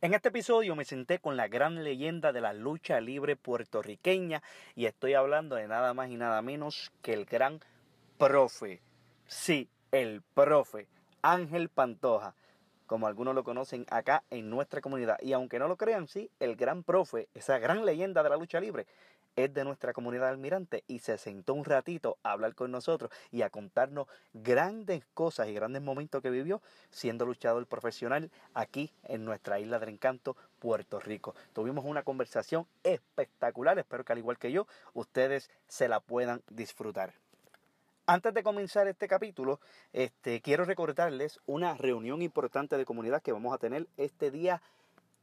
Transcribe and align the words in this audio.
En 0.00 0.14
este 0.14 0.30
episodio 0.30 0.74
me 0.74 0.84
senté 0.84 1.18
con 1.20 1.36
la 1.36 1.48
gran 1.48 1.84
leyenda 1.84 2.32
de 2.32 2.40
la 2.40 2.52
lucha 2.52 3.00
libre 3.00 3.36
puertorriqueña 3.36 4.42
y 4.74 4.86
estoy 4.86 5.14
hablando 5.14 5.54
de 5.54 5.68
nada 5.68 5.94
más 5.94 6.10
y 6.10 6.16
nada 6.16 6.42
menos 6.42 6.90
que 7.02 7.12
el 7.12 7.24
gran 7.24 7.60
profe. 8.18 8.80
Sí, 9.26 9.68
el 9.92 10.22
profe 10.34 10.88
Ángel 11.22 11.68
Pantoja 11.68 12.34
como 12.92 13.06
algunos 13.06 13.34
lo 13.34 13.42
conocen 13.42 13.86
acá 13.88 14.22
en 14.28 14.50
nuestra 14.50 14.82
comunidad. 14.82 15.16
Y 15.22 15.32
aunque 15.32 15.58
no 15.58 15.66
lo 15.66 15.78
crean, 15.78 16.08
sí, 16.08 16.30
el 16.40 16.56
gran 16.56 16.82
profe, 16.82 17.26
esa 17.32 17.58
gran 17.58 17.86
leyenda 17.86 18.22
de 18.22 18.28
la 18.28 18.36
lucha 18.36 18.60
libre, 18.60 18.86
es 19.34 19.54
de 19.54 19.64
nuestra 19.64 19.94
comunidad 19.94 20.28
almirante 20.28 20.84
y 20.86 20.98
se 20.98 21.16
sentó 21.16 21.54
un 21.54 21.64
ratito 21.64 22.18
a 22.22 22.32
hablar 22.32 22.54
con 22.54 22.70
nosotros 22.70 23.10
y 23.30 23.40
a 23.40 23.48
contarnos 23.48 24.08
grandes 24.34 25.06
cosas 25.14 25.48
y 25.48 25.54
grandes 25.54 25.80
momentos 25.80 26.20
que 26.20 26.28
vivió 26.28 26.60
siendo 26.90 27.24
luchador 27.24 27.66
profesional 27.66 28.30
aquí 28.52 28.92
en 29.04 29.24
nuestra 29.24 29.58
isla 29.58 29.78
del 29.78 29.88
encanto, 29.88 30.36
Puerto 30.58 31.00
Rico. 31.00 31.34
Tuvimos 31.54 31.86
una 31.86 32.02
conversación 32.02 32.66
espectacular, 32.84 33.78
espero 33.78 34.04
que 34.04 34.12
al 34.12 34.18
igual 34.18 34.36
que 34.36 34.52
yo, 34.52 34.66
ustedes 34.92 35.50
se 35.66 35.88
la 35.88 36.00
puedan 36.00 36.42
disfrutar. 36.50 37.21
Antes 38.06 38.34
de 38.34 38.42
comenzar 38.42 38.88
este 38.88 39.06
capítulo, 39.06 39.60
este, 39.92 40.40
quiero 40.40 40.64
recordarles 40.64 41.38
una 41.46 41.74
reunión 41.74 42.20
importante 42.20 42.76
de 42.76 42.84
comunidad 42.84 43.22
que 43.22 43.30
vamos 43.30 43.54
a 43.54 43.58
tener 43.58 43.86
este 43.96 44.32
día 44.32 44.60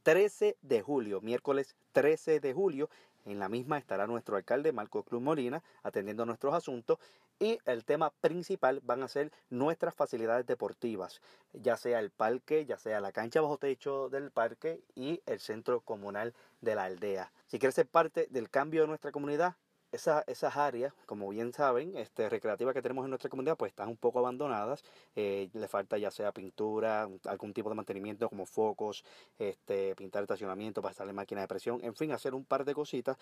13 0.02 0.56
de 0.62 0.80
julio, 0.80 1.20
miércoles 1.20 1.76
13 1.92 2.40
de 2.40 2.54
julio. 2.54 2.88
En 3.26 3.38
la 3.38 3.50
misma 3.50 3.76
estará 3.76 4.06
nuestro 4.06 4.36
alcalde 4.36 4.72
Marco 4.72 5.02
Cruz 5.02 5.20
Molina 5.20 5.62
atendiendo 5.82 6.24
nuestros 6.24 6.54
asuntos 6.54 6.98
y 7.38 7.58
el 7.66 7.84
tema 7.84 8.14
principal 8.22 8.80
van 8.82 9.02
a 9.02 9.08
ser 9.08 9.30
nuestras 9.50 9.94
facilidades 9.94 10.46
deportivas, 10.46 11.20
ya 11.52 11.76
sea 11.76 11.98
el 11.98 12.10
parque, 12.10 12.64
ya 12.64 12.78
sea 12.78 13.00
la 13.00 13.12
cancha 13.12 13.42
bajo 13.42 13.58
techo 13.58 14.08
del 14.08 14.30
parque 14.30 14.80
y 14.94 15.20
el 15.26 15.38
centro 15.40 15.82
comunal 15.82 16.32
de 16.62 16.74
la 16.76 16.84
aldea. 16.84 17.30
Si 17.46 17.58
quieres 17.58 17.74
ser 17.74 17.88
parte 17.88 18.26
del 18.30 18.48
cambio 18.48 18.80
de 18.80 18.88
nuestra 18.88 19.12
comunidad, 19.12 19.56
esas 19.92 20.56
áreas, 20.56 20.92
como 21.06 21.28
bien 21.28 21.52
saben, 21.52 21.96
este, 21.96 22.28
recreativas 22.28 22.74
que 22.74 22.82
tenemos 22.82 23.04
en 23.04 23.10
nuestra 23.10 23.28
comunidad, 23.28 23.56
pues 23.56 23.70
están 23.70 23.88
un 23.88 23.96
poco 23.96 24.18
abandonadas. 24.18 24.82
Eh, 25.16 25.48
le 25.52 25.68
falta 25.68 25.98
ya 25.98 26.10
sea 26.10 26.32
pintura, 26.32 27.08
algún 27.26 27.52
tipo 27.52 27.68
de 27.68 27.74
mantenimiento 27.74 28.28
como 28.28 28.46
focos, 28.46 29.04
este, 29.38 29.94
pintar 29.96 30.22
estacionamiento, 30.22 30.82
pasarle 30.82 31.12
máquina 31.12 31.40
de 31.40 31.48
presión, 31.48 31.80
en 31.82 31.94
fin, 31.94 32.12
hacer 32.12 32.34
un 32.34 32.44
par 32.44 32.64
de 32.64 32.74
cositas. 32.74 33.16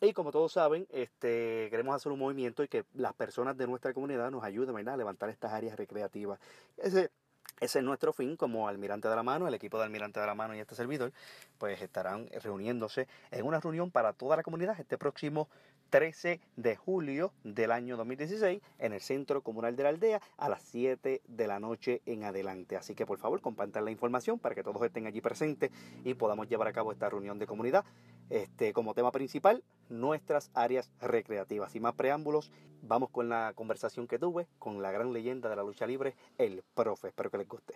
Y 0.00 0.12
como 0.12 0.32
todos 0.32 0.52
saben, 0.52 0.86
este, 0.90 1.68
queremos 1.70 1.94
hacer 1.94 2.12
un 2.12 2.18
movimiento 2.18 2.62
y 2.62 2.68
que 2.68 2.84
las 2.94 3.12
personas 3.14 3.56
de 3.56 3.66
nuestra 3.66 3.92
comunidad 3.92 4.30
nos 4.30 4.44
ayuden 4.44 4.76
a 4.88 4.96
levantar 4.96 5.30
estas 5.30 5.52
áreas 5.52 5.76
recreativas. 5.76 6.38
Ese, 6.76 7.10
ese 7.60 7.78
es 7.78 7.84
nuestro 7.84 8.12
fin 8.12 8.36
como 8.36 8.68
almirante 8.68 9.08
de 9.08 9.16
la 9.16 9.22
mano, 9.22 9.48
el 9.48 9.54
equipo 9.54 9.78
de 9.78 9.84
almirante 9.84 10.20
de 10.20 10.26
la 10.26 10.34
mano 10.34 10.54
y 10.54 10.60
este 10.60 10.74
servidor, 10.74 11.12
pues 11.58 11.80
estarán 11.80 12.28
reuniéndose 12.42 13.08
en 13.30 13.46
una 13.46 13.60
reunión 13.60 13.90
para 13.90 14.12
toda 14.12 14.36
la 14.36 14.42
comunidad 14.42 14.78
este 14.78 14.98
próximo 14.98 15.48
13 15.90 16.40
de 16.56 16.76
julio 16.76 17.32
del 17.44 17.70
año 17.70 17.96
2016 17.96 18.60
en 18.78 18.92
el 18.92 19.00
Centro 19.00 19.42
Comunal 19.42 19.76
de 19.76 19.82
la 19.82 19.88
Aldea 19.90 20.20
a 20.36 20.48
las 20.48 20.62
7 20.62 21.22
de 21.26 21.46
la 21.46 21.60
noche 21.60 22.02
en 22.06 22.24
adelante. 22.24 22.76
Así 22.76 22.94
que 22.94 23.06
por 23.06 23.18
favor 23.18 23.40
compartan 23.40 23.84
la 23.84 23.90
información 23.90 24.38
para 24.38 24.54
que 24.54 24.62
todos 24.62 24.82
estén 24.82 25.06
allí 25.06 25.20
presentes 25.20 25.70
y 26.04 26.14
podamos 26.14 26.48
llevar 26.48 26.68
a 26.68 26.72
cabo 26.72 26.92
esta 26.92 27.08
reunión 27.08 27.38
de 27.38 27.46
comunidad. 27.46 27.84
Este, 28.30 28.72
como 28.72 28.94
tema 28.94 29.12
principal, 29.12 29.62
nuestras 29.88 30.50
áreas 30.54 30.90
recreativas. 31.00 31.74
Y 31.76 31.80
más 31.80 31.94
preámbulos, 31.94 32.50
vamos 32.82 33.10
con 33.10 33.28
la 33.28 33.52
conversación 33.54 34.06
que 34.06 34.18
tuve 34.18 34.46
con 34.58 34.82
la 34.82 34.90
gran 34.90 35.12
leyenda 35.12 35.48
de 35.48 35.56
la 35.56 35.62
lucha 35.62 35.86
libre, 35.86 36.14
el 36.38 36.62
profe. 36.74 37.08
Espero 37.08 37.30
que 37.30 37.38
les 37.38 37.48
guste. 37.48 37.74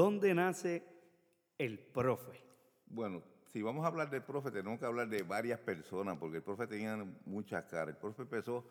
¿Dónde 0.00 0.34
nace 0.34 0.82
el 1.58 1.78
profe? 1.78 2.32
Bueno, 2.86 3.22
si 3.52 3.60
vamos 3.60 3.84
a 3.84 3.88
hablar 3.88 4.08
del 4.08 4.22
profe, 4.22 4.50
tenemos 4.50 4.78
que 4.78 4.86
hablar 4.86 5.06
de 5.10 5.22
varias 5.24 5.60
personas, 5.60 6.16
porque 6.16 6.38
el 6.38 6.42
profe 6.42 6.66
tenía 6.66 6.96
muchas 7.26 7.64
caras. 7.66 7.88
El 7.88 7.96
profe 7.98 8.22
empezó 8.22 8.64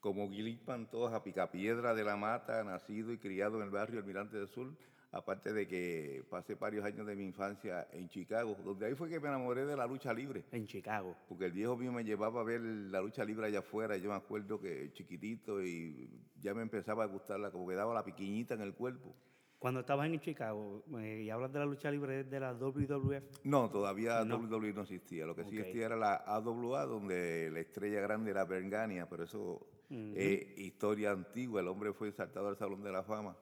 como 0.00 0.28
Guilip 0.28 0.64
Pantoja, 0.64 1.22
picapiedra 1.22 1.94
de 1.94 2.02
la 2.02 2.16
mata, 2.16 2.64
nacido 2.64 3.12
y 3.12 3.18
criado 3.18 3.58
en 3.58 3.62
el 3.62 3.70
barrio 3.70 4.00
Almirante 4.00 4.38
del 4.38 4.48
Sur, 4.48 4.76
aparte 5.12 5.52
de 5.52 5.68
que 5.68 6.24
pasé 6.28 6.56
varios 6.56 6.84
años 6.84 7.06
de 7.06 7.14
mi 7.14 7.26
infancia 7.26 7.86
en 7.92 8.08
Chicago, 8.08 8.56
donde 8.64 8.86
ahí 8.86 8.96
fue 8.96 9.08
que 9.08 9.20
me 9.20 9.28
enamoré 9.28 9.64
de 9.66 9.76
la 9.76 9.86
lucha 9.86 10.12
libre. 10.12 10.46
En 10.50 10.66
Chicago. 10.66 11.16
Porque 11.28 11.44
el 11.44 11.52
viejo 11.52 11.76
mío 11.76 11.92
me 11.92 12.02
llevaba 12.02 12.40
a 12.40 12.44
ver 12.44 12.60
la 12.60 13.00
lucha 13.00 13.24
libre 13.24 13.46
allá 13.46 13.60
afuera, 13.60 13.96
yo 13.98 14.10
me 14.10 14.16
acuerdo 14.16 14.60
que 14.60 14.90
chiquitito 14.94 15.62
y 15.62 16.10
ya 16.40 16.54
me 16.54 16.62
empezaba 16.62 17.04
a 17.04 17.06
gustarla, 17.06 17.52
como 17.52 17.68
que 17.68 17.76
daba 17.76 17.94
la 17.94 18.04
piquiñita 18.04 18.54
en 18.54 18.62
el 18.62 18.74
cuerpo. 18.74 19.14
Cuando 19.60 19.80
estabas 19.80 20.06
en 20.08 20.18
Chicago, 20.20 20.82
eh, 21.00 21.20
y 21.24 21.28
hablas 21.28 21.52
de 21.52 21.58
la 21.58 21.66
lucha 21.66 21.90
libre 21.90 22.24
de 22.24 22.40
la 22.40 22.54
WWF. 22.54 23.44
No, 23.44 23.70
todavía 23.70 24.24
No. 24.24 24.38
WWE 24.38 24.72
no 24.72 24.80
existía. 24.82 25.26
Lo 25.26 25.36
que 25.36 25.44
sí 25.44 25.58
existía 25.58 25.84
era 25.84 25.96
la 25.96 26.14
AWA, 26.14 26.86
donde 26.86 27.50
la 27.52 27.60
estrella 27.60 28.00
grande 28.00 28.30
era 28.30 28.46
Bergania, 28.46 29.06
pero 29.06 29.24
eso 29.24 29.66
es 29.90 30.58
historia 30.58 31.10
antigua. 31.10 31.60
El 31.60 31.68
hombre 31.68 31.92
fue 31.92 32.10
saltado 32.10 32.48
al 32.48 32.56
Salón 32.56 32.82
de 32.82 32.90
la 32.90 33.02
Fama, 33.02 33.36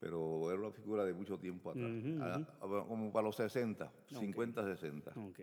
pero 0.00 0.50
era 0.50 0.60
una 0.62 0.70
figura 0.70 1.04
de 1.04 1.12
mucho 1.12 1.38
tiempo 1.38 1.72
atrás, 1.72 1.90
Ah, 2.22 2.40
ah, 2.62 2.84
como 2.88 3.12
para 3.12 3.26
los 3.26 3.36
60, 3.36 3.92
50, 4.06 4.64
60. 4.64 5.10
Ok. 5.10 5.40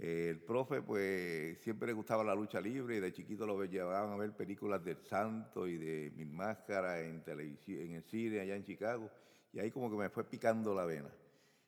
El 0.00 0.38
profe, 0.38 0.80
pues, 0.80 1.58
siempre 1.58 1.88
le 1.88 1.92
gustaba 1.92 2.24
la 2.24 2.34
lucha 2.34 2.58
libre 2.58 2.96
y 2.96 3.00
de 3.00 3.12
chiquito 3.12 3.46
lo 3.46 3.62
llevaban 3.66 4.10
a 4.10 4.16
ver 4.16 4.34
películas 4.34 4.82
del 4.82 4.96
Santo 5.02 5.68
y 5.68 5.76
de 5.76 6.10
Mil 6.16 6.32
Máscaras 6.32 7.00
en 7.00 7.22
televisión, 7.22 7.82
en 7.82 7.94
el 7.96 8.02
cine 8.04 8.40
allá 8.40 8.56
en 8.56 8.64
Chicago. 8.64 9.10
Y 9.52 9.58
ahí 9.58 9.70
como 9.70 9.90
que 9.90 9.96
me 9.98 10.08
fue 10.08 10.24
picando 10.24 10.74
la 10.74 10.86
vena. 10.86 11.10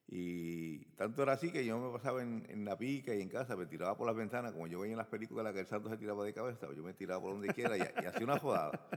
Y 0.09 0.79
tanto 0.95 1.23
era 1.23 1.35
así 1.35 1.53
que 1.53 1.63
yo 1.67 1.79
me 1.79 1.93
pasaba 1.93 2.23
en, 2.23 2.65
la 2.65 2.79
pica 2.79 3.15
y 3.15 3.21
en 3.21 3.29
casa, 3.29 3.55
me 3.55 3.67
tiraba 3.67 3.99
por 3.99 4.07
las 4.07 4.17
ventanas, 4.17 4.53
como 4.53 4.67
yo 4.67 4.81
veía 4.81 4.93
en 4.93 4.99
las 4.99 5.09
películas 5.09 5.45
las 5.45 5.53
que 5.53 5.61
el 5.61 5.67
santo 5.67 5.91
se 5.91 5.99
tiraba 5.99 6.25
de 6.25 6.33
cabeza, 6.33 6.69
yo 6.75 6.83
me 6.83 6.95
tiraba 6.95 7.21
por 7.21 7.33
donde 7.33 7.53
quiera 7.53 7.77
y, 7.77 7.81
y 7.81 8.07
hacía 8.07 8.25
una 8.25 8.39
jodada. 8.39 8.89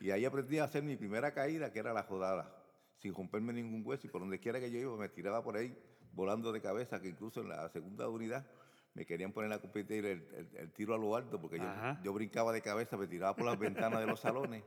Y 0.00 0.10
ahí 0.10 0.24
aprendí 0.24 0.58
a 0.58 0.64
hacer 0.64 0.82
mi 0.82 0.96
primera 0.96 1.34
caída, 1.34 1.70
que 1.70 1.80
era 1.80 1.92
la 1.92 2.04
jodada, 2.04 2.50
sin 2.96 3.14
romperme 3.14 3.52
ningún 3.52 3.82
hueso. 3.84 4.06
Y 4.06 4.10
por 4.10 4.22
donde 4.22 4.38
quiera 4.38 4.58
que 4.58 4.70
yo 4.70 4.78
iba, 4.78 4.96
me 4.96 5.10
tiraba 5.10 5.42
por 5.42 5.58
ahí 5.58 5.76
volando 6.12 6.50
de 6.50 6.62
cabeza, 6.62 7.00
que 7.00 7.08
incluso 7.08 7.42
en 7.42 7.50
la 7.50 7.68
segunda 7.68 8.08
unidad 8.08 8.46
me 8.94 9.06
querían 9.06 9.32
poner 9.32 9.52
a 9.52 9.58
competir 9.60 10.04
el, 10.04 10.26
el- 10.34 10.56
el 10.56 10.72
tiro 10.72 10.94
a 10.94 10.98
lo 10.98 11.14
alto, 11.16 11.40
porque 11.40 11.58
yo, 12.02 12.12
brincaba 12.12 12.52
de 12.52 12.60
cabeza, 12.62 12.96
me 12.96 13.06
tiraba 13.06 13.34
por 13.36 13.46
las 13.46 13.58
ventanas 13.58 14.00
de 14.00 14.06
los 14.06 14.20
salones. 14.20 14.62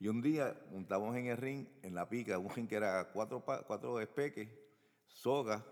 Y 0.00 0.08
un 0.08 0.20
día 0.22 0.54
montamos 0.70 1.16
en 1.16 1.26
el 1.26 1.36
ring, 1.36 1.66
en 1.82 1.94
la 1.94 2.08
pica, 2.08 2.38
un 2.38 2.50
ring 2.50 2.68
que 2.68 2.76
era 2.76 3.08
cuatro, 3.12 3.44
cuatro 3.44 4.00
espeques, 4.00 4.48
soga 5.06 5.64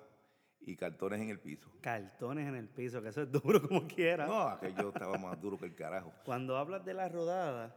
y 0.61 0.75
cartones 0.77 1.21
en 1.21 1.29
el 1.29 1.39
piso. 1.39 1.71
Cartones 1.81 2.49
en 2.49 2.57
el 2.57 2.69
piso, 2.69 3.01
que 3.03 3.11
eso 3.11 3.23
es 3.23 3.31
duro 3.31 3.63
como 3.69 3.87
quiera. 3.87 4.27
No, 4.27 4.49
aquello 4.49 4.89
estaba 4.89 5.17
más 5.19 5.41
duro 5.41 5.57
que 5.59 5.67
el 5.67 5.75
carajo. 5.77 6.13
Cuando 6.25 6.57
hablas 6.57 6.85
de 6.85 6.95
la 6.95 7.09
rodada, 7.09 7.77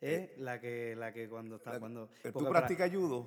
es 0.00 0.38
la 0.38 0.60
que 0.60 0.94
la 0.94 1.12
que 1.12 1.28
cuando 1.28 1.56
está 1.56 1.80
cuando 1.80 2.10
Eh, 2.22 2.30
¿Tú 2.32 2.48
practicas 2.48 2.92
judo? 2.94 3.26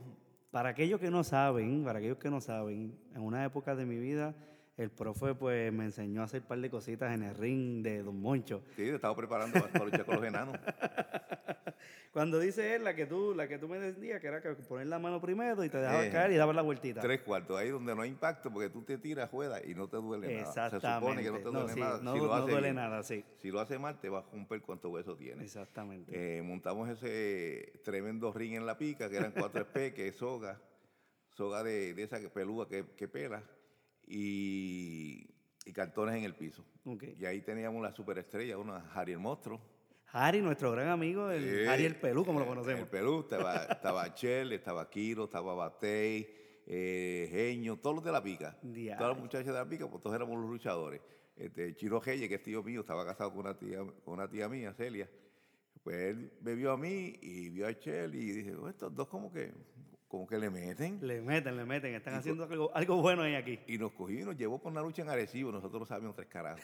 Para 0.52 0.70
aquellos 0.70 1.00
que 1.02 1.10
no 1.12 1.24
saben, 1.26 1.84
para 1.84 2.00
aquellos 2.00 2.18
que 2.20 2.30
no 2.30 2.40
saben, 2.40 2.98
en 3.14 3.22
una 3.22 3.44
época 3.44 3.76
de 3.76 3.86
mi 3.86 3.98
vida, 3.98 4.34
el 4.78 4.90
profe 4.90 5.36
pues 5.36 5.72
me 5.72 5.86
enseñó 5.86 6.22
a 6.22 6.26
hacer 6.26 6.42
un 6.42 6.48
par 6.48 6.60
de 6.60 6.70
cositas 6.70 7.14
en 7.14 7.24
el 7.24 7.36
ring 7.36 7.84
de 7.84 8.02
Don 8.04 8.20
Moncho. 8.20 8.64
Sí, 8.76 8.84
te 8.84 8.96
estaba 8.96 9.16
preparando 9.16 9.60
para, 9.62 9.86
luchar 9.86 10.06
con 10.06 10.16
los 10.16 10.24
enanos. 10.26 10.58
Cuando 12.12 12.40
dice 12.40 12.76
él, 12.76 12.84
la 12.84 12.94
que 12.94 13.06
tú, 13.06 13.34
la 13.34 13.48
que 13.48 13.58
tú 13.58 13.70
me 13.70 13.80
decías, 13.80 14.20
que 14.20 14.28
era 14.28 14.42
que 14.42 14.50
poner 14.68 14.88
la 14.88 15.00
mano 15.00 15.22
primero 15.22 15.64
y 15.64 15.70
te 15.70 15.78
dejaba 15.78 16.06
Eh, 16.06 16.10
caer 16.12 16.32
y 16.32 16.36
dabas 16.36 16.56
la 16.56 16.62
vueltita. 16.62 17.00
Tres 17.00 17.22
cuartos, 17.22 17.58
ahí 17.58 17.70
donde 17.70 17.96
no 17.96 18.02
hay 18.02 18.10
impacto, 18.10 18.52
porque 18.52 18.70
tú 18.70 18.82
te 18.82 18.98
tiras, 18.98 19.30
juegas 19.30 19.62
y 19.66 19.74
no 19.76 19.88
te 19.88 19.96
duele 19.98 20.28
nada. 20.42 20.52
Se 20.52 20.76
Exactamente. 20.76 21.00
supone 21.08 21.24
que 21.24 21.32
no 21.32 21.38
te 21.38 21.58
duele 21.58 21.74
sí, 21.74 21.80
nada. 21.80 22.00
no- 22.02 22.14
si 22.14 22.20
lo 22.20 22.26
no 22.28 22.34
hace 22.34 22.52
duele 22.52 22.68
bien. 22.68 22.76
nada, 22.76 23.04
sí. 23.04 23.24
Si 23.38 23.50
lo 23.50 23.60
hace 23.62 23.80
mal, 23.80 23.98
te 24.00 24.10
va 24.10 24.20
a 24.20 24.26
romper 24.32 24.62
cuánto 24.62 24.90
hueso 24.90 25.16
tienes. 25.16 25.46
Exactamente. 25.46 26.12
Eh, 26.38 26.42
montamos 26.42 26.90
ese 26.90 27.72
tremendo 27.84 28.34
ring 28.34 28.56
en 28.56 28.66
la 28.66 28.78
pica, 28.78 29.10
que 29.10 29.16
eran 29.16 29.32
cuatro 29.32 29.62
espeques, 29.74 30.16
soga, 30.18 30.60
soga 31.30 31.64
de, 31.64 31.94
de 31.94 32.04
esa 32.04 32.18
pelúa 32.34 32.68
que, 32.68 32.88
que 32.98 33.08
pela, 33.08 33.42
y, 34.12 35.26
y 35.66 35.72
cartones 35.74 36.16
en 36.16 36.24
el 36.26 36.36
piso. 36.36 36.66
Y 37.18 37.26
ahí 37.26 37.42
teníamos 37.42 37.82
la 37.82 37.94
superestrella, 37.94 38.58
una 38.58 38.92
Harry 38.94 39.14
el 39.14 39.20
Monstruo. 39.20 39.62
Harry, 40.14 40.42
nuestro 40.42 40.72
gran 40.74 40.90
amigo, 40.90 41.32
el 41.32 41.62
Eh, 41.64 41.70
Harry 41.70 41.86
el 41.86 41.96
Pelú, 41.96 42.26
como 42.26 42.40
lo 42.40 42.46
eh, 42.46 42.50
conocemos. 42.50 42.82
El 42.82 42.88
Pelú, 42.90 43.22
estaba, 43.22 43.56
estaba 43.72 44.14
Chel, 44.14 44.52
estaba 44.52 44.90
Kiro, 44.90 45.24
estaba 45.26 45.54
Batey, 45.54 46.28
eh, 46.68 47.30
Geño, 47.32 47.78
todos 47.78 47.96
los 47.96 48.04
de 48.04 48.12
la 48.12 48.22
pica. 48.22 48.58
Diablo. 48.62 48.98
Todas 48.98 49.14
las 49.16 49.24
muchachas 49.24 49.48
de 49.48 49.54
la 49.54 49.70
pica, 49.70 49.90
pues 49.90 50.02
todos 50.02 50.16
éramos 50.16 50.38
los 50.38 50.50
luchadores. 50.50 51.00
Este, 51.38 51.74
Chiro 51.76 52.02
Reyes, 52.02 52.28
que 52.28 52.36
es 52.36 52.44
tío 52.44 52.62
mío, 52.62 52.82
estaba 52.82 53.06
casado 53.06 53.30
con 53.32 53.40
una 53.40 53.58
tía, 53.58 53.78
con 54.04 54.16
una 54.16 54.30
tía 54.30 54.50
mía, 54.50 54.74
Celia. 54.74 55.10
Pues 55.82 55.96
él 55.96 56.34
me 56.42 56.54
vio 56.56 56.72
a 56.74 56.78
mí 56.78 57.14
y 57.22 57.50
vio 57.50 57.66
a 57.68 57.74
Chel 57.80 58.14
y 58.14 58.32
dije, 58.32 58.56
"Oh, 58.56 58.68
estos 58.68 58.94
dos 58.94 59.08
como 59.08 59.32
que, 59.32 59.52
como 60.12 60.28
que 60.28 60.38
le 60.38 60.50
meten. 60.50 61.00
Le 61.02 61.22
meten, 61.22 61.56
le 61.56 61.64
meten, 61.64 61.96
están 61.96 62.16
Y 62.16 62.18
haciendo 62.18 62.44
algo, 62.44 62.70
algo 62.76 63.02
bueno 63.02 63.22
ahí 63.22 63.36
aquí. 63.36 63.58
Y 63.66 63.78
nos 63.78 63.94
cogió 63.94 64.20
y 64.20 64.24
nos 64.26 64.36
llevó 64.36 64.60
por 64.62 64.70
una 64.74 64.82
lucha 64.82 65.02
en 65.04 65.10
Arecibo. 65.10 65.54
Nosotros 65.54 65.80
no 65.80 65.86
sabíamos 65.86 66.18
tres 66.18 66.28
carajos. 66.28 66.62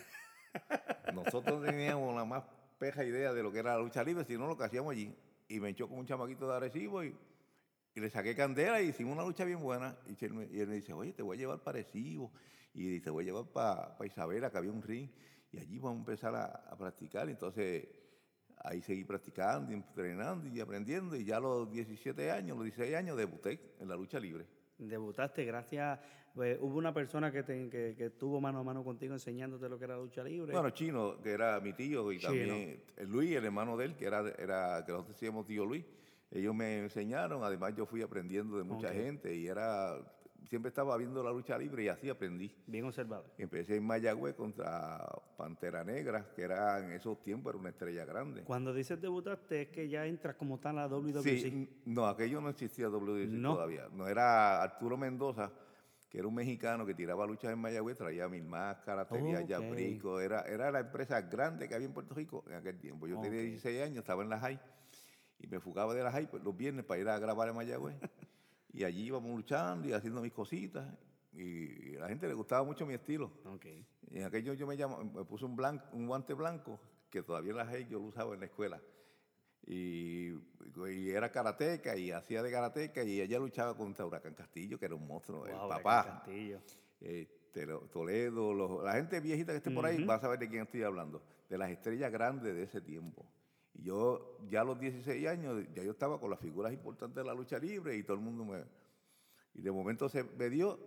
Nosotros 1.14 1.64
teníamos 1.64 2.14
la 2.14 2.26
más 2.26 2.44
peja 2.78 3.06
idea 3.06 3.34
de 3.34 3.42
lo 3.42 3.52
que 3.52 3.60
era 3.60 3.76
la 3.78 3.82
lucha 3.82 4.04
libre, 4.04 4.26
sino 4.26 4.48
lo 4.48 4.58
que 4.58 4.66
hacíamos 4.66 4.92
allí. 4.92 5.16
Y 5.48 5.62
me 5.62 5.70
echó 5.70 5.88
con 5.88 5.98
un 6.00 6.06
chamaquito 6.06 6.46
de 6.50 6.56
Arecibo 6.58 7.04
y, 7.06 7.16
y 7.96 8.00
le 8.02 8.10
saqué 8.10 8.36
candela 8.36 8.82
y 8.82 8.90
hicimos 8.90 9.14
una 9.14 9.24
lucha 9.24 9.46
bien 9.46 9.62
buena. 9.62 9.98
Y, 10.08 10.16
Chel 10.16 10.34
me- 10.34 10.48
y 10.52 10.60
él 10.60 10.68
me 10.68 10.76
dice, 10.76 10.92
oye, 10.92 11.14
te 11.14 11.24
voy 11.24 11.38
a 11.38 11.40
llevar 11.40 11.60
para 11.64 11.80
Arecibo. 11.80 12.34
Y 12.74 13.00
te 13.00 13.10
voy 13.10 13.24
a 13.24 13.28
llevar 13.28 13.46
para 13.46 13.96
Isabela, 14.06 14.52
que 14.52 14.58
había 14.58 14.72
un 14.72 14.82
ring. 14.84 15.10
Y 15.54 15.60
allí 15.60 15.80
vamos 15.80 15.96
a 15.96 16.00
empezar 16.00 16.36
a, 16.36 16.46
a 16.70 16.78
practicar. 16.78 17.30
Entonces, 17.30 17.88
ahí 18.64 18.82
seguí 18.82 19.04
practicando, 19.04 19.72
y 19.72 19.76
entrenando 19.76 20.48
y 20.48 20.60
aprendiendo. 20.60 21.16
Y 21.16 21.24
ya 21.26 21.38
a 21.38 21.40
los 21.40 21.72
17 21.72 22.32
años, 22.32 22.58
los 22.58 22.66
16 22.66 22.96
años, 22.96 23.18
debuté 23.18 23.60
en 23.80 23.88
la 23.88 23.96
lucha 23.96 24.20
libre. 24.20 24.46
Debutaste 24.78 25.44
gracias, 25.44 26.00
pues, 26.36 26.58
hubo 26.62 26.78
una 26.78 26.94
persona 26.94 27.32
que, 27.32 27.42
te- 27.42 27.68
que, 27.70 27.96
que 27.98 28.06
estuvo 28.06 28.40
mano 28.40 28.60
a 28.60 28.64
mano 28.64 28.84
contigo 28.84 29.14
enseñándote 29.14 29.68
lo 29.68 29.80
que 29.80 29.86
era 29.86 29.98
lucha 29.98 30.24
libre. 30.24 30.52
Bueno, 30.54 30.70
Chino, 30.70 31.20
que 31.22 31.32
era 31.32 31.60
mi 31.60 31.74
tío, 31.74 32.12
y 32.12 32.20
Chino. 32.20 32.30
también 32.30 32.84
el 32.96 33.10
Luis, 33.10 33.32
el 33.36 33.46
hermano 33.46 33.76
de 33.76 33.86
él, 33.86 33.96
que 33.96 34.06
era, 34.06 34.20
era 34.38 34.84
que 34.86 34.92
nosotros 34.92 35.16
decíamos 35.16 35.48
tío 35.48 35.66
Luis. 35.66 35.84
Ellos 36.30 36.54
me 36.54 36.80
enseñaron, 36.80 37.44
además 37.44 37.74
yo 37.76 37.86
fui 37.86 38.02
aprendiendo 38.02 38.58
de 38.58 38.64
mucha 38.66 38.90
gente 38.94 39.34
y 39.34 39.48
era, 39.48 39.96
siempre 40.48 40.70
estaba 40.70 40.96
viendo 40.98 41.24
la 41.24 41.32
lucha 41.32 41.58
libre 41.58 41.84
y 41.84 41.88
así 41.90 42.10
aprendí. 42.10 42.54
Bien 42.66 42.86
observado. 42.86 43.26
Empecé 43.38 43.76
en 43.76 43.86
Mayagüez 43.86 44.36
contra 44.36 45.06
Pantera 45.38 45.84
Negra, 45.84 46.32
que 46.36 46.42
era 46.44 46.80
en 46.80 46.92
esos 46.92 47.22
tiempos 47.22 47.52
era 47.52 47.60
una 47.60 47.70
estrella 47.70 48.06
grande. 48.06 48.44
Cuando 48.44 48.74
dices 48.74 49.00
debutaste 49.02 49.64
es 49.64 49.68
que 49.70 49.88
ya 49.90 50.06
entras 50.06 50.36
como 50.36 50.60
tal 50.60 50.80
a 50.80 50.88
WWC. 50.88 51.24
Sí, 51.24 51.82
no, 51.86 52.08
aquello 52.08 52.42
no 52.42 52.50
existía 52.50 52.88
WWC 52.90 53.30
No. 53.30 53.54
todavía. 53.56 53.88
No 53.92 54.08
era 54.08 54.62
Arturo 54.64 54.98
Mendoza, 54.98 55.52
que 56.10 56.20
era 56.20 56.28
un 56.28 56.36
mexicano 56.36 56.86
que 56.86 56.94
tiraba 56.94 57.26
luchas 57.28 57.52
en 57.52 57.60
Mayagüez, 57.60 57.98
traía 57.98 58.28
mil 58.30 58.46
máscaras, 58.46 59.10
tenía 59.10 59.40
Ok. 59.42 59.48
ya 59.48 59.60
brico. 59.60 60.20
Era, 60.22 60.42
era 60.44 60.72
la 60.72 60.80
empresa 60.80 61.22
grande 61.22 61.68
que 61.68 61.76
había 61.76 61.88
en 61.88 61.94
Puerto 61.94 62.16
Rico 62.16 62.44
en 62.48 62.54
aquel 62.56 62.80
tiempo. 62.80 63.08
Yo 63.08 63.20
tenía 63.20 63.40
Ok. 63.40 63.46
16 63.48 63.82
años, 63.82 63.98
estaba 64.00 64.24
en 64.24 64.30
la 64.30 64.40
high 64.40 64.60
y 65.40 65.48
me 65.48 65.60
fugaba 65.60 65.94
de 65.94 66.04
la 66.04 66.12
high 66.12 66.28
pues, 66.32 66.42
los 66.44 66.56
viernes 66.56 66.86
para 66.86 67.00
ir 67.02 67.10
a 67.10 67.20
grabar 67.20 67.50
en 67.50 67.56
Mayagüez. 67.56 67.96
y 68.74 68.84
allí 68.84 69.06
íbamos 69.06 69.36
luchando 69.36 69.88
y 69.88 69.94
haciendo 69.94 70.22
mis 70.22 70.34
cositas. 70.34 70.86
Y 71.34 71.96
a 71.98 72.02
la 72.02 72.10
gente 72.10 72.28
le 72.28 72.34
gustaba 72.34 72.64
mucho 72.64 72.86
mi 72.86 72.94
estilo. 72.96 73.32
Y 74.10 74.18
en 74.20 74.24
aquello 74.26 74.54
yo 74.54 74.66
me, 74.66 74.76
me 74.78 75.24
puse 75.26 75.46
un, 75.46 75.56
blanco, 75.56 75.86
un 75.94 76.08
guante 76.08 76.34
blanco, 76.34 76.80
que 77.10 77.22
todavía 77.24 77.54
la 77.54 77.66
high 77.66 77.88
yo 77.88 78.00
lo 78.00 78.06
usaba 78.06 78.34
en 78.34 78.40
la 78.40 78.46
escuela. 78.48 78.82
Y, 79.66 80.30
y 80.90 81.10
era 81.10 81.30
karateca 81.32 81.96
y 81.98 82.12
hacía 82.12 82.42
de 82.42 82.50
karateca 82.52 83.04
y 83.04 83.20
ella 83.20 83.38
luchaba 83.40 83.76
contra 83.76 84.06
Huracán 84.06 84.34
Castillo, 84.34 84.80
que 84.80 84.86
era 84.86 84.96
un 84.96 85.06
monstruo, 85.06 85.46
el 85.46 85.54
Wow, 85.54 85.70
papá. 85.70 86.06
Castillo. 86.24 86.60
Este, 87.02 87.68
Toledo, 87.92 88.54
los- 88.54 88.84
la 88.84 88.94
gente 88.94 89.20
viejita 89.20 89.52
que 89.52 89.58
esté 89.58 89.72
por 89.72 89.86
ahí 89.86 90.04
va 90.06 90.16
a 90.16 90.20
saber 90.20 90.40
de 90.40 90.48
quién 90.48 90.64
estoy 90.64 90.84
hablando, 90.84 91.22
de 91.50 91.58
las 91.58 91.70
estrellas 91.70 92.12
grandes 92.12 92.56
de 92.56 92.64
ese 92.64 92.82
tiempo. 92.82 93.26
Y 93.78 93.84
yo, 93.84 94.40
ya 94.50 94.62
a 94.62 94.64
los 94.64 94.80
16 94.80 95.28
años, 95.28 95.64
ya 95.74 95.84
yo 95.84 95.92
estaba 95.92 96.20
con 96.20 96.30
las 96.30 96.40
figuras 96.40 96.74
importantes 96.74 97.16
de 97.16 97.24
la 97.24 97.34
lucha 97.34 97.60
libre 97.60 97.96
y 97.96 98.04
todo 98.04 98.18
el 98.18 98.24
mundo 98.24 98.44
me... 98.44 98.64
Y 99.54 99.62
de 99.62 99.72
momento 99.72 100.10
se 100.10 100.24
me 100.24 100.50
dio 100.50 100.80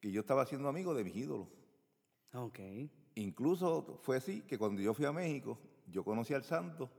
que 0.00 0.12
yo 0.12 0.20
estaba 0.20 0.44
siendo 0.46 0.68
amigo 0.68 0.94
de 0.94 1.04
mis 1.04 1.16
ídolos. 1.16 1.48
Ok. 2.32 2.58
Incluso 3.14 3.98
fue 4.02 4.16
así 4.16 4.42
que 4.42 4.58
cuando 4.58 4.82
yo 4.82 4.94
fui 4.94 5.04
a 5.06 5.12
México, 5.12 5.58
yo 5.86 6.04
conocí 6.04 6.34
al 6.34 6.44
santo, 6.44 6.90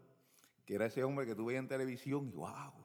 que 0.66 0.76
era 0.76 0.86
ese 0.86 1.04
hombre 1.04 1.26
que 1.26 1.36
tú 1.36 1.46
veías 1.46 1.62
en 1.62 1.68
televisión, 1.68 2.28
y 2.28 2.32
wow. 2.32 2.85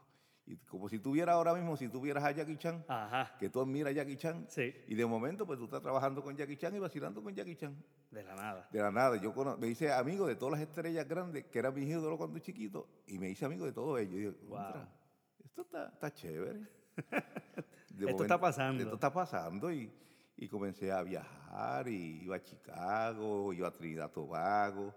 Y 0.50 0.57
como 0.66 0.88
si 0.88 0.99
tuviera 0.99 1.35
ahora 1.35 1.54
mismo, 1.54 1.76
si 1.76 1.88
tuvieras 1.88 2.25
a 2.25 2.33
Jackie 2.33 2.57
Chan, 2.57 2.85
Ajá. 2.88 3.37
que 3.38 3.49
tú 3.50 3.61
admiras 3.61 3.92
a 3.92 3.95
Jackie 3.95 4.16
Chan, 4.16 4.47
Sí. 4.49 4.75
y 4.88 4.97
de 4.97 5.07
momento 5.07 5.47
pues 5.47 5.61
tú 5.61 5.66
estás 5.66 5.80
trabajando 5.80 6.25
con 6.25 6.37
Jackie 6.37 6.57
Chan 6.57 6.75
y 6.75 6.80
vacilando 6.80 7.23
con 7.23 7.33
Jackie 7.33 7.54
Chan. 7.54 7.76
De 8.11 8.25
la 8.25 8.35
nada. 8.35 8.69
De 8.73 8.80
la 8.80 8.90
nada, 8.90 9.16
yo 9.16 9.33
me 9.59 9.69
hice 9.69 9.92
amigo 9.92 10.26
de 10.26 10.35
todas 10.35 10.59
las 10.59 10.69
estrellas 10.69 11.07
grandes, 11.07 11.45
que 11.47 11.61
eran 11.61 11.73
mis 11.73 11.88
ídolos 11.88 12.19
cuando 12.19 12.40
chiquito, 12.40 12.88
y 13.07 13.19
me 13.21 13.28
hice 13.30 13.45
amigo 13.45 13.64
de 13.64 13.73
todos 13.73 14.00
ellos. 14.00 14.14
Y 14.14 14.19
dije, 14.19 14.37
Wow. 14.49 14.59
"Contra, 14.59 14.88
esto 15.45 15.62
está, 15.62 15.87
está 15.88 16.12
chévere. 16.12 16.69
Esto 18.00 18.23
está 18.23 18.40
pasando. 18.40 18.83
Esto 18.83 18.95
está 18.95 19.12
pasando 19.12 19.71
y, 19.73 19.92
y 20.37 20.49
comencé 20.49 20.90
a 20.90 21.02
viajar 21.02 21.87
y 21.87 22.23
iba 22.25 22.37
a 22.37 22.42
Chicago, 22.42 23.52
iba 23.52 23.69
a 23.69 23.73
Trinidad 23.73 24.11
Tobago 24.11 24.95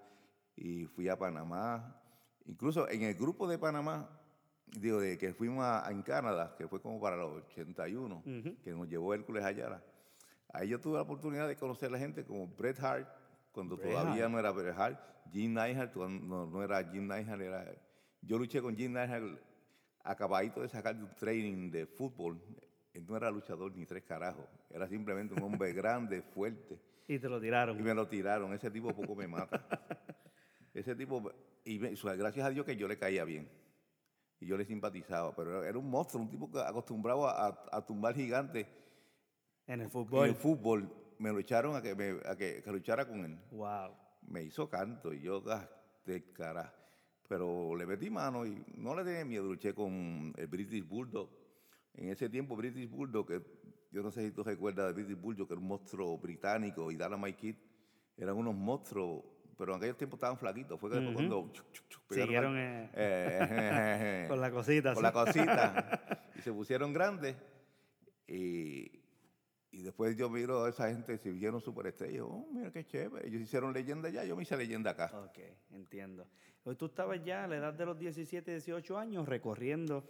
y 0.55 0.85
fui 0.85 1.09
a 1.09 1.17
Panamá. 1.17 2.01
Incluso 2.45 2.89
en 2.89 3.03
el 3.03 3.13
grupo 3.15 3.47
de 3.47 3.57
Panamá, 3.59 4.09
digo, 4.79 4.99
de 4.99 5.17
que 5.17 5.33
fuimos 5.33 5.63
a, 5.63 5.89
en 5.89 6.01
Canadá, 6.01 6.55
que 6.57 6.67
fue 6.67 6.81
como 6.81 6.99
para 6.99 7.15
los 7.17 7.43
81, 7.51 8.23
que 8.63 8.71
nos 8.71 8.87
llevó 8.87 9.13
Hércules 9.13 9.43
Ayala. 9.43 9.83
Ahí 10.49 10.69
yo 10.69 10.79
tuve 10.79 10.95
la 10.95 11.01
oportunidad 11.01 11.47
de 11.47 11.55
conocer 11.55 11.89
a 11.89 11.93
la 11.93 11.99
gente 11.99 12.23
como 12.23 12.47
Bret 12.47 12.79
Hart, 12.79 13.07
cuando 13.51 13.77
todavía 13.77 14.27
no 14.29 14.39
era 14.39 14.51
Bret 14.51 14.75
Hart, 14.77 14.99
Jim 15.31 15.53
Neidhart, 15.53 15.95
no, 15.95 16.45
no 16.45 16.63
era 16.63 16.83
Jim 16.83 17.07
Neidhart, 17.07 17.41
era... 17.41 17.65
Yo 18.21 18.37
luché 18.37 18.61
con 18.61 18.75
Jim 18.75 18.93
Neidhart 18.93 19.39
acabadito 20.03 20.61
de 20.61 20.69
sacar 20.69 20.95
de 20.95 21.03
un 21.03 21.15
training 21.15 21.71
de 21.71 21.85
fútbol. 21.85 22.39
Él 22.93 23.05
no 23.07 23.17
era 23.17 23.31
luchador 23.31 23.75
ni 23.75 23.85
tres 23.85 24.03
carajos, 24.03 24.45
era 24.69 24.87
simplemente 24.87 25.33
un 25.33 25.43
hombre 25.43 25.73
grande, 25.73 26.21
fuerte. 26.21 26.79
Y 27.07 27.19
te 27.19 27.27
lo 27.27 27.41
tiraron. 27.41 27.77
Y 27.79 27.81
me 27.81 27.93
lo 27.93 28.07
tiraron, 28.07 28.53
ese 28.53 28.69
tipo 28.69 28.93
poco 28.93 29.15
me 29.15 29.27
mata. 29.27 29.65
ese 30.73 30.95
tipo, 30.95 31.31
y 31.65 31.79
gracias 31.79 32.45
a 32.45 32.49
Dios 32.49 32.65
que 32.65 32.75
yo 32.75 32.87
le 32.87 32.97
caía 32.97 33.23
bien. 33.23 33.49
Y 34.43 34.45
yo 34.45 34.57
le 34.57 34.65
simpatizaba, 34.65 35.33
pero 35.33 35.63
era 35.63 35.77
un 35.77 35.89
monstruo, 35.89 36.21
un 36.21 36.29
tipo 36.29 36.49
acostumbrado 36.59 37.25
a, 37.27 37.47
a 37.71 37.85
tumbar 37.85 38.13
gigantes. 38.13 38.67
En 39.65 39.79
el 39.79 39.89
fútbol. 39.89 40.25
En 40.25 40.31
el 40.31 40.35
fútbol. 40.35 40.93
Me 41.17 41.31
lo 41.31 41.39
echaron 41.39 41.77
a 41.77 41.81
que, 41.81 41.95
me, 41.95 42.19
a 42.27 42.35
que, 42.35 42.61
que 42.61 42.71
luchara 42.71 43.07
con 43.07 43.23
él. 43.23 43.39
Wow. 43.51 43.95
Me 44.27 44.43
hizo 44.43 44.69
canto 44.69 45.13
y 45.13 45.21
yo, 45.21 45.41
de 46.05 46.33
cara. 46.33 46.75
Pero 47.29 47.73
le 47.73 47.85
metí 47.85 48.09
mano 48.09 48.45
y 48.45 48.65
no 48.75 48.93
le 48.95 49.05
tenía 49.05 49.23
miedo. 49.23 49.45
Luché 49.45 49.73
con 49.73 50.33
el 50.35 50.47
British 50.47 50.85
Bulldog. 50.85 51.29
En 51.93 52.09
ese 52.09 52.27
tiempo, 52.27 52.57
British 52.57 52.89
Bulldog, 52.89 53.25
que 53.25 53.41
yo 53.91 54.03
no 54.03 54.11
sé 54.11 54.25
si 54.25 54.31
tú 54.31 54.43
recuerdas 54.43 54.87
de 54.87 54.93
British 54.93 55.21
Bulldog, 55.21 55.47
que 55.47 55.53
era 55.53 55.61
un 55.61 55.67
monstruo 55.67 56.17
británico, 56.17 56.91
y 56.91 56.97
Dana 56.97 57.15
My 57.15 57.31
Kid, 57.31 57.55
eran 58.17 58.35
unos 58.35 58.55
monstruos 58.55 59.23
pero 59.57 59.73
en 59.73 59.77
aquellos 59.77 59.97
tiempos 59.97 60.17
estaban 60.17 60.37
flaquitos. 60.37 60.79
Fue 60.79 60.89
que 60.89 61.13
cuando 61.13 61.51
Siguieron 62.09 62.57
eh, 62.57 62.89
eh, 62.93 64.25
con 64.27 64.39
la 64.39 64.51
cosita. 64.51 64.93
Con 64.93 65.03
la 65.03 65.11
cosita. 65.11 66.21
y 66.35 66.41
se 66.41 66.51
pusieron 66.51 66.93
grandes. 66.93 67.35
Y, 68.27 69.03
y 69.71 69.81
después 69.81 70.15
yo 70.15 70.29
miro 70.29 70.65
a 70.65 70.69
esa 70.69 70.89
gente, 70.89 71.17
se 71.17 71.31
vieron 71.31 71.61
superestrellas. 71.61 72.21
Oh, 72.21 72.47
mira 72.51 72.71
qué 72.71 72.85
chévere. 72.85 73.27
Ellos 73.27 73.41
hicieron 73.41 73.73
leyenda 73.73 74.09
allá, 74.09 74.23
yo 74.23 74.35
me 74.35 74.43
hice 74.43 74.55
leyenda 74.55 74.91
acá. 74.91 75.11
Ok, 75.25 75.39
entiendo. 75.71 76.27
Hoy 76.63 76.75
tú 76.75 76.85
estabas 76.85 77.23
ya 77.23 77.43
a 77.43 77.47
la 77.47 77.57
edad 77.57 77.73
de 77.73 77.85
los 77.85 77.97
17, 77.97 78.51
18 78.51 78.97
años 78.97 79.27
recorriendo 79.27 80.05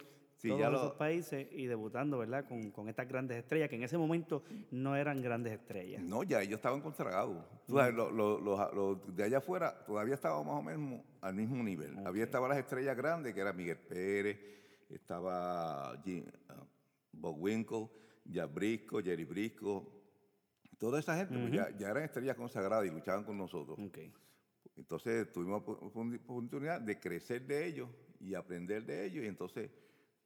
todos 0.48 0.74
esos 0.74 0.92
países 0.92 1.48
y 1.52 1.66
debutando, 1.66 2.18
¿verdad? 2.18 2.46
Con, 2.46 2.70
con, 2.70 2.88
estas 2.88 3.08
grandes 3.08 3.38
estrellas, 3.38 3.68
que 3.68 3.76
en 3.76 3.82
ese 3.82 3.98
momento 3.98 4.42
no 4.70 4.96
eran 4.96 5.22
grandes 5.22 5.52
estrellas. 5.52 6.02
No, 6.02 6.22
ya 6.22 6.42
ellos 6.42 6.56
estaban 6.56 6.80
consagrados. 6.80 7.44
los, 7.66 9.16
de 9.16 9.24
allá 9.24 9.38
afuera 9.38 9.84
todavía 9.84 10.14
estaban 10.14 10.46
más 10.46 10.56
o 10.56 10.62
menos 10.62 11.00
al 11.20 11.34
mismo 11.34 11.62
nivel. 11.62 11.98
Había 12.06 12.24
estaban 12.24 12.48
las 12.48 12.58
estrellas 12.58 12.96
grandes, 12.96 13.34
que 13.34 13.40
era 13.40 13.52
Miguel 13.52 13.78
Pérez, 13.78 14.38
estaba 14.90 16.00
Jim, 16.04 16.24
uh, 16.50 16.64
Bob 17.12 17.36
Winkle, 17.38 17.88
ya 18.24 18.46
Brisco, 18.46 19.02
Jerry 19.02 19.24
Brisco, 19.24 19.94
toda 20.78 21.00
esa 21.00 21.16
gente 21.16 21.38
pues, 21.38 21.52
ya, 21.52 21.90
eran 21.90 22.04
estrellas 22.04 22.36
consagradas 22.36 22.86
y 22.86 22.90
luchaban 22.90 23.24
con 23.24 23.36
nosotros. 23.38 23.78
Entonces 24.76 25.32
tuvimos 25.32 25.62
oportunidad 25.66 26.80
de 26.80 26.98
crecer 26.98 27.46
de 27.46 27.66
ellos 27.66 27.88
y 28.20 28.34
aprender 28.34 28.84
de 28.84 29.06
ellos 29.06 29.24
y 29.24 29.28
entonces 29.28 29.70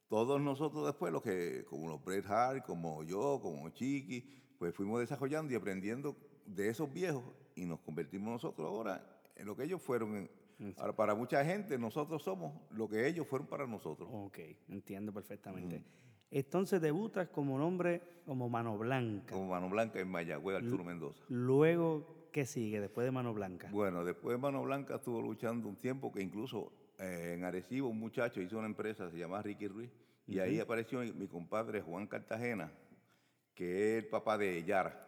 todos 0.09 0.41
nosotros 0.41 0.85
después, 0.85 1.13
los 1.13 1.21
que, 1.21 1.63
como 1.69 1.87
los 1.87 2.03
Bret 2.03 2.25
Hart, 2.25 2.65
como 2.65 3.03
yo, 3.03 3.39
como 3.41 3.69
Chiqui, 3.69 4.27
pues 4.57 4.75
fuimos 4.75 4.99
desarrollando 4.99 5.53
y 5.53 5.55
aprendiendo 5.55 6.17
de 6.45 6.69
esos 6.69 6.91
viejos 6.91 7.23
y 7.55 7.65
nos 7.65 7.79
convertimos 7.79 8.29
nosotros 8.31 8.67
ahora 8.67 9.21
en 9.35 9.45
lo 9.45 9.55
que 9.55 9.63
ellos 9.63 9.81
fueron. 9.81 10.29
Ahora, 10.77 10.95
para 10.95 11.15
mucha 11.15 11.45
gente, 11.45 11.77
nosotros 11.77 12.23
somos 12.23 12.53
lo 12.71 12.89
que 12.89 13.07
ellos 13.07 13.27
fueron 13.27 13.47
para 13.47 13.65
nosotros. 13.67 14.09
Ok, 14.11 14.39
entiendo 14.67 15.13
perfectamente. 15.13 15.83
Entonces 16.31 16.81
debutas 16.81 17.29
como 17.29 17.57
nombre, 17.57 18.01
como 18.25 18.49
Mano 18.49 18.77
Blanca. 18.77 19.33
Como 19.33 19.49
Mano 19.49 19.69
Blanca 19.69 19.99
en 19.99 20.09
Mayagüez, 20.09 20.57
Arturo 20.57 20.83
Mendoza. 20.83 21.23
Luego, 21.29 22.29
¿qué 22.31 22.45
sigue 22.45 22.81
después 22.81 23.05
de 23.05 23.11
Mano 23.11 23.33
Blanca? 23.33 23.69
Bueno, 23.71 24.03
después 24.03 24.35
de 24.35 24.41
Mano 24.41 24.63
Blanca 24.63 24.95
estuvo 24.95 25.21
luchando 25.21 25.69
un 25.69 25.75
tiempo 25.77 26.11
que 26.11 26.21
incluso 26.21 26.71
eh, 26.99 27.33
en 27.35 27.43
Arecibo 27.43 27.89
un 27.89 27.99
muchacho 27.99 28.41
hizo 28.41 28.57
una 28.57 28.67
empresa, 28.67 29.09
se 29.09 29.17
llama 29.17 29.41
Ricky 29.41 29.67
Ruiz, 29.67 29.91
y 30.27 30.39
ahí 30.39 30.59
apareció 30.59 30.99
mi, 30.99 31.27
compadre 31.27 31.81
Juan 31.81 32.07
Cartagena, 32.07 32.71
que 33.55 33.97
es 33.97 34.03
el 34.03 34.09
papá 34.09 34.37
de 34.37 34.63
Yara. 34.63 35.07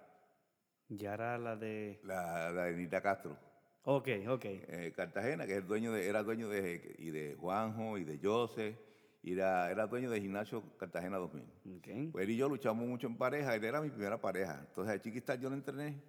Yara, 0.89 1.37
la 1.37 1.55
de... 1.55 1.99
La, 2.03 2.51
de 2.51 2.75
Nita 2.75 3.01
Castro. 3.01 3.37
Ok, 3.83 4.09
ok. 4.27 4.45
Eh, 4.45 4.93
Cartagena, 4.95 5.45
que 5.45 5.53
es 5.53 5.59
el 5.59 5.67
dueño 5.67 5.91
de, 5.91 6.07
era 6.07 6.23
dueño 6.23 6.49
de, 6.49 6.95
y 6.97 7.11
de 7.11 7.35
Juanjo 7.35 7.97
y 7.97 8.03
de 8.03 8.19
Joseph 8.21 8.75
y 9.23 9.33
era, 9.33 9.69
era 9.69 9.87
dueño 9.87 10.09
de 10.09 10.19
gimnasio 10.19 10.63
Cartagena 10.77 11.17
2000. 11.17 12.11
Pues 12.11 12.23
él 12.23 12.31
y 12.31 12.37
yo 12.37 12.49
luchamos 12.49 12.87
mucho 12.87 13.07
en 13.07 13.17
pareja, 13.17 13.55
él 13.55 13.63
era 13.63 13.81
mi 13.81 13.89
primera 13.89 14.19
pareja. 14.19 14.65
Entonces 14.67 14.95
a 14.95 14.99
Chiquistar 14.99 15.39
yo 15.39 15.49
lo 15.49 15.55
entrené, 15.55 16.01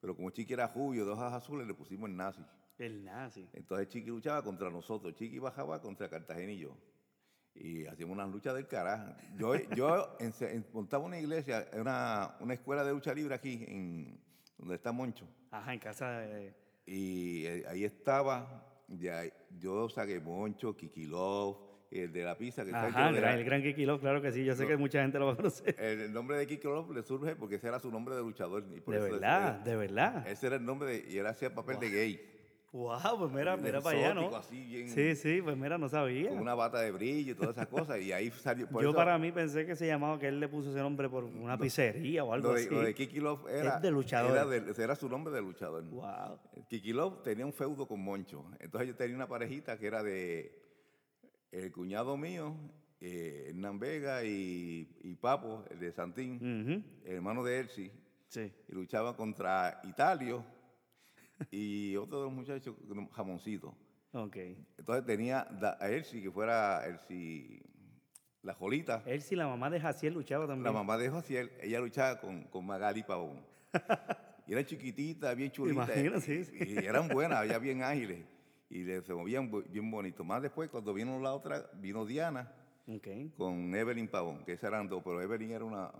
pero 0.00 0.16
como 0.16 0.30
Chiqui 0.30 0.54
era 0.54 0.68
jubio, 0.68 1.04
dos 1.04 1.18
hojas 1.18 1.34
azules, 1.34 1.66
le 1.66 1.74
pusimos 1.74 2.08
el 2.08 2.16
nazi. 2.16 2.42
El 2.78 3.04
nazi. 3.04 3.48
Entonces 3.52 3.88
Chiqui 3.88 4.08
luchaba 4.08 4.42
contra 4.42 4.70
nosotros, 4.70 5.14
Chiqui 5.14 5.38
bajaba 5.38 5.80
contra 5.80 6.08
Cartagena 6.08 6.52
y 6.52 6.58
yo. 6.58 6.76
Y 7.54 7.86
hacíamos 7.86 8.14
una 8.14 8.26
lucha 8.26 8.52
del 8.52 8.66
carajo. 8.66 9.14
Yo, 9.36 9.54
yo 9.76 10.16
montaba 10.72 11.04
una 11.04 11.18
iglesia, 11.18 11.68
una, 11.74 12.36
una 12.40 12.54
escuela 12.54 12.82
de 12.82 12.92
lucha 12.92 13.14
libre 13.14 13.34
aquí, 13.34 13.64
en 13.68 14.20
donde 14.58 14.74
está 14.74 14.90
Moncho. 14.90 15.26
Ajá, 15.50 15.72
en 15.72 15.78
casa 15.78 16.18
de... 16.20 16.52
Y 16.86 17.46
eh, 17.46 17.64
ahí 17.68 17.84
estaba, 17.84 18.82
ya, 18.88 19.22
yo 19.58 19.88
saqué 19.88 20.20
Moncho, 20.20 20.76
Kikilov, 20.76 21.74
el 22.02 22.12
de 22.12 22.24
la 22.24 22.36
pizza 22.36 22.64
que 22.64 22.70
está 22.70 22.88
el, 22.88 23.16
gran, 23.16 23.38
el 23.38 23.44
gran 23.44 23.62
Kiki 23.62 23.84
Love, 23.86 24.00
claro 24.00 24.20
que 24.20 24.32
sí, 24.32 24.44
yo 24.44 24.54
sé 24.54 24.66
que 24.66 24.76
mucha 24.76 25.00
gente 25.00 25.18
lo 25.18 25.26
va 25.26 25.32
a 25.32 25.36
conocer. 25.36 25.76
El, 25.78 26.12
nombre 26.12 26.36
de 26.36 26.46
Kiki 26.46 26.66
Love 26.66 26.90
le 26.90 27.02
surge 27.02 27.36
porque 27.36 27.56
ese 27.56 27.68
era 27.68 27.78
su 27.78 27.90
nombre 27.90 28.16
de 28.16 28.22
luchador. 28.22 28.64
de 28.64 28.80
verdad, 28.98 29.60
de 29.60 29.76
verdad. 29.76 30.26
Ese 30.26 30.48
era 30.48 30.56
el 30.56 30.64
nombre 30.64 30.88
de, 30.88 31.12
y 31.12 31.18
él 31.18 31.26
hacía 31.26 31.54
papel 31.54 31.78
de 31.78 31.90
gay. 31.90 32.33
Wow, 32.74 33.18
pues 33.20 33.30
mira, 33.30 33.56
mira 33.56 33.80
para 33.80 33.96
allá, 33.96 34.14
¿no? 34.14 34.42
sí, 34.42 35.14
sí, 35.14 35.40
pues 35.40 35.56
mira, 35.56 35.78
no 35.78 35.88
sabía. 35.88 36.30
Con 36.30 36.40
una 36.40 36.56
bata 36.56 36.80
de 36.80 36.90
brillo 36.90 37.30
y 37.30 37.34
todas 37.36 37.56
esas 37.56 37.68
cosas, 37.68 38.00
y 38.00 38.10
ahí 38.10 38.32
salió. 38.32 38.66
Yo 38.82 38.92
para 38.92 39.16
mí 39.16 39.30
pensé 39.30 39.64
que 39.64 39.76
se 39.76 39.86
llamaba, 39.86 40.18
que 40.18 40.26
él 40.26 40.40
le 40.40 40.48
puso 40.48 40.70
ese 40.70 40.80
nombre 40.80 41.08
por 41.08 41.22
una 41.22 41.56
pizzería 41.56 42.24
o 42.24 42.32
algo 42.32 42.48
lo 42.48 42.54
de, 42.54 42.60
así. 42.62 42.74
Lo 42.74 42.82
de 42.82 42.92
Kiki 42.92 43.20
Love 43.20 43.46
era, 43.48 43.78
de 43.78 43.92
luchador. 43.92 44.52
Era, 44.52 44.74
era, 44.76 44.96
su 44.96 45.08
nombre 45.08 45.32
de 45.32 45.40
luchador. 45.40 45.84
Wow. 45.84 46.40
Kiki 46.68 46.92
Love 46.92 47.22
tenía 47.22 47.46
un 47.46 47.52
feudo 47.52 47.86
con 47.86 48.02
Moncho. 48.02 48.44
Entonces 48.58 48.88
yo 48.88 48.96
tenía 48.96 49.14
una 49.14 49.28
parejita 49.28 49.78
que 49.78 49.86
era 49.86 50.02
de 50.02 50.60
el 51.52 51.70
cuñado 51.70 52.16
mío, 52.16 52.56
eh, 53.00 53.50
Hernán 53.50 53.78
Vega 53.78 54.24
y, 54.24 55.16
Papo, 55.20 55.64
el 55.70 55.78
de 55.78 55.92
Santín, 55.92 56.84
hermano 57.04 57.44
de 57.44 57.60
Elsie, 57.60 57.92
sí. 58.26 58.52
y 58.68 58.72
luchaba 58.72 59.16
contra 59.16 59.80
Italio 59.84 60.44
y 61.50 61.96
otro 61.96 62.18
de 62.18 62.24
los 62.24 62.32
muchachos, 62.32 62.76
Jamoncito. 63.12 63.74
Okay. 64.12 64.64
Entonces 64.78 65.04
tenía 65.04 65.46
a 65.80 65.90
Elsie, 65.90 66.22
que 66.22 66.30
fuera 66.30 66.86
Elsie, 66.86 67.62
la 68.42 68.54
Jolita. 68.54 69.02
Elsie, 69.06 69.36
la 69.36 69.48
mamá 69.48 69.70
de 69.70 69.80
Jaciel, 69.80 70.14
luchaba 70.14 70.46
también. 70.46 70.64
La 70.64 70.72
mamá 70.72 70.96
de 70.96 71.10
Jaciel, 71.10 71.50
ella 71.60 71.80
luchaba 71.80 72.20
con, 72.20 72.44
con 72.44 72.64
Magali 72.64 73.02
Pavón. 73.02 73.44
y 74.46 74.52
era 74.52 74.64
chiquitita, 74.64 75.34
bien 75.34 75.50
chulita. 75.50 75.86
sí, 76.20 76.44
Y 76.52 76.76
eran 76.84 77.08
buenas, 77.08 77.38
había 77.40 77.58
bien 77.58 77.82
ágiles 77.82 78.24
y 78.74 78.84
se 78.84 79.14
movían 79.14 79.50
bien 79.68 79.90
bonito. 79.90 80.24
Más 80.24 80.42
después, 80.42 80.68
cuando 80.68 80.92
vino 80.92 81.18
la 81.20 81.32
otra, 81.32 81.70
vino 81.74 82.04
Diana 82.04 82.52
con 83.36 83.74
Evelyn 83.74 84.08
Pavón, 84.08 84.44
que 84.44 84.52
esas 84.52 84.68
eran 84.68 84.88
dos, 84.88 85.02
pero 85.04 85.22
Evelyn 85.22 85.52
era 85.52 85.64
una, 85.64 85.90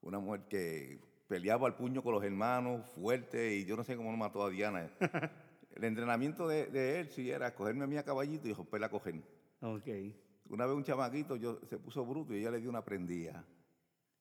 una 0.00 0.18
mujer 0.18 0.42
que 0.48 1.00
peleaba 1.26 1.66
al 1.66 1.76
puño 1.76 2.02
con 2.02 2.14
los 2.14 2.24
hermanos, 2.24 2.86
fuerte, 2.94 3.56
y 3.56 3.64
yo 3.64 3.76
no 3.76 3.84
sé 3.84 3.96
cómo 3.96 4.10
no 4.10 4.16
mató 4.16 4.44
a 4.44 4.50
Diana. 4.50 4.90
El 5.74 5.84
entrenamiento 5.84 6.46
de, 6.46 6.66
de, 6.66 7.00
él 7.00 7.08
sí 7.08 7.30
era 7.30 7.52
cogerme 7.54 7.82
a 7.82 7.86
mí 7.88 7.96
a 7.96 8.04
caballito 8.04 8.46
y 8.46 8.52
romperla 8.52 8.86
a 8.86 8.90
coger. 8.90 9.20
Okay. 9.60 10.14
Una 10.48 10.66
vez 10.66 10.76
un 10.76 10.84
chamaquito 10.84 11.34
yo, 11.34 11.58
se 11.68 11.78
puso 11.78 12.06
bruto 12.06 12.32
y 12.32 12.38
ella 12.38 12.52
le 12.52 12.60
dio 12.60 12.70
una 12.70 12.84
prendida. 12.84 13.44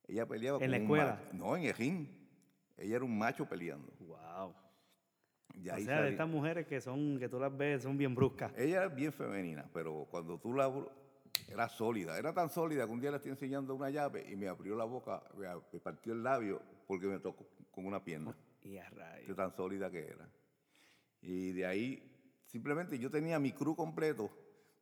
Ella 0.07 0.25
peleaba 0.27 0.57
¿En 0.63 0.71
la 0.71 0.77
escuela? 0.77 1.21
no, 1.31 1.55
en 1.55 1.65
Ejín. 1.65 2.09
Ella 2.75 2.95
era 2.95 3.05
un 3.05 3.15
macho 3.15 3.47
peleando. 3.47 3.93
Wow 3.99 4.55
o 5.55 5.79
sea, 5.79 6.01
de 6.01 6.09
estas 6.09 6.27
mujeres 6.27 6.65
que 6.65 6.81
son, 6.81 7.19
que 7.19 7.29
tú 7.29 7.39
las 7.39 7.55
ves, 7.55 7.83
son 7.83 7.97
bien 7.97 8.15
bruscas. 8.15 8.51
Ella 8.57 8.85
es 8.85 8.95
bien 8.95 9.11
femenina, 9.11 9.65
pero 9.73 10.07
cuando 10.09 10.37
tú 10.39 10.53
la 10.53 10.71
era 11.47 11.69
sólida, 11.69 12.17
era 12.17 12.33
tan 12.33 12.49
sólida 12.49 12.85
que 12.85 12.91
un 12.91 12.99
día 12.99 13.11
le 13.11 13.17
estoy 13.17 13.31
enseñando 13.31 13.75
una 13.75 13.89
llave 13.89 14.25
y 14.31 14.35
me 14.35 14.47
abrió 14.47 14.75
la 14.75 14.83
boca, 14.85 15.23
me 15.71 15.79
partió 15.79 16.13
el 16.13 16.23
labio 16.23 16.61
porque 16.87 17.07
me 17.07 17.19
tocó 17.19 17.45
con 17.71 17.85
una 17.85 18.03
pierna. 18.03 18.35
Y 18.65 18.77
a. 18.77 18.89
De 19.27 19.33
tan 19.35 19.51
sólida 19.53 19.91
que 19.91 20.07
era. 20.07 20.29
Y 21.21 21.51
de 21.51 21.65
ahí, 21.65 22.01
simplemente 22.45 22.97
yo 22.97 23.11
tenía 23.11 23.37
mi 23.37 23.51
crew 23.51 23.75
completo, 23.75 24.31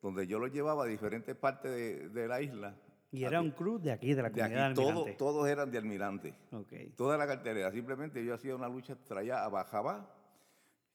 donde 0.03 0.27
yo 0.27 0.37
lo 0.37 0.45
llevaba 0.47 0.83
a 0.83 0.87
diferentes 0.87 1.35
partes 1.35 2.13
de, 2.13 2.27
la 2.27 2.41
isla 2.43 2.75
Y 3.11 3.23
era 3.23 3.41
un 3.41 3.49
club 3.49 3.81
de 3.81 3.91
aquí, 3.91 4.13
de 4.13 4.21
la 4.21 4.29
De 4.29 4.35
comunidad 4.39 4.65
aquí, 4.65 4.69
de 4.69 4.75
todo- 4.75 4.89
Almirante. 4.89 5.17
todos 5.17 5.47
eran 5.49 5.71
de 5.71 5.77
almirante. 5.79 6.35
Ok. 6.51 6.73
Toda 6.95 7.17
la 7.17 7.25
cartelera. 7.25 7.71
Simplemente 7.71 8.23
yo 8.23 8.35
hacía 8.35 8.55
una 8.55 8.69
lucha, 8.69 8.95
traía 9.03 9.43
a 9.43 9.49
Bajabá, 9.49 10.15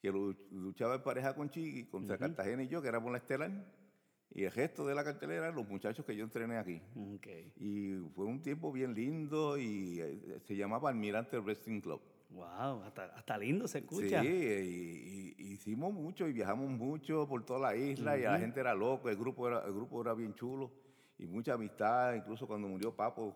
que 0.01 0.13
lu- 0.13 0.37
luchaba 0.53 0.95
en 0.95 1.03
pareja 1.03 1.35
con 1.35 1.51
Chiqui, 1.51 1.87
contra 1.87 2.19
Cartagena 2.19 2.63
y 2.63 2.69
yo, 2.69 2.81
que 2.83 2.87
éramos 2.89 3.11
la 3.11 3.19
estelar. 3.19 3.51
Y 4.35 4.45
el 4.45 4.53
resto 4.53 4.87
de 4.87 4.95
la 4.95 5.03
cartelera, 5.05 5.51
los 5.51 5.67
muchachos 5.69 6.05
que 6.05 6.15
yo 6.15 6.25
entrené 6.25 6.59
aquí. 6.59 6.81
Ok. 7.15 7.27
Y 7.59 7.95
fue 8.15 8.27
un 8.27 8.43
tiempo 8.43 8.71
bien 8.73 8.93
lindo 8.95 9.57
y 9.57 10.01
eh, 10.01 10.39
se 10.47 10.57
llamaba 10.57 10.91
Almirante 10.91 11.39
Wrestling 11.39 11.81
Club. 11.81 12.01
Wow, 12.31 12.83
hasta, 12.83 13.05
hasta 13.15 13.39
lindo 13.39 13.69
se 13.69 13.79
Sí, 13.79 13.85
escucha. 13.85 14.25
y, 14.25 14.27
y- 14.29 15.35
y 15.39 15.53
hicimos 15.53 15.93
mucho 15.93 16.27
y 16.29 16.33
viajamos 16.33 16.69
mucho 16.69 17.27
por 17.29 17.45
toda 17.47 17.61
la 17.71 17.77
isla 17.77 18.19
y 18.19 18.23
la 18.23 18.39
gente 18.39 18.61
era 18.61 18.75
loco, 18.75 19.09
el 19.09 19.17
grupo 19.17 19.47
era, 19.47 19.65
el 19.65 19.73
grupo 19.73 20.03
era 20.03 20.13
bien 20.13 20.35
chulo 20.35 20.71
y 21.19 21.27
mucha 21.27 21.55
amistad, 21.55 22.15
incluso 22.15 22.47
cuando 22.47 22.67
murió 22.69 22.95
Papo, 22.95 23.35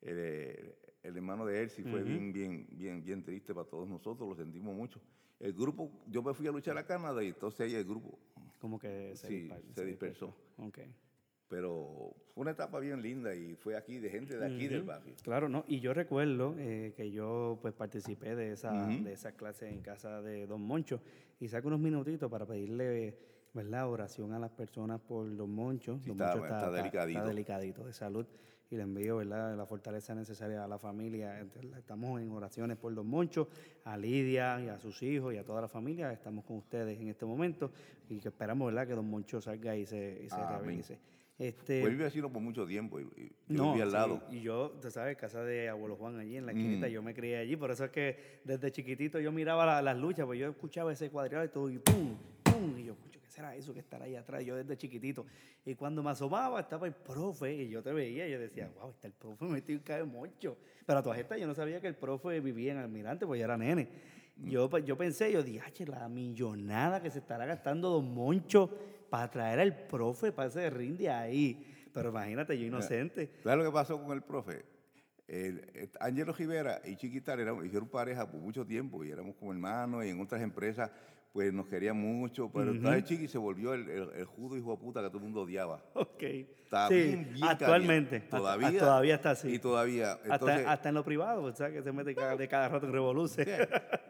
el, 0.00 0.74
el 1.02 1.16
hermano 1.16 1.44
de 1.46 1.62
Elsie, 1.62 1.84
fue 1.84 2.02
bien, 2.02 2.32
bien, 2.32 2.66
bien, 2.72 3.04
bien 3.04 3.22
triste 3.22 3.54
para 3.54 3.68
todos 3.68 3.86
nosotros, 3.88 4.28
lo 4.28 4.34
sentimos 4.34 4.74
mucho. 4.74 4.98
El 5.38 5.52
grupo, 5.52 5.90
yo 6.08 6.22
me 6.22 6.32
fui 6.34 6.46
a 6.46 6.52
luchar 6.52 6.78
a 6.78 6.86
Canadá 6.86 7.22
y 7.22 7.28
entonces 7.28 7.60
ahí 7.60 7.74
el 7.74 7.84
grupo, 7.84 8.18
Como 8.62 8.78
que 8.78 9.16
se, 9.16 9.26
Sí, 9.26 9.34
dispar- 9.48 9.60
se 9.74 9.84
dispersó. 9.84 10.32
Pero 11.48 12.14
fue 12.28 12.42
una 12.42 12.52
etapa 12.52 12.78
bien 12.78 13.02
linda 13.02 13.34
y 13.34 13.56
fue 13.56 13.76
aquí, 13.76 13.98
de 13.98 14.08
gente 14.08 14.38
de 14.38 14.46
aquí 14.46 14.68
del 14.68 14.84
barrio. 14.84 15.14
Claro, 15.24 15.48
no, 15.48 15.64
y 15.66 15.80
yo 15.80 15.92
recuerdo 15.92 16.54
eh, 16.58 16.94
que 16.96 17.10
yo 17.10 17.58
pues 17.60 17.74
participé 17.74 18.36
de 18.36 18.52
esa, 18.52 18.72
Ujú. 18.72 19.02
de 19.02 19.12
esa 19.14 19.32
clase 19.32 19.68
en 19.68 19.80
casa 19.82 20.22
de 20.22 20.46
Don 20.46 20.62
Moncho 20.62 21.02
y 21.40 21.48
saco 21.48 21.66
unos 21.66 21.80
minutitos 21.80 22.30
para 22.30 22.46
pedirle, 22.46 23.18
¿verdad?, 23.52 23.88
oración 23.90 24.32
a 24.32 24.38
las 24.38 24.52
personas 24.52 25.00
por 25.00 25.36
Don 25.36 25.50
Moncho. 25.52 25.98
Sí, 25.98 26.10
Don 26.10 26.12
está- 26.12 26.36
Moncho 26.36 26.44
está 26.54 26.70
delicadito. 26.70 27.18
está 27.18 27.28
delicadito 27.28 27.84
de 27.84 27.92
salud 27.92 28.26
y 28.72 28.76
le 28.76 28.82
envío, 28.84 29.18
¿verdad?, 29.18 29.54
la 29.54 29.66
fortaleza 29.66 30.14
necesaria 30.14 30.64
a 30.64 30.66
la 30.66 30.78
familia. 30.78 31.38
Estamos 31.76 32.20
en 32.22 32.30
oraciones 32.32 32.78
por 32.78 32.94
Don 32.94 33.06
Moncho, 33.06 33.48
a 33.84 33.98
Lidia 33.98 34.58
y 34.64 34.68
a 34.68 34.78
sus 34.78 35.02
hijos 35.02 35.34
y 35.34 35.36
a 35.36 35.44
toda 35.44 35.60
la 35.60 35.68
familia. 35.68 36.10
Estamos 36.10 36.44
con 36.46 36.56
ustedes 36.56 36.98
en 36.98 37.08
este 37.08 37.26
momento 37.26 37.70
y 38.08 38.18
que 38.18 38.28
esperamos, 38.28 38.66
¿verdad?, 38.72 38.86
que 38.88 38.94
Don 38.94 39.08
Moncho 39.08 39.42
salga 39.42 39.76
y 39.76 39.84
se, 39.84 40.22
y 40.24 40.28
se 40.30 40.34
Amén. 40.36 40.48
rehabilite. 40.48 40.98
Este, 41.38 41.80
Fue 41.82 41.90
vecino 41.96 42.32
por 42.32 42.40
mucho 42.40 42.66
tiempo 42.66 42.98
y, 43.00 43.04
yo 43.48 43.56
no, 43.62 43.70
vivía 43.72 43.82
al 43.84 43.90
sí, 43.90 43.94
lado. 43.96 44.22
Y 44.30 44.40
yo, 44.40 44.70
tú 44.80 44.90
sabes, 44.90 45.16
casa 45.18 45.42
de 45.42 45.68
abuelo 45.68 45.96
Juan 45.96 46.18
allí 46.18 46.36
en 46.36 46.46
la 46.46 46.52
esquinita, 46.52 46.86
Mm. 46.86 46.90
yo 46.90 47.02
me 47.02 47.12
crié 47.14 47.38
allí, 47.38 47.56
por 47.56 47.70
eso 47.70 47.84
es 47.84 47.90
que 47.90 48.40
desde 48.44 48.70
chiquitito 48.70 49.18
yo 49.20 49.32
miraba 49.32 49.66
la- 49.66 49.82
las 49.82 49.98
luchas, 49.98 50.24
pues 50.24 50.38
yo 50.38 50.48
escuchaba 50.48 50.92
ese 50.92 51.10
cuadrilátero 51.10 51.44
y 51.44 51.48
todo, 51.52 51.70
y 51.70 51.78
pum, 51.78 52.16
será 53.32 53.56
eso 53.56 53.72
que 53.74 53.80
estará 53.80 54.04
ahí 54.04 54.14
atrás? 54.14 54.44
Yo 54.44 54.56
desde 54.56 54.76
chiquitito. 54.76 55.26
Y 55.64 55.74
cuando 55.74 56.02
me 56.02 56.10
asomaba 56.10 56.60
estaba 56.60 56.86
el 56.86 56.92
profe 56.94 57.54
y 57.54 57.68
yo 57.68 57.82
te 57.82 57.92
veía 57.92 58.28
y 58.28 58.32
yo 58.32 58.38
decía, 58.38 58.70
wow, 58.80 58.90
está 58.90 59.06
el 59.08 59.12
profe 59.14 59.44
metido 59.46 59.78
en 59.78 59.84
cae 59.84 60.04
mucho. 60.04 60.56
Pero 60.86 60.98
a 60.98 61.02
todas 61.02 61.18
estas 61.18 61.40
yo 61.40 61.46
no 61.46 61.54
sabía 61.54 61.80
que 61.80 61.86
el 61.88 61.96
profe 61.96 62.40
vivía 62.40 62.72
en 62.72 62.78
Almirante, 62.78 63.26
pues 63.26 63.38
yo 63.38 63.44
era 63.44 63.56
nene. 63.56 63.88
Yo, 64.36 64.68
pues, 64.68 64.84
yo 64.84 64.96
pensé, 64.96 65.30
yo 65.30 65.42
dije, 65.42 65.60
"Ache, 65.60 65.86
la 65.86 66.08
millonada 66.08 67.02
que 67.02 67.10
se 67.10 67.18
estará 67.18 67.44
gastando 67.46 67.90
Don 67.90 68.12
Moncho 68.14 68.70
para 69.10 69.30
traer 69.30 69.60
al 69.60 69.86
profe 69.86 70.32
para 70.32 70.48
ese 70.48 70.68
ring 70.70 70.96
de 70.96 71.10
ahí. 71.10 71.66
Pero 71.92 72.08
imagínate, 72.08 72.58
yo 72.58 72.66
inocente. 72.66 73.30
¿Sabes 73.42 73.58
lo 73.58 73.64
que 73.70 73.74
pasó 73.74 74.02
con 74.02 74.16
el 74.16 74.22
profe? 74.22 74.64
El, 75.28 75.60
el- 75.74 75.90
Ángelo 76.00 76.32
Rivera 76.32 76.80
y 76.84 76.96
Chiquital 76.96 77.38
eran, 77.40 77.64
hicieron 77.64 77.88
pareja 77.88 78.28
por 78.28 78.40
mucho 78.40 78.66
tiempo 78.66 79.04
y 79.04 79.10
éramos 79.10 79.36
como 79.36 79.52
hermanos 79.52 80.04
y 80.04 80.08
en 80.08 80.20
otras 80.20 80.40
empresas 80.42 80.90
pues 81.32 81.50
nos 81.52 81.66
querían 81.66 81.96
mucho, 81.96 82.50
pero 82.52 82.72
entonces 82.72 83.04
Chiqui 83.04 83.26
se 83.26 83.38
volvió 83.38 83.72
el, 83.72 83.88
el, 83.88 84.08
el 84.16 84.24
judo 84.26 84.56
hijo 84.58 84.72
de 84.72 84.76
puta 84.76 85.00
que 85.00 85.06
todo 85.08 85.16
el 85.18 85.24
mundo 85.24 85.40
odiaba. 85.42 85.82
Ok. 85.94 86.22
Está 86.22 86.88
sí, 86.88 86.94
bien, 86.94 87.30
bien 87.32 87.44
actualmente. 87.44 88.20
Todavía, 88.20 88.68
hasta- 88.68 88.78
todavía 88.80 89.14
está 89.14 89.30
así. 89.30 89.48
Y 89.54 89.58
todavía. 89.58 90.12
hasta, 90.12 90.34
Entonces, 90.34 90.66
hasta 90.66 90.88
en 90.90 90.94
lo 90.94 91.04
privado, 91.04 91.40
pues, 91.42 91.56
¿sabes? 91.56 91.74
Que 91.74 91.82
se 91.82 91.92
mete 91.92 92.14
cada, 92.14 92.36
de 92.36 92.48
cada 92.48 92.68
rato 92.68 92.86
en 92.86 92.92
revoluce. 92.92 93.44
sí. 93.44 93.50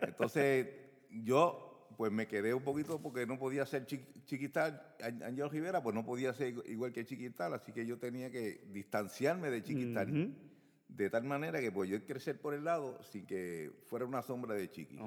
Entonces, 0.03 0.69
yo 1.11 1.69
pues 1.97 2.11
me 2.11 2.27
quedé 2.27 2.55
un 2.55 2.63
poquito 2.63 3.01
porque 3.01 3.27
no 3.27 3.39
podía 3.39 3.65
ser 3.67 3.85
chi- 3.87 4.05
Chiquital, 4.25 4.83
Á- 5.01 5.27
Ángelo 5.27 5.49
Rivera, 5.49 5.83
pues 5.83 5.95
no 5.95 6.05
podía 6.05 6.33
ser 6.33 6.55
igu- 6.57 6.65
igual 6.69 6.91
que 6.93 7.05
Chiquital, 7.05 7.53
así 7.55 7.71
que 7.73 7.87
yo 7.87 7.99
tenía 7.99 8.31
que 8.31 8.65
distanciarme 8.73 9.51
de 9.51 9.63
Chiquital. 9.63 10.11
Ujú. 10.11 10.33
De 10.97 11.09
tal 11.09 11.25
manera 11.25 11.61
que 11.61 11.73
pues 11.73 11.89
yo 11.89 12.05
crecer 12.05 12.41
por 12.41 12.53
el 12.53 12.65
lado 12.65 13.03
sin 13.03 13.25
que 13.25 13.73
fuera 13.87 14.05
una 14.05 14.23
sombra 14.23 14.55
de 14.55 14.71
Chiqui. 14.71 14.99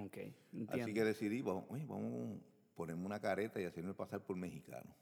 Así 0.69 0.93
que 0.93 1.03
decidí, 1.03 1.41
vamos, 1.41 1.65
oye, 1.69 1.85
vamos 1.85 2.39
a 2.39 2.75
ponerme 2.75 3.05
una 3.05 3.19
careta 3.19 3.61
y 3.61 3.65
hacerme 3.65 3.93
pasar 3.93 4.25
por 4.25 4.35
mexicano. 4.35 4.95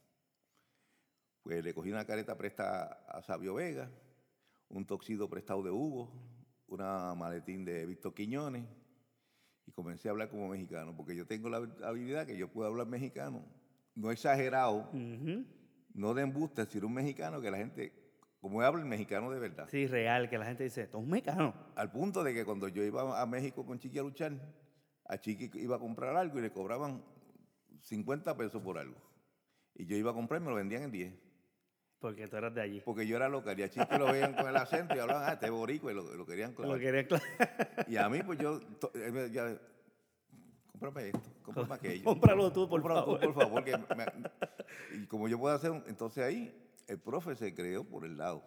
Pues 1.41 1.63
le 1.63 1.73
cogí 1.73 1.91
una 1.91 2.05
careta 2.05 2.37
presta 2.37 3.05
a 3.07 3.21
Sabio 3.21 3.53
Vega, 3.53 3.89
un 4.69 4.85
toxido 4.85 5.29
prestado 5.29 5.63
de 5.63 5.71
Hugo, 5.71 6.11
una 6.67 7.13
maletín 7.15 7.63
de 7.63 7.85
Víctor 7.85 8.13
Quiñones 8.13 8.65
y 9.65 9.71
comencé 9.71 10.09
a 10.09 10.11
hablar 10.11 10.29
como 10.29 10.49
mexicano, 10.49 10.95
porque 10.95 11.15
yo 11.15 11.25
tengo 11.25 11.49
la 11.49 11.57
habilidad 11.83 12.25
que 12.25 12.37
yo 12.37 12.49
puedo 12.51 12.67
hablar 12.67 12.87
mexicano, 12.87 13.45
no 13.95 14.11
exagerado, 14.11 14.89
no 15.93 16.13
de 16.13 16.21
embuste, 16.21 16.65
sino 16.65 16.87
un 16.87 16.93
mexicano 16.93 17.39
que 17.39 17.51
la 17.51 17.57
gente, 17.57 17.93
como 18.43 18.61
habla 18.61 18.81
el 18.81 18.87
mexicano 18.89 19.31
de 19.31 19.39
verdad. 19.39 19.67
Sí, 19.71 19.87
real, 19.87 20.29
que 20.29 20.37
la 20.37 20.43
gente 20.45 20.65
dice, 20.65 20.81
esto 20.81 20.97
es 20.97 21.03
un 21.05 21.09
mecano. 21.09 21.53
Al 21.75 21.89
punto 21.91 22.23
de 22.25 22.33
que 22.33 22.43
cuando 22.43 22.67
yo 22.67 22.83
iba 22.83 23.21
a 23.21 23.25
México 23.25 23.65
con 23.65 23.79
Chiqui 23.79 23.97
a 23.99 24.03
luchar, 24.03 24.33
a 25.05 25.17
Chiqui 25.17 25.49
iba 25.61 25.77
a 25.77 25.79
comprar 25.79 26.13
algo 26.17 26.39
y 26.39 26.41
le 26.41 26.51
cobraban 26.51 27.01
50 27.83 28.35
pesos 28.35 28.61
por 28.61 28.77
algo. 28.77 28.95
Y 29.75 29.85
yo 29.85 29.95
iba 29.95 30.11
a 30.11 30.13
comprar 30.13 30.41
y 30.41 30.43
me 30.43 30.49
lo 30.49 30.57
vendían 30.57 30.83
en 30.83 30.91
10. 30.91 31.13
Porque 31.99 32.27
tú 32.27 32.35
eras 32.35 32.53
de 32.53 32.61
allí. 32.61 32.81
Porque 32.83 33.07
yo 33.07 33.15
era 33.15 33.29
local 33.29 33.57
y 33.57 33.63
a 33.63 33.69
Chiqui 33.69 33.97
lo 33.97 34.11
veían 34.11 34.33
con 34.33 34.45
el 34.49 34.57
acento 34.57 34.93
y 34.93 34.99
hablaban, 34.99 35.23
ah, 35.29 35.33
este 35.33 35.45
es 35.45 35.51
boricua 35.53 35.93
y 35.93 35.95
lo, 35.95 36.03
lo 36.13 36.25
querían 36.25 36.53
clavar. 36.53 36.75
Lo 36.77 36.81
quería 36.83 37.07
claro. 37.07 37.23
Y 37.87 37.95
a 37.95 38.09
mí, 38.09 38.21
pues 38.23 38.39
yo, 38.39 38.59
to- 38.59 38.91
él 38.93 39.13
me 39.13 39.21
decía, 39.21 39.57
cómprame 40.71 41.07
esto, 41.07 41.21
cómprame 41.43 41.73
aquello. 41.75 42.03
Cómpralo 42.03 42.51
tú, 42.51 42.67
por 42.67 42.81
Cómpralo 42.81 43.05
favor. 43.05 43.19
tú, 43.21 43.33
por 43.33 43.43
favor. 43.43 43.63
que 43.63 43.77
me- 43.77 45.01
y 45.01 45.07
como 45.07 45.29
yo 45.29 45.39
puedo 45.39 45.55
hacer, 45.55 45.71
entonces 45.87 46.23
ahí 46.25 46.62
el 46.87 46.99
profe 46.99 47.35
se 47.35 47.53
creó 47.53 47.83
por 47.83 48.05
el 48.05 48.17
lado 48.17 48.43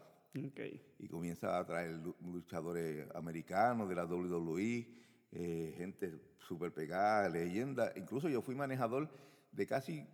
y 0.98 1.08
comienza 1.08 1.58
a 1.58 1.64
traer 1.66 1.92
lu- 1.92 2.16
luchadores 2.20 3.08
americanos 3.14 3.88
de 3.88 3.94
la 3.94 4.04
WWE, 4.04 4.86
eh, 5.32 5.74
gente 5.78 6.20
súper 6.46 6.72
pegada, 6.72 7.28
leyenda. 7.28 7.92
Incluso 7.96 8.28
yo 8.28 8.42
fui 8.42 8.54
manejador 8.54 9.08
de 9.52 9.66
casi 9.66 10.06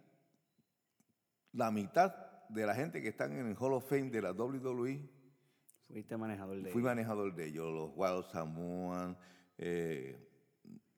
la 1.52 1.70
mitad 1.70 2.14
de 2.48 2.66
la 2.66 2.74
gente 2.74 3.02
que 3.02 3.08
están 3.08 3.32
en 3.32 3.46
el 3.48 3.56
Hall 3.58 3.72
of 3.74 3.88
Fame 3.88 4.10
de 4.10 4.22
la 4.22 4.32
WWE. 4.32 5.08
Fuiste 5.88 6.16
manejador 6.16 6.62
de 6.62 6.70
Fui 6.70 6.82
manejador 6.82 7.34
de 7.34 7.46
ellos, 7.46 7.70
los 7.72 7.90
Wild 7.94 8.24
Samoan, 8.32 9.16
eh, 9.58 10.16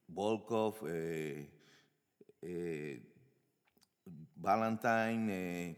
Volkov, 0.06 0.76
eh, 0.86 1.50
eh, 2.42 3.10
Valentine, 4.36 5.26
eh, 5.32 5.76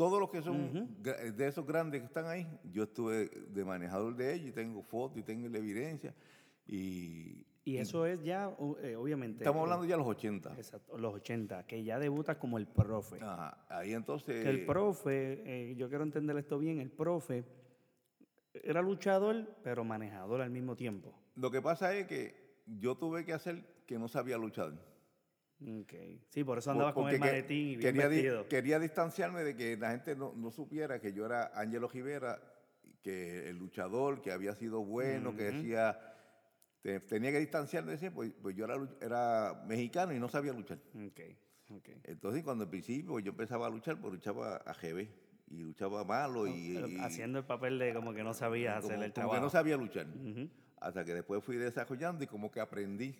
todos 0.00 0.18
los 0.18 0.30
que 0.30 0.40
son 0.40 0.72
gra- 1.02 1.30
de 1.30 1.46
esos 1.46 1.66
grandes 1.66 2.00
que 2.00 2.06
están 2.06 2.24
ahí, 2.26 2.46
yo 2.72 2.84
estuve 2.84 3.28
de 3.28 3.64
manejador 3.66 4.16
de 4.16 4.32
ellos 4.32 4.48
y 4.48 4.52
tengo 4.52 4.82
fotos 4.82 5.18
y 5.18 5.22
tengo 5.22 5.46
la 5.50 5.58
evidencia. 5.58 6.14
Y 6.66 7.44
Y 7.66 7.76
eso 7.76 8.06
es 8.06 8.22
ya, 8.24 8.50
eh, 8.82 8.96
obviamente. 8.96 9.44
estamos 9.44 9.60
eh, 9.60 9.62
hablando 9.64 9.84
ya 9.84 9.96
de 9.96 9.98
los 9.98 10.06
80. 10.06 10.54
Exacto, 10.56 10.96
los 10.96 11.12
80, 11.16 11.66
que 11.66 11.84
ya 11.84 11.98
debutas 11.98 12.38
como 12.38 12.56
el 12.56 12.66
profe. 12.66 13.18
Ajá, 13.20 13.62
ahí 13.68 13.92
entonces... 13.92 14.42
Que 14.42 14.48
el 14.48 14.64
profe, 14.64 15.42
eh, 15.44 15.74
yo 15.76 15.90
quiero 15.90 16.04
entender 16.04 16.34
esto 16.38 16.58
bien, 16.58 16.80
el 16.80 16.90
profe 16.90 17.44
era 18.54 18.80
luchador, 18.80 19.54
pero 19.62 19.84
manejador 19.84 20.40
al 20.40 20.50
mismo 20.50 20.76
tiempo. 20.76 21.12
Lo 21.34 21.50
que 21.50 21.60
pasa 21.60 21.94
es 21.94 22.06
que 22.06 22.34
yo 22.66 22.94
tuve 22.96 23.26
que 23.26 23.34
hacer 23.34 23.62
que 23.84 23.98
no 23.98 24.08
sabía 24.08 24.38
luchar. 24.38 24.72
Okay. 25.82 26.22
Sí, 26.30 26.42
por 26.42 26.56
eso 26.58 26.70
andabas 26.70 26.94
con 26.94 27.08
el 27.08 27.18
maletín 27.20 27.68
y 27.68 27.76
bien 27.76 27.92
quería, 27.94 28.08
di- 28.08 28.48
quería 28.48 28.78
distanciarme 28.78 29.44
de 29.44 29.54
que 29.54 29.76
la 29.76 29.90
gente 29.90 30.16
no, 30.16 30.32
no 30.34 30.50
supiera 30.50 31.00
que 31.00 31.12
yo 31.12 31.26
era 31.26 31.50
Ángelo 31.54 31.86
Rivera, 31.88 32.40
que 33.02 33.48
el 33.48 33.58
luchador, 33.58 34.22
que 34.22 34.32
había 34.32 34.54
sido 34.54 34.82
bueno, 34.84 35.36
que 35.36 35.44
decía, 35.44 35.98
te- 36.82 37.00
tenía 37.00 37.30
que 37.30 37.40
distanciarme 37.40 37.90
de 37.90 37.96
ese, 37.96 38.10
pues, 38.10 38.32
pues 38.40 38.56
yo 38.56 38.66
era, 39.00 39.64
mexicano 39.66 40.14
y 40.14 40.18
no 40.18 40.28
sabía 40.30 40.52
luchar. 40.54 40.78
Okay, 41.08 41.36
okay. 41.76 42.00
Entonces 42.04 42.42
cuando 42.42 42.64
al 42.64 42.70
principio 42.70 43.18
yo 43.20 43.30
empezaba 43.32 43.66
a 43.66 43.70
luchar, 43.70 44.00
pues 44.00 44.14
luchaba 44.14 44.56
a 44.56 44.72
GB 44.72 45.08
y 45.48 45.58
luchaba 45.62 46.04
malo 46.04 46.46
y, 46.46 46.74
Pero 46.74 46.88
Haciendo 47.04 47.38
el 47.40 47.44
papel 47.44 47.78
de 47.78 47.92
como 47.92 48.14
que 48.14 48.22
no 48.22 48.32
sabías 48.32 48.80
como, 48.80 48.94
hacer 48.94 49.04
el 49.04 49.12
como 49.12 49.14
trabajo. 49.14 49.34
que 49.34 49.40
no 49.42 49.50
sabía 49.50 49.76
luchar. 49.76 50.06
Hasta 50.80 51.04
que 51.04 51.12
después 51.12 51.44
fui 51.44 51.56
desarrollando 51.56 52.24
y 52.24 52.26
como 52.26 52.50
que 52.50 52.60
aprendí. 52.60 53.14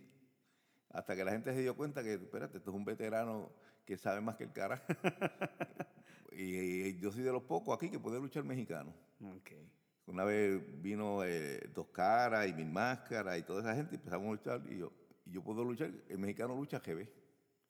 Hasta 0.90 1.14
que 1.14 1.24
la 1.24 1.32
gente 1.32 1.52
se 1.54 1.60
dio 1.60 1.76
cuenta 1.76 2.02
que, 2.02 2.14
espérate, 2.14 2.58
esto 2.58 2.70
es 2.70 2.76
un 2.76 2.84
veterano 2.84 3.50
que 3.84 3.96
sabe 3.96 4.20
más 4.20 4.36
que 4.36 4.44
el 4.44 4.52
cara. 4.52 4.82
y, 6.32 6.88
y 6.88 6.98
yo 6.98 7.12
soy 7.12 7.22
de 7.22 7.32
los 7.32 7.42
pocos 7.42 7.76
aquí 7.76 7.90
que 7.90 7.98
puede 7.98 8.18
luchar 8.20 8.44
mexicano. 8.44 8.92
Okay. 9.38 9.70
Una 10.06 10.24
vez 10.24 10.60
vino 10.82 11.22
eh, 11.24 11.70
Dos 11.72 11.88
Caras 11.88 12.48
y 12.48 12.52
Mil 12.52 12.68
Máscaras 12.68 13.38
y 13.38 13.42
toda 13.42 13.60
esa 13.60 13.76
gente 13.76 13.94
y 13.94 13.98
empezamos 13.98 14.26
a 14.26 14.30
luchar 14.32 14.72
y 14.72 14.78
yo, 14.78 14.92
y 15.24 15.32
yo 15.32 15.42
puedo 15.42 15.62
luchar, 15.62 15.92
el 16.08 16.18
mexicano 16.18 16.56
lucha 16.56 16.80
GB. 16.80 17.08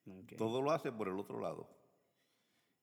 ok. 0.07 0.37
Todo 0.39 0.63
lo 0.63 0.71
hace 0.71 0.91
por 0.91 1.09
el 1.09 1.19
otro 1.19 1.39
lado. 1.39 1.69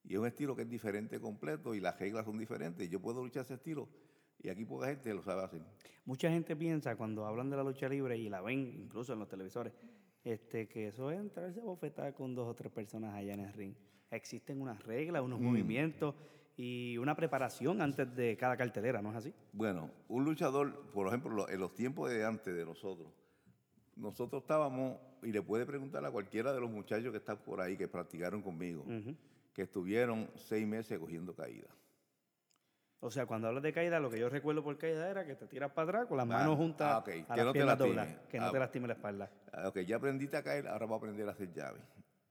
Y 0.03 0.13
es 0.13 0.19
un 0.19 0.27
estilo 0.27 0.55
que 0.55 0.61
es 0.61 0.69
diferente 0.69 1.19
completo 1.19 1.73
y 1.73 1.79
las 1.79 1.99
reglas 1.99 2.25
son 2.25 2.37
diferentes. 2.37 2.87
Yo 2.87 3.01
puedo 3.01 3.23
luchar 3.23 3.43
ese 3.43 3.55
estilo 3.55 3.89
y 4.39 4.49
aquí 4.49 4.63
poca 4.63 4.87
gente 4.87 5.11
lo 5.13 5.23
sabe 5.23 5.43
hacer. 5.43 5.61
Mucha 6.05 6.29
gente 6.29 6.55
piensa 6.55 6.95
cuando 6.95 7.25
hablan 7.25 7.49
de 7.49 7.57
la 7.57 7.63
lucha 7.63 7.89
libre 7.89 8.15
y 8.17 8.29
la 8.29 8.41
ven 8.41 8.59
incluso 8.79 9.13
en 9.13 9.19
los 9.19 9.27
televisores, 9.27 9.73
este, 10.31 10.67
que 10.67 10.87
eso 10.87 11.09
es 11.11 11.19
entrarse 11.19 11.59
a 11.61 11.63
bofetar 11.63 12.13
con 12.13 12.35
dos 12.35 12.47
o 12.47 12.53
tres 12.53 12.71
personas 12.71 13.13
allá 13.15 13.33
en 13.33 13.39
el 13.41 13.53
ring. 13.53 13.73
Existen 14.11 14.61
unas 14.61 14.81
reglas, 14.83 15.21
unos 15.23 15.39
movimientos 15.39 16.15
y 16.55 16.97
una 16.97 17.15
preparación 17.15 17.81
antes 17.81 18.13
de 18.15 18.35
cada 18.37 18.57
cartelera, 18.57 19.01
¿no 19.01 19.11
es 19.11 19.15
así? 19.17 19.33
Bueno, 19.53 19.89
un 20.09 20.23
luchador, 20.25 20.89
por 20.91 21.07
ejemplo, 21.07 21.31
lo- 21.31 21.49
en 21.49 21.59
los 21.59 21.73
tiempos 21.75 22.09
de 22.09 22.25
antes 22.25 22.55
de 22.55 22.65
nosotros, 22.65 23.09
nosotros 23.95 24.41
estábamos, 24.43 24.97
y 25.23 25.31
le 25.31 25.41
puede 25.41 25.65
preguntar 25.65 26.03
a 26.05 26.11
cualquiera 26.11 26.53
de 26.53 26.59
los 26.61 26.69
muchachos 26.69 27.11
que 27.11 27.17
están 27.17 27.37
por 27.37 27.59
ahí, 27.61 27.75
que 27.77 27.87
practicaron 27.87 28.41
conmigo, 28.41 28.85
que 29.53 29.63
estuvieron 29.63 30.29
seis 30.35 30.67
meses 30.67 30.99
cogiendo 30.99 31.33
caídas. 31.35 31.71
O 32.99 33.11
sea, 33.11 33.27
cuando 33.27 33.47
hablas 33.47 33.61
de 33.61 33.71
caída, 33.73 33.99
lo 33.99 34.09
que 34.09 34.19
yo 34.19 34.27
recuerdo 34.27 34.63
por 34.63 34.75
caída 34.77 35.09
era 35.09 35.25
que 35.25 35.35
te 35.35 35.45
tiras 35.45 35.71
para 35.71 35.87
atrás 35.89 36.07
con 36.07 36.17
las 36.17 36.25
Ah, 36.25 36.29
manos 36.29 36.57
juntas 36.57 36.87
ah, 36.91 36.97
ok, 36.99 37.07
a 37.07 37.11
que 37.11 37.23
las 37.37 37.45
no 37.45 37.53
piernas 37.53 37.77
dobladas, 37.77 38.15
que 38.27 38.39
no 38.39 38.45
Ah, 38.47 38.51
te 38.51 38.59
lastime 38.59 38.87
la 38.87 38.93
espalda. 38.95 39.31
Ok, 39.65 39.79
ya 39.81 39.97
aprendiste 39.97 40.35
a 40.35 40.43
caer, 40.43 40.67
ahora 40.67 40.85
vamos 40.85 40.95
a 40.95 40.97
aprender 40.97 41.27
a 41.27 41.31
hacer 41.31 41.53
llaves. 41.53 41.83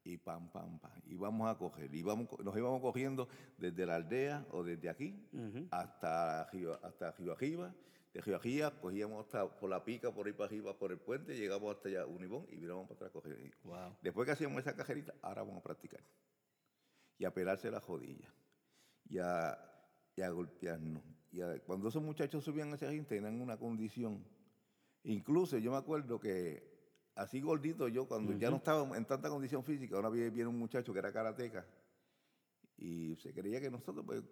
Y 0.03 0.19
pam, 0.19 0.51
pam, 0.51 0.79
pam. 0.79 0.93
Y 1.07 1.17
vamos 1.17 1.49
a 1.51 1.57
coger. 1.59 1.93
Y 1.93 2.03
vamos, 2.03 2.29
nos 2.45 2.57
íbamos 2.57 2.81
cogiendo 2.81 3.29
desde 3.59 3.87
la 3.87 3.97
aldea 3.97 4.45
o 4.51 4.63
desde 4.63 4.89
aquí 4.89 5.29
hasta, 5.71 6.43
hasta 6.83 7.09
Arriba. 7.09 7.75
De 8.15 8.21
Río 8.23 8.37
Arriba 8.37 8.71
cogíamos 8.81 9.27
hasta 9.27 9.49
por 9.49 9.69
la 9.69 9.85
pica, 9.85 10.11
por 10.13 10.27
ahí 10.27 10.33
para 10.33 10.47
arriba, 10.47 10.79
por 10.79 10.91
el 10.91 10.99
puente, 10.99 11.37
llegamos 11.37 11.77
hasta 11.77 11.89
allá 11.89 12.07
Unibón 12.07 12.47
y 12.51 12.57
miramos 12.57 12.85
para 12.85 12.95
atrás 12.95 13.11
a 13.11 13.13
coger. 13.13 13.37
Wow. 13.65 13.97
Después 14.01 14.27
que 14.27 14.33
hacíamos 14.33 14.59
esa 14.61 14.75
cajerita, 14.75 15.13
ahora 15.23 15.43
vamos 15.43 15.59
a 15.59 15.63
practicar. 15.63 16.01
Y 17.19 17.25
a 17.25 17.35
pelarse 17.35 17.71
las 17.71 17.85
rodillas. 17.87 18.33
Y 19.09 19.19
a, 19.19 19.59
y 20.17 20.23
a 20.23 20.31
golpearnos. 20.31 21.03
Y 21.33 21.41
a- 21.43 21.59
cuando 21.61 21.89
esos 21.89 22.03
muchachos 22.03 22.43
subían 22.45 22.73
a 22.73 22.77
ese 22.77 22.89
ring 22.89 23.05
tenían 23.07 23.41
una 23.41 23.57
condición. 23.59 24.25
Incluso 25.05 25.59
yo 25.59 25.71
me 25.71 25.77
acuerdo 25.77 26.19
que 26.19 26.63
así 27.15 27.41
gordito 27.41 27.89
yo, 27.89 28.07
cuando 28.09 28.33
ya 28.39 28.51
no 28.51 28.57
estaba 28.57 28.97
en 28.97 29.05
tanta 29.05 29.29
condición 29.29 29.63
física, 29.63 29.99
una 29.99 30.09
vez 30.09 30.33
viene 30.33 30.49
un 30.49 30.59
muchacho 30.59 30.93
que 30.93 30.99
era 30.99 31.13
karateca 31.13 31.67
y 32.79 33.15
se 33.17 33.33
creía 33.33 33.61
que 33.61 33.71
nosotros, 33.71 34.05
pues, 34.05 34.23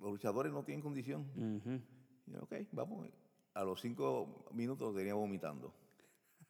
los 0.00 0.10
luchadores 0.12 0.52
no 0.52 0.64
tienen 0.64 0.82
condición. 0.82 1.22
Ujú. 1.36 1.80
Y 2.26 2.32
yo, 2.32 2.42
ok, 2.42 2.54
vamos. 2.72 3.08
A 3.54 3.64
los 3.64 3.80
cinco 3.80 4.46
minutos 4.52 4.92
lo 4.92 4.98
tenía 4.98 5.14
vomitando. 5.14 5.72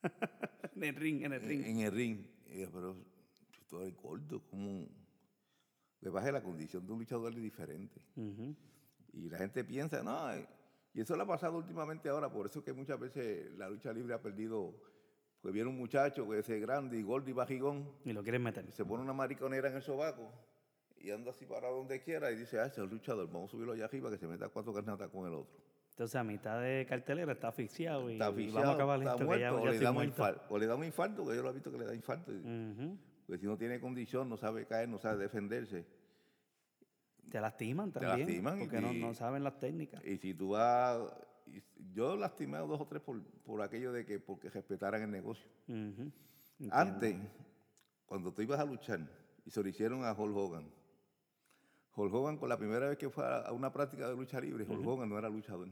En 0.77 0.85
el 0.85 0.95
ring, 0.95 1.25
en 1.25 1.33
el 1.33 1.43
ring. 1.43 1.65
En 1.67 1.79
el 1.81 1.93
ring. 1.93 2.25
Y 2.47 2.61
yo, 2.61 2.71
pero 2.71 2.97
tú 3.69 3.81
eres 3.81 3.95
gordo, 3.97 4.41
¿cómo? 4.49 4.87
Le 6.01 6.11
baje 6.11 6.33
la 6.33 6.43
condición 6.43 6.87
de 6.87 6.93
un 6.93 6.99
luchador 7.01 7.33
es 7.33 7.43
diferente. 7.43 8.01
Y 9.13 9.29
la 9.29 9.39
gente 9.39 9.65
piensa, 9.65 10.03
no, 10.03 10.29
y 10.93 11.01
eso 11.01 11.17
le 11.17 11.23
ha 11.23 11.27
pasado 11.27 11.57
últimamente 11.59 12.09
ahora, 12.09 12.31
por 12.31 12.47
eso 12.47 12.61
es 12.61 12.65
que 12.65 12.73
muchas 12.73 12.99
veces 12.99 13.53
la 13.57 13.69
lucha 13.69 13.93
libre 13.93 14.15
ha 14.15 14.21
perdido, 14.21 14.75
pues 15.41 15.55
viene 15.55 15.69
un 15.69 15.77
muchacho 15.79 16.29
que 16.29 16.39
es 16.39 16.49
grande 16.61 16.99
y 16.99 17.03
gordo 17.03 17.31
y 17.31 17.33
bajigón, 17.33 17.89
Y 18.05 18.13
lo 18.13 18.23
quieres 18.23 18.41
meter. 18.41 18.71
se 18.73 18.85
pone 18.85 19.03
una 19.03 19.13
mariconera 19.13 19.69
en 19.69 19.77
el 19.77 19.83
sobaco 19.83 20.33
y 20.99 21.11
anda 21.11 21.31
así 21.31 21.47
para 21.47 21.69
donde 21.69 22.01
quiera 22.03 22.31
y 22.31 22.37
dice, 22.37 22.59
ah, 22.59 22.65
ese 22.67 22.81
es 22.81 22.85
el 22.85 22.91
luchador, 22.91 23.27
vamos 23.29 23.51
a 23.51 23.53
subirlo 23.53 23.73
allá 23.73 23.85
arriba 23.85 24.11
que 24.11 24.19
se 24.19 24.27
meta 24.27 24.49
cuatro 24.49 24.73
carnatas 24.73 25.09
con 25.11 25.27
el 25.27 25.35
otro. 25.35 25.59
Entonces, 25.91 26.17
a 26.17 26.25
mitad 26.25 26.61
de 26.61 26.87
cartelera 26.89 27.33
está 27.33 27.49
asfixiado 27.49 28.09
y, 28.11 28.15
Está 28.15 28.31
y 28.31 28.51
vamos 28.51 28.71
a 28.71 28.73
acabar 28.73 28.99
está 28.99 29.11
esto 29.13 29.19
que 29.19 29.25
muerto, 29.25 29.41
ya, 29.43 29.55
o, 29.55 29.65
ya 29.65 29.71
le 29.71 29.79
da 29.79 29.91
un 29.91 29.95
muerto. 29.95 30.11
infarto, 30.11 30.55
o 30.55 30.59
le 30.59 30.67
da 30.67 30.75
un 30.75 30.85
infarto, 30.85 31.27
que 31.27 31.37
yo 31.37 31.43
lo 31.43 31.51
he 31.51 31.53
visto 31.53 31.71
que 31.71 31.79
le 31.79 31.85
da 31.85 31.95
infarto. 31.95 32.33
Porque 33.31 33.43
si 33.43 33.47
no 33.47 33.57
tiene 33.57 33.79
condición, 33.79 34.29
no 34.29 34.37
sabe 34.37 34.67
caer, 34.67 34.89
no 34.89 34.99
sabe 34.99 35.19
defenderse. 35.23 35.87
Te 37.31 37.41
lastiman 37.41 37.93
Te 37.93 38.01
también. 38.01 38.27
lastiman 38.27 38.57
y- 38.57 38.61
porque 38.65 38.81
no, 38.81 38.93
y- 38.93 39.01
no 39.01 39.15
saben 39.15 39.45
las 39.45 39.57
técnicas. 39.61 40.05
Y 40.05 40.17
si 40.19 40.35
tú 40.35 40.49
vas... 40.51 41.01
Yo 41.95 42.17
lastimé 42.17 42.57
a 42.57 42.63
dos 42.63 42.81
o 42.81 42.87
tres 42.89 43.01
por, 43.01 43.23
por 43.45 43.63
aquello 43.63 43.93
de 43.93 44.05
que 44.05 44.19
porque 44.19 44.51
respetaran 44.51 45.03
el 45.03 45.13
negocio. 45.13 45.49
Antes, 46.73 47.17
cuando 48.05 48.33
tú 48.35 48.43
ibas 48.43 48.59
a 48.59 48.65
luchar, 48.65 49.09
y 49.47 49.51
se 49.53 49.63
lo 49.63 49.69
hicieron 49.69 50.05
a 50.05 50.13
Hulk 50.13 50.37
Hogan. 50.37 50.69
Hulk 51.95 52.13
Hogan, 52.13 52.37
con 52.37 52.49
la 52.49 52.59
primera 52.59 52.89
vez 52.89 52.99
que 52.99 53.11
fue 53.11 53.25
a 53.25 53.43
a 53.43 53.53
una 53.53 53.73
práctica 53.73 54.09
de 54.09 54.17
lucha 54.17 54.41
libre, 54.41 54.65
Hulk 54.69 54.85
Hogan 54.85 55.09
no 55.09 55.17
era 55.17 55.29
luchador. 55.29 55.69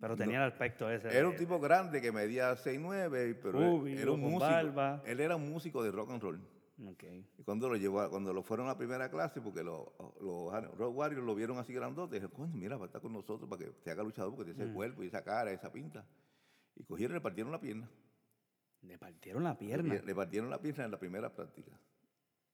Pero 0.00 0.16
tenía 0.16 0.38
el 0.44 0.50
aspecto 0.52 0.90
ese. 0.90 1.16
Era 1.16 1.28
un 1.28 1.36
tipo 1.36 1.58
grande 1.60 2.00
que 2.02 2.12
medía 2.12 2.52
6'9", 2.56 3.38
pero 3.42 3.52
Rubio, 3.52 3.98
era 3.98 4.10
un 4.10 4.20
músico. 4.20 4.40
barba. 4.40 5.02
Él 5.06 5.20
era 5.20 5.36
un 5.36 5.48
músico 5.50 5.82
de 5.82 5.90
rock 5.90 6.10
and 6.10 6.22
roll. 6.22 6.40
Y 7.38 7.42
cuando 7.44 7.68
lo 7.68 7.76
llevó, 7.76 8.00
a- 8.00 8.10
cuando 8.10 8.32
lo 8.32 8.42
fueron 8.42 8.68
a 8.68 8.76
primera 8.76 9.08
clase, 9.08 9.40
porque 9.40 9.62
los, 9.62 9.86
los 10.20 10.52
Road 10.76 10.90
Warriors 10.92 11.24
lo 11.24 11.34
vieron 11.34 11.56
así 11.58 11.72
grandote, 11.72 12.16
dijeron, 12.16 12.34
coño, 12.34 12.54
mira, 12.56 12.76
va 12.76 12.82
a 12.84 12.86
estar 12.86 13.00
con 13.00 13.12
nosotros 13.12 13.48
para 13.48 13.64
que 13.64 13.72
se 13.82 13.90
haga 13.92 14.02
luchador, 14.02 14.34
porque 14.34 14.52
tiene 14.52 14.64
ese 14.64 14.74
cuerpo 14.74 15.02
y 15.04 15.06
esa 15.06 15.22
cara, 15.22 15.52
esa 15.52 15.70
pinta. 15.72 16.04
Y 16.74 16.82
cogieron 16.82 17.14
y 17.14 17.18
le 17.18 17.20
partieron 17.22 17.52
la 17.52 17.60
pierna. 17.60 17.88
Le 18.82 18.98
partieron 18.98 19.44
la 19.44 19.56
pierna. 19.56 19.94
le 19.94 20.14
partieron 20.14 20.50
la 20.50 20.60
pierna 20.60 20.84
en 20.84 20.90
la 20.90 20.98
primera 20.98 21.32
práctica. 21.32 21.72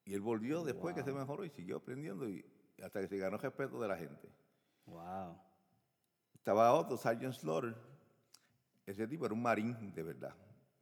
Y 0.05 0.13
él 0.15 0.21
volvió 0.21 0.63
después 0.65 0.95
que 0.95 1.03
se 1.03 1.13
mejoró 1.13 1.45
y 1.45 1.51
siguió 1.51 1.77
aprendiendo 1.79 2.29
y 2.29 2.45
hasta 2.83 3.01
que 3.01 3.09
se 3.09 3.17
ganó 3.17 3.37
el 3.37 3.43
respeto 3.43 3.81
de 3.81 3.89
la 3.89 3.97
gente. 3.97 4.29
Wow. 4.87 5.37
Estaba 6.41 6.73
otro, 6.73 6.97
Sergeant 6.97 7.35
Slaughter. 7.35 7.77
Ese 8.85 9.07
tipo 9.07 9.25
era 9.27 9.35
un 9.35 9.43
marín 9.43 9.95
de 9.95 10.03
verdad. 10.03 10.35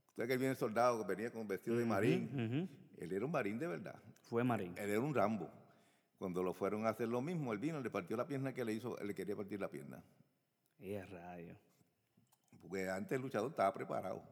Usted 0.09 0.27
que 0.27 0.39
viene 0.39 0.55
soldado 0.55 1.03
que 1.03 1.15
venía 1.15 1.31
con 1.31 1.47
vestido 1.47 1.77
de 1.77 1.85
marín. 1.85 2.71
Él 2.97 3.13
era 3.13 3.27
un 3.27 3.31
marín 3.31 3.59
de 3.59 3.67
verdad. 3.67 3.95
Fue 4.23 4.43
Marín. 4.43 4.75
Él 4.79 4.91
era 4.91 5.01
un 5.01 5.15
Rambo. 5.15 5.51
Cuando 6.19 6.43
lo 6.43 6.55
fueron 6.55 6.87
a 6.87 6.91
hacer 6.91 7.09
lo 7.09 7.21
mismo, 7.21 7.53
él 7.53 7.59
vino, 7.59 7.81
le 7.81 7.91
partió 7.91 8.17
la 8.17 8.27
pierna 8.27 8.53
que 8.53 8.65
le 8.65 8.73
hizo, 8.73 8.99
él 8.99 9.09
le 9.09 9.15
quería 9.15 9.37
partir 9.37 9.61
la 9.61 9.69
pierna. 9.69 10.03
Y 10.79 10.93
es 10.93 11.09
rayo. 11.11 11.55
Porque 12.61 12.89
antes 12.89 13.13
el 13.13 13.23
luchador 13.23 13.51
estaba 13.51 13.73
preparado. 13.75 14.23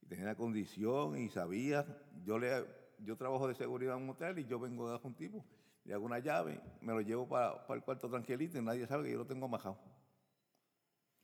Y 0.00 0.06
tenía 0.06 0.26
la 0.26 0.34
condición 0.34 1.18
y 1.18 1.28
sabía. 1.28 1.84
Yo 2.24 2.38
le 2.38 2.64
yo 3.04 3.16
trabajo 3.16 3.48
de 3.48 3.54
seguridad 3.54 3.96
en 3.96 4.04
un 4.04 4.10
hotel 4.10 4.38
y 4.38 4.44
yo 4.44 4.58
vengo 4.58 4.88
a 4.88 5.00
un 5.02 5.14
tipo, 5.14 5.44
le 5.84 5.94
hago 5.94 6.04
una 6.04 6.18
llave, 6.18 6.60
me 6.80 6.92
lo 6.92 7.00
llevo 7.00 7.28
para, 7.28 7.64
el 7.70 7.82
cuarto 7.82 8.08
tranquilito 8.08 8.58
y 8.58 8.62
nadie 8.62 8.86
sabe 8.86 9.04
que 9.04 9.12
yo 9.12 9.18
lo 9.18 9.26
tengo 9.26 9.46
amajado. 9.46 9.76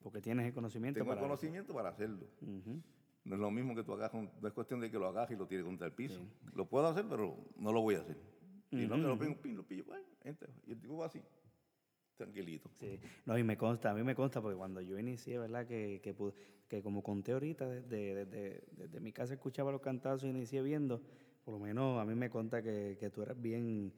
Porque 0.03 0.21
tienes 0.21 0.47
el 0.47 0.53
conocimiento 0.55 0.99
Tengo 1.01 1.13
el 1.13 1.19
para 1.19 1.27
eso. 1.27 1.29
conocimiento 1.29 1.75
para 1.75 1.89
hacerlo. 1.91 2.27
No 3.25 3.35
es 3.35 3.41
lo 3.41 3.51
mismo 3.51 3.75
que 3.75 3.83
tú 3.85 3.93
hagas, 3.93 4.13
un- 4.15 4.31
no 4.41 4.49
es 4.49 4.55
cuestión 4.55 4.81
de 4.81 4.91
que 4.91 4.99
lo 4.99 5.07
hagas 5.09 5.31
y 5.31 5.37
lo 5.37 5.47
tires 5.47 5.65
contra 5.65 5.87
el 5.87 5.93
piso. 5.93 6.21
Lo 6.55 6.67
puedo 6.69 6.87
hacer, 6.87 7.05
pero 7.09 7.37
no 7.57 7.73
lo 7.73 7.83
voy 7.83 7.97
a 7.97 8.01
hacer. 8.01 8.17
Si 8.71 8.87
no, 8.87 8.95
que 8.97 9.01
lo 9.03 9.19
pego, 9.19 9.37
pin, 9.41 9.57
lo 9.57 9.67
pillo, 9.67 9.85
bueno, 9.87 10.05
entra. 10.25 10.49
y 10.67 10.73
el 10.73 10.81
tipo 10.81 10.97
va 10.99 11.07
así, 11.07 11.21
tranquilito. 12.17 12.71
Sí, 12.81 13.01
no, 13.27 13.39
y 13.39 13.43
me 13.45 13.57
consta, 13.57 13.91
a 13.91 13.95
mí 13.95 14.03
me 14.03 14.15
consta, 14.15 14.41
porque 14.43 14.57
cuando 14.57 14.81
yo 14.81 14.99
inicié, 14.99 15.39
¿verdad? 15.39 15.67
Que, 15.67 16.01
que, 16.03 16.15
que 16.69 16.83
como 16.83 17.03
conté 17.03 17.33
ahorita, 17.33 17.67
desde, 17.69 18.15
desde, 18.27 18.65
desde 18.73 19.01
mi 19.01 19.13
casa 19.13 19.35
escuchaba 19.35 19.73
los 19.73 19.81
cantazos 19.81 20.25
y 20.25 20.29
inicié 20.29 20.63
viendo, 20.63 21.01
por 21.45 21.55
lo 21.55 21.61
menos 21.61 21.99
a 22.01 22.05
mí 22.05 22.15
me 22.15 22.29
consta 22.29 22.63
que, 22.63 22.97
que 23.01 23.09
tú 23.11 23.23
eras 23.23 23.41
bien, 23.41 23.93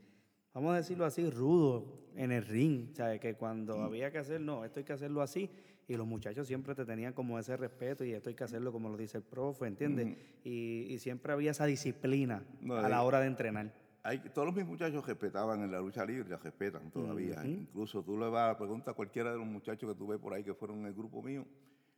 vamos 0.55 0.73
a 0.73 0.77
decirlo 0.77 1.05
así, 1.05 1.29
rudo 1.31 2.11
en 2.15 2.31
el 2.31 2.45
ring, 2.45 2.93
¿sabes? 2.95 3.21
Que 3.21 3.35
cuando 3.35 3.83
había 3.83 4.11
que 4.13 4.19
hacer, 4.19 4.41
no, 4.41 4.65
esto 4.65 4.79
hay 4.81 4.85
que 4.85 4.93
hacerlo 4.93 5.21
así, 5.23 5.51
y 5.91 5.97
los 5.97 6.07
muchachos 6.07 6.47
siempre 6.47 6.75
te 6.77 6.85
tenían 6.85 7.13
como 7.13 7.39
ese 7.39 7.57
respeto, 7.57 8.05
y 8.05 8.13
esto 8.13 8.29
hay 8.29 8.37
que 8.37 8.45
hacerlo 8.45 8.71
como 8.71 8.89
lo 8.89 8.97
dice 8.97 9.19
el 9.19 9.25
profe, 9.25 9.67
¿entiendes? 9.67 10.17
y, 10.45 10.87
y 10.89 10.99
siempre 10.99 11.33
había 11.33 11.51
esa 11.51 11.67
disciplina 11.67 12.45
No, 12.61 12.77
a 12.77 12.87
eh, 12.87 12.91
la 12.91 13.03
hora 13.03 13.19
de 13.21 13.27
entrenar. 13.27 13.73
Hay, 14.05 14.19
todos 14.33 14.55
mis 14.55 14.65
muchachos 14.65 15.05
respetaban 15.07 15.63
en 15.63 15.73
la 15.73 15.81
lucha 15.81 16.05
libre, 16.07 16.29
la 16.31 16.37
respetan 16.39 16.91
todavía. 16.91 17.45
Incluso 17.45 18.03
tú 18.05 18.17
le 18.17 18.29
vas 18.31 18.55
a 18.55 18.57
preguntar 18.57 18.93
a 18.93 18.95
cualquiera 18.95 19.33
de 19.33 19.39
los 19.39 19.47
muchachos 19.47 19.93
que 19.93 19.99
tú 19.99 20.07
ves 20.07 20.19
por 20.21 20.33
ahí 20.33 20.43
que 20.45 20.55
fueron 20.55 20.79
en 20.81 20.87
el 20.87 20.95
grupo 20.95 21.23
mío, 21.23 21.45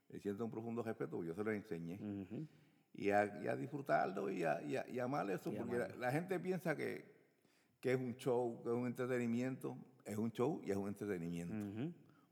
le 0.08 0.18
sienten 0.18 0.44
un 0.46 0.50
profundo 0.50 0.82
respeto, 0.82 1.10
porque 1.16 1.28
yo 1.28 1.34
se 1.34 1.44
los 1.44 1.54
enseñé. 1.54 1.98
Y, 2.94 3.10
a, 3.10 3.40
y 3.44 3.46
a 3.48 3.56
disfrutarlo 3.56 4.30
y 4.30 4.42
a, 4.44 4.60
y 4.62 4.76
a- 4.76 4.88
y 4.88 4.98
a 4.98 5.04
amar 5.04 5.30
eso, 5.30 5.52
porque 5.52 5.76
la, 5.98 6.10
gente 6.10 6.40
piensa 6.40 6.74
que, 6.76 7.04
que 7.80 7.92
es 7.92 7.98
un 8.00 8.16
show, 8.16 8.60
que 8.62 8.70
es 8.70 8.74
un 8.74 8.86
entretenimiento, 8.86 9.76
es 10.04 10.16
un 10.16 10.30
show 10.32 10.60
y 10.64 10.70
es 10.70 10.76
un 10.76 10.88
entretenimiento. 10.88 11.54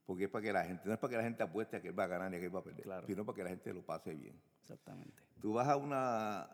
Porque 0.07 0.25
es 0.25 0.31
para 0.31 0.43
que 0.43 0.53
la 0.53 0.65
gente, 0.65 0.83
no 0.87 0.93
es 0.93 0.99
para 0.99 1.11
que 1.13 1.17
la 1.19 1.23
gente 1.23 1.43
apueste 1.43 1.77
a 1.77 1.81
que 1.83 1.89
él 1.89 1.99
va 1.99 2.05
a 2.05 2.09
ganar 2.09 2.31
ni 2.31 2.37
a 2.37 2.41
que 2.41 2.47
él 2.47 2.55
va 2.55 2.61
a 2.61 2.65
perder, 2.65 2.83
Claro. 2.83 3.07
sino 3.07 3.25
para 3.25 3.37
que 3.37 3.45
la 3.45 3.51
gente 3.51 3.73
lo 3.73 3.83
pase 3.85 4.15
bien. 4.15 4.41
Exactamente. 4.61 5.23
Tú 5.41 5.53
vas 5.53 5.69
a 5.69 5.77
una, 5.77 6.43
a 6.43 6.51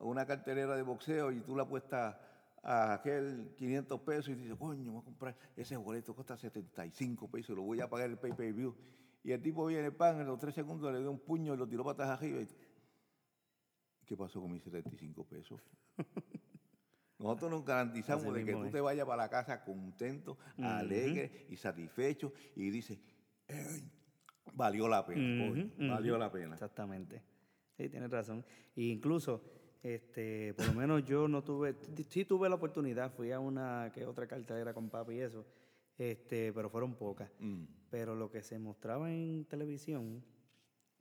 una 0.00 0.26
cartelera 0.26 0.76
de 0.76 0.82
boxeo 0.82 1.32
y 1.32 1.40
tú 1.40 1.56
le 1.56 1.62
apuestas 1.62 2.16
a 2.62 2.94
aquel 2.94 3.54
500 3.56 4.00
pesos 4.00 4.28
y 4.28 4.34
dices, 4.34 4.56
coño, 4.58 4.92
voy 4.92 5.00
a 5.00 5.04
comprar 5.04 5.36
ese 5.56 5.76
boleto, 5.76 6.14
cuesta 6.14 6.36
75 6.36 7.30
pesos, 7.30 7.56
lo 7.56 7.62
voy 7.62 7.80
a 7.80 7.88
pagar 7.88 8.10
el 8.10 8.18
pay-per-view. 8.18 8.74
Y 9.24 9.32
el 9.32 9.40
tipo 9.42 9.64
viene, 9.66 9.90
pan, 9.90 10.20
en 10.20 10.26
los 10.26 10.38
tres 10.38 10.54
segundos 10.54 10.92
le 10.92 10.98
dio 11.00 11.10
un 11.10 11.18
puño 11.20 11.54
y 11.54 11.56
lo 11.56 11.66
tiró 11.68 11.84
para 11.84 11.92
atrás 12.04 12.10
arriba. 12.18 12.40
Y, 12.40 12.48
¿Qué 14.04 14.16
pasó 14.16 14.40
con 14.40 14.50
mis 14.50 14.62
75 14.62 15.24
pesos? 15.24 15.60
Nosotros 17.18 17.50
nos 17.50 17.64
garantizamos 17.64 18.24
Así 18.24 18.32
de 18.34 18.44
que 18.44 18.52
tú 18.52 18.64
es. 18.64 18.72
te 18.72 18.80
vayas 18.80 19.04
para 19.06 19.22
la 19.24 19.28
casa 19.28 19.64
contento, 19.64 20.38
alegre 20.58 21.46
y 21.48 21.56
satisfecho 21.56 22.32
y 22.54 22.70
dices, 22.70 22.98
"Ey, 23.48 23.90
valió 24.54 24.86
la 24.88 25.04
pena, 25.04 25.52
valió 25.94 26.16
la 26.16 26.30
pena. 26.30 26.54
Exactamente. 26.54 27.22
Sí, 27.76 27.88
tienes 27.88 28.10
razón. 28.10 28.44
E 28.76 28.82
incluso 28.82 29.42
Este, 29.80 30.54
por 30.54 30.66
lo 30.66 30.72
menos 30.74 31.04
yo 31.04 31.28
no 31.28 31.44
tuve, 31.44 31.76
sí 32.08 32.24
tuve 32.24 32.48
la 32.48 32.56
oportunidad, 32.56 33.12
fui 33.12 33.30
a 33.30 33.38
una 33.38 33.92
que 33.94 34.04
otra 34.06 34.26
cartelera 34.26 34.74
con 34.74 34.90
papi 34.90 35.14
y 35.14 35.20
eso, 35.20 35.46
este, 35.96 36.52
pero 36.52 36.68
fueron 36.68 36.96
pocas. 36.96 37.30
Mm. 37.38 37.62
Pero 37.88 38.16
lo 38.16 38.28
que 38.28 38.42
se 38.42 38.58
mostraba 38.58 39.08
en 39.12 39.44
televisión 39.44 40.24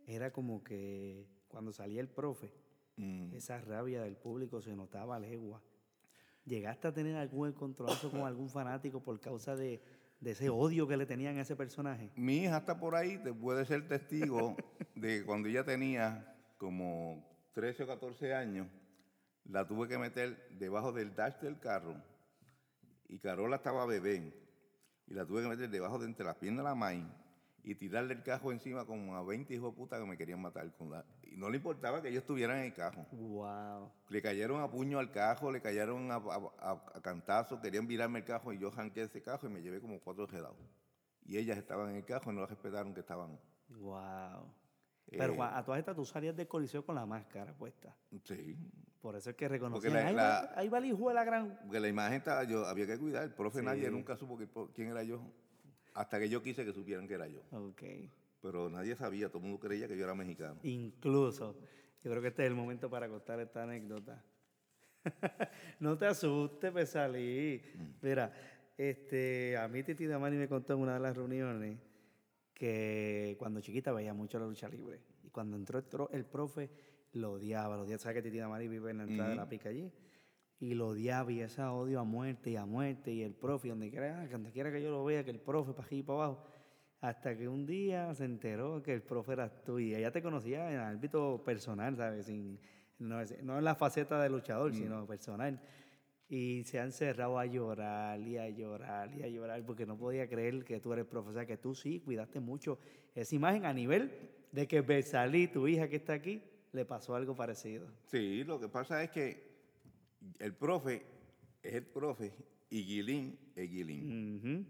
era 0.06 0.32
como 0.32 0.64
que 0.64 1.26
cuando 1.48 1.74
salía 1.74 2.02
el 2.02 2.08
profe, 2.08 2.54
Mm. 2.98 3.34
esa 3.34 3.60
rabia 3.62 4.04
del 4.04 4.16
público 4.16 4.62
se 4.62 4.76
notaba 4.76 5.16
a 5.16 5.20
legua. 5.20 5.60
¿Llegaste 6.48 6.88
a 6.88 6.94
tener 6.94 7.18
algún 7.18 7.50
encontronazo 7.50 8.10
con 8.10 8.22
algún 8.22 8.50
fanático 8.50 9.04
por 9.04 9.20
causa 9.20 9.58
de, 9.58 9.82
ese 10.24 10.50
odio 10.50 10.88
que 10.88 10.96
le 10.96 11.06
tenían 11.06 11.38
a 11.38 11.42
ese 11.42 11.58
personaje? 11.58 12.10
Mi 12.16 12.38
hija 12.38 12.58
está 12.58 12.80
por 12.80 12.96
ahí, 12.96 13.18
te 13.18 13.34
puede 13.34 13.66
ser 13.66 13.86
testigo 13.90 14.56
de 14.96 15.20
que 15.20 15.26
cuando 15.26 15.50
ella 15.50 15.66
tenía 15.66 16.34
como 16.58 17.22
13 17.54 17.84
o 17.84 17.88
14 17.88 18.34
años, 18.34 18.68
la 19.44 19.68
tuve 19.68 19.90
que 19.90 19.98
meter 19.98 20.48
debajo 20.58 20.94
del 20.94 21.14
dash 21.14 21.36
del 21.42 21.60
carro 21.60 22.02
y 23.10 23.20
Carola 23.20 23.58
estaba 23.58 23.86
bebé 23.86 24.34
y 25.06 25.14
la 25.14 25.26
tuve 25.26 25.42
que 25.42 25.50
meter 25.50 25.70
debajo 25.70 26.00
de 26.00 26.06
entre 26.06 26.26
las 26.26 26.36
piernas 26.36 26.64
de 26.64 26.70
la 26.70 26.76
maíz 26.76 27.06
y 27.70 27.76
tirarle 27.76 28.14
el 28.14 28.24
cajo 28.24 28.52
encima 28.54 28.86
como 28.86 29.16
a 29.18 29.24
20 29.24 29.54
hijos 29.54 29.72
de 29.72 29.76
puta 29.78 30.00
que 30.00 30.06
me 30.06 30.16
querían 30.18 30.42
matar 30.42 30.72
con 30.78 30.90
la... 30.90 31.04
Y 31.24 31.36
no 31.36 31.50
le 31.50 31.58
importaba 31.58 32.02
que 32.02 32.08
ellos 32.08 32.22
estuvieran 32.22 32.60
en 32.60 32.64
el 32.66 32.74
cajo. 32.74 33.06
Wow. 33.12 33.92
Le 34.08 34.22
cayeron 34.22 34.62
a 34.62 34.70
puño 34.72 35.00
al 35.00 35.12
cajo, 35.12 35.52
le 35.52 35.60
cayeron 35.62 36.10
a, 36.12 36.16
a, 36.16 36.52
a- 36.60 36.84
a 36.96 37.02
cantazos, 37.02 37.60
querían 37.60 37.86
virarme 37.86 38.20
el 38.20 38.26
cajo 38.26 38.54
y 38.54 38.58
yo 38.58 38.72
janqué 38.72 39.02
ese 39.02 39.22
cajo 39.22 39.48
y 39.48 39.50
me 39.50 39.62
llevé 39.62 39.82
como 39.82 40.00
cuatro 40.00 40.26
gelados. 40.28 40.56
Y 41.26 41.38
ellas 41.38 41.58
estaban 41.58 41.90
en 41.90 41.98
el 41.98 42.06
cajo 42.06 42.32
y 42.32 42.36
no 42.36 42.40
las 42.42 42.50
respetaron 42.50 42.94
que 42.94 43.02
estaban. 43.02 43.38
Wow. 43.70 44.54
Pero 45.10 45.34
Eh, 45.34 45.38
cua- 45.38 45.52
a 45.58 45.64
todas 45.66 45.80
estas 45.80 45.96
tú 45.96 46.06
salías 46.06 46.36
del 46.38 46.48
coliseo 46.48 46.86
con 46.86 46.96
la 46.96 47.06
máscara 47.06 47.54
puesta. 47.54 47.94
Sí, 48.24 48.58
Por 49.02 49.16
eso 49.18 49.30
es 49.30 49.36
que 49.36 49.48
reconocían. 49.50 49.94
la- 49.94 50.08
ahí, 50.08 50.16
la- 50.16 50.24
va, 50.24 50.52
ahí 50.56 50.70
va 50.70 50.78
el 50.80 50.86
hijo 50.86 51.10
de 51.10 51.16
la 51.16 51.24
gran. 51.26 51.60
porque 51.64 51.80
la 51.82 51.88
imagen 51.90 52.14
estaba, 52.20 52.44
yo 52.46 52.66
había 52.66 52.88
que 52.88 52.98
cuidar. 52.98 53.24
El 53.24 53.34
profe 53.34 53.60
Sí. 53.60 53.66
nadie 53.66 53.90
nunca 53.92 54.16
supo 54.16 54.38
que- 54.38 54.48
quién 54.74 54.90
era 54.90 55.04
yo, 55.04 55.22
hasta 56.00 56.20
que 56.20 56.30
yo 56.30 56.42
quise 56.42 56.64
que 56.64 56.72
supieran 56.74 57.08
que 57.08 57.16
era 57.16 57.28
yo. 57.28 57.42
Ok. 57.52 57.84
Pero 58.42 58.70
nadie 58.70 58.96
sabía, 58.96 59.28
todo 59.30 59.40
el 59.40 59.46
mundo 59.46 59.60
creía 59.60 59.88
que 59.88 59.98
yo 59.98 60.04
era 60.04 60.14
mexicano. 60.16 60.60
Incluso, 60.64 61.56
yo 62.04 62.12
creo 62.12 62.22
que 62.22 62.28
este 62.30 62.44
es 62.44 62.50
el 62.50 62.56
momento 62.56 62.90
para 62.90 63.10
contar 63.10 63.40
esta 63.40 63.64
anécdota. 63.64 64.24
no 65.80 65.98
te 65.98 66.06
asustes, 66.06 66.72
Pesalí. 66.72 67.62
Mira, 68.02 68.32
este, 68.78 69.58
a 69.58 69.68
mí 69.68 69.84
Titi 69.84 70.06
Damani 70.06 70.38
me 70.38 70.48
contó 70.48 70.74
en 70.74 70.80
una 70.80 70.94
de 70.96 71.00
las 71.00 71.16
reuniones 71.16 71.78
que 72.54 73.36
cuando 73.40 73.62
chiquita 73.62 73.92
veía 73.92 74.14
mucho 74.14 74.40
la 74.40 74.46
lucha 74.46 74.68
libre. 74.70 75.00
Y 75.24 75.30
cuando 75.30 75.58
entró 75.58 75.80
el, 75.80 75.86
tro- 75.90 76.10
el 76.12 76.26
profe, 76.26 76.70
lo 77.14 77.34
odiaba, 77.34 77.76
lo 77.76 77.84
odiaba. 77.84 78.00
¿Sabes 78.00 78.18
que 78.18 78.22
Titi 78.30 78.38
Damani 78.38 78.68
vive 78.68 78.92
en 78.92 78.98
la 78.98 79.04
entrada 79.04 79.30
de 79.32 79.36
la 79.36 79.50
pica 79.50 79.70
allí? 79.70 79.92
Y 80.60 80.74
lo 80.74 80.88
odiaba 80.90 81.32
y 81.32 81.42
ese 81.42 81.62
odio 81.64 82.00
a 82.00 82.04
muerte 82.04 82.50
y 82.52 82.56
a 82.56 82.66
muerte. 82.66 83.12
Y 83.14 83.22
el 83.22 83.34
profe, 83.34 83.70
donde 83.70 83.90
quiera, 83.92 84.22
ah, 84.22 84.28
donde 84.28 84.52
quiera 84.52 84.72
que 84.72 84.82
yo 84.82 84.90
lo 84.92 85.04
vea, 85.06 85.24
que 85.24 85.32
el 85.32 85.40
profe 85.40 85.74
para 85.74 85.86
aquí 85.86 85.98
y 85.98 86.04
para 86.04 86.26
abajo. 86.26 86.44
Hasta 87.02 87.38
que 87.38 87.48
un 87.48 87.66
día 87.68 88.12
se 88.16 88.26
enteró 88.26 88.82
que 88.82 88.94
el 88.94 89.04
profe 89.04 89.34
eras 89.34 89.64
tú 89.64 89.78
y 89.78 89.94
ella 89.94 90.12
te 90.12 90.22
conocía 90.24 90.68
en 90.70 90.76
el 90.78 90.82
ámbito 90.82 91.44
personal, 91.46 91.96
¿sabes? 91.96 92.26
Sin, 92.26 92.60
no, 92.98 93.22
es- 93.22 93.42
no 93.44 93.60
en 93.60 93.64
la 93.64 93.76
faceta 93.76 94.20
de 94.22 94.30
luchador, 94.30 94.74
sino 94.74 95.06
personal. 95.06 95.62
Y 96.28 96.64
se 96.64 96.80
han 96.80 96.92
cerrado 96.92 97.38
a 97.38 97.46
llorar 97.46 98.20
y 98.20 98.38
a 98.38 98.50
llorar 98.50 99.14
y 99.16 99.22
a 99.24 99.28
llorar 99.28 99.64
porque 99.64 99.86
no 99.86 99.96
podía 99.96 100.28
creer 100.28 100.66
que 100.66 100.80
tú 100.80 100.92
eres 100.92 101.06
profe. 101.06 101.30
O 101.30 101.34
sea, 101.34 101.46
que 101.46 101.58
tú 101.58 101.76
sí 101.76 102.00
cuidaste 102.02 102.40
mucho 102.40 102.80
esa 103.14 103.36
imagen 103.36 103.66
a 103.66 103.74
nivel 103.74 104.12
de 104.52 104.68
que 104.68 104.82
Besalí, 104.82 105.48
tu 105.48 105.68
hija 105.68 105.88
que 105.88 105.98
está 105.98 106.14
aquí, 106.14 106.42
le 106.74 106.84
pasó 106.84 107.16
algo 107.16 107.36
parecido. 107.36 107.88
Sí, 108.08 108.44
lo 108.44 108.60
que 108.60 108.68
pasa 108.70 109.04
es 109.04 109.12
que 109.12 109.57
el 110.40 110.56
profe 110.56 111.06
es 111.62 111.74
el 111.74 111.86
profe 111.86 112.34
y 112.70 112.84
Guilín 112.86 113.40
es 113.56 113.70
Guilín. 113.70 114.68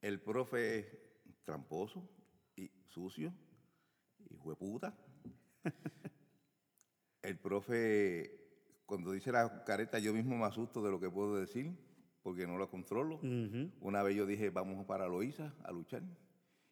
El 0.00 0.20
profe 0.20 0.78
es 0.78 0.86
tramposo 1.44 2.08
y 2.56 2.70
sucio, 2.88 3.32
hijo 4.30 4.50
de 4.50 4.56
puta. 4.56 4.96
El 7.22 7.38
profe, 7.38 8.82
cuando 8.84 9.12
dice 9.12 9.30
la 9.30 9.62
careta, 9.64 10.00
yo 10.00 10.12
mismo 10.12 10.36
me 10.36 10.44
asusto 10.44 10.82
de 10.82 10.90
lo 10.90 10.98
que 10.98 11.08
puedo 11.08 11.36
decir, 11.36 11.72
porque 12.20 12.48
no 12.48 12.58
lo 12.58 12.68
controlo. 12.68 13.20
Una 13.80 14.02
vez 14.02 14.16
yo 14.16 14.26
dije, 14.26 14.50
vamos 14.50 14.84
para 14.86 15.06
Loíza 15.06 15.54
a 15.62 15.70
luchar. 15.70 16.02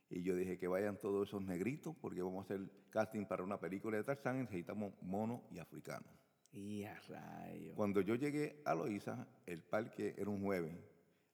Y 0.09 0.25
yo 0.25 0.35
dije 0.35 0.59
que 0.59 0.67
vayan 0.67 0.99
todos 0.99 1.29
esos 1.29 1.41
negritos, 1.41 1.95
porque 2.01 2.21
vamos 2.21 2.41
a 2.41 2.55
hacer 2.55 2.69
casting 2.91 3.27
para 3.27 3.45
una 3.45 3.61
película 3.61 3.97
de 3.97 4.03
Tarzán 4.03 4.39
y 4.39 4.41
necesitamos 4.41 4.93
monos 5.03 5.41
y 5.53 5.61
africanos. 5.61 6.20
Y 6.53 6.85
a 6.85 6.99
rayo. 7.09 7.75
Cuando 7.75 8.01
yo 8.01 8.17
llegué 8.17 8.61
a 8.65 8.75
Loíza, 8.75 9.27
el 9.47 9.63
parque 9.63 10.15
era 10.19 10.31
un 10.31 10.43
jueves. 10.43 10.75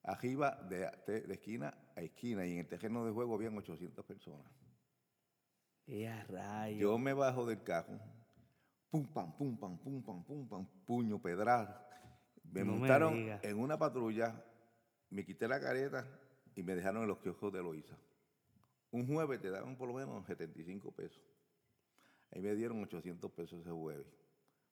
Arriba 0.02 0.56
de, 0.68 0.90
esquina 1.32 1.74
a 1.96 2.02
esquina 2.02 2.46
y 2.46 2.52
en 2.52 2.58
el 2.58 2.68
terreno 2.68 3.04
de 3.04 3.12
juego 3.12 3.34
habían 3.34 3.56
800 3.56 4.04
personas. 4.04 4.46
Y 5.86 6.04
a 6.04 6.22
rayo. 6.24 6.78
Yo 6.78 6.98
me 6.98 7.12
bajo 7.12 7.46
del 7.46 7.62
carro, 7.62 7.98
pum, 8.90 9.06
pam, 9.06 9.36
pum, 9.36 9.56
pam, 9.56 9.78
pum, 9.78 10.02
pam, 10.02 10.24
pum, 10.24 10.48
pam, 10.48 10.66
puño, 10.84 11.20
pedrar. 11.20 11.88
Me 12.44 12.64
No 12.64 12.76
montaron 12.76 13.38
en 13.42 13.58
una 13.58 13.78
patrulla, 13.78 14.44
me 15.10 15.24
quité 15.24 15.48
la 15.48 15.60
careta 15.60 16.06
y 16.54 16.62
me 16.62 16.74
dejaron 16.74 17.02
en 17.02 17.08
los 17.08 17.18
kioscos 17.18 17.52
de 17.52 17.62
Loíza. 17.62 17.96
Un 18.90 19.06
jueves 19.06 19.40
te 19.40 19.50
daban 19.50 19.76
por 19.76 19.88
lo 19.88 19.94
menos 19.94 20.24
75 20.26 20.92
pesos. 20.92 21.22
Ahí 22.30 22.40
me 22.40 22.54
dieron 22.54 22.82
800 22.82 23.30
pesos 23.32 23.60
ese 23.60 23.70
jueves. 23.70 24.06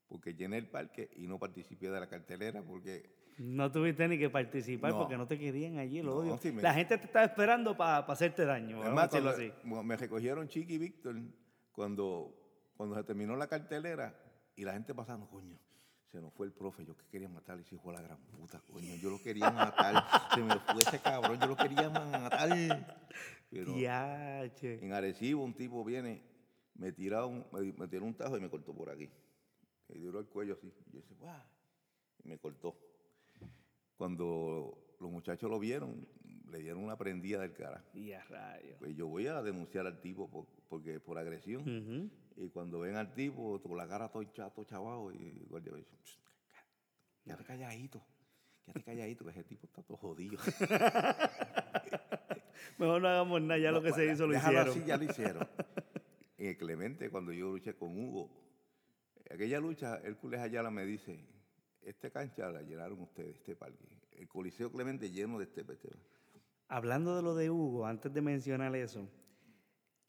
Porque 0.08 0.34
llené 0.34 0.58
el 0.58 0.68
parque 0.68 1.10
y 1.16 1.26
no 1.26 1.38
participé 1.38 1.90
de 1.90 1.98
la 2.00 2.08
cartelera 2.08 2.62
porque 2.62 3.10
No 3.38 3.72
tuviste 3.72 4.06
ni 4.06 4.16
que 4.18 4.30
participar 4.30 4.92
No. 4.92 4.98
porque 5.00 5.16
no 5.16 5.26
te 5.26 5.38
querían 5.38 5.78
allí, 5.78 5.98
el 5.98 6.06
No, 6.06 6.16
odio. 6.16 6.38
me- 6.52 6.62
La 6.62 6.72
gente 6.74 6.96
te 6.98 7.06
estaba 7.06 7.24
esperando 7.24 7.76
para 7.76 7.98
hacerte 7.98 8.44
daño, 8.44 8.76
Es 8.78 8.84
vamos 8.84 8.92
a 8.92 8.94
más, 8.94 9.10
decirlo 9.10 9.32
cuando- 9.32 9.80
así. 9.80 9.86
me 9.88 9.96
recogieron 9.96 10.46
Chiqui 10.48 10.74
y 10.74 10.78
Víctor 10.78 11.16
cuando, 11.72 12.32
cuando 12.76 12.94
se 12.94 13.02
terminó 13.02 13.34
la 13.36 13.48
cartelera 13.48 14.14
y 14.54 14.64
la 14.64 14.72
gente 14.74 14.94
pasando, 14.94 15.28
coño, 15.28 15.58
se 16.12 16.20
nos 16.20 16.32
fue 16.32 16.46
el 16.46 16.52
profe, 16.52 16.84
yo 16.84 16.96
que 16.96 17.06
quería 17.08 17.28
matar 17.28 17.58
ese 17.58 17.74
hijo 17.74 17.90
de 17.90 17.96
la 17.96 18.02
gran 18.02 18.18
puta, 18.26 18.60
coño, 18.60 18.94
yo 19.02 19.10
lo 19.10 19.20
quería 19.20 19.50
matar, 19.50 20.04
se 20.32 20.40
me 20.40 20.54
fue 20.60 20.82
ese 20.82 21.00
cabrón, 21.00 21.40
yo 21.40 21.46
lo 21.48 21.56
quería 21.56 21.90
matar. 21.90 23.00
Pero 23.50 23.72
Diache. 23.72 24.78
en 24.84 24.92
Arecibo 24.92 25.42
un 25.42 25.54
tipo 25.54 25.84
viene, 25.84 26.22
me 26.76 26.92
tira 26.92 27.26
un, 27.26 27.44
me, 27.52 27.72
me 27.72 27.88
tiró 27.88 28.04
un 28.04 28.14
tajo 28.14 28.36
y 28.36 28.40
me 28.40 28.48
cortó 28.48 28.72
por 28.72 28.90
aquí. 28.90 29.10
Me 29.88 29.96
tiró 29.96 30.18
el 30.20 30.26
cuello 30.26 30.54
así. 30.54 30.72
Y 30.86 30.92
yo 30.92 31.00
dije, 31.00 31.14
guau, 31.14 31.42
y 32.24 32.28
me 32.28 32.38
cortó. 32.38 32.76
Cuando 33.96 34.96
los 35.00 35.10
muchachos 35.10 35.50
lo 35.50 35.58
vieron, 35.58 36.06
le 36.50 36.58
dieron 36.58 36.82
una 36.82 36.96
prendida 36.96 37.40
del 37.40 37.52
cara. 37.52 37.84
Y 37.94 38.12
a 38.12 38.22
rayo. 38.24 38.76
Pues 38.78 38.96
yo 38.96 39.06
voy 39.06 39.26
a 39.26 39.42
denunciar 39.42 39.86
al 39.86 40.00
tipo 40.00 40.28
por, 40.30 40.46
porque, 40.68 41.00
por 41.00 41.18
agresión. 41.18 42.10
Y 42.36 42.48
cuando 42.50 42.80
ven 42.80 42.96
al 42.96 43.14
tipo 43.14 43.60
con 43.62 43.76
la 43.76 43.86
cara 43.86 44.08
todo 44.10 44.24
chato, 44.24 44.64
chavado, 44.64 45.12
y 45.12 45.28
el 45.40 45.46
guardia 45.46 45.72
me 45.72 45.78
dice, 45.78 45.96
"Psst, 46.02 46.20
cá- 46.50 46.64
quédate 47.22 47.44
calladito, 47.44 48.04
quédate 48.64 48.82
calladito, 48.82 49.24
que 49.24 49.30
ese 49.30 49.44
tipo 49.44 49.66
está 49.66 49.82
todo 49.82 49.96
jodido. 49.98 50.38
Mejor 52.78 53.02
no 53.02 53.08
hagamos 53.08 53.40
nada, 53.42 53.58
ya 53.58 53.70
lo 53.70 53.82
que 53.82 53.92
se 53.92 54.06
hizo 54.12 54.26
lo 54.26 54.36
hicieron. 54.36 54.68
así, 54.68 54.82
ya 54.84 54.96
lo 54.96 55.04
hicieron. 55.04 55.48
En 56.38 56.46
el 56.48 56.56
Clemente, 56.56 57.10
cuando 57.10 57.32
yo 57.32 57.50
luché 57.52 57.74
con 57.76 57.96
Hugo, 57.96 58.30
aquella 59.30 59.60
lucha, 59.60 60.00
Hércules 60.04 60.40
Ayala 60.40 60.70
me 60.70 60.84
dice, 60.84 61.18
esta 61.82 62.10
cancha 62.10 62.50
la 62.50 62.62
llenaron 62.62 63.00
ustedes, 63.00 63.36
este 63.36 63.56
parque. 63.56 63.84
El 64.12 64.28
Coliseo 64.28 64.70
Clemente 64.70 65.10
lleno 65.10 65.38
de 65.38 65.44
este, 65.44 65.60
este 65.60 65.90
Hablando 66.68 67.16
de 67.16 67.22
lo 67.22 67.34
de 67.34 67.50
Hugo, 67.50 67.86
antes 67.86 68.12
de 68.12 68.22
mencionar 68.22 68.74
eso, 68.74 69.08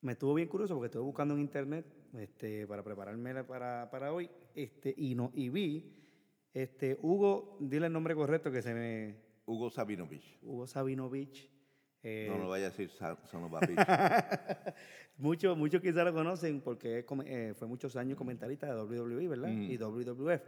me 0.02 0.14
estuvo 0.14 0.34
bien 0.34 0.48
curioso 0.48 0.76
porque 0.76 0.88
estuve 0.88 1.04
buscando 1.04 1.34
en 1.34 1.42
internet 1.42 1.86
este, 2.18 2.66
para 2.68 2.84
prepararme 2.84 3.44
para, 3.44 3.90
para 3.90 4.14
hoy 4.14 4.30
este, 4.54 4.94
y, 4.96 5.16
no, 5.16 5.32
y 5.34 5.50
vi, 5.50 5.94
este, 6.54 6.98
Hugo, 7.02 7.58
dile 7.60 7.88
el 7.88 7.94
nombre 7.94 8.16
correcto 8.16 8.52
que 8.52 8.62
se 8.62 8.74
me... 8.74 9.16
Hugo 9.46 9.70
Sabinovich. 9.70 10.40
Hugo 10.42 10.66
Sabinovich. 10.66 11.55
Eh, 12.06 12.28
No, 12.30 12.38
no 12.38 12.50
vaya 12.50 12.68
a 12.68 12.70
decir 12.70 12.90
Son. 12.92 13.18
Muchos 15.18 15.58
muchos 15.58 15.82
quizás 15.82 16.06
lo 16.06 16.14
conocen 16.14 16.62
porque 16.62 17.04
eh, 17.26 17.54
fue 17.58 17.68
muchos 17.68 17.96
años 17.96 18.16
comentarista 18.16 18.68
de 18.68 18.80
WWE, 18.80 19.28
¿verdad? 19.28 19.50
Mm. 19.50 19.72
Y 19.72 19.78
WWF. 19.78 20.42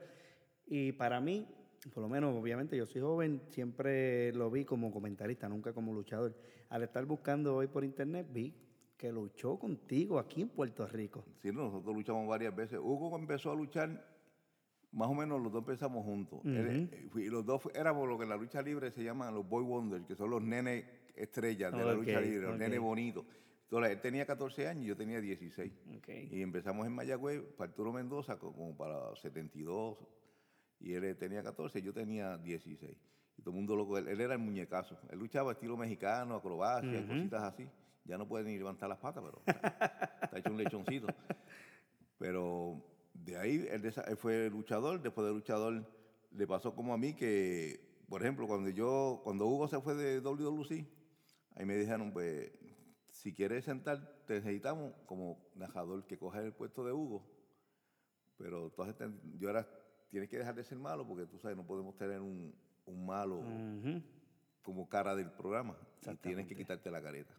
Y 0.67 0.91
para 0.91 1.19
mí, 1.19 1.47
por 1.93 2.03
lo 2.03 2.09
menos, 2.09 2.35
obviamente, 2.35 2.77
yo 2.77 2.85
soy 2.85 3.01
joven, 3.01 3.41
siempre 3.49 4.31
lo 4.33 4.51
vi 4.51 4.65
como 4.65 4.91
comentarista, 4.91 5.49
nunca 5.49 5.73
como 5.73 5.93
luchador. 5.93 6.35
Al 6.69 6.83
estar 6.83 7.05
buscando 7.05 7.55
hoy 7.55 7.67
por 7.67 7.83
internet, 7.83 8.27
vi 8.29 8.53
que 8.95 9.11
luchó 9.11 9.57
contigo 9.57 10.19
aquí 10.19 10.43
en 10.43 10.49
Puerto 10.49 10.85
Rico. 10.85 11.23
Sí, 11.41 11.51
nosotros 11.51 11.95
luchamos 11.95 12.27
varias 12.27 12.55
veces. 12.55 12.79
Hugo 12.79 13.17
empezó 13.17 13.51
a 13.51 13.55
luchar, 13.55 14.05
más 14.91 15.07
o 15.07 15.13
menos 15.15 15.41
los 15.41 15.51
dos 15.51 15.61
empezamos 15.61 16.03
juntos. 16.03 16.41
Él, 16.43 16.89
eh, 16.91 17.09
y 17.15 17.29
los 17.29 17.45
dos 17.45 17.61
éramos 17.73 18.07
lo 18.07 18.17
que 18.17 18.23
en 18.25 18.29
la 18.29 18.37
lucha 18.37 18.61
libre 18.61 18.91
se 18.91 19.03
llaman 19.03 19.33
los 19.33 19.47
boy 19.47 19.63
wonders, 19.63 20.05
que 20.05 20.15
son 20.15 20.29
los 20.29 20.41
nenes 20.43 20.85
estrellas 21.17 21.71
de 21.71 21.77
la 21.83 21.91
Ok, 21.91 21.97
lucha 21.99 22.21
libre, 22.21 22.45
los 22.47 22.53
ok. 22.55 22.59
nenes 22.59 22.79
bonitos. 22.79 23.25
Entonces, 23.63 23.91
él 23.91 24.01
tenía 24.01 24.25
14 24.25 24.67
años 24.67 24.83
y 24.85 24.87
yo 24.87 24.95
tenía 24.95 25.19
16. 25.19 25.73
Ok. 25.97 26.07
Y 26.31 26.41
empezamos 26.41 26.87
en 26.87 26.93
Mayagüez, 26.93 27.41
para 27.57 27.69
Arturo 27.69 27.91
Mendoza, 27.91 28.37
co- 28.39 28.53
como 28.53 28.75
para 28.77 29.13
72. 29.15 29.97
Y 30.79 30.93
él 30.93 31.17
tenía 31.17 31.43
14, 31.43 31.81
yo 31.81 31.93
tenía 31.93 32.37
16. 32.37 32.95
Y 33.37 33.41
todo 33.41 33.51
el 33.51 33.55
mundo 33.57 33.75
loco, 33.75 33.97
él, 33.97 34.07
él 34.07 34.21
era 34.21 34.33
el 34.33 34.39
muñecazo. 34.39 34.97
Él 35.11 35.19
luchaba 35.19 35.51
estilo 35.51 35.75
mexicano, 35.75 36.35
acrobacia, 36.35 36.99
Ujú. 36.99 37.07
cositas 37.07 37.43
así. 37.43 37.67
Ya 38.05 38.17
no 38.17 38.27
puede 38.27 38.45
ni 38.45 38.57
levantar 38.57 38.87
las 38.87 38.99
patas, 38.99 39.23
pero 39.23 39.41
está, 39.45 40.17
está 40.23 40.37
hecho 40.39 40.51
un 40.51 40.57
lechoncito. 40.57 41.07
Pero 42.17 42.81
de 43.13 43.37
ahí 43.37 43.67
él, 43.69 43.83
él 43.85 44.17
fue 44.17 44.49
luchador, 44.49 45.01
después 45.01 45.27
de 45.27 45.33
luchador 45.33 45.85
le 46.31 46.47
pasó 46.47 46.73
como 46.73 46.93
a 46.93 46.97
mí 46.97 47.13
que, 47.13 47.79
por 48.09 48.21
ejemplo, 48.21 48.47
cuando 48.47 48.69
yo, 48.69 49.21
cuando 49.23 49.45
Hugo 49.45 49.67
se 49.67 49.79
fue 49.81 49.95
de 49.95 50.21
WWC, 50.21 50.85
ahí 51.57 51.65
me 51.65 51.75
dijeron, 51.75 52.11
pues, 52.11 52.51
si 53.09 53.33
quieres 53.33 53.65
sentar, 53.65 54.23
te 54.25 54.35
necesitamos 54.35 54.93
como 55.05 55.49
narrador 55.55 56.05
que 56.05 56.17
coge 56.17 56.39
el 56.39 56.53
puesto 56.53 56.85
de 56.85 56.93
Hugo. 56.93 57.25
Pero 58.37 58.65
entonces 58.67 59.09
yo 59.39 59.49
era, 59.49 59.67
tienes 60.09 60.29
que 60.29 60.37
dejar 60.37 60.53
de 60.55 60.63
ser 60.63 60.77
malo 60.77 61.07
porque 61.07 61.25
tú 61.25 61.39
sabes, 61.39 61.57
no 61.57 61.65
podemos 61.65 61.97
tener 61.97 62.21
un, 62.21 62.53
un 62.85 63.05
malo 63.05 63.41
como 64.61 64.87
cara 64.87 65.15
del 65.15 65.31
programa. 65.31 65.75
Y 66.05 66.15
tienes 66.17 66.47
que 66.47 66.55
quitarte 66.55 66.91
la 66.91 67.01
careta. 67.01 67.33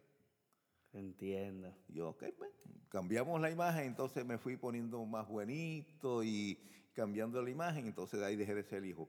Entiendo. 0.91 1.73
Y 1.87 1.93
yo, 1.93 2.09
ok, 2.09 2.25
pues, 2.37 2.51
cambiamos 2.89 3.39
la 3.39 3.49
imagen, 3.49 3.85
entonces 3.85 4.25
me 4.25 4.37
fui 4.37 4.57
poniendo 4.57 5.03
más 5.05 5.27
buenito 5.29 6.23
y 6.23 6.59
cambiando 6.93 7.41
la 7.41 7.49
imagen, 7.49 7.87
entonces 7.87 8.19
de 8.19 8.25
ahí 8.25 8.35
dejé 8.35 8.53
de 8.53 8.63
ser 8.63 8.83
hijo. 8.83 9.07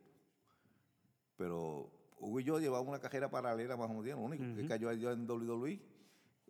Pero 1.37 1.91
Hugo 2.21 2.41
y 2.41 2.45
yo 2.45 2.59
llevamos 2.61 2.89
una 2.89 2.99
carrera 3.01 3.31
paralela 3.31 3.77
más 3.77 3.91
o 3.91 3.95
menos, 3.95 4.07
lo 4.21 4.25
único 4.27 4.45
que 4.57 4.67
cayó 4.67 4.89
allá 4.89 5.13
en 5.13 5.27
WWE, 5.29 5.81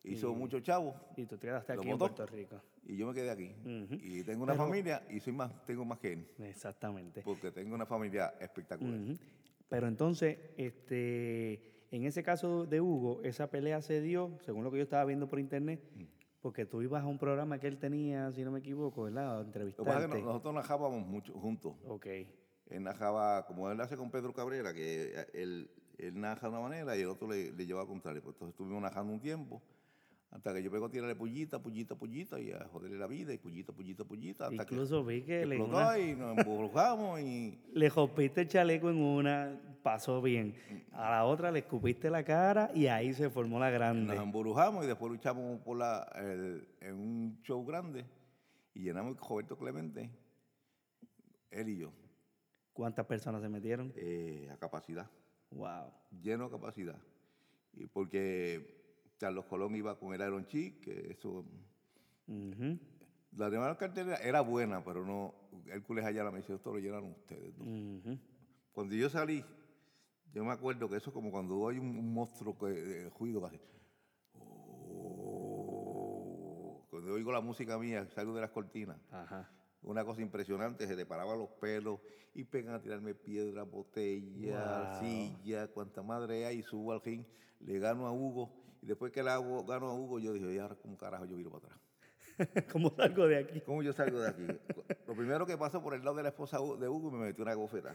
hizo 0.05 0.33
Y- 0.33 0.35
muchos 0.35 0.63
chavos 0.63 0.95
Y 1.17 1.27
tú 1.27 1.37
te 1.37 1.47
quedaste 1.47 1.73
aquí 1.75 1.89
en. 1.91 1.99
Puerto 1.99 2.27
Rico. 2.27 2.61
y 2.85 2.97
yo 2.97 3.07
me 3.07 3.15
quedé 3.15 3.31
aquí. 3.31 3.55
Y 4.03 4.23
tengo 4.25 4.43
una 4.45 4.55
Pero- 4.55 4.65
familia 4.65 5.03
y 5.11 5.21
soy 5.21 5.33
más, 5.33 5.65
tengo 5.67 5.85
más 5.85 5.99
que 5.99 6.13
él, 6.15 6.27
Exactamente. 6.41 7.23
porque 7.23 7.51
tengo 7.53 7.75
una 7.75 7.87
familia 7.87 8.35
espectacular. 8.41 8.99
Pero 9.69 9.87
entonces, 9.87 10.39
este, 10.57 11.61
en 11.93 12.05
ese 12.05 12.23
caso 12.23 12.67
de 12.67 12.81
Hugo, 12.81 13.21
esa 13.23 13.49
pelea 13.51 13.81
se 13.83 14.01
dio, 14.01 14.39
según 14.45 14.65
lo 14.65 14.71
que 14.71 14.79
yo 14.79 14.83
estaba 14.83 15.05
viendo 15.05 15.29
por 15.29 15.39
internet, 15.39 15.81
Mm. 15.95 16.03
porque 16.41 16.67
tú 16.67 16.83
ibas 16.83 17.03
a 17.05 17.07
un 17.07 17.19
programa 17.19 17.59
que 17.61 17.69
él 17.69 17.79
tenía, 17.79 18.33
si 18.33 18.43
no 18.43 18.51
me 18.51 18.59
equivoco, 18.61 19.05
¿verdad? 19.05 19.39
A 19.41 19.43
Lo 19.43 19.45
que 19.45 19.51
pasa 19.53 19.61
es 19.61 19.75
entrevistarte. 19.77 20.17
que 20.17 20.23
nosotros 20.25 20.55
najábamos 20.55 21.07
mucho 21.07 21.33
juntos. 21.35 21.75
Ok. 21.87 22.07
Él 22.71 22.83
najaba, 22.85 23.45
como 23.47 23.71
él 23.71 23.81
hace 23.81 23.97
con 23.97 24.11
Pedro 24.11 24.33
Cabrera, 24.33 24.73
que 24.73 25.27
él, 25.35 25.71
él 25.99 26.21
naja 26.21 26.47
de 26.47 26.53
una 26.53 26.61
manera 26.61 26.97
y 26.97 27.01
el 27.01 27.09
otro 27.09 27.29
le, 27.29 27.53
le 27.53 27.67
lleva 27.67 27.81
al 27.83 27.87
contrario. 27.89 28.23
Pues 28.23 28.35
entonces 28.37 28.53
estuvimos 28.55 28.81
najando 28.81 29.13
un 29.13 29.21
tiempo, 29.21 29.61
hasta 30.31 30.55
que 30.55 30.63
yo 30.63 30.71
pego 30.71 30.87
a 30.87 30.91
tirarle 30.91 31.17
pullita, 31.17 31.59
pullita, 31.61 31.97
pullita, 31.97 32.39
y 32.39 32.53
a 32.53 32.65
joderle 32.73 32.97
la 32.99 33.09
vida, 33.09 33.33
y 33.35 33.39
pullita, 33.39 33.73
pullita, 33.73 34.05
pullita, 34.05 34.47
hasta 34.47 34.63
Incluso 34.63 35.05
vi 35.05 35.23
que 35.23 35.41
que 35.41 35.47
le, 35.47 35.57
explotó 35.57 35.77
una- 35.77 35.99
y 35.99 36.15
nos 36.15 36.39
embrujamos 36.39 37.21
y 37.21 37.59
le 37.75 37.89
rompiste 37.91 38.43
el 38.43 38.49
chaleco 38.49 38.89
en 38.91 38.99
una, 39.03 39.61
pasó 39.83 40.23
bien. 40.23 40.55
A 40.93 41.11
la 41.11 41.25
otra 41.25 41.51
le 41.51 41.59
escupiste 41.61 42.09
la 42.11 42.23
cara 42.23 42.71
y 42.73 42.87
ahí 42.87 43.13
se 43.13 43.29
formó 43.31 43.59
la 43.59 43.71
grande. 43.71 44.15
nos 44.15 44.23
embrujamos 44.23 44.85
y 44.85 44.87
después 44.87 45.11
luchamos 45.11 45.59
por 45.63 45.77
la, 45.77 46.09
el- 46.15 46.69
en 46.81 46.95
un 46.95 47.41
show 47.43 47.67
grande 47.67 48.05
y 48.75 48.83
llenamos 48.83 49.17
con 49.17 49.29
Roberto 49.29 49.59
Clemente, 49.59 50.09
él 51.51 51.69
y 51.71 51.79
yo, 51.79 51.91
¿Cuántas 52.81 53.05
personas 53.05 53.43
se 53.43 53.49
metieron? 53.51 53.93
eh, 53.95 54.49
a 54.51 54.57
capacidad. 54.57 55.07
Wow. 55.51 55.93
lleno 56.23 56.45
de 56.45 56.51
capacidad. 56.51 56.97
Y 57.75 57.85
porque 57.85 59.13
Carlos 59.19 59.45
Colón 59.45 59.77
iba 59.77 59.99
con 59.99 60.15
el 60.15 60.21
Iron 60.23 60.47
Chic, 60.47 60.81
que 60.81 61.11
eso. 61.11 61.45
La 63.37 63.51
demás 63.51 63.77
cartelera 63.77 64.17
era 64.17 64.41
buena, 64.41 64.83
pero 64.83 65.05
no. 65.05 65.35
Hércules 65.67 66.07
Ayala 66.07 66.31
me 66.31 66.39
dice, 66.39 66.55
esto 66.55 66.73
lo 66.73 66.79
llenaron 66.79 67.11
ustedes. 67.11 67.55
¿no?". 67.59 67.65
Ujú. 67.65 68.19
Cuando 68.73 68.95
yo 68.95 69.11
salí, 69.11 69.45
yo 70.33 70.43
me 70.43 70.53
acuerdo 70.53 70.89
que 70.89 70.97
eso 70.97 71.11
es 71.11 71.15
como 71.15 71.31
cuando 71.31 71.69
hay 71.69 71.77
un, 71.77 71.99
un 71.99 72.15
monstruo 72.15 72.57
que 72.57 72.69
de 72.69 73.11
ruido 73.11 73.45
así. 73.45 73.61
Oh. 75.13 76.87
Cuando 76.89 77.13
oigo 77.13 77.31
la 77.31 77.43
música 77.43 77.77
mía, 77.77 78.09
salgo 78.15 78.35
de 78.35 78.41
las 78.41 78.51
cortinas. 78.51 78.97
Ajá. 79.11 79.51
Una 79.83 80.05
cosa 80.05 80.21
impresionante, 80.21 80.87
se 80.87 80.95
le 80.95 81.07
paraban 81.07 81.39
los 81.39 81.49
pelos 81.49 82.01
y 82.35 82.45
pegan 82.45 82.75
a 82.75 82.81
tirarme 82.83 83.15
piedra, 83.15 83.63
botella, 83.63 84.85
Wow. 84.85 84.99
silla, 84.99 85.69
cuanta 85.69 86.03
madre 86.03 86.45
hay, 86.47 86.59
y 86.59 86.63
subo 86.63 86.93
al 86.93 87.01
ring, 87.01 87.25
le 87.61 87.79
gano 87.79 88.07
a 88.07 88.13
Hugo, 88.13 88.53
y 88.83 88.87
después 88.87 89.11
que 89.11 89.23
le 89.23 89.31
hago, 89.31 89.65
gano 89.65 89.89
a 89.89 89.95
Hugo, 89.95 90.19
yo 90.19 90.33
dije, 90.33 90.53
¿y 90.55 90.59
ahora 90.59 90.77
cómo 90.77 90.97
carajo 90.99 91.25
yo 91.25 91.37
viro 91.37 91.51
para 91.51 91.67
atrás? 91.75 91.81
¿Cómo 92.73 92.91
salgo 92.91 93.27
de 93.27 93.39
aquí? 93.39 93.61
¿Cómo 93.63 93.83
yo 93.83 93.93
salgo 93.93 94.21
de 94.21 94.29
aquí? 94.29 94.47
Lo 95.07 95.15
primero 95.15 95.47
que 95.47 95.57
pasó 95.59 95.83
por 95.83 95.95
el 95.95 96.05
lado 96.05 96.17
de 96.17 96.23
la 96.25 96.29
esposa 96.31 96.59
de 96.59 96.89
Hugo, 96.89 97.11
me 97.11 97.19
metió 97.27 97.43
una 97.43 97.55
gofeta. 97.55 97.95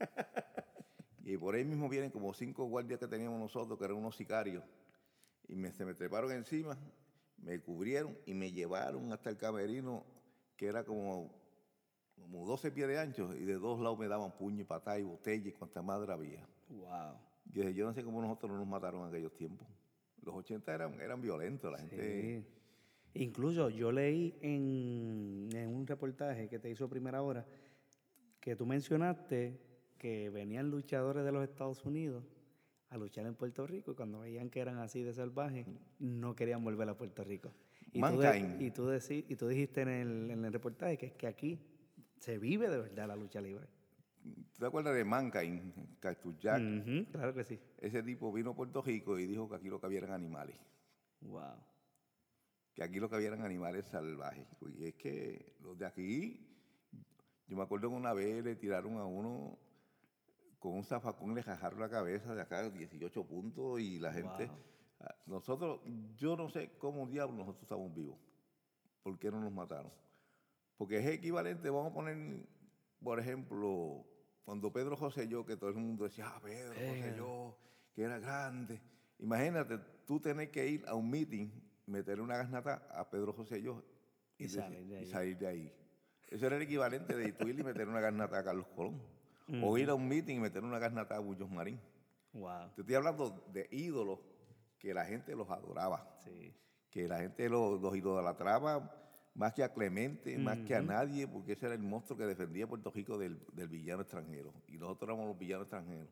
Y 1.24 1.36
por 1.36 1.56
ahí 1.56 1.64
mismo 1.64 1.88
vienen 1.88 2.12
como 2.12 2.32
cinco 2.32 2.66
guardias 2.66 3.00
que 3.00 3.08
teníamos 3.08 3.40
nosotros, 3.40 3.76
que 3.76 3.84
eran 3.84 3.96
unos 3.96 4.14
sicarios, 4.14 4.62
y 5.48 5.56
me, 5.56 5.72
se 5.72 5.84
me 5.84 5.92
treparon 5.92 6.30
encima, 6.30 6.78
me 7.38 7.58
cubrieron 7.60 8.16
y 8.26 8.32
me 8.34 8.52
llevaron 8.52 9.12
hasta 9.12 9.30
el 9.30 9.36
camerino, 9.36 10.04
que 10.56 10.66
era 10.66 10.84
como, 10.84 11.30
como 12.14 12.46
12 12.46 12.70
pies 12.72 12.88
de 12.88 12.98
ancho, 12.98 13.34
y 13.34 13.44
de 13.44 13.54
dos 13.54 13.80
lados 13.80 13.98
me 13.98 14.08
daban 14.08 14.32
puño 14.32 14.62
y 14.62 14.64
patada 14.64 14.98
y 14.98 15.02
botella 15.02 15.48
y 15.48 15.52
cuanta 15.52 15.82
madre 15.82 16.12
había. 16.12 16.46
Wow. 16.68 17.18
Yo 17.52 17.68
yo 17.70 17.86
no 17.86 17.92
sé 17.92 18.02
cómo 18.02 18.20
nosotros 18.20 18.50
no 18.50 18.58
nos 18.58 18.66
mataron 18.66 19.02
en 19.02 19.08
aquellos 19.08 19.34
tiempos. 19.34 19.66
Los 20.22 20.34
80 20.34 20.74
eran, 20.74 21.00
eran 21.00 21.20
violentos, 21.20 21.70
la 21.70 21.78
gente... 21.78 22.42
Sí. 22.42 22.52
Incluso 23.22 23.70
yo 23.70 23.92
leí 23.92 24.36
en, 24.42 25.48
en 25.54 25.68
un 25.74 25.86
reportaje 25.86 26.48
que 26.48 26.58
te 26.58 26.68
hizo 26.68 26.86
Primera 26.86 27.22
Hora 27.22 27.46
que 28.40 28.54
tú 28.54 28.66
mencionaste 28.66 29.58
que 29.98 30.30
venían 30.30 30.70
luchadores 30.70 31.24
de 31.24 31.32
los 31.32 31.42
Estados 31.42 31.84
Unidos 31.84 32.24
a 32.90 32.96
luchar 32.96 33.26
en 33.26 33.34
Puerto 33.34 33.66
Rico 33.66 33.92
y 33.92 33.94
cuando 33.94 34.20
veían 34.20 34.50
que 34.50 34.60
eran 34.60 34.78
así 34.78 35.02
de 35.02 35.12
salvajes 35.12 35.66
no 35.98 36.36
querían 36.36 36.62
volver 36.62 36.88
a 36.88 36.96
Puerto 36.96 37.24
Rico. 37.24 37.52
Y 37.96 38.00
tú, 38.58 38.64
y, 38.64 38.70
tú 38.70 38.88
deci- 38.88 39.24
y 39.28 39.36
tú 39.36 39.48
dijiste 39.48 39.82
en 39.82 39.88
el, 39.88 40.30
en 40.30 40.44
el 40.44 40.52
reportaje 40.52 40.96
que 40.96 41.06
es 41.06 41.12
que 41.14 41.26
aquí 41.26 41.58
se 42.18 42.38
vive 42.38 42.68
de 42.68 42.78
verdad 42.78 43.08
la 43.08 43.16
lucha 43.16 43.40
libre. 43.40 43.66
¿Tú 44.22 44.58
te 44.60 44.66
acuerdas 44.66 44.94
de 44.94 45.04
Mankind, 45.04 45.98
Cactus 46.00 46.36
Jack? 46.38 46.60
Ujú, 46.60 47.04
claro 47.12 47.32
que 47.34 47.44
sí. 47.44 47.58
Ese 47.78 48.02
tipo 48.02 48.32
vino 48.32 48.50
a 48.50 48.54
Puerto 48.56 48.82
Rico 48.82 49.18
y 49.18 49.26
dijo 49.26 49.48
que 49.48 49.56
aquí 49.56 49.68
lo 49.68 49.78
que 49.80 49.86
había 49.86 49.98
eran 49.98 50.12
animales, 50.12 50.56
Wow. 51.20 51.54
que 52.74 52.82
aquí 52.82 52.98
lo 52.98 53.08
que 53.08 53.16
había 53.16 53.28
eran 53.28 53.42
animales 53.42 53.86
salvajes. 53.86 54.46
Y 54.78 54.86
es 54.86 54.94
que 54.94 55.54
los 55.62 55.78
de 55.78 55.86
aquí, 55.86 56.46
yo 57.46 57.56
me 57.56 57.62
acuerdo 57.62 57.88
que 57.90 57.94
una 57.96 58.12
vez 58.12 58.42
le 58.44 58.56
tiraron 58.56 58.96
a 58.98 59.04
uno 59.04 59.58
con 60.58 60.72
un 60.74 60.84
zafacón, 60.84 61.34
le 61.34 61.42
jajaron 61.42 61.78
la 61.80 61.88
cabeza 61.88 62.34
de 62.34 62.42
acá 62.42 62.68
18 62.68 63.24
puntos 63.24 63.80
y 63.80 63.98
la 64.00 64.12
gente... 64.12 64.46
Wow. 64.46 64.56
Nosotros, 65.26 65.80
yo 66.16 66.36
no 66.36 66.48
sé 66.48 66.70
cómo 66.78 67.06
diablos 67.06 67.38
nosotros 67.38 67.62
estamos 67.62 67.92
vivos. 67.94 68.18
¿Por 69.02 69.18
qué 69.18 69.30
no 69.30 69.40
nos 69.40 69.52
mataron? 69.52 69.92
Porque 70.76 70.98
es 70.98 71.06
equivalente, 71.06 71.70
vamos 71.70 71.90
a 71.90 71.94
poner, 71.94 72.46
por 73.02 73.18
ejemplo, 73.20 74.04
cuando 74.44 74.72
Pedro 74.72 74.96
José 74.96 75.28
yo, 75.28 75.44
que 75.44 75.56
todo 75.56 75.70
el 75.70 75.76
mundo 75.76 76.04
decía, 76.04 76.26
ah, 76.28 76.40
Pedro 76.42 76.74
José 76.74 77.00
Pedro. 77.02 77.16
yo, 77.16 77.58
que 77.94 78.02
era 78.02 78.18
grande. 78.18 78.80
Imagínate, 79.18 79.78
tú 80.06 80.20
tener 80.20 80.50
que 80.50 80.66
ir 80.68 80.84
a 80.86 80.94
un 80.94 81.08
meeting, 81.10 81.48
meterle 81.86 82.22
una 82.22 82.36
gasnata 82.36 82.86
a 82.90 83.08
Pedro 83.10 83.32
José 83.32 83.62
yo 83.62 83.82
Y 84.38 84.44
decir- 84.44 84.60
salir 84.60 84.86
de 84.86 84.94
y 84.94 84.96
ahí. 84.98 85.06
salir 85.06 85.38
de 85.38 85.46
ahí. 85.46 85.72
Eso 86.28 86.46
era 86.46 86.56
el 86.56 86.62
equivalente 86.62 87.16
de 87.16 87.32
tú 87.32 87.46
ir 87.48 87.58
y 87.58 87.62
meter 87.62 87.88
una 87.88 88.00
gasnata 88.00 88.38
a 88.38 88.44
Carlos 88.44 88.66
Colón. 88.74 89.00
O 89.62 89.78
ir 89.78 89.88
a 89.90 89.94
un 89.94 90.08
meeting 90.08 90.36
y 90.36 90.40
meter 90.40 90.64
una 90.64 90.80
gasnata 90.80 91.14
a 91.16 91.20
Bullos 91.20 91.48
Marín. 91.48 91.80
Wow. 92.32 92.72
Te 92.74 92.80
estoy 92.80 92.96
hablando 92.96 93.44
de 93.52 93.68
ídolos 93.70 94.18
que 94.78 94.92
la 94.94 95.04
gente 95.06 95.34
los 95.34 95.48
adoraba 95.50 96.18
Sí. 96.24 96.54
que 96.90 97.08
la 97.08 97.18
gente 97.18 97.48
los, 97.48 97.80
los 97.80 97.94
idolatraba 97.96 98.92
más 99.34 99.52
que 99.52 99.62
a 99.62 99.72
Clemente, 99.74 100.38
más 100.38 100.58
que 100.60 100.74
a 100.74 100.80
nadie, 100.80 101.28
porque 101.28 101.52
ese 101.52 101.66
era 101.66 101.74
el 101.74 101.82
monstruo 101.82 102.16
que 102.18 102.24
defendía 102.24 102.64
a 102.64 102.68
Puerto 102.68 102.90
Rico 102.90 103.18
del, 103.18 103.38
del 103.52 103.68
villano 103.68 104.00
extranjero. 104.02 104.54
Y 104.66 104.78
nosotros 104.78 105.08
éramos 105.10 105.26
los 105.28 105.38
villanos 105.38 105.64
extranjeros. 105.66 106.08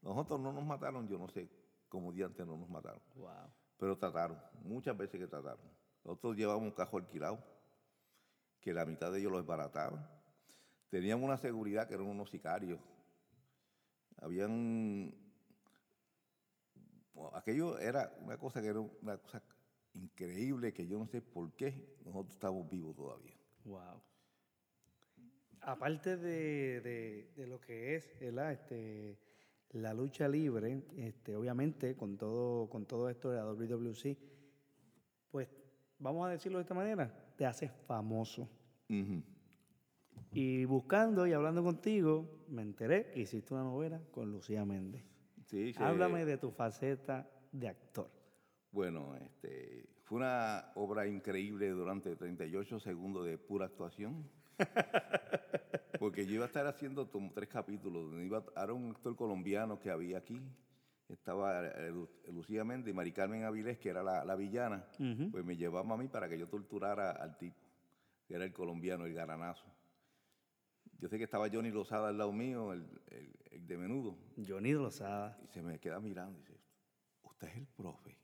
Nosotros 0.00 0.38
no 0.40 0.52
nos 0.52 0.64
mataron, 0.64 1.08
yo 1.08 1.18
no 1.18 1.28
sé 1.28 1.48
cómo 1.88 2.12
diantes 2.12 2.46
no 2.46 2.56
nos 2.56 2.68
mataron, 2.70 3.00
Wow. 3.16 3.30
pero 3.78 3.98
trataron, 3.98 4.38
muchas 4.62 4.96
veces 4.96 5.18
que 5.20 5.26
trataron. 5.26 5.60
Nosotros 6.04 6.36
llevábamos 6.36 6.68
un 6.68 6.74
cajo 6.74 6.98
alquilado, 6.98 7.42
que 8.60 8.72
la 8.72 8.84
mitad 8.86 9.10
de 9.10 9.18
ellos 9.18 9.32
lo 9.32 9.38
desbarataban. 9.38 10.08
Teníamos 10.88 11.24
una 11.24 11.36
seguridad 11.38 11.88
que 11.88 11.94
eran 11.94 12.06
unos 12.06 12.30
sicarios. 12.30 12.78
Habían 14.20 15.12
bueno, 17.14 17.36
aquello 17.36 17.78
era 17.78 18.12
una 18.20 18.36
cosa 18.38 18.60
que 18.60 18.68
era 18.68 18.80
una 18.80 19.18
cosa 19.18 19.42
increíble 19.94 20.72
que 20.72 20.86
yo 20.86 20.98
no 20.98 21.06
sé 21.06 21.20
por 21.20 21.52
qué 21.54 21.96
nosotros 22.04 22.34
estamos 22.34 22.68
vivos 22.70 22.96
todavía. 22.96 23.36
Wow. 23.64 24.00
Aparte 25.60 26.16
de, 26.16 26.80
de- 26.80 27.32
de 27.36 27.46
lo 27.46 27.60
que 27.60 27.94
es 27.96 28.18
¿verdad? 28.18 28.52
Este, 28.52 29.18
la 29.70 29.94
lucha 29.94 30.28
libre, 30.28 30.82
este, 30.96 31.36
obviamente 31.36 31.94
con 31.96 32.16
todo, 32.16 32.68
con 32.68 32.84
todo 32.86 33.08
esto 33.08 33.30
de 33.30 33.36
la 33.36 33.44
WWC, 33.44 34.16
pues 35.30 35.48
vamos 35.98 36.26
a 36.26 36.30
decirlo 36.30 36.58
de 36.58 36.62
esta 36.62 36.74
manera, 36.74 37.32
te 37.36 37.46
haces 37.46 37.70
famoso. 37.86 38.48
Y 40.34 40.64
buscando 40.66 41.26
y 41.26 41.32
hablando 41.32 41.62
contigo, 41.62 42.44
me 42.48 42.62
enteré 42.62 43.10
que 43.10 43.20
hiciste 43.20 43.54
una 43.54 43.62
novela 43.64 44.00
con 44.10 44.30
Lucía 44.30 44.64
Méndez. 44.64 45.04
Sí. 45.52 45.74
Háblame 45.78 46.24
de 46.24 46.38
tu 46.38 46.50
faceta 46.50 47.28
de 47.52 47.68
actor. 47.68 48.10
Bueno, 48.70 49.14
este, 49.16 49.86
fue 50.04 50.16
una 50.18 50.72
obra 50.74 51.06
increíble 51.06 51.68
durante 51.70 52.16
38 52.16 52.80
segundos 52.80 53.26
de 53.26 53.36
pura 53.38 53.66
actuación. 53.66 54.28
Porque 55.98 56.26
yo 56.26 56.34
iba 56.34 56.44
a 56.44 56.46
estar 56.46 56.66
haciendo 56.66 57.10
como 57.10 57.30
tres 57.32 57.48
capítulos. 57.48 58.10
donde 58.10 58.24
Iba, 58.26 58.42
era 58.56 58.72
un 58.72 58.90
actor 58.90 59.14
colombiano 59.14 59.78
que 59.78 59.90
había 59.90 60.18
aquí. 60.18 60.40
Estaba 61.08 61.66
eh, 61.66 61.90
Lu- 61.90 62.08
Lucía 62.32 62.64
Méndez 62.64 62.92
y 62.92 62.96
Mari 62.96 63.12
Carmen 63.12 63.44
Avilés, 63.44 63.78
que 63.78 63.90
era 63.90 64.02
la, 64.02 64.24
la 64.24 64.34
villana. 64.34 64.84
Pues 65.30 65.44
me 65.44 65.56
llevaba 65.56 65.94
a 65.94 65.96
mí 65.98 66.08
para 66.08 66.28
que 66.28 66.38
yo 66.38 66.48
torturara 66.48 67.10
al 67.10 67.36
tipo, 67.36 67.60
que 68.26 68.34
era 68.34 68.44
el 68.44 68.52
colombiano, 68.52 69.04
el 69.04 69.12
garanazo. 69.12 69.64
Yo 71.02 71.08
sé 71.08 71.18
que 71.18 71.24
estaba 71.24 71.48
Johnny 71.50 71.72
Lozada 71.72 72.10
al 72.10 72.16
lado 72.18 72.32
mío, 72.32 72.72
el, 72.72 72.86
el- 73.08 73.34
el 73.50 73.66
de 73.66 73.76
menudo. 73.76 74.16
Johnny 74.46 74.70
Lozada. 74.72 75.36
Y 75.42 75.48
se 75.48 75.60
me 75.60 75.80
queda 75.80 75.98
mirando 75.98 76.38
y 76.38 76.42
dice, 76.42 76.56
¿usted 77.24 77.48
es 77.48 77.56
el 77.56 77.66
profe? 77.66 78.16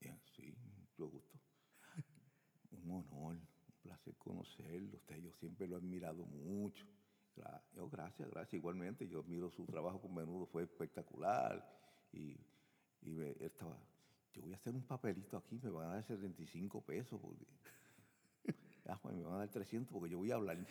Y 0.00 0.08
yo, 0.08 0.14
sí, 0.34 0.52
mucho 0.80 1.06
gusto. 1.08 1.38
Un 2.72 2.90
honor, 2.90 3.36
un 3.36 3.46
placer 3.82 4.16
conocerlo. 4.16 4.96
Usted, 4.96 5.22
yo 5.22 5.30
siempre 5.34 5.68
lo 5.68 5.76
he 5.76 5.78
admirado 5.78 6.24
mucho. 6.24 6.84
Yo, 7.72 7.88
gracias, 7.88 8.28
gracias. 8.30 8.54
Igualmente, 8.54 9.06
yo 9.06 9.20
admiro 9.20 9.48
su 9.52 9.64
trabajo 9.64 10.00
con 10.00 10.12
menudo, 10.12 10.44
fue 10.46 10.64
espectacular. 10.64 11.64
Y, 12.12 12.36
y 13.02 13.10
me- 13.12 13.28
él 13.30 13.42
estaba, 13.42 13.78
yo 14.32 14.42
voy 14.42 14.54
a 14.54 14.56
hacer 14.56 14.74
un 14.74 14.82
papelito 14.82 15.36
aquí, 15.36 15.60
me 15.62 15.70
van 15.70 15.90
a 15.90 15.94
dar 15.94 16.04
75 16.04 16.80
pesos. 16.84 17.20
Porque, 17.20 17.46
Ah, 18.92 19.00
me 19.10 19.22
van 19.22 19.34
a 19.34 19.38
dar 19.38 19.48
300 19.48 19.90
porque 19.90 20.10
yo 20.10 20.18
voy 20.18 20.30
a 20.30 20.34
hablar. 20.34 20.58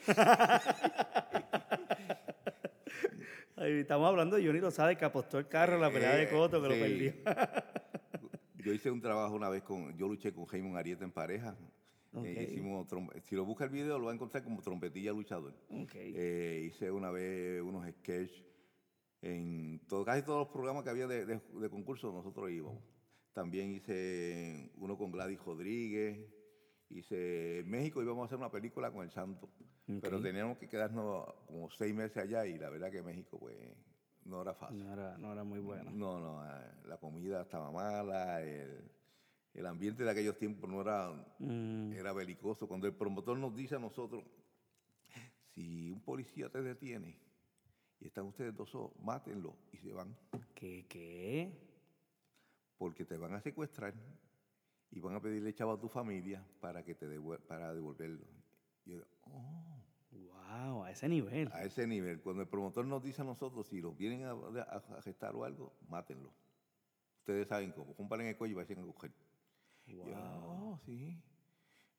Estamos 3.58 4.08
hablando 4.08 4.36
de 4.36 4.46
Johnny 4.46 4.60
Lozada, 4.60 4.94
que 4.96 5.06
apostó 5.06 5.40
el 5.40 5.48
carro 5.48 5.76
en 5.76 5.82
la 5.82 5.92
pelea 5.92 6.16
de 6.16 6.24
Eh, 6.24 6.30
Coto, 6.30 6.62
que 6.62 6.68
lo 6.68 6.76
perdió. 6.76 7.14
Yo 8.64 8.74
hice 8.74 8.92
un 8.92 9.02
trabajo 9.02 9.34
una 9.36 9.50
vez 9.50 9.64
con, 9.64 9.98
yo 9.98 10.08
luché 10.08 10.32
con 10.32 10.46
Jaime 10.46 10.78
Arieta 10.78 11.04
en 11.04 11.12
pareja. 11.12 11.58
Eh, 12.24 12.50
hicimos 12.52 12.86
si 13.24 13.36
lo 13.36 13.44
busca 13.44 13.64
el 13.64 13.72
video 13.72 13.98
lo 13.98 14.06
va 14.06 14.12
a 14.12 14.14
encontrar 14.14 14.44
como 14.44 14.62
trompetilla 14.62 15.12
luchador. 15.14 15.56
Ok. 15.70 15.94
Eh, 15.96 16.66
hice 16.68 16.92
una 16.92 17.10
vez 17.10 17.60
unos 17.64 17.90
sketches 17.90 18.46
en 19.24 19.80
todo, 19.88 20.06
casi 20.06 20.22
todos 20.22 20.42
los 20.42 20.50
programas 20.50 20.84
que 20.84 20.92
había 20.92 21.08
de, 21.08 21.26
de, 21.26 21.42
de 21.54 21.70
concurso 21.72 22.12
nosotros 22.12 22.52
íbamos. 22.52 22.84
También 23.34 23.72
hice 23.72 24.70
uno 24.76 24.96
con 24.96 25.12
Gladys 25.12 25.44
Rodríguez. 25.44 26.20
Hice 26.94 27.60
en 27.60 27.70
México 27.70 28.02
íbamos 28.02 28.24
a 28.24 28.26
hacer 28.26 28.38
una 28.38 28.52
película 28.52 28.92
con 28.92 29.04
el 29.04 29.12
Santo. 29.12 29.50
Pero 30.02 30.22
teníamos 30.22 30.58
que 30.58 30.68
quedarnos 30.68 31.26
como 31.48 31.70
seis 31.72 31.94
meses 31.94 32.18
allá 32.18 32.46
y 32.46 32.58
la 32.58 32.70
verdad 32.70 32.92
que 32.92 33.02
México 33.02 33.38
pues 33.40 33.56
no 34.26 34.42
era 34.42 34.54
fácil. 34.54 34.84
No 34.86 34.94
era, 34.94 35.18
no 35.18 35.32
era 35.32 35.44
muy 35.44 35.60
bueno. 35.60 35.90
No, 35.92 36.20
no, 36.20 36.46
eh, 36.46 36.72
la 36.86 36.98
comida 36.98 37.42
estaba 37.42 37.72
mala, 37.72 38.42
el, 38.42 38.90
el 39.54 39.66
ambiente 39.66 40.04
de 40.04 40.12
aquellos 40.12 40.38
tiempos 40.38 40.70
no 40.70 40.82
era, 40.82 41.12
Mm, 41.40 41.94
era 41.94 42.14
belicoso. 42.14 42.68
Cuando 42.68 42.88
el 42.88 42.94
promotor 42.94 43.38
nos 43.38 43.56
dice 43.56 43.76
a 43.76 43.80
nosotros, 43.80 44.24
si 45.54 45.90
un 45.92 46.02
policía 46.02 46.50
te 46.50 46.62
detiene 46.62 47.18
y 48.00 48.08
están 48.08 48.26
ustedes 48.26 48.56
dos 48.56 48.70
solos, 48.70 48.92
mátenlo 49.02 49.56
y 49.72 49.78
se 49.78 49.92
van, 49.92 50.16
¿Qué? 50.56 50.86
¿Qué? 50.88 51.52
porque 52.78 53.06
te 53.06 53.18
van 53.18 53.34
a 53.34 53.42
secuestrar 53.42 53.94
y 54.92 55.00
van 55.00 55.16
a 55.16 55.22
pedirle 55.22 55.54
chavo 55.54 55.74
a 55.74 55.80
tu 55.80 55.88
familia 55.88 56.46
para 56.60 56.84
que 56.84 56.94
te 56.96 57.08
devuel- 57.08 57.40
para 57.40 57.74
devolverlo. 57.74 58.26
Y 58.86 58.92
yo, 58.96 59.04
oh, 59.24 59.78
Wow, 60.12 60.84
a 60.84 60.92
ese 60.92 61.08
nivel. 61.08 61.50
a 61.54 61.64
ese 61.64 61.88
nivel, 61.88 62.22
cuando 62.22 62.42
el 62.42 62.48
promotor 62.50 62.86
nos 62.86 63.02
dice 63.02 63.22
a 63.22 63.26
nosotros, 63.26 63.68
si 63.68 63.80
los 63.80 63.96
vienen 63.98 64.26
a, 64.26 64.32
a, 64.32 64.62
a 64.64 64.98
arrestar 64.98 65.34
o 65.36 65.46
algo, 65.46 65.74
mátenlo. 65.88 66.34
Ustedes 67.20 67.48
saben 67.48 67.72
cómo, 67.72 67.96
comparen 67.96 68.28
el 68.28 68.36
cuello 68.36 68.60
y 68.60 68.64
vayan 68.66 68.80
a 68.84 68.86
coger. 68.88 69.12
Y 69.86 69.96
yo, 69.96 70.04
Wow. 70.04 70.14
"Oh, 70.74 70.80
sí. 70.86 71.18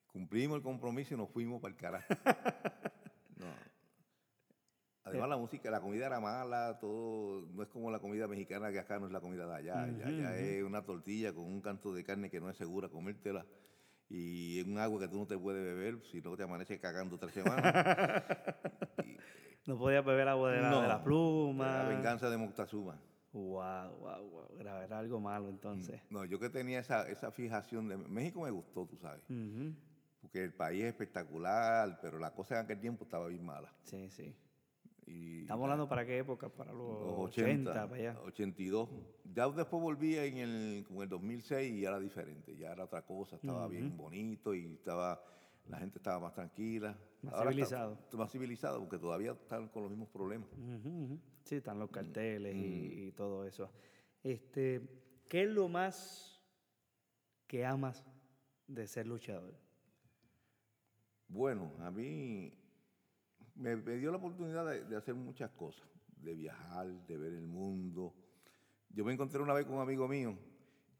Cumplimos 0.08 0.56
el 0.58 0.62
compromiso 0.62 1.14
y 1.14 1.16
nos 1.16 1.30
fuimos 1.30 1.62
para 1.62 1.72
el 1.72 1.80
carajo. 1.80 2.06
no. 5.12 5.22
Además, 5.22 5.28
la 5.30 5.36
música, 5.36 5.70
la 5.70 5.80
comida 5.80 6.06
era 6.06 6.20
mala, 6.20 6.78
todo, 6.80 7.46
no 7.52 7.62
es 7.62 7.68
como 7.68 7.90
la 7.90 7.98
comida 7.98 8.26
mexicana 8.28 8.70
que 8.70 8.78
acá 8.78 8.98
no 8.98 9.06
es 9.06 9.12
la 9.12 9.20
comida 9.20 9.46
de 9.46 9.54
allá. 9.54 9.86
Ujú. 9.90 10.08
es 10.34 10.62
una 10.64 10.82
tortilla 10.84 11.32
con 11.32 11.44
un 11.44 11.60
canto 11.60 11.92
de 11.94 12.04
carne 12.04 12.30
que 12.30 12.40
no 12.40 12.50
es 12.50 12.56
segura 12.56 12.88
comértela 12.88 13.44
y 14.08 14.60
en 14.60 14.72
un 14.72 14.78
agua 14.78 15.00
que 15.00 15.08
tú 15.08 15.18
no 15.18 15.26
te 15.26 15.38
puedes 15.38 15.64
beber, 15.64 16.02
si 16.10 16.20
no 16.20 16.36
te 16.36 16.42
amaneces 16.42 16.78
cagando 16.80 17.18
tres 17.18 17.32
semanas. 17.34 17.72
Y- 19.04 19.16
No 19.66 19.78
podía 19.78 20.02
beber 20.02 20.28
agua 20.28 20.50
de 20.52 20.60
la, 20.60 20.80
de 20.82 20.88
la 20.88 20.98
no, 20.98 21.04
pluma. 21.04 21.82
La 21.84 21.88
venganza 21.88 22.28
de 22.28 22.36
Moctezuma. 22.36 23.00
Wow, 23.32 23.96
wow, 23.98 24.28
wow. 24.28 24.58
Era, 24.60 24.84
era 24.84 24.98
algo 24.98 25.18
malo 25.20 25.48
entonces. 25.48 26.00
No, 26.10 26.24
yo 26.26 26.38
que 26.38 26.50
tenía 26.50 26.80
esa, 26.80 27.08
esa 27.08 27.30
fijación 27.30 27.88
de 27.88 27.96
México 27.96 28.42
me 28.42 28.50
gustó, 28.50 28.86
tú 28.86 28.98
sabes. 28.98 29.22
Porque 30.20 30.44
el 30.44 30.52
país 30.52 30.82
es 30.82 30.88
espectacular, 30.90 31.98
pero 32.02 32.18
la 32.18 32.32
cosa 32.32 32.56
en 32.58 32.64
aquel 32.64 32.80
tiempo 32.80 33.04
estaba 33.04 33.26
bien 33.28 33.44
mala. 33.44 33.72
Sí, 33.84 34.10
sí. 34.10 34.34
Y 35.06 35.40
Estamos 35.42 35.64
hablando 35.64 35.88
para 35.88 36.06
qué 36.06 36.18
época, 36.18 36.48
para 36.48 36.72
los, 36.72 36.88
los 36.88 37.18
80, 37.18 37.70
80, 37.70 37.88
para 37.88 37.94
allá. 37.96 38.20
82. 38.20 38.88
Ya 39.34 39.48
después 39.48 39.82
volví 39.82 40.16
en 40.16 40.36
el, 40.38 40.86
en 40.88 40.96
el 41.02 41.08
2006 41.08 41.72
y 41.72 41.80
ya 41.80 41.88
era 41.88 41.98
diferente, 42.00 42.56
ya 42.56 42.72
era 42.72 42.84
otra 42.84 43.02
cosa, 43.04 43.36
estaba 43.36 43.66
bien 43.68 43.96
bonito 43.96 44.54
y 44.54 44.64
estaba 44.74 45.22
la 45.68 45.78
gente 45.78 45.98
estaba 45.98 46.18
más 46.20 46.34
tranquila. 46.34 46.98
Más 47.22 47.34
Ahora 47.34 47.50
civilizado. 47.50 47.98
está 48.02 48.16
más 48.16 48.32
civilizado, 48.32 48.80
porque 48.80 48.98
todavía 48.98 49.32
están 49.32 49.68
con 49.68 49.82
los 49.82 49.90
mismos 49.90 50.08
problemas. 50.08 50.48
Sí, 51.44 51.56
están 51.56 51.76
Mm, 51.76 51.80
los 51.80 51.90
carteles 51.90 52.54
y, 52.56 53.06
y 53.08 53.12
todo 53.12 53.44
eso. 53.44 53.70
Este, 54.22 54.80
¿Qué 55.28 55.42
es 55.44 55.48
lo 55.48 55.68
más 55.68 56.42
que 57.46 57.64
amas 57.64 58.04
de 58.66 58.86
ser 58.86 59.06
luchador? 59.06 59.54
Bueno, 61.28 61.72
a 61.80 61.90
mí 61.90 62.52
me, 63.54 63.76
me 63.76 63.96
dio 63.96 64.10
la 64.10 64.16
oportunidad 64.18 64.66
de, 64.68 64.84
de 64.84 64.96
hacer 64.96 65.14
muchas 65.14 65.50
cosas, 65.52 65.86
de 66.16 66.34
viajar, 66.34 66.86
de 67.06 67.16
ver 67.18 67.32
el 67.34 67.46
mundo. 67.46 68.14
Yo 68.90 69.04
me 69.04 69.12
encontré 69.12 69.40
una 69.40 69.52
vez 69.54 69.66
con 69.66 69.76
un 69.76 69.82
amigo 69.82 70.06
mío, 70.08 70.36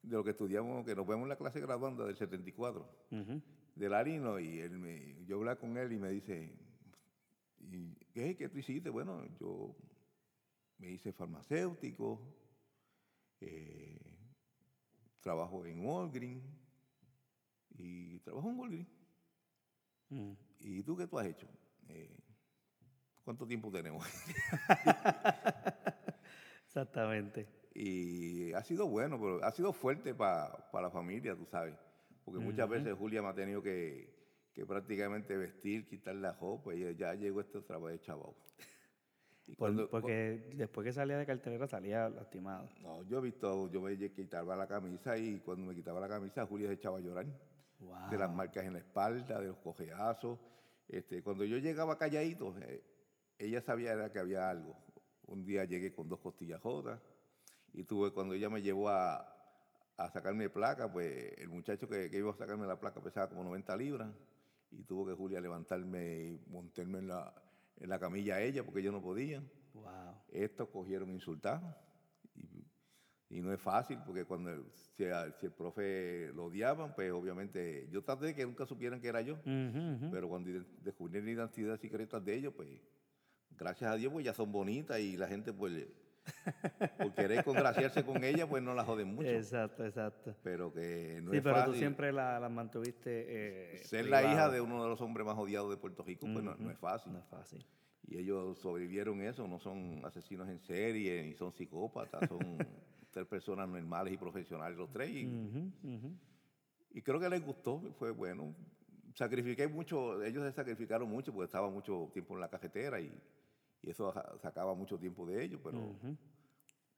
de 0.02 0.16
lo 0.16 0.24
que 0.24 0.30
estudiamos, 0.30 0.84
que 0.84 0.94
nos 0.94 1.06
vemos 1.06 1.24
en 1.24 1.28
la 1.30 1.36
clase 1.36 1.60
graduanda 1.60 2.04
del 2.04 2.16
74, 2.16 2.88
Ujú. 3.10 3.42
de 3.76 3.88
Larino, 3.88 4.38
y 4.40 4.58
él 4.60 4.78
me, 4.78 5.24
yo 5.26 5.36
hablé 5.36 5.56
con 5.56 5.76
él 5.76 5.92
y 5.92 5.98
me 5.98 6.10
dice, 6.10 6.52
¿y 7.60 7.94
qué, 8.12 8.36
qué 8.36 8.48
tú 8.48 8.58
hiciste? 8.58 8.90
Bueno, 8.90 9.24
yo 9.40 9.76
me 10.78 10.90
hice 10.90 11.12
farmacéutico, 11.12 12.20
eh, 13.40 14.00
trabajo 15.20 15.64
en 15.64 15.84
Walgreens, 15.84 16.44
y 17.78 18.18
trabajo 18.20 18.50
en 18.50 18.58
Walgreens. 18.58 18.88
Mm. 20.10 20.32
¿Y 20.60 20.82
tú 20.82 20.96
qué 20.96 21.06
tú 21.06 21.18
has 21.18 21.26
hecho? 21.26 21.46
Eh, 21.88 22.16
¿Cuánto 23.24 23.46
tiempo 23.46 23.70
tenemos? 23.70 24.04
Exactamente. 26.66 27.46
y 27.74 28.52
ha 28.52 28.62
sido 28.62 28.86
bueno, 28.88 29.18
pero 29.18 29.44
ha 29.44 29.50
sido 29.52 29.72
fuerte 29.72 30.14
para 30.14 30.52
la 30.72 30.90
familia, 30.90 31.34
tú 31.36 31.46
sabes. 31.46 31.74
Porque 32.24 32.40
muchas 32.40 32.68
veces 32.68 32.94
Julia 32.96 33.20
me 33.22 33.28
ha 33.28 33.34
tenido 33.34 33.62
que, 33.62 34.48
que 34.54 34.64
prácticamente 34.64 35.36
vestir, 35.36 35.86
quitar 35.88 36.14
la 36.14 36.32
ropa, 36.32 36.74
y 36.74 36.94
ya 36.96 37.14
llegó 37.14 37.40
este 37.40 37.60
trabajo 37.62 37.88
de 37.88 38.00
chaval. 38.00 38.32
Y 39.48 39.56
Por- 39.56 39.70
cuando- 39.70 39.90
porque 39.90 40.52
después 40.54 40.84
que 40.84 40.92
salía 40.92 41.18
de 41.18 41.26
cartelera 41.26 41.66
salía 41.66 42.08
lastimado. 42.08 42.68
no, 42.80 43.02
yo 43.02 43.18
he 43.18 43.22
visto, 43.22 43.68
yo 43.72 43.80
me 43.80 43.98
quitaba 43.98 44.54
la 44.54 44.68
camisa 44.68 45.18
y 45.18 45.40
cuando 45.40 45.66
me 45.66 45.74
quitaba 45.74 45.98
la 45.98 46.08
camisa 46.08 46.46
Julia 46.46 46.68
se 46.68 46.74
echaba 46.74 46.98
a 46.98 47.00
llorar. 47.00 47.26
Wow. 47.80 48.08
de 48.10 48.18
las 48.18 48.32
marcas 48.32 48.64
en 48.64 48.74
la 48.74 48.78
espalda, 48.78 49.40
de 49.40 49.48
los 49.48 49.56
cojeazos. 49.58 50.38
Este, 50.86 51.24
cuando 51.24 51.44
yo 51.44 51.56
llegaba 51.58 51.98
calladito, 51.98 52.54
eh, 52.60 52.84
ella 53.44 53.60
sabía 53.60 53.92
era 53.92 54.10
que 54.10 54.18
había 54.18 54.48
algo. 54.48 54.76
Un 55.26 55.44
día 55.44 55.64
llegué 55.64 55.92
con 55.92 56.08
dos 56.08 56.20
costillas 56.20 56.60
jotas 56.60 57.00
y 57.72 57.84
tuve, 57.84 58.12
cuando 58.12 58.34
ella 58.34 58.50
me 58.50 58.62
llevó 58.62 58.88
a, 58.88 59.18
a 59.96 60.10
sacarme 60.10 60.48
placa, 60.50 60.92
pues 60.92 61.32
el 61.38 61.48
muchacho 61.48 61.88
que, 61.88 62.10
que 62.10 62.18
iba 62.18 62.30
a 62.30 62.36
sacarme 62.36 62.66
la 62.66 62.78
placa 62.78 63.02
pesaba 63.02 63.28
como 63.28 63.44
90 63.44 63.76
libras 63.76 64.10
y 64.70 64.84
tuvo 64.84 65.06
que 65.06 65.14
Julia 65.14 65.40
levantarme 65.40 66.24
y 66.24 66.50
montarme 66.50 66.98
en 66.98 67.08
la, 67.08 67.34
en 67.78 67.88
la 67.88 67.98
camilla 67.98 68.36
a 68.36 68.42
ella 68.42 68.64
porque 68.64 68.82
yo 68.82 68.92
no 68.92 69.02
podía. 69.02 69.42
Wow. 69.74 70.14
Estos 70.30 70.68
cogieron 70.68 71.10
insultados. 71.10 71.74
Y, 72.34 72.64
y 73.30 73.40
no 73.40 73.52
es 73.52 73.60
fácil 73.60 73.98
porque 74.04 74.24
cuando 74.24 74.50
el, 74.50 74.64
si, 74.72 75.04
el 75.04 75.52
profe 75.52 76.30
lo 76.34 76.46
odiaban, 76.46 76.94
pues 76.94 77.10
obviamente 77.12 77.88
yo 77.90 78.02
traté 78.02 78.26
de 78.26 78.34
que 78.34 78.44
nunca 78.44 78.66
supieran 78.66 79.00
que 79.00 79.08
era 79.08 79.22
yo. 79.22 79.38
Pero 80.10 80.28
cuando 80.28 80.50
descubrí 80.82 81.20
la 81.20 81.30
identidad 81.30 81.78
secreta 81.78 82.20
de 82.20 82.34
ellos, 82.34 82.54
pues 82.54 82.68
gracias 83.62 83.90
a 83.90 83.96
Dios, 83.96 84.12
pues 84.12 84.24
ya 84.24 84.34
son 84.34 84.52
bonitas 84.52 84.98
y 85.00 85.16
la 85.16 85.26
gente 85.28 85.52
pues 85.52 85.86
Por 86.98 87.14
querer 87.14 87.44
congraciarse 87.44 88.04
con 88.04 88.22
ella, 88.22 88.48
pues 88.48 88.62
no 88.62 88.74
la 88.74 88.84
joden 88.84 89.14
mucho. 89.14 89.28
Exacto, 89.28 89.84
exacto. 89.84 90.36
Pero 90.42 90.72
que 90.72 91.20
no 91.22 91.30
sí, 91.32 91.38
es 91.38 91.42
pero 91.42 91.56
fácil. 91.56 91.72
tú 91.72 91.78
siempre 91.78 92.12
la, 92.12 92.38
la 92.38 92.48
mantuviste. 92.48 93.24
eh, 93.28 93.78
Ser 93.84 94.06
la 94.06 94.22
hija 94.22 94.48
de 94.50 94.60
uno 94.60 94.82
de 94.82 94.88
los 94.88 95.00
hombres 95.00 95.26
más 95.26 95.36
odiados 95.36 95.70
de 95.70 95.76
Puerto 95.78 96.02
Rico, 96.04 96.26
pues 96.32 96.44
no, 96.44 96.54
no 96.54 96.70
es 96.70 96.78
fácil. 96.78 97.12
No 97.12 97.18
es 97.18 97.26
fácil. 97.26 97.66
Y 98.06 98.18
ellos 98.18 98.58
sobrevivieron 98.58 99.20
eso, 99.22 99.46
no 99.48 99.58
son 99.58 100.00
asesinos 100.04 100.48
en 100.48 100.60
serie, 100.60 101.22
ni 101.24 101.34
son 101.34 101.52
psicópatas, 101.52 102.28
son 102.28 102.38
tres 103.10 103.26
personas 103.26 103.68
normales 103.68 104.12
y 104.14 104.16
profesionales 104.16 104.76
los 104.78 104.90
tres. 104.92 105.10
Y, 105.10 105.28
y 106.94 107.02
creo 107.02 107.18
que 107.18 107.28
les 107.28 107.44
gustó, 107.44 107.80
fue 107.98 108.10
bueno. 108.10 108.54
Sacrifiqué 109.14 109.66
mucho, 109.68 110.22
ellos 110.22 110.42
se 110.44 110.52
sacrificaron 110.52 111.08
mucho 111.08 111.32
porque 111.32 111.44
estaba 111.46 111.68
mucho 111.68 112.10
tiempo 112.12 112.34
en 112.34 112.40
la 112.40 112.48
cafetera 112.48 113.00
y, 113.00 113.12
y 113.82 113.90
eso 113.90 114.12
sacaba 114.40 114.74
mucho 114.74 114.98
tiempo 114.98 115.26
de 115.26 115.44
ellos, 115.44 115.60
pero 115.62 115.94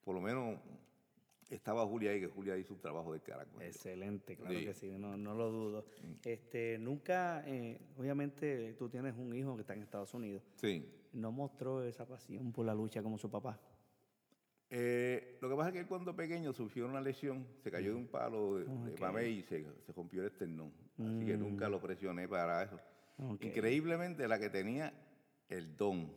por 0.05 0.15
lo 0.15 0.21
menos 0.21 0.59
estaba 1.51 1.87
Julia 1.87 2.11
ahí, 2.11 2.21
que 2.21 2.27
Julia 2.29 2.57
hizo 2.57 2.75
un 2.75 2.81
trabajo 2.81 3.13
de 3.13 3.21
cara 3.21 3.45
con 3.47 3.63
ellos. 3.63 3.77
Excelente, 3.77 4.37
claro 4.37 4.59
Sí. 4.59 4.65
que 4.65 4.75
sí, 4.75 4.99
no, 4.99 5.17
no 5.17 5.35
lo 5.35 5.51
dudo. 5.51 5.85
Este, 6.25 6.79
nunca, 6.79 7.43
eh, 7.47 7.79
obviamente, 7.99 8.75
tú 8.75 8.89
tienes 8.89 9.15
un 9.17 9.35
hijo 9.35 9.55
que 9.55 9.61
está 9.63 9.75
en 9.75 9.83
Estados 9.83 10.13
Unidos. 10.15 10.43
Sí. 10.57 10.87
¿No 11.13 11.31
mostró 11.33 11.83
esa 11.85 12.07
pasión 12.07 12.53
por 12.53 12.67
la 12.67 12.75
lucha 12.75 13.03
como 13.03 13.19
su 13.19 13.31
papá? 13.31 13.59
Eh, 14.71 15.39
lo 15.41 15.49
que 15.49 15.55
pasa 15.55 15.69
es 15.69 15.73
que 15.75 15.81
él 15.81 15.87
cuando 15.87 16.17
pequeño 16.17 16.53
sufrió 16.53 16.87
una 16.87 17.01
lesión, 17.01 17.47
se 17.63 17.71
cayó 17.71 17.91
de 17.91 17.97
un 17.97 18.09
palo 18.09 18.57
de, 18.57 18.65
de 18.65 18.93
Ok. 18.95 19.01
mamey 19.01 19.39
y 19.39 19.43
se, 19.43 19.65
se 19.83 19.93
rompió 19.93 20.23
el 20.23 20.29
esternón. 20.29 20.73
Así 20.99 21.25
que 21.27 21.37
nunca 21.37 21.69
lo 21.69 21.81
presioné 21.81 22.27
para 22.27 22.63
eso. 22.65 22.81
Increíblemente, 23.41 24.27
la 24.27 24.39
que 24.41 24.51
tenía 24.51 24.93
el 25.49 25.77
don 25.77 26.11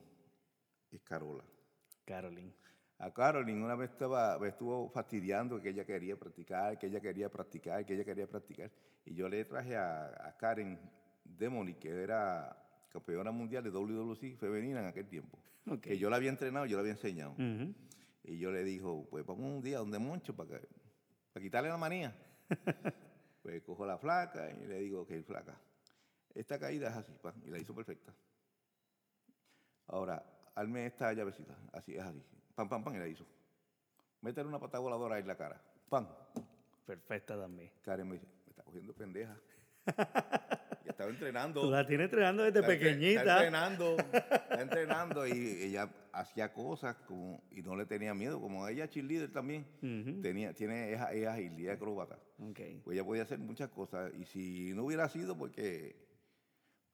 es 0.92 1.02
Carola. 1.02 1.44
Caroline. 2.06 2.54
A 3.00 3.14
Caroline 3.14 3.64
una 3.64 3.76
vez 3.76 3.92
estaba, 3.92 4.40
me 4.40 4.48
estuvo 4.48 4.90
fastidiando 4.90 5.62
que 5.62 5.70
ella 5.70 5.86
quería 5.86 6.16
practicar, 6.18 6.80
que 6.80 6.88
ella 6.88 7.00
quería 7.00 7.30
practicar, 7.30 7.86
que 7.86 7.94
ella 7.94 8.06
quería 8.06 8.28
practicar. 8.28 8.72
Y 9.06 9.14
yo 9.14 9.30
le 9.30 9.46
traje 9.46 9.76
a, 9.76 10.08
a 10.28 10.36
Karen 10.38 10.80
Demoni, 11.24 11.76
que 11.76 11.90
era 11.90 12.58
campeona 12.90 13.32
mundial 13.32 13.64
de 13.64 13.70
WWC 13.70 14.38
femenina 14.40 14.80
en 14.80 14.88
aquel 14.88 15.08
tiempo. 15.08 15.38
Que 15.82 15.98
yo 15.98 16.10
la 16.10 16.16
había 16.16 16.30
entrenado, 16.30 16.66
yo 16.66 16.78
la 16.78 16.82
había 16.82 16.94
enseñado. 16.94 17.36
Y 18.24 18.40
yo 18.40 18.52
le 18.52 18.64
dijo, 18.64 19.06
pues 19.10 19.26
vamos 19.26 19.46
un 19.46 19.62
día 19.62 19.78
donde 19.80 20.00
Moncho 20.00 20.36
para, 20.36 20.60
que- 20.60 20.68
para 21.34 21.44
quitarle 21.44 21.70
la 21.70 21.78
manía. 21.78 22.16
pues 23.44 23.62
cojo 23.64 23.86
la 23.86 23.98
flaca 23.98 24.50
y 24.50 24.66
le 24.66 24.80
digo, 24.80 25.02
ok, 25.02 25.12
flaca, 25.26 25.60
esta 26.34 26.58
caída 26.58 26.90
es 26.90 26.96
así, 26.96 27.14
pa", 27.22 27.34
y 27.46 27.50
la 27.50 27.60
hizo 27.60 27.76
perfecta. 27.76 28.14
Ahora, 29.88 30.24
arme 30.58 30.88
esta 30.88 31.14
llavecita, 31.14 31.56
así 31.72 31.96
es 31.96 32.04
así, 32.04 32.22
pam, 32.56 32.68
pam, 32.68 32.84
pam, 32.84 32.96
y 32.96 33.00
la 33.00 33.08
hizo. 33.08 33.26
Métele 34.22 34.48
una 34.50 34.60
pata 34.60 34.80
voladora 34.80 35.20
en 35.20 35.28
la 35.28 35.38
cara, 35.38 35.62
pam. 35.88 36.08
Perfecta 36.86 37.40
también. 37.40 37.72
Karen 37.84 38.08
me 38.08 38.16
dice, 38.16 38.26
me 38.46 38.50
está 38.50 38.64
cogiendo 38.64 38.94
pendeja. 38.94 39.38
y 40.86 40.90
estaba 40.90 41.10
entrenando. 41.12 41.62
Tú 41.62 41.70
la 41.70 41.86
tienes 41.86 42.06
entrenando 42.06 42.44
desde 42.44 42.60
Está 42.60 42.68
pequeñita. 42.68 43.20
Está 43.22 43.36
entrenando, 43.36 43.98
está 43.98 44.62
entrenando 44.62 45.28
y 45.28 45.64
ella 45.64 45.90
hacía 46.12 46.52
cosas 46.52 46.96
como, 47.08 47.44
y 47.52 47.62
no 47.62 47.76
le 47.76 47.86
tenía 47.86 48.16
miedo, 48.16 48.42
como 48.42 48.68
ella 48.68 48.86
es 48.86 48.90
cheerleader 48.90 49.32
también, 49.32 49.68
Ujú. 49.84 50.22
tenía, 50.22 50.54
tiene, 50.54 50.94
es, 50.94 51.02
es 51.12 51.28
ágil 51.28 51.60
y 51.60 51.68
es 51.68 51.74
acróbata. 51.76 52.18
Ok. 52.40 52.60
Pues 52.84 52.96
ella 52.96 53.06
podía 53.06 53.24
hacer 53.24 53.38
muchas 53.38 53.70
cosas 53.70 54.12
y 54.18 54.26
si 54.26 54.74
no 54.74 54.86
hubiera 54.86 55.08
sido 55.10 55.38
porque, 55.38 56.07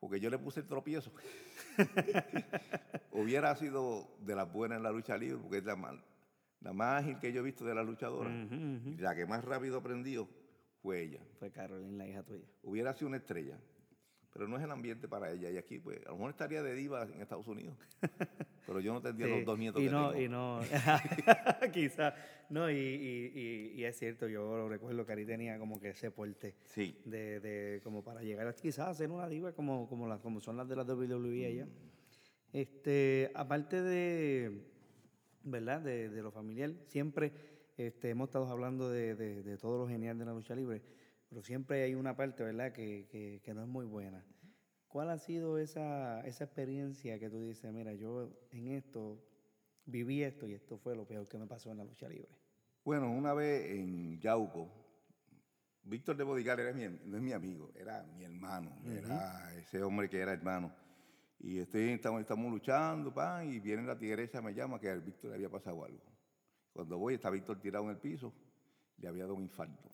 porque 0.04 0.20
yo 0.20 0.30
le 0.30 0.38
puse 0.38 0.60
el 0.60 0.68
tropiezo, 0.68 1.14
hubiera 3.12 3.56
sido 3.56 4.06
de 4.20 4.36
las 4.36 4.52
buenas 4.52 4.78
en 4.78 4.84
la 4.84 4.92
lucha 4.92 5.18
libre, 5.18 5.38
porque 5.42 5.60
es 5.60 5.64
la 5.64 5.78
más, 5.78 5.96
la 6.60 6.74
más 6.74 7.04
ágil 7.04 7.20
que 7.20 7.32
yo 7.32 7.40
he 7.40 7.44
visto 7.44 7.64
de. 7.64 7.74
Ujú, 7.74 8.54
ujú. 8.54 8.90
Y 8.90 8.98
la 8.98 9.16
que 9.16 9.26
más 9.26 9.46
rápido 9.46 9.78
aprendió 9.78 10.28
fue 10.82 11.04
ella 11.04 11.22
Fue 11.40 11.52
Caroline, 11.52 11.98
la 11.98 12.06
hija 12.06 12.24
tuya. 12.24 12.44
hubiera 12.64 12.94
sido 12.94 13.08
una 13.08 13.18
estrella, 13.18 13.58
pero 14.34 14.48
no 14.48 14.58
es 14.58 14.64
el 14.64 14.72
ambiente 14.72 15.08
para 15.08 15.32
ella. 15.32 15.52
Y 15.52 15.58
aquí, 15.58 15.78
pues, 15.78 16.00
a 16.08 16.10
lo 16.10 16.16
mejor 16.16 16.32
estaría 16.32 16.64
de 16.64 16.74
diva 16.74 17.04
en 17.04 17.22
Estados 17.22 17.48
Unidos. 17.48 17.78
Pero 18.66 18.80
yo 18.80 18.94
no 18.94 19.02
tendría 19.02 19.28
Sí, 19.28 19.34
los 19.34 19.46
dos 19.46 19.60
nietos 19.60 19.82
y 19.82 19.86
que 19.86 19.92
no, 19.92 20.12
tengo. 20.12 20.24
Y 20.24 20.30
no, 20.30 20.60
quizás, 21.74 22.14
no, 22.50 22.72
y, 22.72 22.76
y, 22.76 23.74
y, 23.76 23.84
es 23.84 23.98
cierto, 23.98 24.28
yo 24.28 24.56
lo 24.56 24.70
recuerdo 24.70 25.06
que 25.06 25.12
Ari 25.12 25.26
tenía 25.26 25.60
como 25.60 25.80
que 25.80 25.90
ese 25.90 26.12
porte 26.12 26.56
Sí, 26.64 26.98
de, 27.04 27.42
de 27.42 27.82
como 27.84 28.04
para 28.04 28.22
llegar 28.22 28.48
a 28.48 28.54
quizás 28.54 28.88
a 28.88 28.94
ser 28.94 29.12
una 29.12 29.28
diva 29.28 29.52
como, 29.52 29.88
como, 29.90 30.08
las, 30.08 30.22
como 30.22 30.40
son 30.40 30.56
las 30.56 30.68
de 30.70 30.78
la 30.78 30.84
WWE 30.84 31.46
allá. 31.46 31.68
Este, 32.54 33.32
aparte 33.36 33.82
de, 33.82 34.64
¿verdad? 35.44 35.82
De, 35.82 36.10
de 36.10 36.22
lo 36.24 36.32
familiar, 36.32 36.72
siempre 36.88 37.34
este, 37.78 38.12
hemos 38.12 38.30
estado 38.30 38.48
hablando 38.50 38.90
de, 38.90 39.16
de, 39.16 39.44
de 39.44 39.58
todo 39.58 39.78
lo 39.78 39.88
genial 39.88 40.18
de 40.18 40.26
la 40.26 40.32
lucha 40.32 40.56
libre, 40.56 40.82
pero 41.34 41.42
siempre 41.42 41.82
hay 41.82 41.96
una 41.96 42.16
parte, 42.16 42.44
¿verdad? 42.44 42.72
Que, 42.74 43.08
que, 43.10 43.42
que 43.44 43.54
no 43.56 43.64
es 43.64 43.68
muy 43.68 43.88
buena. 43.88 44.24
¿Cuál 44.88 45.10
ha 45.10 45.18
sido 45.18 45.58
esa, 45.58 46.22
esa 46.28 46.44
experiencia 46.44 47.18
que 47.18 47.28
tú 47.28 47.42
dices, 47.42 47.74
mira, 47.74 47.92
yo 47.94 48.30
en 48.52 48.68
esto 48.68 49.20
viví 49.86 50.22
esto 50.22 50.48
y 50.48 50.54
esto 50.54 50.78
fue 50.78 50.96
lo 50.96 51.08
peor 51.08 51.28
que 51.28 51.40
me 51.40 51.48
pasó 51.48 51.72
en 51.72 51.80
la 51.80 51.86
lucha 51.86 52.08
libre? 52.08 52.30
Bueno, 52.86 53.12
una 53.12 53.34
vez 53.34 53.66
en 53.72 54.20
Yauco, 54.20 54.70
Víctor 55.82 56.16
de 56.18 56.24
Bodigal 56.24 56.60
era 56.60 56.72
mi, 56.72 56.84
no 57.04 57.18
es 57.18 57.24
mi 57.24 57.34
amigo, 57.34 57.72
era 57.76 58.04
mi 58.04 58.26
hermano, 58.26 58.78
era 58.86 59.56
ese 59.56 59.82
hombre 59.82 60.08
que 60.08 60.20
era 60.20 60.34
hermano. 60.34 60.72
Y 61.40 61.58
estoy, 61.58 61.90
estamos, 61.90 62.22
estamos 62.22 62.52
luchando, 62.52 63.12
pan, 63.12 63.52
y 63.52 63.60
viene 63.60 63.82
la 63.82 63.98
tigresa, 63.98 64.40
me 64.40 64.54
llama 64.54 64.80
que 64.80 64.88
a 64.88 64.96
Víctor 64.98 65.32
le 65.32 65.38
había 65.38 65.50
pasado 65.50 65.84
algo. 65.84 66.04
Cuando 66.72 67.00
voy, 67.00 67.16
está 67.16 67.32
Víctor 67.32 67.60
tirado 67.60 67.86
en 67.86 67.90
el 67.90 67.98
piso, 67.98 68.32
le 68.98 69.08
había 69.08 69.24
dado 69.24 69.34
un 69.34 69.42
infarto. 69.42 69.93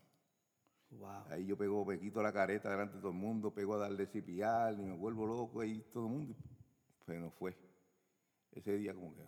Wow. 0.92 1.24
Ahí 1.30 1.46
yo 1.46 1.58
pego, 1.58 1.86
me 1.86 2.00
quito 2.00 2.22
la 2.22 2.34
careta 2.34 2.70
delante 2.70 2.96
de 2.96 3.02
todo 3.02 3.12
el 3.12 3.18
mundo, 3.18 3.54
pego 3.54 3.76
a 3.76 3.78
darle 3.78 4.08
cipial 4.08 4.80
y 4.80 4.84
me 4.84 4.96
vuelvo 4.96 5.26
loco 5.26 5.62
ahí 5.62 5.84
todo 5.92 6.06
el 6.06 6.12
mundo. 6.12 6.36
Pues 7.06 7.20
no 7.20 7.30
fue. 7.32 7.56
Ese 8.52 8.78
día 8.78 8.94
como 8.94 9.14
que... 9.16 9.22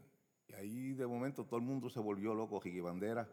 Y 0.47 0.53
ahí 0.53 0.93
de 0.93 1.07
momento 1.07 1.45
todo 1.45 1.59
el 1.59 1.65
mundo 1.65 1.89
se 1.89 1.99
volvió 1.99 2.33
loco. 2.33 2.59
Ricky 2.59 2.81
Bandera 2.81 3.29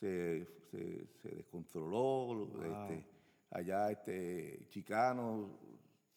se, 0.00 0.46
se, 0.70 1.06
se 1.22 1.28
descontroló. 1.28 2.48
este, 2.64 3.06
allá 3.50 3.90
este 3.90 4.66
Chicano 4.68 5.58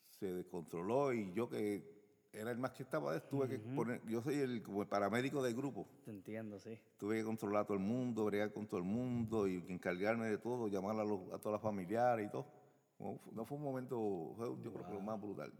se 0.09 0.33
descontroló 0.33 1.13
y 1.13 1.31
yo 1.33 1.47
que 1.47 1.98
era 2.31 2.51
el 2.51 2.57
más 2.57 2.71
que 2.71 2.83
estaba, 2.83 3.19
tuve 3.27 3.47
que 3.49 3.57
poner... 3.59 4.01
Yo 4.07 4.21
soy 4.21 4.35
el, 4.35 4.61
como 4.61 4.81
el 4.83 4.87
paramédico 4.87 5.41
del 5.41 5.55
grupo. 5.55 5.87
Te 6.05 6.11
entiendo, 6.11 6.59
sí. 6.59 6.77
Tuve 6.97 7.17
que 7.17 7.23
controlar 7.23 7.63
a 7.63 7.65
todo 7.65 7.77
el 7.77 7.83
mundo, 7.83 8.25
bregar 8.25 8.51
con 8.53 8.67
todo 8.67 8.77
el 8.79 8.85
mundo 8.85 9.47
y 9.47 9.55
encargarme 9.67 10.27
de 10.27 10.37
todo, 10.37 10.67
llamar 10.67 10.99
a, 10.99 11.03
los- 11.03 11.31
a 11.33 11.39
todas 11.39 11.53
las 11.53 11.61
familiares 11.61 12.27
y 12.27 12.31
todo. 12.31 12.45
No, 12.99 13.17
fu- 13.17 13.31
no 13.31 13.45
fue 13.45 13.57
un 13.57 13.63
momento, 13.63 14.33
fue 14.35 14.47
yo 14.61 14.71
creo 14.73 14.85
que 14.85 14.93
lo 14.93 15.01
más 15.01 15.19
brutal. 15.19 15.51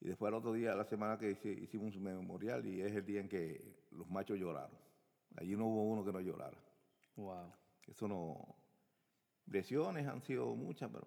Y 0.00 0.08
después 0.08 0.28
al 0.28 0.34
otro 0.34 0.52
día, 0.52 0.74
la 0.74 0.84
semana 0.84 1.18
que 1.18 1.30
hice- 1.30 1.52
hicimos 1.52 1.96
un 1.96 2.02
memorial 2.02 2.66
y 2.66 2.80
es 2.82 2.92
el 2.94 3.04
día 3.06 3.20
en 3.20 3.28
que 3.28 3.86
los 3.92 4.08
machos 4.10 4.38
lloraron. 4.38 4.76
Allí 5.36 5.56
no 5.56 5.66
hubo 5.66 5.84
uno 5.84 6.04
que 6.04 6.12
no 6.12 6.20
llorara. 6.20 6.58
Wow. 7.16 7.52
Eso 7.86 8.06
no... 8.08 8.56
Lesiones 9.46 10.06
han 10.06 10.20
sido 10.22 10.54
muchas, 10.54 10.90
pero 10.92 11.06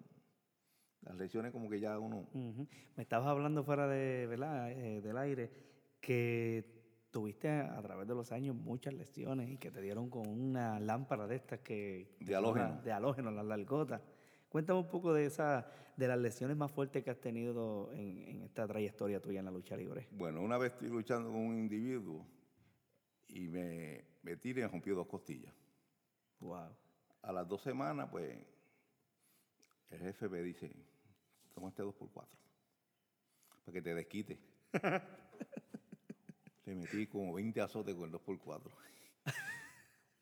las 1.02 1.16
lesiones 1.16 1.52
como 1.52 1.68
que 1.68 1.80
ya 1.80 1.98
uno... 1.98 2.26
Me 2.34 3.02
estabas 3.02 3.28
hablando 3.28 3.64
fuera 3.64 3.86
de, 3.88 4.26
¿verdad? 4.26 4.70
Eh, 4.70 5.00
del 5.00 5.16
aire 5.18 5.50
que 6.00 6.80
tuviste 7.10 7.48
a, 7.48 7.76
a 7.78 7.82
través 7.82 8.08
de 8.08 8.14
los 8.14 8.32
años 8.32 8.56
muchas 8.56 8.94
lesiones 8.94 9.50
y 9.50 9.58
que 9.58 9.70
te 9.70 9.80
dieron 9.82 10.08
con 10.10 10.26
una 10.28 10.80
lámpara 10.80 11.26
de 11.26 11.36
estas 11.36 11.60
que 11.60 12.16
De 12.20 12.34
halógeno. 12.34 12.80
de 12.82 12.92
halógeno 12.92 13.30
las 13.30 13.44
largotas. 13.44 14.00
Cuéntame 14.48 14.80
un 14.80 14.88
poco 14.88 15.12
de 15.12 15.26
esa 15.26 15.66
de 15.96 16.08
las 16.08 16.18
lesiones 16.18 16.56
más 16.56 16.70
fuertes 16.70 17.02
que 17.04 17.10
has 17.10 17.20
tenido 17.20 17.92
en, 17.92 18.18
en 18.28 18.42
esta 18.42 18.66
trayectoria 18.66 19.20
tuya 19.20 19.40
en 19.40 19.44
la 19.46 19.50
lucha 19.50 19.76
libre. 19.76 20.08
Bueno, 20.12 20.40
una 20.40 20.56
vez 20.58 20.72
estoy 20.72 20.88
luchando 20.88 21.30
con 21.30 21.40
un 21.40 21.58
individuo 21.58 22.26
y 23.28 23.48
me, 23.48 24.04
me 24.22 24.36
tiré 24.36 24.60
y 24.60 24.64
me 24.64 24.68
rompió 24.70 24.94
dos 24.94 25.06
costillas. 25.06 25.52
Wow. 26.40 26.68
A 27.22 27.32
las 27.32 27.46
dos 27.46 27.60
semanas, 27.62 28.08
pues, 28.10 28.36
el 29.90 29.98
jefe 30.00 30.28
me 30.28 30.42
dice, 30.42 30.70
toma 31.52 31.68
este 31.68 31.82
2x4, 31.82 32.12
para 32.14 33.72
que 33.72 33.82
te 33.82 33.94
desquite. 33.94 34.38
Le 36.64 36.74
metí 36.76 37.06
como 37.06 37.32
20 37.34 37.60
azotes 37.60 37.94
con 37.94 38.04
el 38.04 38.12
2x4. 38.12 38.60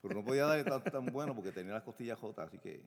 Pero 0.02 0.14
no 0.14 0.24
podía 0.24 0.46
darle 0.46 0.64
tan, 0.64 0.82
tan 0.82 1.06
bueno 1.06 1.34
porque 1.34 1.52
tenía 1.52 1.72
las 1.74 1.82
costillas 1.82 2.18
jotas, 2.18 2.48
así 2.48 2.58
que 2.58 2.80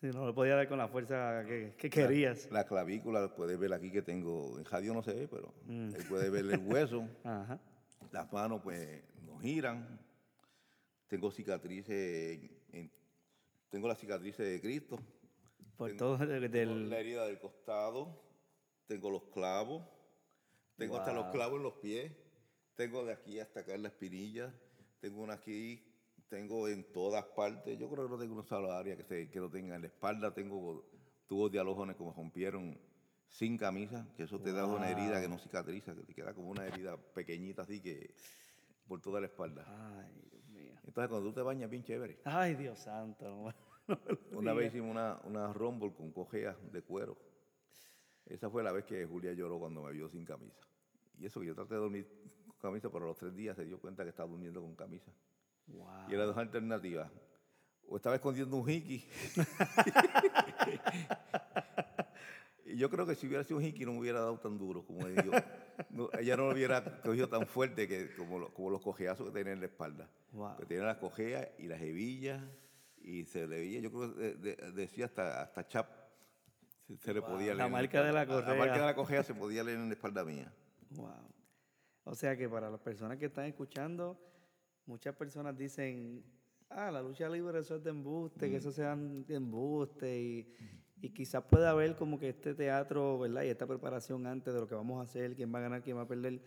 Sí, 0.00 0.06
no 0.10 0.24
lo 0.26 0.32
podía 0.34 0.54
dar 0.54 0.68
con 0.68 0.78
la 0.78 0.86
fuerza 0.86 1.42
que, 1.44 1.74
que 1.76 1.90
querías. 1.90 2.48
la 2.52 2.64
clavícula, 2.64 3.34
puedes 3.34 3.58
ver 3.58 3.72
aquí 3.72 3.90
que 3.90 4.02
tengo, 4.02 4.56
en 4.58 4.64
radio 4.64 4.94
no 4.94 5.02
se 5.02 5.12
ve, 5.12 5.26
pero 5.26 5.52
él 5.66 6.04
puede 6.08 6.30
ver 6.30 6.44
el 6.44 6.60
hueso. 6.64 7.08
Ajá. 7.24 7.58
Las 8.12 8.32
manos, 8.32 8.60
pues, 8.62 9.02
no 9.26 9.38
giran. 9.40 9.98
Tengo 11.08 11.32
cicatrices, 11.32 12.38
en- 12.72 12.92
tengo 13.70 13.88
las 13.88 13.98
cicatrices 13.98 14.46
de 14.46 14.60
Cristo. 14.60 15.00
Por 15.78 15.90
Tengo- 15.90 15.98
todo 15.98 16.18
Tengo 16.18 16.48
del 16.48 16.90
la 16.90 16.98
herida 16.98 17.24
del 17.24 17.38
costado, 17.38 18.20
tengo 18.88 19.10
los 19.10 19.22
clavos, 19.32 19.86
tengo 20.76 20.96
hasta 20.98 21.12
los 21.12 21.26
clavos 21.32 21.58
en 21.58 21.62
los 21.62 21.74
pies, 21.74 22.12
tengo 22.74 23.04
de 23.04 23.12
aquí 23.12 23.38
hasta 23.38 23.60
acá 23.60 23.74
en 23.74 23.82
la 23.84 23.88
espinilla, 23.88 24.52
Tengo 25.00 25.22
una 25.22 25.34
aquí, 25.34 25.80
tengo 26.28 26.66
en 26.66 26.92
todas 26.92 27.24
partes. 27.26 27.78
Yo 27.78 27.88
creo 27.88 28.06
que 28.06 28.10
no 28.10 28.18
tengo 28.18 28.34
una 28.34 28.42
sola 28.42 28.76
área 28.76 28.96
que, 28.96 29.04
se, 29.04 29.30
que 29.30 29.38
lo 29.38 29.48
tenga. 29.48 29.76
En 29.76 29.82
la 29.82 29.86
espalda 29.86 30.34
tengo 30.34 30.84
tubos 31.28 31.52
de 31.52 31.60
alojones 31.60 31.94
como 31.94 32.12
rompieron 32.12 32.76
sin 33.28 33.56
camisa, 33.56 34.12
que 34.16 34.24
eso 34.24 34.40
te 34.40 34.50
da 34.52 34.66
una 34.66 34.90
herida 34.90 35.20
que 35.20 35.28
no 35.28 35.38
cicatriza, 35.38 35.94
que 35.94 36.02
te 36.02 36.12
queda 36.14 36.34
como 36.34 36.48
una 36.50 36.66
herida 36.66 36.96
pequeñita 36.96 37.62
así 37.62 37.80
que 37.80 38.12
por 38.88 39.00
toda 39.00 39.20
la 39.20 39.28
espalda. 39.28 39.64
Ay, 39.68 40.20
Dios 40.32 40.44
mío. 40.48 40.72
Entonces 40.84 41.08
cuando 41.08 41.28
tú 41.28 41.32
te 41.32 41.42
bañas 41.42 41.70
bien 41.70 41.84
chévere. 41.84 42.20
Ay, 42.24 42.56
Dios 42.56 42.80
santo. 42.80 43.54
No 43.88 43.98
Una 44.38 44.52
vez 44.52 44.68
hicimos 44.72 44.90
una, 44.90 45.18
una 45.24 45.52
rumble 45.52 45.92
con 45.94 46.12
cojeas 46.12 46.56
de 46.72 46.82
cuero. 46.82 47.16
Esa 48.26 48.50
fue 48.50 48.62
la 48.62 48.72
vez 48.72 48.84
que 48.84 49.06
Julia 49.06 49.32
lloró 49.32 49.58
cuando 49.58 49.82
me 49.82 49.92
vio 49.92 50.08
sin 50.08 50.24
camisa. 50.24 50.60
Y 51.18 51.26
eso 51.26 51.40
que 51.40 51.46
yo 51.46 51.54
traté 51.54 51.74
de 51.74 51.80
dormir 51.80 52.06
con 52.46 52.56
camisa, 52.70 52.90
pero 52.90 53.06
a 53.06 53.08
los 53.08 53.16
tres 53.16 53.34
días 53.34 53.56
se 53.56 53.64
dio 53.64 53.80
cuenta 53.80 54.04
que 54.04 54.10
estaba 54.10 54.28
durmiendo 54.28 54.60
con 54.60 54.74
camisa. 54.76 55.10
Wow. 55.66 56.10
Y 56.10 56.14
era 56.14 56.24
dos 56.24 56.36
alternativas. 56.36 57.10
O 57.88 57.96
estaba 57.96 58.16
escondiendo 58.16 58.56
un 58.56 58.68
hiki. 58.68 59.04
y 62.66 62.76
yo 62.76 62.90
creo 62.90 63.06
que 63.06 63.14
si 63.14 63.26
hubiera 63.26 63.42
sido 63.44 63.58
un 63.58 63.64
hiki 63.64 63.86
no 63.86 63.92
me 63.92 64.00
hubiera 64.00 64.20
dado 64.20 64.38
tan 64.38 64.58
duro 64.58 64.84
como 64.84 65.06
ella. 65.06 65.22
No, 65.90 66.10
ella 66.18 66.36
no 66.36 66.46
lo 66.48 66.52
hubiera 66.52 67.00
cogido 67.00 67.28
tan 67.28 67.46
fuerte 67.46 67.88
que, 67.88 68.14
como, 68.16 68.38
lo- 68.38 68.52
como 68.52 68.68
los 68.70 68.82
cojeazos 68.82 69.26
que 69.28 69.32
tenía 69.32 69.52
en 69.54 69.60
la 69.60 69.66
espalda. 69.66 70.08
Wow. 70.32 70.56
Que 70.58 70.66
tenía 70.66 70.84
las 70.84 70.98
cojeas 70.98 71.48
y 71.58 71.66
las 71.66 71.80
hebillas 71.80 72.42
y 73.08 73.24
se 73.24 73.40
le 73.46 73.46
veía, 73.60 73.80
yo 73.80 73.90
creo 73.90 74.14
que 74.14 74.20
de- 74.22 74.34
de- 74.56 74.72
decía 74.72 75.06
hasta, 75.06 75.42
hasta 75.42 75.66
chap. 75.66 75.88
Se, 76.86 76.96
se 76.96 77.14
le 77.14 77.20
Wow, 77.20 77.30
podía 77.30 77.48
la 77.48 77.54
leer. 77.54 77.66
en 77.66 77.72
marca 77.72 78.02
de 78.02 78.12
la 78.12 78.24
La 78.24 78.26
marca 78.34 78.44
correa. 78.56 78.72
de 78.74 78.80
la 78.86 78.94
cojea 78.94 79.22
se 79.22 79.34
podía 79.34 79.62
leer 79.64 79.78
en 79.78 79.88
la 79.88 79.94
espalda 79.94 80.24
mía. 80.24 80.52
Wow. 80.90 81.28
O 82.04 82.14
sea 82.14 82.36
que 82.36 82.48
para 82.48 82.70
las 82.70 82.80
personas 82.80 83.18
que 83.18 83.26
están 83.26 83.44
escuchando, 83.46 84.18
muchas 84.86 85.14
personas 85.14 85.56
dicen, 85.56 86.24
ah, 86.70 86.90
la 86.90 87.02
lucha 87.02 87.28
libre 87.28 87.58
eso 87.58 87.76
es 87.76 87.84
de 87.84 87.90
embuste, 87.90 88.48
que 88.50 88.56
eso 88.56 88.72
sean 88.72 89.24
de 89.26 89.34
embuste 89.34 90.18
y, 90.18 90.54
y 91.02 91.10
quizás 91.10 91.44
pueda 91.44 91.70
haber 91.70 91.94
como 91.96 92.18
que 92.18 92.30
este 92.30 92.54
teatro, 92.54 93.18
¿verdad? 93.18 93.42
Y 93.42 93.48
esta 93.48 93.66
preparación 93.66 94.26
antes 94.26 94.54
de 94.54 94.60
lo 94.60 94.66
que 94.66 94.74
vamos 94.74 94.98
a 95.00 95.02
hacer, 95.04 95.34
quién 95.36 95.52
va 95.54 95.58
a 95.58 95.62
ganar, 95.62 95.82
quién 95.82 95.96
va 95.98 96.02
a 96.02 96.08
perder, 96.08 96.40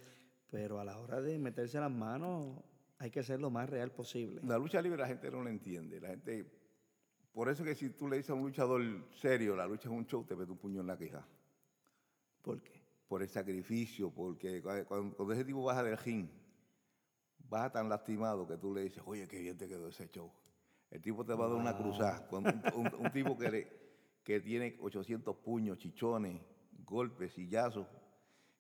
pero 0.50 0.80
a 0.80 0.84
la 0.86 0.98
hora 1.00 1.22
de 1.22 1.38
meterse 1.38 1.80
las 1.80 1.92
manos 1.92 2.64
hay 3.02 3.10
que 3.10 3.24
ser 3.24 3.40
lo 3.40 3.50
más 3.50 3.68
real 3.68 3.92
posible. 3.92 4.42
La 4.44 4.60
lucha 4.60 4.80
libre 4.80 5.00
la 5.00 5.08
gente 5.08 5.32
no 5.32 5.44
la 5.44 5.50
entiende. 5.50 6.00
La 6.00 6.10
gente, 6.10 6.46
por 7.34 7.50
eso 7.50 7.64
que 7.64 7.74
si 7.74 7.90
tú 7.90 8.08
le 8.08 8.18
dices 8.18 8.30
a 8.30 8.36
un 8.36 8.44
luchador 8.44 8.82
serio, 9.20 9.56
la 9.56 9.66
lucha 9.66 9.90
es 9.90 9.96
un 9.96 10.06
show, 10.06 10.24
te 10.24 10.36
mete 10.36 10.52
un 10.52 10.60
puño 10.60 10.82
en 10.82 10.88
la 10.88 10.96
queja. 10.98 11.26
¿Por 12.44 12.62
qué? 12.62 12.80
Por 13.08 13.24
el 13.24 13.28
sacrificio, 13.30 14.12
porque 14.12 14.64
cua- 14.64 14.86
cuando, 14.86 15.16
cuando 15.16 15.34
ese 15.34 15.44
tipo 15.44 15.64
baja 15.64 15.82
del 15.84 15.98
ring, 15.98 16.28
baja 17.50 17.72
tan 17.72 17.90
lastimado 17.90 18.48
que 18.48 18.58
tú 18.58 18.72
le 18.74 18.84
dices, 18.84 19.02
oye, 19.06 19.28
qué 19.28 19.40
bien 19.40 19.58
te 19.58 19.68
quedó 19.68 19.88
ese 19.88 20.08
show. 20.10 20.32
El 20.92 21.02
tipo 21.02 21.26
te 21.26 21.34
va 21.34 21.46
a 21.46 21.50
dar 21.50 21.58
una 21.58 21.76
cruzada. 21.76 22.28
Un, 22.32 22.46
un- 22.76 23.06
un 23.06 23.12
tipo 23.14 23.36
que, 23.36 23.50
le- 23.50 23.68
que 24.24 24.40
tiene 24.42 24.78
800 24.80 25.36
puños, 25.38 25.80
chichones, 25.80 26.40
golpes, 26.86 27.34
sillazos, 27.34 27.88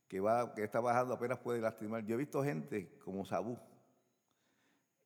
que, 0.07 0.19
va, 0.19 0.51
que 0.55 0.63
está 0.63 0.79
bajando 0.79 1.13
apenas 1.13 1.37
puede 1.37 1.61
lastimar. 1.61 2.03
Yo 2.05 2.15
he 2.15 2.17
visto 2.17 2.43
gente 2.43 2.97
como 3.05 3.23
Sabú. 3.23 3.59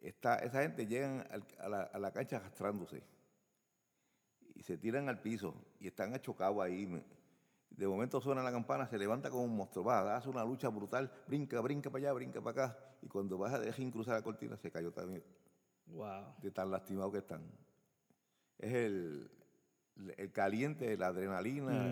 Está, 0.08 0.36
esa 0.36 0.62
gente 0.62 0.86
llegan 0.86 1.26
al- 1.32 1.43
a, 1.60 1.68
la, 1.70 1.82
a 1.84 1.97
la 1.99 2.12
cancha 2.12 2.38
arrastrándose 2.38 3.01
y 4.53 4.62
se 4.64 4.78
tiran 4.78 5.10
al 5.10 5.20
piso 5.22 5.56
y 5.80 5.88
están 5.88 6.14
achocados 6.14 6.62
ahí. 6.64 6.86
De 7.72 7.88
momento 7.88 8.22
suena 8.22 8.43
la 8.43 8.51
campana, 8.51 8.88
se 8.88 8.97
levanta 8.97 9.30
como 9.30 9.43
un 9.43 9.56
monstruo, 9.58 9.84
va, 9.86 10.16
hace 10.16 10.30
una 10.30 10.45
lucha 10.45 10.70
brutal, 10.70 11.12
brinca, 11.28 11.60
brinca 11.60 11.89
para 11.89 12.03
allá, 12.03 12.14
brinca 12.14 12.39
para 12.41 12.66
acá. 12.66 12.80
Y 13.01 13.08
cuando 13.08 13.38
baja 13.38 13.60
de 13.60 13.72
ring 13.72 13.91
cruzar 13.91 14.14
la 14.16 14.22
cortina, 14.22 14.56
se 14.58 14.72
cayó 14.72 14.91
también 14.91 15.24
Wow. 15.88 16.36
de 16.41 16.51
tan 16.51 16.72
lastimados 16.72 17.12
que 17.12 17.20
están. 17.20 17.43
Es 18.58 18.74
el, 18.74 19.30
el 20.18 20.32
caliente, 20.32 20.95
la 20.97 21.08
adrenalina, 21.08 21.91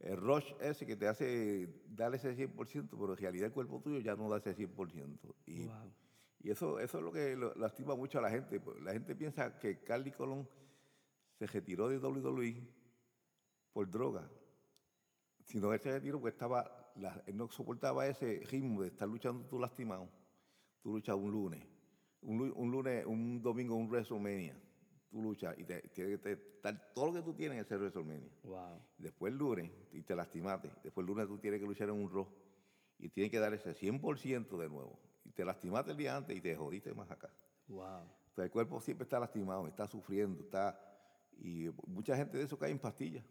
el 0.00 0.16
rush 0.16 0.52
ese 0.60 0.86
que 0.86 0.96
te 0.96 1.08
hace 1.08 1.68
dar 1.88 2.14
ese 2.14 2.34
100%, 2.36 2.88
pero 2.90 3.12
en 3.12 3.18
realidad 3.18 3.46
el 3.46 3.52
cuerpo 3.52 3.80
tuyo 3.80 3.98
ya 4.00 4.14
no 4.16 4.28
da 4.28 4.36
ese 4.38 4.54
100%. 4.54 5.34
Y, 5.46 5.66
Wow. 5.66 5.92
Y 6.40 6.50
eso, 6.50 6.78
eso 6.78 6.98
es 6.98 7.04
lo 7.04 7.12
que 7.12 7.36
lo- 7.36 7.54
lastima 7.54 7.94
mucho 7.94 8.18
a 8.18 8.22
la 8.22 8.30
gente. 8.30 8.60
pues, 8.60 8.80
La 8.80 8.92
gente 8.92 9.14
piensa 9.16 9.58
que 9.58 9.82
Carly 9.82 10.12
Colón 10.12 10.48
se 11.38 11.46
retiró 11.46 11.88
de 11.88 11.98
WWE 11.98 12.62
por 13.72 13.90
droga. 13.90 14.28
Sino 15.44 15.72
él 15.72 15.80
se 15.80 15.90
retiró 15.92 16.20
porque 16.20 16.34
estaba, 16.34 16.92
la- 16.96 17.22
él 17.26 17.36
no 17.36 17.48
soportaba 17.50 18.06
ese 18.06 18.40
ritmo 18.50 18.82
de 18.82 18.88
estar 18.88 19.08
luchando 19.08 19.44
tú 19.46 19.58
lastimado. 19.58 20.08
Tú 20.82 20.92
luchas 20.92 21.16
un 21.16 21.30
lunes, 21.30 21.64
un, 22.22 22.38
lu- 22.38 22.54
un 22.54 22.70
lunes, 22.70 23.04
un 23.06 23.42
domingo, 23.42 23.74
un 23.74 23.88
WrestleMania. 23.88 24.56
Tú 25.10 25.22
luchas 25.22 25.58
y 25.58 25.64
te, 25.64 25.80
tiene 25.88 26.18
que 26.20 26.32
estar 26.32 26.92
todo 26.94 27.06
lo 27.06 27.12
que 27.14 27.22
tú 27.22 27.34
tienes 27.34 27.56
en 27.58 27.64
ese 27.64 27.76
WrestleMania. 27.76 28.30
Wow. 28.44 28.80
Después 28.98 29.32
el 29.32 29.38
lunes, 29.38 29.70
y 29.92 30.02
te 30.02 30.14
lastimaste. 30.14 30.70
Después 30.84 31.02
el 31.02 31.06
lunes 31.06 31.26
tú 31.26 31.38
tienes 31.38 31.60
que 31.60 31.66
luchar 31.66 31.88
en 31.88 31.94
un 31.94 32.10
Raw. 32.10 32.28
Y 32.98 33.08
tienes 33.08 33.30
que 33.30 33.38
dar 33.38 33.54
ese 33.54 33.74
100% 33.74 34.58
de 34.58 34.68
nuevo. 34.68 34.98
Y 35.28 35.32
te 35.32 35.44
lastimaste 35.44 35.90
el 35.90 35.96
día 35.98 36.16
antes 36.16 36.34
y 36.36 36.40
te 36.40 36.56
jodiste 36.56 36.94
más 36.94 37.10
acá. 37.10 37.28
Wow. 37.68 38.00
Entonces 38.30 38.44
el 38.46 38.50
cuerpo 38.50 38.80
siempre 38.80 39.02
está 39.04 39.20
lastimado, 39.20 39.66
está 39.66 39.86
sufriendo, 39.86 40.40
está... 40.42 40.80
Y 41.40 41.68
mucha 41.86 42.16
gente 42.16 42.38
de 42.38 42.44
eso 42.44 42.58
cae 42.58 42.70
en 42.70 42.78
pastillas 42.78 43.24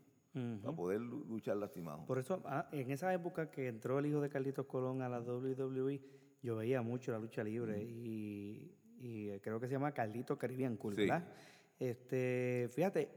para 0.62 0.76
poder 0.76 1.02
lu- 1.02 1.26
luchar 1.28 1.58
lastimado. 1.58 2.06
Por 2.06 2.20
eso, 2.20 2.42
ah, 2.46 2.70
en 2.72 2.92
esa 2.92 3.12
época 3.12 3.50
que 3.50 3.68
entró 3.68 3.98
el 3.98 4.06
hijo 4.06 4.22
de 4.22 4.30
Carlitos 4.30 4.68
Colón 4.68 5.02
a 5.02 5.10
la 5.10 5.20
WWE, 5.20 6.00
yo 6.44 6.56
veía 6.56 6.82
mucho 6.84 7.12
la 7.12 7.18
lucha 7.18 7.44
libre 7.44 7.82
y, 7.84 8.72
y, 9.00 9.30
eh, 9.30 9.42
creo 9.42 9.60
que 9.60 9.66
se 9.68 9.74
llama 9.74 9.92
Carlito 9.94 10.38
Caribbean 10.38 10.78
Cool, 10.78 10.94
Sí. 10.96 11.02
¿verdad? 11.02 11.28
Este, 11.80 12.70
fíjate, 12.72 13.10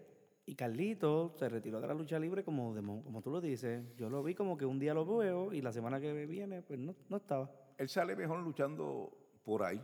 y 0.47 0.55
Carlito 0.55 1.33
se 1.37 1.49
retiró 1.49 1.81
de 1.81 1.87
la 1.87 1.95
lucha 1.95 2.19
libre 2.19 2.43
como, 2.43 2.75
como 3.05 3.21
tú 3.23 3.31
lo 3.31 3.41
dices. 3.41 3.85
Yo 3.97 4.09
lo 4.11 4.23
vi 4.23 4.35
como 4.35 4.57
que 4.57 4.65
un 4.65 4.79
día 4.79 4.95
lo 4.95 5.05
veo 5.05 5.53
y 5.53 5.61
la 5.61 5.73
semana 5.73 6.01
que 6.01 6.27
viene, 6.27 6.63
pues 6.63 6.79
no, 6.81 6.95
no 7.09 7.17
estaba. 7.19 7.51
Él 7.81 7.89
sale 7.89 8.15
mejor 8.15 8.41
luchando 8.41 9.11
por 9.43 9.63
ahí, 9.63 9.83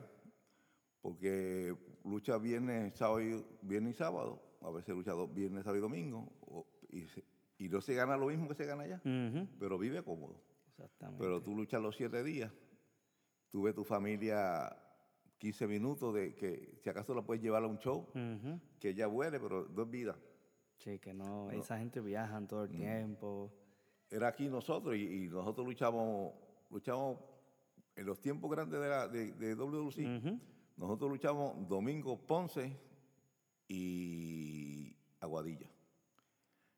porque 1.01 1.75
lucha 2.05 2.37
viernes, 2.37 2.95
sábado 2.95 3.23
y, 3.23 3.43
viernes 3.63 3.95
y 3.95 3.97
sábado, 3.97 4.43
a 4.61 4.71
veces 4.71 4.95
lucha 4.95 5.13
dos 5.13 5.33
viernes, 5.33 5.65
sábado 5.65 5.79
y 5.79 5.81
domingo, 5.81 6.31
o- 6.43 6.67
y, 7.59 7.69
no 7.71 7.81
se 7.81 7.95
gana 7.95 8.19
lo 8.19 8.27
mismo 8.27 8.49
que 8.49 8.55
se 8.55 8.67
gana 8.67 8.83
allá, 8.83 9.01
pero 9.59 9.79
vive 9.79 10.03
cómodo. 10.03 10.43
Exactamente. 10.69 11.25
Pero 11.25 11.43
tú 11.43 11.57
luchas 11.57 11.81
los 11.81 11.97
siete 11.97 12.23
días, 12.23 12.53
tú 13.51 13.63
ves 13.63 13.75
tu 13.75 13.83
familia 13.83 14.77
15 15.39 15.67
minutos 15.67 16.13
de 16.15 16.35
que 16.35 16.79
si 16.83 16.91
acaso 16.91 17.15
la 17.15 17.23
puedes 17.23 17.43
llevar 17.43 17.65
a 17.65 17.67
un 17.67 17.79
show, 17.79 18.09
que 18.79 18.91
ella 18.91 19.07
vuele, 19.07 19.41
pero 19.41 19.69
no 19.71 19.83
es 19.85 19.91
vida. 19.91 20.19
Sí, 20.77 20.99
que 20.99 21.15
no, 21.15 21.51
esa 21.51 21.79
gente 21.79 22.03
viajan 22.03 22.47
todo 22.47 22.65
el 22.65 22.71
Mm. 22.73 22.77
tiempo. 22.77 23.53
Era 24.11 24.29
aquí 24.29 24.51
nosotros 24.51 24.95
y, 24.97 25.25
y 25.25 25.29
nosotros 25.29 25.67
luchamos, 25.67 26.35
luchamos 26.71 27.19
en 27.97 28.07
los 28.07 28.21
tiempos 28.21 28.51
grandes 28.51 28.81
de, 28.81 28.89
la, 28.89 29.09
de, 29.09 29.33
de 29.33 29.55
WWC. 29.55 29.99
Ujú. 30.19 30.41
Nosotros 30.77 31.11
luchamos 31.11 31.67
domingo 31.69 32.19
Ponce 32.27 32.77
y 33.69 34.95
Aguadilla. 35.21 35.69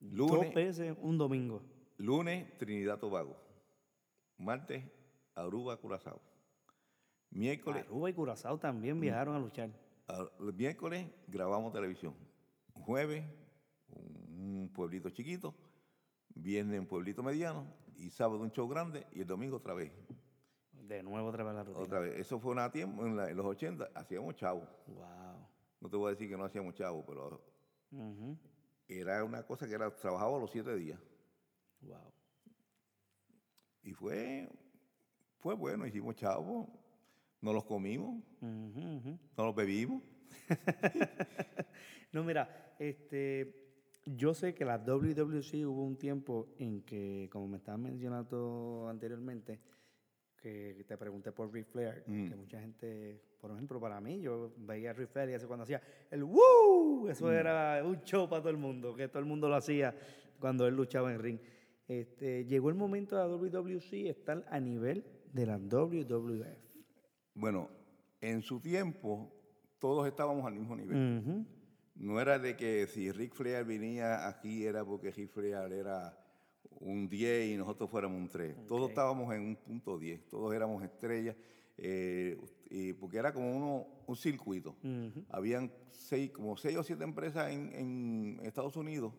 Dos 0.01 0.31
Lunes, 0.31 0.55
veces 0.55 0.97
un 1.01 1.19
domingo. 1.19 1.61
lunes 1.97 2.57
Trinidad 2.59 2.99
Tobago. 2.99 3.37
Martes 4.39 4.85
Aruba 5.35 5.77
Curazao. 5.77 6.21
Miércoles, 7.31 7.85
Aruba 7.85 8.09
y 8.11 8.15
Curazao 8.15 8.57
Mm. 8.57 8.61
también 8.61 9.01
viajaron 9.01 9.35
a 9.35 9.39
luchar. 9.41 9.71
el 10.41 10.55
miércoles 10.55 11.07
grabamos 11.27 11.73
televisión. 11.73 12.15
Jueves 12.73 13.25
un 14.29 14.71
pueblito 14.73 15.11
chiquito. 15.11 15.55
Viernes 16.35 16.79
un 16.81 16.87
pueblito 16.87 17.23
mediano. 17.23 17.67
Y 17.97 18.11
sábado 18.11 18.41
un 18.41 18.53
show 18.53 18.69
grande. 18.69 19.05
Y 19.13 19.21
el 19.23 19.27
domingo 19.27 19.57
otra 19.57 19.75
vez. 19.75 19.91
De 20.89 21.03
nuevo 21.03 21.29
otra 21.29 21.45
vez 21.45 21.55
la 21.55 21.65
rutina. 21.65 21.85
Otra 21.85 21.99
vez. 22.01 22.19
Eso 22.19 22.41
fue 22.41 22.53
una 22.53 22.71
tiempo, 22.71 23.05
en, 23.07 23.17
la- 23.17 23.29
en 23.31 23.37
los 23.37 23.45
80 23.47 23.91
hacíamos 23.95 24.35
chavo. 24.37 24.67
Wow. 24.87 25.47
No 25.81 25.89
te 25.91 25.97
voy 25.97 26.09
a 26.09 26.11
decir 26.11 26.29
que 26.29 26.37
no 26.37 26.45
hacíamos 26.45 26.75
chavo, 26.75 27.05
pero 27.07 27.41
era 28.89 29.23
una 29.23 29.43
cosa 29.45 29.67
que 29.69 29.75
era 29.75 29.95
trabajaba 29.95 30.39
los 30.39 30.51
siete 30.51 30.75
días. 30.77 30.99
Wow. 31.83 32.13
Y 33.83 33.93
fue, 33.93 34.49
fue 35.39 35.55
bueno, 35.55 35.87
hicimos 35.87 36.17
chavo, 36.17 36.69
nos 37.41 37.55
los 37.55 37.65
comimos, 37.65 38.23
ujú. 38.41 39.19
nos 39.37 39.47
los 39.47 39.55
bebimos. 39.55 40.03
No, 42.11 42.25
mira, 42.25 42.75
este, 42.79 43.55
yo 44.07 44.33
sé 44.33 44.55
que 44.55 44.65
la 44.65 44.79
WWC 44.79 45.67
hubo 45.67 45.85
un 45.85 45.99
tiempo 45.99 46.49
en 46.59 46.81
que, 46.81 47.29
como 47.31 47.47
me 47.47 47.59
estabas 47.59 47.79
mencionando 47.81 48.87
anteriormente, 48.89 49.61
que 50.41 50.85
te 50.87 50.97
pregunté 50.97 51.33
por 51.33 51.53
Ric 51.53 51.67
Flair, 51.67 52.05
Mm. 52.07 52.29
que 52.29 52.37
mucha 52.37 52.61
gente, 52.61 53.21
por 53.41 53.51
ejemplo, 53.51 53.81
para 53.81 54.01
mí, 54.01 54.21
yo 54.21 54.53
veía 54.59 54.91
a 54.91 54.93
Ric 54.93 55.09
Flair 55.11 55.31
y 55.31 55.33
eso 55.35 55.47
cuando 55.49 55.65
hacía 55.65 55.83
el 56.11 56.23
¡Woo! 56.25 57.07
Mm. 57.07 57.11
Eso 57.11 57.33
era 57.33 57.83
un 57.85 58.01
show 58.03 58.29
para 58.29 58.43
todo 58.43 58.51
el 58.51 58.57
mundo, 58.59 58.95
que 58.95 59.09
todo 59.09 59.19
el 59.21 59.27
mundo 59.27 59.49
lo 59.49 59.57
hacía 59.57 59.95
cuando 60.39 60.67
él 60.67 60.75
luchaba 60.77 61.13
en 61.13 61.21
ring. 61.21 61.39
Este, 61.89 62.45
llegó 62.45 62.69
el 62.69 62.75
momento 62.75 63.17
de 63.17 63.23
la 63.23 63.29
WWC 63.29 64.09
estar 64.11 64.45
a 64.51 64.61
nivel 64.61 65.05
de 65.33 65.47
la 65.47 65.59
WWF. 65.59 66.47
Bueno, 67.35 67.71
en 68.21 68.43
su 68.43 68.61
tiempo 68.61 69.33
todos 69.79 70.07
estábamos 70.07 70.45
al 70.47 70.55
mismo 70.55 70.77
nivel. 70.77 71.47
No 71.95 72.21
era 72.21 72.39
de 72.39 72.57
que 72.57 72.87
si 72.87 73.11
Rick 73.11 73.35
Flair 73.35 73.65
venía 73.65 74.29
aquí 74.29 74.65
era 74.67 74.85
porque 74.85 75.11
Rick 75.11 75.31
Flair 75.33 75.73
era 75.73 76.17
un 76.81 77.09
10 77.09 77.51
y 77.51 77.57
nosotros 77.57 77.91
fuéramos 77.91 78.19
un 78.19 78.29
3. 78.29 78.67
Todos 78.67 78.89
estábamos 78.91 79.35
en 79.35 79.43
un 79.43 79.57
punto 79.57 79.99
10, 79.99 80.27
todos 80.29 80.55
éramos 80.55 80.83
estrellas, 80.83 81.37
eh, 81.77 82.39
y 82.71 82.93
porque 82.95 83.19
era 83.19 83.33
como 83.33 83.57
uno, 83.57 83.87
un 84.07 84.17
circuito. 84.17 84.77
Habían 85.31 85.73
seis, 85.91 86.31
como 86.31 86.57
seis 86.57 86.77
o 86.77 86.83
siete 86.83 87.05
empresas 87.05 87.51
en, 87.51 87.73
en 87.75 88.41
Estados 88.43 88.77
Unidos. 88.77 89.13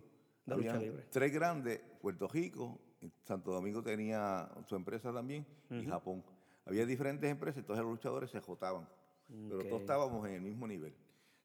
De 0.46 0.56
lucha 0.56 0.70
Habían 0.76 0.82
libre. 0.84 1.06
tres 1.10 1.32
grandes, 1.32 1.82
Puerto 2.02 2.28
Rico, 2.28 2.80
Santo 3.24 3.52
Domingo 3.52 3.82
tenía 3.82 4.50
su 4.68 4.76
empresa 4.76 5.14
también, 5.14 5.46
y 5.70 5.86
Japón. 5.86 6.24
Había 6.66 6.86
diferentes 6.86 7.30
empresas, 7.30 7.60
entonces 7.60 7.84
los 7.84 7.94
luchadores 7.94 8.30
se 8.30 8.40
jotaban. 8.40 8.88
Pero 9.28 9.64
todos 9.66 9.82
estábamos 9.82 10.28
en 10.28 10.36
el 10.36 10.42
mismo 10.42 10.68
nivel. 10.68 10.94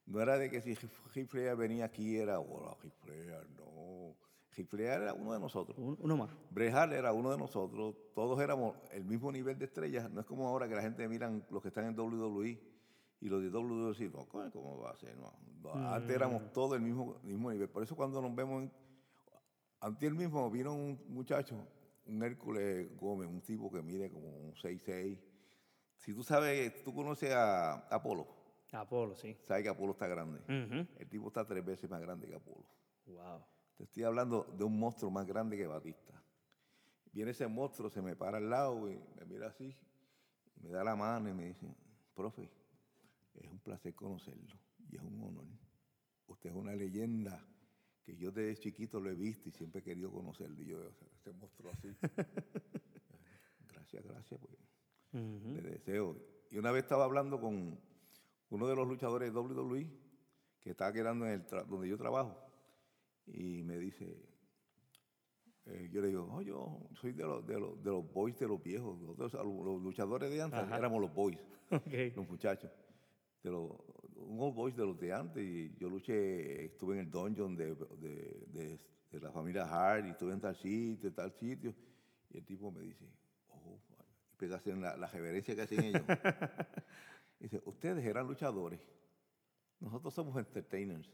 No 0.05 0.21
era 0.21 0.37
de 0.37 0.49
que 0.49 0.61
si 0.61 0.75
Ric 1.13 1.31
venía 1.57 1.85
aquí 1.85 2.17
era, 2.17 2.39
hola, 2.39 2.75
Ric 2.81 2.93
no. 3.57 4.15
Flair 4.63 5.01
era 5.01 5.13
uno 5.13 5.33
de 5.33 5.39
nosotros. 5.39 5.77
Un- 5.77 5.97
Uno 5.99 6.15
más. 6.17 6.29
Bret 6.51 6.73
Hart 6.73 6.93
era 6.93 7.11
uno 7.11 7.31
de 7.31 7.37
nosotros, 7.37 7.95
todos 8.13 8.39
éramos 8.39 8.77
el 8.91 9.03
mismo 9.03 9.31
nivel 9.31 9.57
de 9.59 9.65
estrellas, 9.65 10.09
no 10.09 10.21
es 10.21 10.25
como 10.25 10.47
ahora 10.47 10.67
que 10.69 10.75
la 10.75 10.81
gente 10.81 11.07
miran 11.07 11.45
los 11.49 11.61
que 11.61 11.67
están 11.69 11.85
en 11.85 11.95
WWE 11.99 12.59
y 13.21 13.29
los 13.29 13.41
de 13.41 13.49
WWE 13.49 13.89
dicen, 13.89 14.11
no, 14.13 14.25
¿cómo 14.51 14.79
va 14.79 14.91
a 14.91 14.95
ser? 14.95 15.17
No, 15.17 15.33
Antes 15.73 16.09
Mm. 16.09 16.15
éramos 16.15 16.53
todos 16.53 16.75
el 16.77 16.81
mismo, 16.81 17.17
mismo 17.23 17.51
nivel, 17.51 17.67
por 17.69 17.81
eso 17.83 17.95
cuando 17.95 18.21
nos 18.21 18.33
vemos, 18.35 18.63
en, 18.63 18.71
antes 19.81 20.11
mismo 20.13 20.49
vino 20.51 20.73
un 20.73 20.99
muchacho, 21.07 21.55
un 22.05 22.23
Hércules 22.23 22.95
Gómez, 22.97 23.27
un 23.27 23.41
tipo 23.41 23.71
que 23.71 23.81
mide 23.81 24.09
como 24.11 24.27
un 24.27 24.53
6'6", 24.53 25.19
si 25.97 26.13
tú 26.13 26.23
sabes, 26.23 26.83
tú 26.83 26.93
conoces 26.93 27.31
a 27.33 27.73
Apolo, 27.93 28.27
Apolo, 28.71 29.15
sí. 29.15 29.35
sabes 29.47 29.63
que 29.63 29.69
Apolo 29.69 29.93
está 29.93 30.07
grande, 30.07 30.39
el 30.47 31.09
tipo 31.09 31.27
está 31.27 31.45
tres 31.45 31.63
veces 31.65 31.89
más 31.89 32.01
grande 32.01 32.27
que 32.27 32.35
Apolo. 32.35 32.65
Wow. 33.07 33.41
Te 33.77 33.83
estoy 33.83 34.03
hablando 34.03 34.43
de 34.57 34.63
un 34.63 34.79
monstruo 34.79 35.11
más 35.11 35.25
grande 35.25 35.57
que 35.57 35.67
Batista. 35.67 36.13
Viene 37.11 37.31
ese 37.31 37.47
monstruo, 37.47 37.89
se 37.89 38.01
me 38.01 38.15
para 38.15 38.37
al 38.37 38.49
lado 38.49 38.89
y 38.89 38.99
me 39.17 39.25
mira 39.25 39.47
así, 39.47 39.75
y 40.55 40.61
me 40.61 40.69
da 40.69 40.83
la 40.83 40.95
mano 40.95 41.29
y 41.29 41.33
me 41.33 41.45
dice, 41.47 41.67
profe, 42.13 42.49
es 43.33 43.47
un 43.47 43.59
placer 43.59 43.93
conocerlo 43.93 44.55
y 44.89 44.95
es 44.95 45.01
un 45.01 45.21
honor. 45.21 45.45
Usted 46.27 46.49
es 46.49 46.55
una 46.55 46.75
leyenda 46.75 47.45
que 48.03 48.15
yo 48.15 48.31
desde 48.31 48.59
chiquito 48.61 48.99
lo 48.99 49.09
he 49.09 49.15
visto 49.15 49.49
y 49.49 49.51
siempre 49.51 49.81
he 49.81 49.83
querido 49.83 50.11
conocerlo. 50.11 50.61
Y 50.61 50.67
yo, 50.67 50.79
ese 51.13 51.31
monstruo 51.33 51.71
así. 51.71 51.89
gracias, 53.67 54.03
gracias, 54.03 54.39
pues 54.39 54.57
le 55.13 55.69
deseo. 55.69 56.17
Y 56.51 56.57
una 56.57 56.71
vez 56.71 56.83
estaba 56.83 57.05
hablando 57.05 57.39
con 57.39 57.79
uno 58.49 58.67
de 58.67 58.75
los 58.75 58.87
luchadores 58.87 59.33
de 59.33 59.39
WWE 59.39 59.89
que 60.61 60.71
estaba 60.71 60.91
quedando 60.93 61.25
en 61.25 61.33
el 61.33 61.67
donde 61.67 61.87
yo 61.87 61.97
trabajo 61.97 62.44
y 63.27 63.63
me 63.63 63.77
dice, 63.77 64.17
eh, 65.65 65.89
yo 65.91 66.01
le 66.01 66.09
digo, 66.09 66.29
oh, 66.31 66.41
yo 66.41 66.79
soy 66.93 67.11
de 67.13 67.23
los, 67.23 67.45
de 67.45 67.59
los, 67.59 67.81
de 67.83 67.89
los 67.89 68.11
boys 68.11 68.37
de 68.37 68.47
los 68.47 68.61
viejos, 68.61 68.99
nosotros, 68.99 69.33
los, 69.33 69.81
luchadores 69.81 70.29
de 70.29 70.41
antes 70.41 70.59
Ajá. 70.59 70.77
éramos 70.77 71.01
los 71.01 71.13
boys, 71.13 71.39
los 72.15 72.29
muchachos, 72.29 72.71
de 73.41 73.49
los, 73.49 73.71
unos 74.15 74.53
boys 74.53 74.75
de 74.75 74.85
los 74.85 74.99
de 74.99 75.11
antes 75.11 75.43
y 75.43 75.75
yo 75.79 75.89
luché, 75.89 76.65
estuve 76.65 76.95
en 76.95 77.05
el 77.05 77.11
dungeon 77.11 77.55
de, 77.55 77.75
de, 77.75 78.79
la 79.19 79.31
familia 79.31 79.63
Hart 79.63 80.05
y 80.05 80.09
estuve 80.09 80.33
en 80.33 80.41
tal 80.41 80.57
sitio, 80.57 81.13
tal 81.13 81.31
sitio 81.31 81.73
y 82.29 82.37
el 82.37 82.45
tipo 82.45 82.69
me 82.69 82.81
dice, 82.81 83.05
oh, 83.47 83.79
y 84.31 84.35
pega 84.35 84.55
a 84.55 84.57
hacer 84.57 84.77
la, 84.77 84.97
la 84.97 85.07
reverencia 85.07 85.55
que 85.55 85.61
hacen 85.61 85.83
ellos. 85.83 86.01
dice, 87.39 87.61
ustedes 87.65 88.05
eran 88.05 88.27
luchadores, 88.27 88.81
nosotros 89.79 90.13
somos 90.13 90.37
entertainers. 90.37 91.09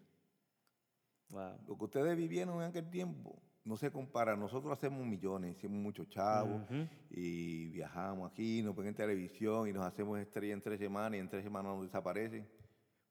Wow. 1.32 1.58
Lo 1.68 1.78
que 1.78 1.84
ustedes 1.86 2.16
vivieron 2.18 2.56
en 2.58 2.64
aquel 2.70 2.90
tiempo 2.90 3.42
no 3.64 3.78
se 3.78 3.90
compara. 3.92 4.36
Nosotros 4.36 4.74
hacemos 4.74 5.06
millones, 5.06 5.56
hicimos 5.58 5.80
muchos 5.82 6.08
chavos 6.10 6.64
y 7.10 7.70
viajamos 7.70 8.30
aquí, 8.32 8.62
nos 8.62 8.76
ven 8.76 8.88
en 8.88 8.96
televisión 8.96 9.68
y 9.68 9.74
nos 9.74 9.86
hacemos 9.86 10.20
estrella 10.20 10.54
en 10.54 10.62
tres 10.62 10.80
semanas 10.80 11.14
y 11.18 11.20
en 11.20 11.30
tres 11.30 11.44
semanas 11.44 11.74
nos 11.76 11.84
desaparecen. 11.86 12.48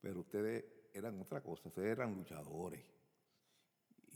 Pero 0.00 0.20
ustedes 0.20 0.64
eran 0.92 1.18
otra 1.20 1.40
cosa, 1.42 1.68
ustedes 1.68 1.92
eran 1.96 2.14
luchadores. 2.14 2.84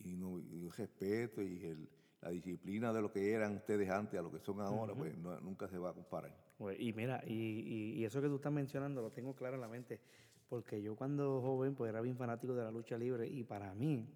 Y, 0.04 0.16
no, 0.16 0.38
y 0.38 0.64
el 0.64 0.72
respeto 0.72 1.40
y 1.42 1.64
el- 1.64 1.88
la 2.20 2.30
disciplina 2.30 2.92
de 2.92 3.02
lo 3.02 3.12
que 3.12 3.32
eran 3.32 3.56
ustedes 3.56 3.88
antes 3.90 4.18
a 4.18 4.22
lo 4.22 4.30
que 4.32 4.40
son 4.40 4.60
ahora, 4.60 4.94
pues 4.94 5.16
no- 5.18 5.40
nunca 5.40 5.68
se 5.68 5.78
va 5.78 5.90
a 5.90 5.94
comparar. 5.94 6.34
Y 6.78 6.92
mira, 6.94 7.22
y, 7.26 7.32
y- 7.32 7.92
y 8.00 8.04
eso 8.04 8.20
que 8.22 8.28
tú 8.28 8.36
estás 8.36 8.52
mencionando 8.52 9.02
lo 9.02 9.10
tengo 9.12 9.34
claro 9.34 9.56
en 9.56 9.60
la 9.60 9.68
mente, 9.68 10.00
porque 10.48 10.82
yo 10.82 10.96
cuando 10.96 11.40
joven 11.40 11.74
pues 11.74 11.88
era 11.88 12.00
bien 12.00 12.16
fanático 12.16 12.54
de 12.54 12.62
la 12.62 12.70
lucha 12.70 12.96
libre 12.96 13.26
y 13.26 13.44
para 13.44 13.74
mí, 13.74 14.06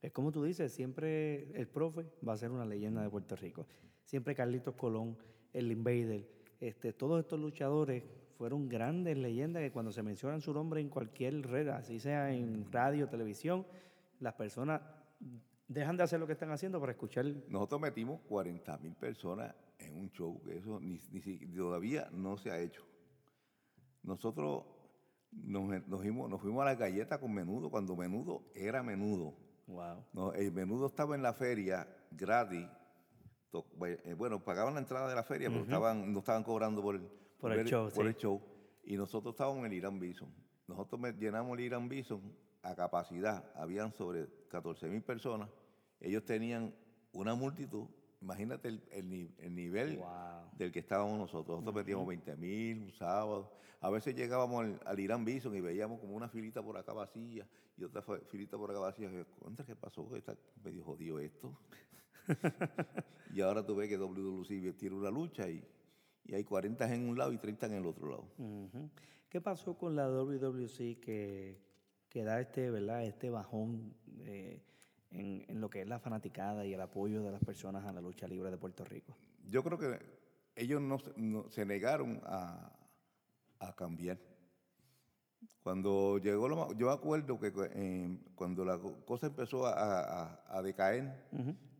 es 0.00 0.12
como 0.12 0.32
tú 0.32 0.44
dices, 0.44 0.72
siempre 0.72 1.50
el 1.58 1.66
profe 1.66 2.06
va 2.26 2.34
a 2.34 2.36
ser 2.36 2.50
una 2.50 2.64
leyenda 2.64 3.02
de 3.02 3.10
Puerto 3.10 3.36
Rico. 3.36 3.66
Siempre 4.04 4.34
Carlitos 4.34 4.74
Colón, 4.74 5.16
el 5.52 5.72
Invader, 5.72 6.26
este, 6.60 6.92
todos 6.92 7.20
estos 7.20 7.40
luchadores 7.40 8.04
fueron 8.36 8.68
grandes 8.68 9.16
leyendas 9.16 9.62
que 9.62 9.72
cuando 9.72 9.92
se 9.92 10.02
mencionan 10.02 10.40
su 10.40 10.52
nombre 10.52 10.80
en 10.80 10.88
cualquier 10.88 11.46
red, 11.46 11.68
así 11.68 11.98
sea 12.00 12.32
en 12.32 12.70
radio, 12.70 13.08
televisión, 13.08 13.66
las 14.20 14.34
personas 14.34 14.82
dejan 15.68 15.96
de 15.96 16.02
hacer 16.02 16.20
lo 16.20 16.26
que 16.26 16.32
están 16.32 16.50
haciendo 16.50 16.80
para 16.80 16.92
escuchar. 16.92 17.26
Nosotros 17.48 17.80
metimos 17.80 18.20
40 18.28 18.78
mil 18.78 18.94
personas 18.94 19.54
en 19.78 19.96
un 19.96 20.10
show, 20.10 20.40
que 20.42 20.58
eso 20.58 20.80
ni, 20.80 21.00
ni 21.10 21.20
todavía 21.54 22.08
no 22.12 22.36
se 22.36 22.50
ha 22.50 22.60
hecho. 22.60 22.84
Nosotros 24.02 24.64
nos, 25.42 25.86
nos 25.88 26.00
fuimos, 26.00 26.30
nos 26.30 26.40
fuimos 26.40 26.62
a 26.62 26.66
la 26.66 26.74
galleta 26.74 27.18
con 27.18 27.32
menudo, 27.32 27.70
cuando 27.70 27.96
menudo 27.96 28.42
era 28.54 28.82
menudo. 28.82 29.34
Wow. 29.66 30.04
No, 30.12 30.32
el 30.34 30.52
menudo 30.52 30.86
estaba 30.86 31.14
en 31.14 31.22
la 31.22 31.32
feria 31.32 31.88
gratis. 32.10 32.66
To- 33.50 33.66
eh, 33.86 34.14
Bueno, 34.16 34.42
pagaban 34.44 34.74
la 34.74 34.80
entrada 34.80 35.08
de 35.08 35.14
la 35.14 35.22
feria, 35.22 35.48
pero 35.48 35.62
estaban, 35.62 36.12
no 36.12 36.18
estaban 36.18 36.42
cobrando 36.42 36.82
por 36.82 36.96
el, 36.96 37.08
Por 37.40 37.52
el 37.52 37.66
show, 37.66 37.84
por 37.90 38.04
sí. 38.04 38.08
el 38.10 38.16
show. 38.16 38.40
Y 38.84 38.96
nosotros 38.96 39.34
estábamos 39.34 39.60
en 39.60 39.66
el 39.66 39.72
Irán 39.74 39.98
Bison. 39.98 40.28
Nosotros 40.66 41.00
llenamos 41.18 41.56
el 41.58 41.64
Irán 41.64 41.88
Bison 41.88 42.20
a 42.62 42.74
capacidad. 42.74 43.50
Habían 43.54 43.92
sobre 43.92 44.26
14 44.48 44.88
mil 44.88 45.02
personas. 45.02 45.48
Ellos 46.00 46.24
tenían 46.24 46.74
una 47.12 47.34
multitud. 47.34 47.86
Imagínate 48.24 48.68
el, 48.68 48.82
el 48.90 49.08
ni- 49.08 49.30
el 49.38 49.54
nivel 49.54 49.98
Wow. 49.98 50.50
del 50.56 50.72
que 50.72 50.78
estábamos 50.80 51.18
nosotros. 51.18 51.58
Nosotros 51.60 51.74
metíamos 51.74 52.06
20 52.06 52.36
mil 52.36 52.82
un 52.84 52.92
sábado. 52.92 53.52
A 53.80 53.90
veces 53.90 54.16
llegábamos 54.16 54.64
al, 54.64 54.80
al 54.86 54.98
Irán 54.98 55.26
Bison 55.26 55.54
y 55.54 55.60
veíamos 55.60 56.00
como 56.00 56.16
una 56.16 56.28
filita 56.30 56.62
por 56.62 56.78
acá 56.78 56.94
vacía 56.94 57.46
y 57.76 57.84
otra 57.84 58.00
filita 58.02 58.56
por 58.56 58.70
acá 58.70 58.80
vacía. 58.80 59.10
Y 59.10 59.14
yo, 59.16 59.26
"Contra, 59.38 59.66
¿Qué 59.66 59.76
pasó? 59.76 60.16
Está 60.16 60.34
medio 60.64 60.82
jodido 60.84 61.18
esto. 61.20 61.54
y 63.34 63.40
ahora 63.42 63.64
tú 63.64 63.76
ves 63.76 63.88
que 63.88 63.98
WWC 63.98 64.72
tiene 64.78 64.96
una 64.96 65.10
lucha 65.10 65.48
y, 65.48 65.62
y 66.24 66.34
hay 66.34 66.44
40 66.44 66.94
en 66.94 67.08
un 67.08 67.18
lado 67.18 67.32
y 67.32 67.38
30 67.38 67.66
en 67.66 67.72
el 67.74 67.86
otro 67.86 68.08
lado. 68.08 68.24
¿Qué 69.28 69.40
pasó 69.42 69.76
con 69.76 69.94
la 69.96 70.08
WWC 70.08 70.98
que, 71.00 71.60
que 72.08 72.24
da 72.24 72.40
este, 72.40 72.70
¿verdad? 72.70 73.04
este 73.04 73.28
bajón 73.28 73.94
eh, 74.20 74.62
en, 75.14 75.44
en 75.48 75.60
lo 75.60 75.70
que 75.70 75.82
es 75.82 75.86
la 75.88 75.98
fanaticada 76.00 76.66
y 76.66 76.74
el 76.74 76.80
apoyo 76.80 77.22
de 77.22 77.30
las 77.32 77.42
personas 77.44 77.84
a 77.84 77.92
la 77.92 78.00
lucha 78.00 78.26
libre 78.28 78.50
de 78.50 78.56
Puerto 78.58 78.84
Rico? 78.84 79.16
Yo 79.48 79.62
creo 79.62 79.78
que 79.78 79.98
ellos 80.56 80.80
no, 80.80 80.98
se- 80.98 81.12
no- 81.16 81.48
se 81.50 81.64
negaron 81.64 82.20
a, 82.24 82.72
a 83.60 83.74
cambiar. 83.76 84.18
Cuando 85.62 86.18
llegó, 86.18 86.48
lo 86.48 86.72
yo 86.74 86.90
acuerdo 86.90 87.38
que 87.38 87.52
eh, 87.74 88.18
cuando 88.34 88.64
la 88.64 88.78
co- 88.78 89.04
cosa 89.04 89.26
empezó 89.28 89.66
a, 89.66 89.72
a- 90.00 90.58
a 90.58 90.62
decaer, 90.62 91.24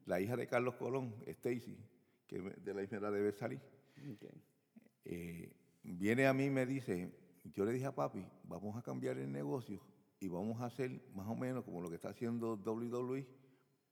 la 0.07 0.21
hija 0.21 0.37
de 0.37 0.47
Carlos 0.47 0.75
Colón, 0.77 1.15
Stacy, 1.27 1.77
que 2.27 2.41
de 2.41 2.75
la 2.75 2.83
isla 2.83 3.11
debe 3.11 3.33
salir, 3.33 3.61
Ok. 4.13 4.25
eh, 5.05 5.53
viene 5.83 6.27
a 6.27 6.33
mí 6.33 6.45
y 6.45 6.51
me 6.51 6.65
dice, 6.67 7.13
yo 7.45 7.65
le 7.65 7.73
dije 7.73 7.87
a 7.87 7.95
papi, 7.95 8.25
vamos 8.45 8.77
a 8.77 8.83
cambiar 8.83 9.19
el 9.19 9.31
negocio 9.31 9.81
y 10.21 10.29
vamos 10.29 10.61
a 10.61 10.67
hacer 10.67 11.03
más 11.15 11.29
o 11.29 11.35
menos 11.35 11.65
como 11.65 11.81
lo 11.81 11.89
que 11.89 11.97
está 11.97 12.11
haciendo 12.11 12.55
WWE, 12.55 13.27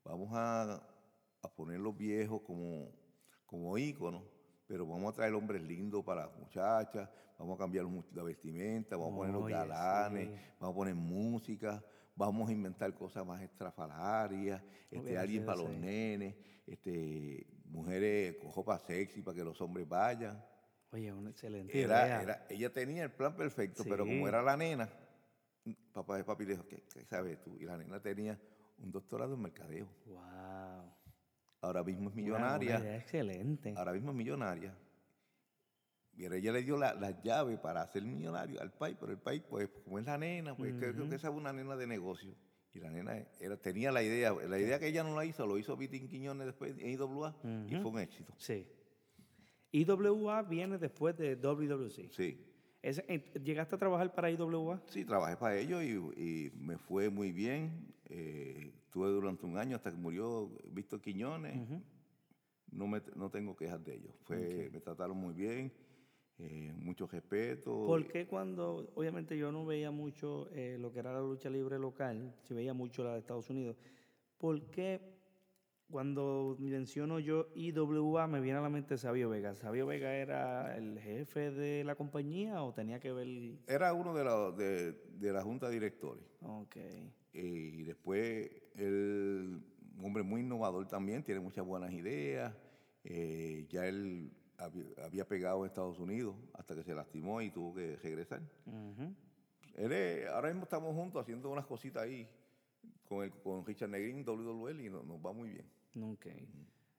vamos 0.05 0.31
a, 0.33 0.75
a 1.43 1.55
poner 1.55 1.81
los 1.81 1.97
viejos 1.97 2.43
como, 2.43 2.91
como 3.47 3.77
íconos, 3.77 4.23
pero 4.67 4.87
vamos 4.87 5.13
a 5.13 5.17
traer 5.17 5.35
hombres 5.35 5.63
lindos 5.63 6.05
para 6.05 6.27
las 6.27 6.39
muchachas, 6.39 7.09
vamos 7.39 7.57
a 7.57 7.59
cambiar 7.59 7.87
la 8.15 8.23
vestimenta, 8.23 8.97
vamos 8.97 9.13
a 9.13 9.17
poner 9.17 9.35
los 9.35 9.49
galanes, 9.49 10.29
sí. 10.29 10.35
vamos 10.59 10.75
a 10.75 10.77
poner 10.77 10.95
música, 10.95 11.85
vamos 12.15 12.49
a 12.49 12.53
inventar 12.53 12.95
cosas 12.95 13.27
más 13.27 13.43
estrafalarias, 13.43 14.63
este, 14.91 15.19
alguien 15.19 15.45
para 15.45 15.59
los 15.59 15.71
nenes, 15.71 16.37
este, 16.67 17.47
mujeres 17.65 18.37
con 18.37 18.53
ropa 18.53 18.79
sexy 18.79 19.23
para 19.23 19.37
que 19.37 19.45
los 19.45 19.61
hombres 19.61 19.89
vayan. 19.89 20.43
Oye, 20.93 21.13
una 21.13 21.31
excelente 21.31 21.77
idea. 21.77 22.07
Era, 22.07 22.23
era, 22.23 22.47
ella 22.51 22.73
tenía 22.73 23.05
el 23.05 23.11
plan 23.11 23.35
perfecto, 23.35 23.83
pero 23.85 24.05
como 24.05 24.29
era 24.29 24.43
la 24.43 24.57
nena, 24.57 24.89
papá, 25.93 26.23
papi 26.25 26.45
le 26.45 26.53
dijo, 26.53 26.67
¿qué, 26.67 26.83
qué 26.93 27.05
sabes 27.05 27.41
tú? 27.43 27.57
Y 27.59 27.65
la 27.65 27.77
nena 27.77 28.01
tenía 28.01 28.39
un 28.79 28.91
doctorado 28.91 29.35
en 29.35 29.43
mercadeo. 29.43 29.87
Wow. 30.07 30.93
Ahora 31.61 31.85
mismo 31.85 32.11
es 32.11 32.17
millonaria. 32.17 32.97
Excelente. 32.97 33.75
Ahora 33.77 33.93
mismo 33.93 34.11
es 34.11 34.17
millonaria. 34.17 34.77
y 36.15 36.27
ella 36.27 36.53
le 36.53 36.63
dio 36.63 36.77
la- 36.77 36.93
las 36.95 37.23
llaves 37.23 37.59
para 37.59 37.81
hacer 37.83 38.03
millonario 38.03 38.61
al 38.61 38.71
país, 38.71 38.97
pero 39.01 39.13
el 39.13 39.19
país, 39.19 39.43
pues, 39.49 39.69
como 39.85 39.99
es 39.99 40.05
la 40.05 40.19
nena, 40.19 40.55
pues 40.55 40.75
creo, 40.79 40.93
creo 40.93 41.09
que 41.09 41.15
esa 41.17 41.29
es 41.29 41.35
una 41.35 41.53
nena 41.55 41.75
de 41.75 41.87
negocio. 41.87 42.35
Y 42.75 42.81
la 42.81 42.91
nena 42.91 43.17
era, 43.41 43.57
tenía 43.57 43.91
la 43.93 44.03
idea, 44.03 44.33
la 44.33 44.59
idea 44.59 44.79
que 44.79 44.89
ella 44.89 45.03
no 45.05 45.15
la 45.17 45.25
hizo, 45.25 45.47
lo 45.47 45.57
hizo 45.57 45.75
Vitín 45.77 46.09
Quiñones 46.09 46.47
después 46.47 46.77
en 46.79 46.87
IWA 46.91 47.35
y 47.67 47.77
fue 47.77 47.91
un 47.93 47.99
éxito. 48.01 48.35
Sí. 48.37 48.67
IWA 49.73 50.43
viene 50.43 50.77
después 50.79 51.17
de 51.17 51.37
WWC. 51.37 52.11
Sí. 52.13 52.52
Eh, 52.83 53.31
¿Llegaste 53.45 53.77
a 53.77 53.79
trabajar 53.79 54.13
para 54.15 54.31
IWA? 54.31 54.83
Sí, 54.87 55.05
trabajé 55.05 55.37
para 55.37 55.57
ellos 55.57 55.83
y, 55.83 56.21
y 56.21 56.51
me 56.57 56.77
fue 56.79 57.11
muy 57.11 57.33
bien. 57.33 57.93
Eh, 58.09 58.73
estuve 58.85 59.09
durante 59.09 59.47
un 59.47 59.57
año 59.57 59.77
hasta 59.77 59.91
que 59.91 59.97
murió 59.97 60.51
Víctor 60.71 61.01
Quiñones. 61.01 61.69
no, 62.71 62.87
me, 62.89 63.01
no 63.15 63.31
tengo 63.31 63.57
quejas 63.57 63.83
de 63.85 63.95
ellos. 63.95 64.15
Fue, 64.25 64.69
Me 64.73 64.81
trataron 64.81 65.17
muy 65.17 65.33
bien, 65.33 65.73
eh, 66.39 66.73
mucho 66.77 67.07
respeto. 67.07 67.87
¿Por 67.87 68.07
qué 68.09 68.27
cuando, 68.27 68.91
obviamente 68.97 69.39
yo 69.39 69.53
no 69.53 69.65
veía 69.65 69.91
mucho 69.91 70.49
eh, 70.53 70.77
lo 70.81 70.93
que 70.93 70.99
era 70.99 71.13
la 71.13 71.21
lucha 71.21 71.49
libre 71.49 71.79
local, 71.79 72.35
si 72.43 72.53
veía 72.53 72.75
mucho 72.75 73.05
la 73.05 73.13
de 73.13 73.21
Estados 73.21 73.49
Unidos, 73.49 73.77
¿por 74.39 74.61
qué 74.71 75.01
cuando 75.93 76.57
menciono 76.59 77.21
yo 77.21 77.49
IWA 77.55 78.27
me 78.27 78.41
viene 78.41 78.59
a 78.59 78.63
la 78.63 78.71
mente 78.71 78.97
Sabio 78.99 79.29
Vega? 79.29 79.55
¿Sabio 79.55 79.87
Vega 79.87 80.13
era 80.17 80.77
el 80.77 80.99
jefe 80.99 81.51
de 81.53 81.85
la 81.85 81.95
compañía 81.95 82.63
o 82.65 82.73
tenía 82.73 82.99
que 82.99 83.13
ver...? 83.13 83.59
Era 83.69 83.93
uno 83.93 84.15
de, 84.15 84.25
la- 84.25 84.51
de, 84.51 84.93
de 84.93 85.33
la 85.33 85.43
junta 85.43 85.69
de 85.69 85.75
directores. 85.75 86.25
Ok. 86.41 86.77
Y 87.35 87.83
después, 87.85 88.51
él, 88.75 89.63
un 89.99 90.05
hombre 90.05 90.23
muy 90.23 90.41
innovador 90.41 90.89
también, 90.89 91.23
tiene 91.23 91.41
muchas 91.41 91.65
buenas 91.65 91.93
ideas. 91.93 92.55
Eh, 93.05 93.67
ya 93.69 93.87
él 93.87 94.33
había, 94.59 94.85
había 95.05 95.29
pegado 95.29 95.61
en 95.61 95.67
Estados 95.67 95.99
Unidos 95.99 96.35
hasta 96.55 96.75
que 96.75 96.83
se 96.83 96.95
lastimó 96.95 97.41
y 97.43 97.51
tuvo 97.51 97.75
que 97.75 97.97
regresar. 97.97 98.41
Ujú. 98.67 99.15
Él 99.77 99.93
es- 99.93 100.27
ahora 100.29 100.49
mismo 100.49 100.65
estamos 100.65 100.95
juntos 100.95 101.21
haciendo 101.23 101.51
unas 101.51 101.67
cositas 101.67 102.03
ahí 102.05 102.27
con, 103.05 103.25
el, 103.25 103.31
con 103.31 103.65
Richard 103.67 103.91
Negrín, 103.91 104.25
WWL, 104.25 104.81
y 104.81 104.89
nos, 104.89 105.05
nos 105.05 105.19
va 105.19 105.33
muy 105.35 105.51
bien. 105.51 105.67
Ok. 106.01 106.27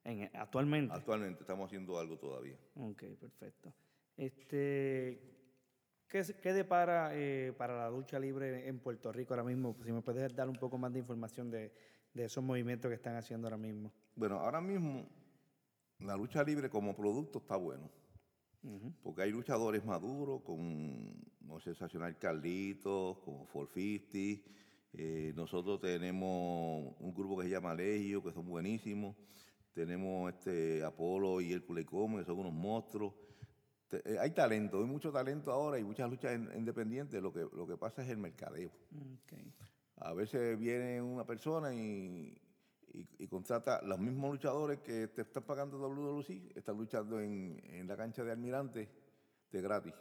En- 0.05 0.29
actualmente. 0.35 0.93
Actualmente 0.93 1.41
estamos 1.41 1.65
haciendo 1.67 1.97
algo 1.97 2.17
todavía. 2.17 2.57
Ok, 2.75 3.03
perfecto. 3.19 3.73
Este, 4.17 5.19
¿qué, 6.07 6.23
qué 6.41 6.53
depara 6.53 7.11
eh, 7.13 7.53
para 7.57 7.77
la 7.77 7.89
lucha 7.89 8.19
libre 8.19 8.67
en 8.67 8.79
Puerto 8.79 9.11
Rico 9.11 9.33
ahora 9.33 9.43
mismo? 9.43 9.75
Si 9.83 9.91
me 9.91 10.01
puedes 10.01 10.35
dar 10.35 10.49
un 10.49 10.55
poco 10.55 10.77
más 10.77 10.91
de 10.93 10.99
información 10.99 11.49
de, 11.49 11.71
de 12.13 12.25
esos 12.25 12.43
movimientos 12.43 12.89
que 12.89 12.95
están 12.95 13.15
haciendo 13.15 13.47
ahora 13.47 13.57
mismo. 13.57 13.91
Bueno, 14.15 14.39
ahora 14.39 14.61
mismo 14.61 15.07
la 15.99 16.15
lucha 16.15 16.43
libre 16.43 16.69
como 16.69 16.95
producto 16.95 17.39
está 17.39 17.55
bueno. 17.55 17.89
Porque 19.01 19.23
hay 19.23 19.31
luchadores 19.31 19.83
maduros 19.83 20.41
como 20.43 21.59
Sensacional 21.59 22.17
Carlitos, 22.17 23.17
como 23.19 23.45
450. 23.47 24.49
Eh, 24.93 25.33
nosotros 25.35 25.79
tenemos 25.79 26.93
un 26.99 27.13
grupo 27.13 27.37
que 27.37 27.45
se 27.45 27.49
llama 27.51 27.73
Legio, 27.73 28.23
que 28.23 28.31
son 28.31 28.47
buenísimos. 28.47 29.15
Tenemos 29.73 30.31
este 30.33 30.83
Apolo 30.83 31.41
y 31.41 31.51
Hércules 31.53 31.85
Come, 31.85 32.19
que 32.19 32.25
son 32.25 32.39
unos 32.39 32.53
monstruos. 32.53 33.13
Te- 33.87 33.97
eh, 34.13 34.17
hay 34.19 34.31
talento, 34.31 34.77
hay 34.79 34.85
mucho 34.85 35.11
talento 35.11 35.51
ahora 35.51 35.79
y 35.79 35.83
muchas 35.83 36.09
luchas 36.09 36.35
in- 36.35 36.49
independientes. 36.55 37.21
Lo 37.21 37.33
que, 37.33 37.39
lo 37.53 37.65
que 37.65 37.75
pasa 37.77 38.03
es 38.03 38.09
el 38.09 38.17
mercadeo. 38.17 38.71
A 39.97 40.13
veces 40.13 40.57
viene 40.59 41.01
una 41.01 41.25
persona 41.25 41.73
y, 41.73 42.35
y- 42.93 43.07
y 43.17 43.27
contrata 43.27 43.81
los 43.81 43.97
mismos 43.99 44.31
luchadores 44.33 44.79
que 44.81 45.07
te 45.07 45.21
están 45.23 45.43
pagando 45.43 45.77
WWC, 45.79 46.51
están 46.55 46.77
luchando 46.77 47.19
en, 47.19 47.59
en 47.65 47.87
la 47.87 47.97
cancha 47.97 48.23
de 48.23 48.31
Almirante 48.31 48.89
de 49.51 49.61
gratis. 49.61 49.93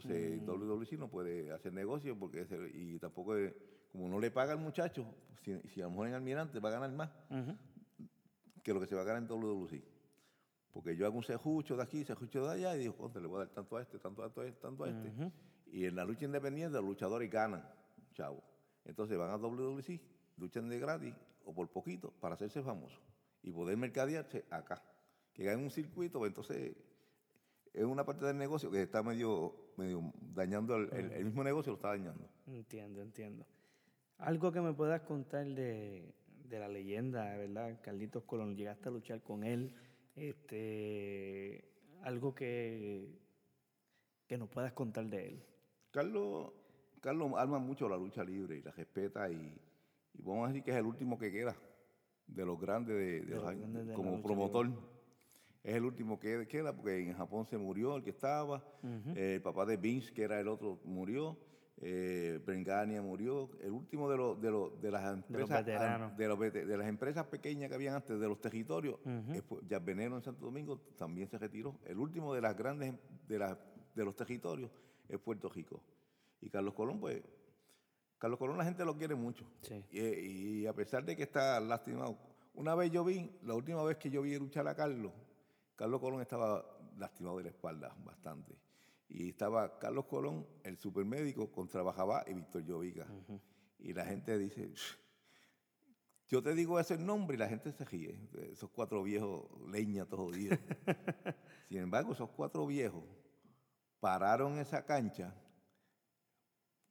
Entonces 0.00 0.40
WWC 0.44 0.92
no 0.98 1.08
puede 1.08 1.52
hacer 1.52 1.72
negocio 1.72 2.18
porque 2.18 2.40
es 2.42 2.50
el- 2.52 2.74
y 2.74 2.98
tampoco 2.98 3.36
es- 3.36 3.54
como 3.92 4.08
no 4.08 4.18
le 4.18 4.30
paga 4.30 4.52
al 4.52 4.58
muchacho, 4.58 5.06
si, 5.44 5.58
si 5.68 5.80
a 5.80 5.84
lo 5.84 5.90
mejor 5.90 6.08
en 6.08 6.14
Almirante 6.14 6.58
va 6.58 6.68
a 6.70 6.72
ganar 6.72 6.90
más 6.92 7.10
que 8.62 8.72
lo 8.74 8.80
que 8.80 8.86
se 8.86 8.94
va 8.94 9.02
a 9.02 9.04
ganar 9.04 9.22
en 9.22 9.28
WWC. 9.28 9.82
Porque 10.72 10.96
yo 10.96 11.06
hago 11.06 11.16
un 11.16 11.22
sejucho 11.22 11.76
de 11.76 11.82
aquí, 11.84 12.04
sejucho 12.04 12.44
de 12.46 12.52
allá 12.54 12.74
y 12.76 12.80
digo, 12.80 12.96
contra, 12.96 13.20
le 13.22 13.28
voy 13.28 13.36
a 13.36 13.44
dar 13.44 13.54
tanto 13.54 13.76
a 13.76 13.82
este, 13.82 13.98
tanto 14.00 14.24
a 14.24 14.26
este, 14.26 14.52
tanto 14.52 14.82
a 14.84 14.88
este. 14.88 15.08
Y 15.66 15.84
en 15.84 15.94
la 15.94 16.04
lucha 16.04 16.24
independiente 16.24 16.76
los 16.76 16.84
luchadores 16.86 17.30
ganan, 17.30 17.64
chavo. 18.14 18.42
Entonces 18.84 19.16
van 19.16 19.30
a 19.30 19.36
WWC, 19.38 20.00
luchan 20.38 20.68
de 20.68 20.78
gratis 20.80 21.14
o 21.44 21.54
por 21.54 21.68
poquito 21.68 22.10
para 22.20 22.34
hacerse 22.34 22.62
famosos 22.62 23.00
y 23.42 23.52
poder 23.52 23.76
mercadearse 23.76 24.44
acá. 24.50 24.82
Que 25.32 25.44
ganen 25.44 25.64
un 25.64 25.70
circuito, 25.70 26.18
pues 26.18 26.30
entonces 26.30 26.74
es 27.74 27.84
una 27.84 28.04
parte 28.06 28.24
del 28.24 28.38
negocio 28.38 28.70
que 28.70 28.82
está 28.82 29.02
medio, 29.02 29.54
medio 29.76 30.00
dañando, 30.34 30.76
el, 30.76 30.92
el- 30.94 31.12
el 31.12 31.24
mismo 31.26 31.42
negocio 31.44 31.72
lo 31.72 31.76
está 31.76 31.88
dañando. 31.88 32.26
Entiendo, 32.46 33.02
entiendo. 33.02 33.44
Algo 34.18 34.52
que 34.52 34.60
me 34.60 34.72
puedas 34.72 35.02
contar 35.02 35.44
de, 35.46 36.14
de 36.48 36.58
la 36.60 36.68
leyenda, 36.68 37.36
¿verdad? 37.36 37.80
Carlitos 37.82 38.22
Colón, 38.24 38.56
llegaste 38.56 38.88
a 38.88 38.92
luchar 38.92 39.20
con 39.22 39.42
él. 39.44 39.74
Este, 40.14 41.64
algo 42.02 42.34
que, 42.34 43.18
que 44.26 44.38
nos 44.38 44.48
puedas 44.48 44.72
contar 44.72 45.06
de 45.06 45.28
él. 45.28 45.42
Carlos, 45.90 46.52
Carlos 47.00 47.32
arma 47.36 47.58
mucho 47.58 47.88
la 47.88 47.96
lucha 47.96 48.22
libre 48.24 48.56
y 48.58 48.62
la 48.62 48.70
respeta 48.72 49.28
y, 49.30 49.60
y 50.14 50.22
vamos 50.22 50.44
a 50.44 50.48
decir 50.48 50.62
que 50.62 50.70
es 50.70 50.76
el 50.76 50.86
último 50.86 51.18
que 51.18 51.32
queda 51.32 51.56
de 52.26 52.46
los 52.46 52.58
grandes 52.60 52.94
de, 52.96 53.20
de 53.20 53.26
De 53.26 53.34
los 53.34 53.44
grandes 53.44 53.86
de 53.88 53.94
como 53.94 54.22
promotor. 54.22 54.70
Es 55.64 55.74
el 55.74 55.84
último 55.84 56.20
que 56.20 56.46
queda 56.46 56.76
porque 56.76 56.98
en 57.00 57.14
Japón 57.14 57.46
se 57.46 57.56
murió 57.58 57.96
el 57.96 58.02
que 58.04 58.10
estaba, 58.10 58.62
eh, 59.16 59.34
el 59.36 59.42
papá 59.42 59.64
de 59.64 59.76
Vince, 59.78 60.12
que 60.12 60.22
era 60.22 60.38
el 60.38 60.46
otro, 60.46 60.78
murió, 60.84 61.38
eh, 61.78 62.38
Brengania 62.44 63.00
murió, 63.02 63.50
el 63.62 63.72
último 63.72 64.08
de, 64.10 64.16
los 64.18 64.40
de, 64.40 64.50
de 64.82 64.90
las 64.90 65.02
empresas 65.14 65.64
de, 66.16 66.28
los 66.28 66.38
vete- 66.38 66.64
de 66.66 66.76
las 66.76 66.86
empresas 66.86 67.26
pequeñas 67.26 67.70
que 67.70 67.74
habían 67.74 67.94
antes 67.94 68.20
de 68.20 68.28
los 68.28 68.40
territorios, 68.40 68.98
ya 69.66 69.78
Veneno 69.78 70.16
en 70.16 70.22
Santo 70.22 70.44
Domingo 70.44 70.78
también 70.98 71.28
se 71.28 71.38
retiró. 71.38 71.74
El 71.86 71.98
último 71.98 72.34
de 72.34 72.42
las 72.42 72.54
grandes 72.56 72.94
de, 73.26 73.38
las 73.38 73.56
de 73.94 74.04
los 74.04 74.14
territorios 74.14 74.70
es 75.08 75.18
Puerto 75.18 75.48
Rico. 75.48 75.80
Y 76.42 76.50
Carlos 76.50 76.74
Colón, 76.74 77.00
pues, 77.00 77.22
Carlos 78.18 78.38
Colón 78.38 78.58
la 78.58 78.64
gente 78.64 78.84
lo 78.84 78.96
quiere 78.96 79.14
mucho. 79.14 79.46
Sí. 79.62 79.82
Y, 79.90 80.00
y 80.00 80.66
a 80.66 80.74
pesar 80.74 81.04
de 81.04 81.16
que 81.16 81.22
está 81.22 81.58
lastimado, 81.58 82.18
una 82.54 82.74
vez 82.74 82.90
yo 82.90 83.02
vi, 83.02 83.30
la 83.42 83.54
última 83.54 83.82
vez 83.82 83.96
que 83.96 84.10
yo 84.10 84.22
vi 84.22 84.38
luchar 84.38 84.68
a 84.68 84.74
Carlos, 84.76 85.10
Carlos 85.76 86.00
Colón 86.00 86.20
estaba 86.20 86.64
lastimado 86.96 87.38
de 87.38 87.44
la 87.44 87.50
espalda 87.50 87.94
bastante. 88.04 88.56
Y 89.08 89.30
estaba 89.30 89.78
Carlos 89.78 90.06
Colón, 90.06 90.46
el 90.62 90.78
supermédico, 90.78 91.50
contra 91.52 91.82
Bajabá 91.82 92.24
y 92.26 92.34
Víctor 92.34 92.64
Llovica. 92.64 93.06
Y 93.78 93.92
la 93.92 94.04
gente 94.04 94.38
dice, 94.38 94.72
yo 96.28 96.42
te 96.42 96.54
digo 96.54 96.80
ese 96.80 96.96
nombre 96.96 97.36
y 97.36 97.38
la 97.38 97.48
gente 97.48 97.72
se 97.72 97.84
ríe. 97.84 98.18
Esos 98.50 98.70
cuatro 98.70 99.02
viejos 99.02 99.44
leña 99.68 100.06
todos 100.06 100.30
los 100.30 100.36
días. 100.36 100.58
Sin 101.68 101.78
embargo, 101.78 102.12
esos 102.12 102.30
cuatro 102.30 102.66
viejos 102.66 103.04
pararon 104.00 104.58
esa 104.58 104.84
cancha 104.84 105.34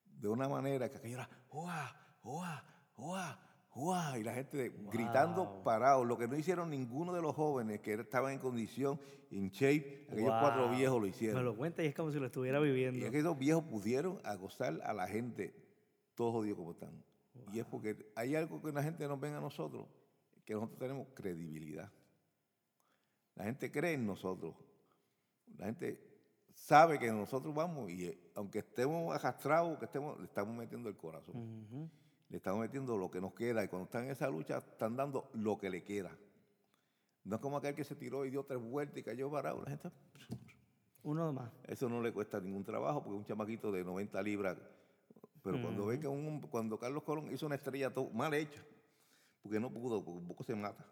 de 0.06 0.28
una 0.28 0.48
manera 0.48 0.90
que 0.90 0.98
aquello 0.98 1.16
era 1.16 1.30
¡Joa! 1.50 2.18
¡Joa! 2.22 2.64
¡Joa! 2.96 3.53
¡Joa! 3.74 4.18
Y 4.20 4.24
la 4.24 4.34
gente 4.34 4.70
gritando 4.92 5.64
parado. 5.64 6.06
Lo 6.06 6.18
que 6.18 6.28
no 6.28 6.36
hicieron 6.38 6.70
ninguno 6.70 7.14
de 7.14 7.22
los 7.22 7.36
jóvenes 7.36 7.80
que 7.82 7.94
estaban 7.94 8.34
en 8.34 8.40
condición, 8.40 9.00
in 9.32 9.50
shape, 9.50 10.06
aquellos 10.12 10.30
cuatro 10.40 10.68
Wow. 10.68 10.76
viejos 10.78 10.96
lo 10.98 11.02
Me 11.04 11.08
hicieron. 11.10 11.44
lo 11.46 11.56
cuenta 11.58 11.84
y 11.84 11.88
es 11.88 11.96
como 11.96 12.12
si 12.12 12.20
lo 12.20 12.26
estuviera 12.28 12.60
viviendo. 12.60 13.00
Y 13.00 13.06
aquellos 13.06 13.38
viejos 13.38 13.64
pudieron 13.64 14.20
acosar 14.24 14.80
a 14.84 14.94
la 14.94 15.08
gente 15.08 15.56
todos 16.16 16.34
jodidos 16.34 16.58
como 16.60 16.72
están. 16.74 17.04
Y 17.52 17.60
es 17.60 17.66
porque 17.66 18.12
hay 18.16 18.36
algo 18.36 18.62
que 18.62 18.72
la 18.72 18.84
gente 18.84 19.08
nos 19.08 19.20
ven 19.20 19.34
a 19.34 19.42
nosotros, 19.42 19.88
que 20.46 20.54
nosotros 20.54 20.78
tenemos 20.78 21.08
credibilidad. 21.16 21.92
La 23.36 23.46
gente 23.46 23.72
cree 23.72 23.94
en 23.94 24.06
nosotros. 24.06 24.54
La 25.58 25.66
gente 25.66 26.00
sabe 26.54 27.00
que 27.00 27.12
nosotros 27.12 27.54
vamos 27.56 27.90
y 27.90 28.06
eh, 28.06 28.20
aunque 28.36 28.60
estemos 28.60 29.14
arrastrados, 29.16 29.80
que 29.80 29.86
estemos, 29.86 30.20
le 30.20 30.26
estamos 30.26 30.56
metiendo 30.56 30.90
el 30.90 30.96
corazón. 30.96 31.36
Ujú. 31.36 31.90
Le 32.34 32.38
estamos 32.38 32.62
metiendo 32.62 32.98
lo 32.98 33.12
que 33.12 33.22
nos 33.22 33.32
queda 33.36 33.64
y 33.64 33.68
cuando 33.68 33.86
están 33.86 34.06
en 34.06 34.10
esa 34.10 34.28
lucha 34.28 34.58
están 34.58 34.96
dando 34.96 35.30
lo 35.34 35.56
que 35.56 35.70
le 35.70 35.84
queda. 35.84 36.18
No 37.26 37.36
es 37.36 37.42
como 37.44 37.58
aquel 37.58 37.76
que 37.76 37.84
se 37.84 37.96
tiró 37.96 38.26
y 38.26 38.32
dio 38.32 38.44
tres 38.44 38.60
vueltas 38.60 38.98
y 38.98 39.04
cayó 39.04 39.30
parado. 39.30 39.62
La 39.62 39.70
gente, 39.70 39.92
Uno 41.04 41.32
más. 41.32 41.52
eso 41.68 41.88
no 41.88 42.02
le 42.02 42.12
cuesta 42.12 42.40
ningún 42.40 42.64
trabajo 42.64 43.04
porque 43.04 43.18
un 43.20 43.24
chamaquito 43.24 43.72
de 43.72 43.84
90 43.84 44.20
libras. 44.24 44.58
Pero 45.44 45.62
cuando 45.62 45.86
ve 45.86 46.00
que 46.00 46.08
un, 46.08 46.42
cuando 46.42 46.80
Carlos 46.80 47.04
Colón 47.04 47.32
hizo 47.32 47.46
una 47.46 47.54
estrella 47.54 47.94
mal 48.12 48.34
hecha, 48.34 48.66
porque 49.44 49.60
no 49.60 49.70
pudo, 49.70 50.04
porque 50.04 50.20
un 50.22 50.28
poco 50.28 50.44
se 50.44 50.56
mata. 50.56 50.88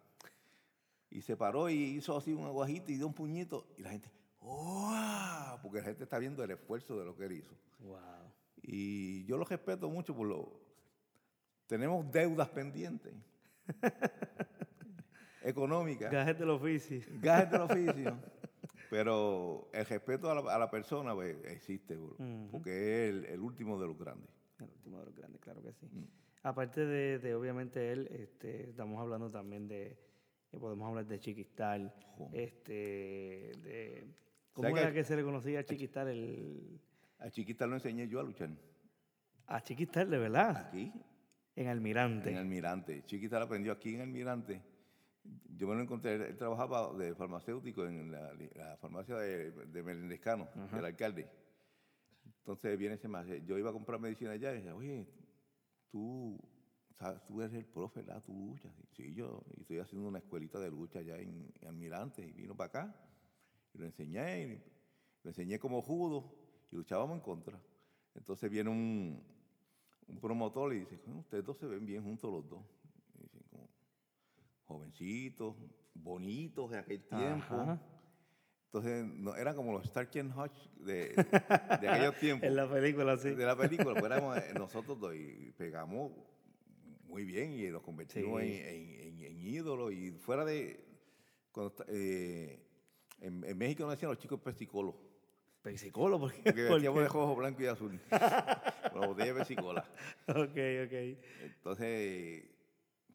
Y 1.09 1.23
se 1.23 1.35
paró 1.35 1.71
y 1.71 1.73
hizo 1.73 2.15
así 2.15 2.33
un 2.33 2.45
aguajito 2.45 2.91
y 2.91 2.97
dio 2.97 3.07
un 3.07 3.15
puñito 3.15 3.65
y 3.79 3.81
la 3.81 3.89
gente, 3.89 4.11
¡oh! 4.41 5.57
Porque 5.63 5.79
la 5.79 5.85
gente 5.85 6.03
está 6.03 6.19
viendo 6.19 6.43
el 6.43 6.51
esfuerzo 6.51 6.99
de 6.99 7.05
lo 7.05 7.15
que 7.15 7.25
él 7.25 7.31
hizo. 7.31 7.55
Wow. 7.79 7.97
Y 8.61 9.25
yo 9.25 9.37
lo 9.37 9.45
respeto 9.45 9.89
mucho 9.89 10.15
por 10.15 10.27
lo. 10.27 10.70
Tenemos 11.71 12.11
deudas 12.11 12.49
pendientes. 12.49 13.13
económicas. 15.41 16.11
Gajes 16.11 16.37
del 16.37 16.49
oficio. 16.49 16.99
Gajes 17.21 17.49
del 17.49 17.61
oficio. 17.61 18.17
Pero 18.89 19.69
el 19.71 19.85
respeto 19.85 20.29
a 20.29 20.35
la, 20.41 20.53
a 20.53 20.59
la 20.59 20.69
persona 20.69 21.13
pues, 21.15 21.37
existe, 21.45 21.95
bro, 21.95 22.17
porque 22.51 22.71
es 23.05 23.09
el, 23.11 23.23
el 23.25 23.39
último 23.39 23.79
de 23.79 23.87
los 23.87 23.97
grandes. 23.97 24.29
El 24.59 24.65
último 24.65 24.99
de 24.99 25.05
los 25.05 25.15
grandes, 25.15 25.39
claro 25.39 25.61
que 25.63 25.71
sí. 25.71 25.85
Mm. 25.89 26.03
Aparte 26.43 26.85
de, 26.85 27.19
de, 27.19 27.33
obviamente 27.35 27.93
él, 27.93 28.09
este, 28.11 28.69
estamos 28.69 28.99
hablando 28.99 29.31
también 29.31 29.69
de, 29.69 29.91
eh, 30.51 30.59
podemos 30.59 30.89
hablar 30.89 31.05
de 31.05 31.19
Chiquistal, 31.21 31.93
este, 32.33 32.73
de, 33.63 34.07
¿cómo 34.51 34.67
¿Sabes 34.67 34.81
era 34.83 34.91
que- 34.91 34.97
que 34.99 35.03
se 35.05 35.15
le 35.15 35.23
conocía 35.23 35.61
a 35.61 35.63
Chiquistal? 35.63 36.09
El, 36.09 36.81
A 37.19 37.29
Chiquita 37.29 37.65
lo 37.67 37.75
enseñé 37.75 38.09
yo 38.09 38.19
a 38.19 38.23
luchar. 38.23 38.49
a 39.47 39.61
Chiquistal, 39.61 40.09
de 40.09 40.17
verdad, 40.17 40.67
Aquí, 40.67 40.91
en 41.55 41.67
Almirante. 41.67 42.29
en 42.29 42.37
Almirante. 42.37 43.03
Chiquita 43.05 43.39
lo 43.39 43.45
aprendió 43.45 43.71
aquí 43.71 43.95
en 43.95 44.01
Almirante. 44.01 44.61
Yo 45.55 45.67
me 45.67 45.75
lo 45.75 45.81
encontré, 45.81 46.15
él 46.15 46.35
trabajaba 46.37 46.93
de 46.97 47.13
farmacéutico 47.13 47.85
en 47.85 48.11
la, 48.11 48.33
la 48.55 48.77
farmacia 48.77 49.15
de, 49.17 49.51
de 49.51 49.83
Melendezcano, 49.83 50.47
del 50.73 50.85
alcalde. 50.85 51.27
Entonces 52.39 52.77
viene 52.77 52.95
ese 52.95 53.07
más, 53.07 53.27
yo 53.45 53.57
iba 53.57 53.69
a 53.69 53.73
comprar 53.73 53.99
medicina 53.99 54.31
allá 54.31 54.51
y 54.51 54.55
decía, 54.55 54.75
oye, 54.75 55.07
tú, 55.91 56.39
sabes, 56.97 57.23
tú 57.25 57.41
eres 57.41 57.53
el 57.53 57.65
profe, 57.65 58.01
¿verdad? 58.01 58.23
Tú 58.25 58.33
luchas. 58.33 58.71
Sí, 58.93 59.13
yo 59.13 59.43
y 59.55 59.61
estoy 59.61 59.77
haciendo 59.77 60.07
una 60.07 60.17
escuelita 60.17 60.59
de 60.59 60.71
lucha 60.71 60.99
allá 60.99 61.17
en, 61.19 61.51
en 61.61 61.67
Almirante 61.67 62.25
y 62.25 62.31
vino 62.31 62.55
para 62.55 62.67
acá 62.69 62.95
y 63.73 63.77
lo 63.77 63.85
enseñé, 63.85 64.41
y 64.41 64.63
lo 65.23 65.29
enseñé 65.29 65.59
como 65.59 65.81
judo 65.83 66.33
y 66.71 66.75
luchábamos 66.75 67.17
en 67.17 67.21
contra. 67.21 67.61
Entonces 68.15 68.49
viene 68.49 68.69
un, 68.69 69.23
un 70.11 70.19
promotor 70.19 70.73
y 70.73 70.79
dice, 70.81 70.99
"Coño, 70.99 71.19
ustedes 71.19 71.43
dos 71.45 71.57
se 71.57 71.65
ven 71.67 71.85
bien 71.85 72.03
juntos 72.03 72.31
los 72.31 72.47
dos. 72.49 72.63
Y 73.17 73.23
dicen, 73.23 73.41
como 73.49 73.67
jovencitos, 74.65 75.55
bonitos 75.93 76.71
en 76.73 76.79
aquel 76.79 77.03
tiempo. 77.03 77.55
Ajá. 77.55 77.81
Entonces 78.65 79.05
no, 79.05 79.35
eran 79.35 79.53
como 79.55 79.73
los 79.73 79.83
Stark 79.85 80.09
and 80.17 80.33
Hutch 80.37 80.57
de, 80.77 81.09
de 81.81 81.89
aquellos 81.89 82.15
tiempos 82.19 82.47
En 82.47 82.55
la 82.55 82.69
película, 82.69 83.17
sí. 83.17 83.31
de 83.31 83.45
la 83.45 83.55
película, 83.57 83.93
pues 83.99 84.05
éramos 84.05 84.37
eh, 84.37 84.53
nosotros 84.57 84.97
dos 84.99 85.13
y 85.13 85.51
pegamos 85.57 86.11
muy 87.03 87.25
bien 87.25 87.51
y 87.51 87.69
nos 87.69 87.81
convertimos 87.81 88.41
Sí. 88.41 88.47
en, 88.53 88.65
en- 88.67 89.01
en- 89.01 89.25
en 89.25 89.41
ídolos 89.41 89.91
y 89.91 90.11
fuera 90.11 90.45
de... 90.45 90.79
cuando 91.51 91.73
eh, 91.89 92.65
en, 93.19 93.43
México 93.57 93.83
nos 93.83 93.91
decían 93.91 94.09
los 94.11 94.19
chicos 94.19 94.39
¿por 96.21 96.31
qué? 96.31 96.41
porque 96.43 96.63
¿Por 96.67 96.71
vestíamos 96.75 97.01
de 97.01 97.07
rojo, 97.09 97.35
blanco 97.35 97.61
y 97.61 97.65
azul, 97.67 97.99
la 98.99 99.07
botella 99.07 99.33
de 99.33 99.39
pesicola. 99.39 99.85
Ok, 100.27 100.57
ok. 100.85 101.17
Entonces 101.43 102.45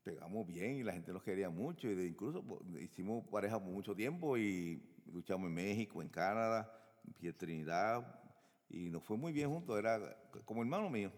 pegamos 0.02 0.46
bien 0.46 0.76
y 0.78 0.82
la 0.84 0.92
gente 0.92 1.12
nos 1.12 1.22
quería 1.22 1.50
mucho 1.50 1.88
y 1.90 1.94
de- 1.94 2.06
incluso 2.06 2.44
hicimos 2.80 3.26
pareja 3.28 3.58
por 3.58 3.72
mucho 3.72 3.94
tiempo 3.94 4.36
y 4.38 4.80
luchamos 5.12 5.48
en 5.48 5.54
México, 5.54 6.00
en 6.02 6.08
Canadá, 6.08 6.72
en 7.20 7.32
Trinidad 7.36 8.20
y 8.68 8.88
nos 8.88 9.02
fue 9.02 9.16
muy 9.16 9.32
bien 9.32 9.48
juntos, 9.50 9.78
era 9.78 9.98
como 10.44 10.62
hermano 10.62 10.88
mío. 10.90 11.10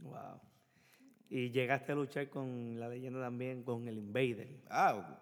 Wow. 0.00 0.40
Y 1.30 1.50
llegaste 1.50 1.92
a 1.92 1.94
luchar 1.94 2.28
con 2.28 2.78
la 2.78 2.88
leyenda 2.88 3.20
también, 3.20 3.62
con 3.64 3.88
el 3.88 3.96
Invader, 3.98 4.60
Ah, 4.68 5.20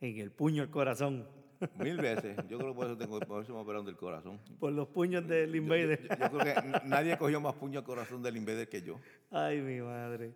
en 0.00 0.18
el 0.18 0.32
puño 0.32 0.62
al 0.62 0.70
corazón, 0.70 1.28
Mil 1.76 1.96
veces. 1.98 2.36
Yo 2.48 2.58
creo 2.58 2.70
que 2.72 2.76
por 2.76 2.86
eso, 2.86 2.96
tengo, 2.96 3.20
por 3.20 3.42
eso 3.42 3.52
me 3.54 3.60
operaron 3.60 3.86
del 3.86 3.96
corazón. 3.96 4.40
por 4.58 4.72
los 4.72 4.88
puños 4.88 5.26
del 5.26 5.48
Yo, 5.50 5.56
yo- 5.56 5.62
Invader. 5.62 6.00
yo 6.08 6.30
creo 6.30 6.38
que 6.54 6.80
nadie 6.86 7.16
cogió 7.18 7.40
más 7.40 7.54
puño 7.54 7.78
al 7.80 7.84
corazón 7.84 8.22
del 8.22 8.36
Invader 8.36 8.68
que 8.68 8.82
yo. 8.82 8.98
Ay, 9.30 9.60
mi 9.60 9.80
madre. 9.80 10.34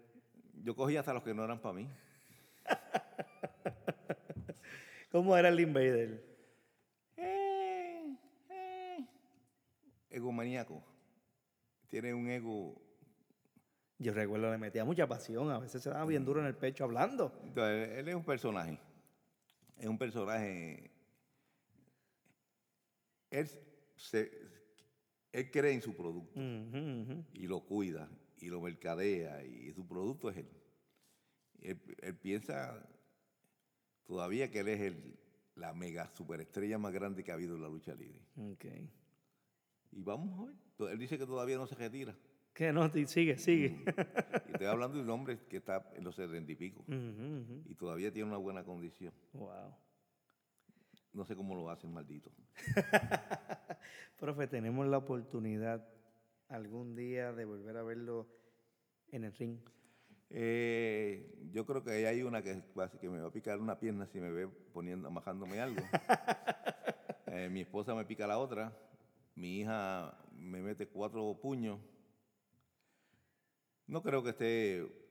Yo 0.62 0.74
cogí 0.74 0.96
hasta 0.96 1.12
los 1.12 1.22
que 1.22 1.34
no 1.34 1.44
eran 1.44 1.60
para 1.60 1.74
mí. 1.74 1.88
¿Cómo 5.10 5.36
era 5.36 5.48
el 5.48 5.60
Invader? 5.60 6.22
Eh, 7.16 8.16
eh. 8.50 9.06
Egomaníaco. 10.10 10.82
Tiene 11.88 12.12
un 12.14 12.28
ego. 12.28 12.74
Yo 13.98 14.12
recuerdo 14.12 14.50
le 14.50 14.58
metía 14.58 14.84
mucha 14.84 15.06
pasión, 15.06 15.50
a 15.50 15.58
veces 15.58 15.82
se 15.82 15.88
daba 15.88 16.04
bien 16.04 16.24
duro 16.24 16.40
en 16.40 16.46
el 16.46 16.54
pecho 16.54 16.84
hablando. 16.84 17.32
Entonces, 17.44 17.88
él 17.98 18.08
es 18.08 18.14
un 18.14 18.24
personaje. 18.24 18.78
Es 19.78 19.86
un 19.86 19.96
personaje. 19.96 20.90
Él, 23.38 23.48
se, 23.96 24.30
él 25.32 25.50
cree 25.50 25.72
en 25.72 25.82
su 25.82 25.94
producto. 25.94 26.40
Y 27.34 27.46
lo 27.46 27.60
cuida 27.60 28.08
y 28.38 28.48
lo 28.48 28.60
mercadea 28.60 29.44
y 29.44 29.72
su 29.72 29.86
producto 29.86 30.30
es 30.30 30.38
él. 30.38 30.48
Él, 31.60 31.80
él 32.02 32.16
piensa 32.16 32.86
todavía 34.04 34.50
que 34.50 34.60
él 34.60 34.68
es 34.68 34.80
el, 34.80 35.18
la 35.54 35.72
mega 35.72 36.08
superestrella 36.14 36.78
más 36.78 36.92
grande 36.92 37.24
que 37.24 37.30
ha 37.30 37.34
habido 37.34 37.56
en 37.56 37.62
la 37.62 37.68
lucha 37.68 37.94
libre. 37.94 38.20
Ok. 38.52 38.64
Y 39.92 40.02
vamos 40.02 40.38
a 40.38 40.44
ver. 40.44 40.92
Él 40.92 40.98
dice 40.98 41.18
que 41.18 41.26
todavía 41.26 41.56
no 41.56 41.66
se 41.66 41.74
retira. 41.74 42.16
¿Qué 42.52 42.72
no? 42.72 42.90
Sigue, 43.06 43.36
sigue. 43.36 43.84
Y 44.48 44.52
estoy 44.52 44.66
hablando 44.66 44.96
de 44.96 45.02
un 45.02 45.10
hombre 45.10 45.38
que 45.48 45.58
está 45.58 45.90
en 45.94 46.04
los 46.04 46.14
setenta 46.16 46.52
y 46.52 46.54
pico 46.54 46.84
y 47.66 47.74
todavía 47.74 48.10
tiene 48.10 48.28
una 48.28 48.38
buena 48.38 48.64
condición. 48.64 49.12
Wow. 49.34 49.74
No 51.16 51.24
sé 51.24 51.34
cómo 51.34 51.54
lo 51.54 51.70
hacen, 51.70 51.94
maldito. 51.94 52.30
Profe, 54.18 54.46
tenemos 54.48 54.86
la 54.86 54.98
oportunidad 54.98 55.88
algún 56.50 56.94
día 56.94 57.32
de 57.32 57.46
volver 57.46 57.74
a 57.78 57.82
verlo 57.82 58.28
en 59.12 59.24
el 59.24 59.32
ring. 59.32 59.58
Eh, 60.28 61.48
yo 61.52 61.64
creo 61.64 61.82
que 61.82 61.92
ahí 61.92 62.04
hay 62.04 62.22
una 62.22 62.42
que, 62.42 62.62
me 63.00 63.18
va 63.18 63.28
a 63.28 63.32
picar 63.32 63.58
una 63.60 63.80
pierna 63.80 64.06
si 64.06 64.20
me 64.20 64.30
ve 64.30 64.46
poniendo, 64.46 65.08
amajándome 65.08 65.58
algo. 65.60 65.82
Eh, 67.28 67.48
mi 67.50 67.62
esposa 67.62 67.92
me 67.94 68.04
pica 68.04 68.24
la 68.26 68.38
otra. 68.38 68.72
Mi 69.34 69.58
hija 69.58 70.16
me 70.38 70.62
mete 70.62 70.86
cuatro 70.86 71.36
puños. 71.42 71.80
No 73.88 74.00
creo 74.00 74.22
que 74.22 74.30
esté 74.30 75.05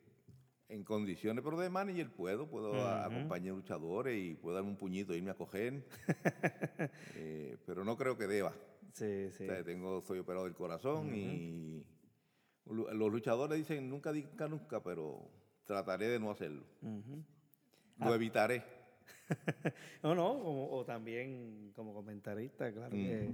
en 0.67 0.83
condiciones, 0.83 1.43
pero 1.43 1.57
de 1.59 1.69
manager 1.69 2.09
puedo. 2.11 2.47
Puedo 2.47 2.73
a- 2.87 3.07
Ujú. 3.07 3.15
acompañar 3.17 3.53
luchadores 3.55 4.17
y 4.17 4.33
puedo 4.35 4.55
darme 4.55 4.69
un 4.71 4.77
puñito 4.77 5.13
e 5.13 5.17
irme 5.17 5.31
a 5.31 5.35
coger. 5.35 5.83
Eh, 7.17 7.57
pero 7.65 7.83
no 7.83 7.95
creo 7.97 8.17
que 8.17 8.27
deba. 8.27 8.53
Sí, 8.93 9.29
sí. 9.31 9.43
O 9.43 9.47
sea, 9.47 9.63
tengo, 9.63 10.01
soy 10.01 10.19
operado 10.19 10.45
del 10.45 10.53
corazón 10.55 11.13
y 11.15 11.83
los 12.65 13.11
luchadores 13.11 13.57
dicen 13.57 13.89
nunca 13.89 14.11
diga 14.11 14.47
nunca, 14.47 14.81
pero 14.83 15.29
trataré 15.65 16.07
de 16.07 16.19
no 16.19 16.31
hacerlo. 16.31 16.63
Lo 17.99 18.13
evitaré. 18.13 18.63
No, 20.03 20.13
no, 20.15 20.39
como- 20.39 20.69
o 20.71 20.83
también 20.85 21.71
como 21.75 21.93
comentarista, 21.93 22.71
claro 22.71 22.91
que 22.91 23.29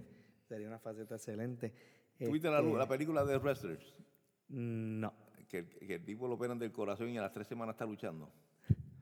sería 0.48 0.68
una 0.68 0.80
faceta 0.80 1.16
excelente. 1.16 1.74
¿Tuviste 2.20 2.50
la, 2.50 2.60
Este, 2.60 2.78
la 2.78 2.88
película 2.88 3.24
de 3.26 3.38
Wrestlers? 3.38 3.94
No, 4.50 5.14
Que, 5.52 5.68
que 5.68 5.96
el 5.96 6.06
tipo 6.06 6.30
lo 6.30 6.36
operan 6.36 6.58
del 6.58 6.72
corazón 6.72 7.10
y 7.10 7.18
a 7.18 7.22
las 7.22 7.34
tres 7.34 7.46
semanas 7.46 7.74
está 7.76 7.86
luchando. 7.86 8.32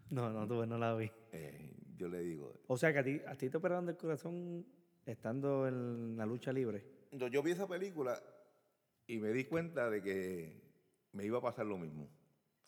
no, 0.09 0.31
no, 0.31 0.47
tuve, 0.47 0.65
no 0.65 0.79
la 0.79 0.95
vi. 0.95 1.11
Eh, 1.31 1.75
yo 1.95 2.07
le 2.07 2.21
digo, 2.21 2.53
O 2.65 2.75
sea, 2.75 2.91
que 2.91 2.99
a 2.99 3.03
ti, 3.03 3.21
a 3.27 3.35
ti 3.35 3.49
te 3.51 3.57
operaron 3.57 3.85
del 3.85 3.97
corazón 3.97 4.65
estando 5.05 5.67
en 5.67 6.17
la 6.17 6.25
lucha 6.25 6.51
libre. 6.51 6.83
yo, 7.11 7.27
yo 7.27 7.43
vi 7.43 7.51
esa 7.51 7.67
película 7.67 8.19
y 9.05 9.19
me 9.19 9.29
di 9.31 9.45
cuenta 9.45 9.89
de 9.91 10.01
que 10.01 10.59
me 11.11 11.23
iba 11.25 11.37
a 11.37 11.41
pasar 11.41 11.67
lo 11.67 11.77
mismo. 11.77 12.09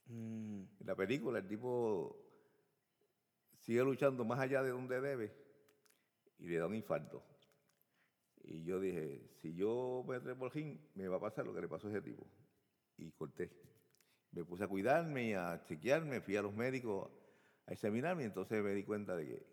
Mm, 0.06 0.62
En 0.80 0.86
la 0.88 0.96
película 0.96 1.40
el 1.40 1.48
tipo 1.48 2.18
sigue 3.62 3.84
luchando 3.84 4.24
más 4.26 4.40
allá 4.40 4.62
de 4.62 4.70
donde 4.72 5.02
debe 5.02 5.34
y 6.38 6.48
le 6.50 6.58
da 6.58 6.68
un 6.68 6.76
infarto. 6.76 7.24
Y 8.44 8.64
yo 8.64 8.80
dije, 8.80 9.30
si 9.42 9.54
yo 9.56 10.04
me 10.08 10.20
trepo 10.20 10.46
al 10.46 10.52
ring, 10.52 10.78
me 10.96 11.08
va 11.08 11.18
a 11.18 11.20
pasar 11.20 11.46
lo 11.46 11.54
que 11.54 11.62
le 11.62 11.68
pasó 11.68 11.88
a 11.88 11.92
ese 11.92 12.02
tipo. 12.02 12.28
Y 12.98 13.12
corté. 13.12 13.52
Me 14.32 14.46
puse 14.46 14.64
a 14.64 14.68
cuidarme 14.68 15.30
y 15.30 15.34
a 15.34 15.62
chequearme, 15.66 16.22
fui 16.22 16.38
a 16.38 16.42
los 16.42 16.54
médicos 16.54 17.10
a 17.68 17.74
examinarme 17.74 18.24
y 18.24 18.26
entonces 18.28 18.64
me 18.64 18.72
di 18.74 18.84
cuenta 18.84 19.16
de 19.16 19.26
que 19.28 19.46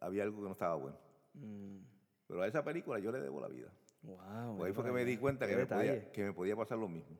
había 0.00 0.22
algo 0.22 0.38
que 0.38 0.44
no 0.46 0.52
estaba 0.52 0.74
bueno. 0.76 0.98
mm, 1.34 1.78
Pero 2.26 2.42
a 2.42 2.46
esa 2.46 2.64
película 2.64 2.98
yo 2.98 3.12
le 3.12 3.20
debo 3.20 3.40
la 3.40 3.48
vida. 3.48 3.70
wow. 4.02 4.56
Pues 4.56 4.68
ahí 4.68 4.74
fue 4.74 4.84
que 4.84 4.92
me 4.92 5.04
di 5.04 5.16
cuenta 5.18 5.46
que 5.46 5.56
me, 5.56 5.66
podía, 5.66 6.10
que 6.12 6.24
me 6.24 6.32
podía 6.32 6.56
pasar 6.56 6.78
lo 6.78 6.88
mismo. 6.88 7.18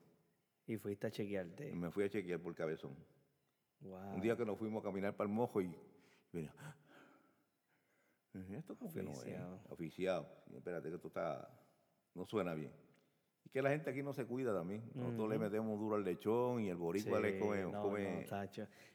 Y 0.66 0.76
fuiste 0.76 1.06
a 1.06 1.10
chequearte. 1.10 1.70
Y 1.70 1.74
me 1.74 1.90
fui 1.90 2.04
a 2.04 2.08
chequear 2.10 2.40
por 2.40 2.54
cabezón. 2.54 2.94
Wow. 3.80 4.14
Un 4.14 4.20
día 4.20 4.36
que 4.36 4.44
nos 4.44 4.58
fuimos 4.58 4.82
a 4.82 4.88
caminar 4.88 5.14
para 5.16 5.28
el 5.28 5.34
mojo 5.34 5.60
y 5.60 5.74
venía. 6.32 6.52
Esto 8.56 8.76
como 8.76 8.92
que 8.92 9.02
no 9.02 9.10
es. 9.12 9.18
Oficiado. 9.18 9.60
Oficiado. 9.68 10.28
Sí, 10.46 10.56
espérate 10.56 10.88
que 10.88 10.94
esto 10.96 11.08
está. 11.08 11.50
No 12.14 12.24
suena 12.24 12.54
bien. 12.54 12.72
Y 13.44 13.50
que 13.50 13.62
la 13.62 13.70
gente 13.70 13.88
aquí 13.90 14.02
no 14.02 14.12
se 14.12 14.26
cuida 14.26 14.52
también. 14.54 14.82
Nosotros 14.94 15.30
le 15.30 15.38
metemos 15.38 15.78
duro 15.78 15.96
al 15.96 16.04
lechón 16.04 16.60
y 16.60 16.68
el 16.68 16.76
boricua 16.76 17.18
le 17.20 17.32
Sí, 17.34 17.38
come. 17.38 17.62
no, 17.62 17.82
come- 17.82 18.26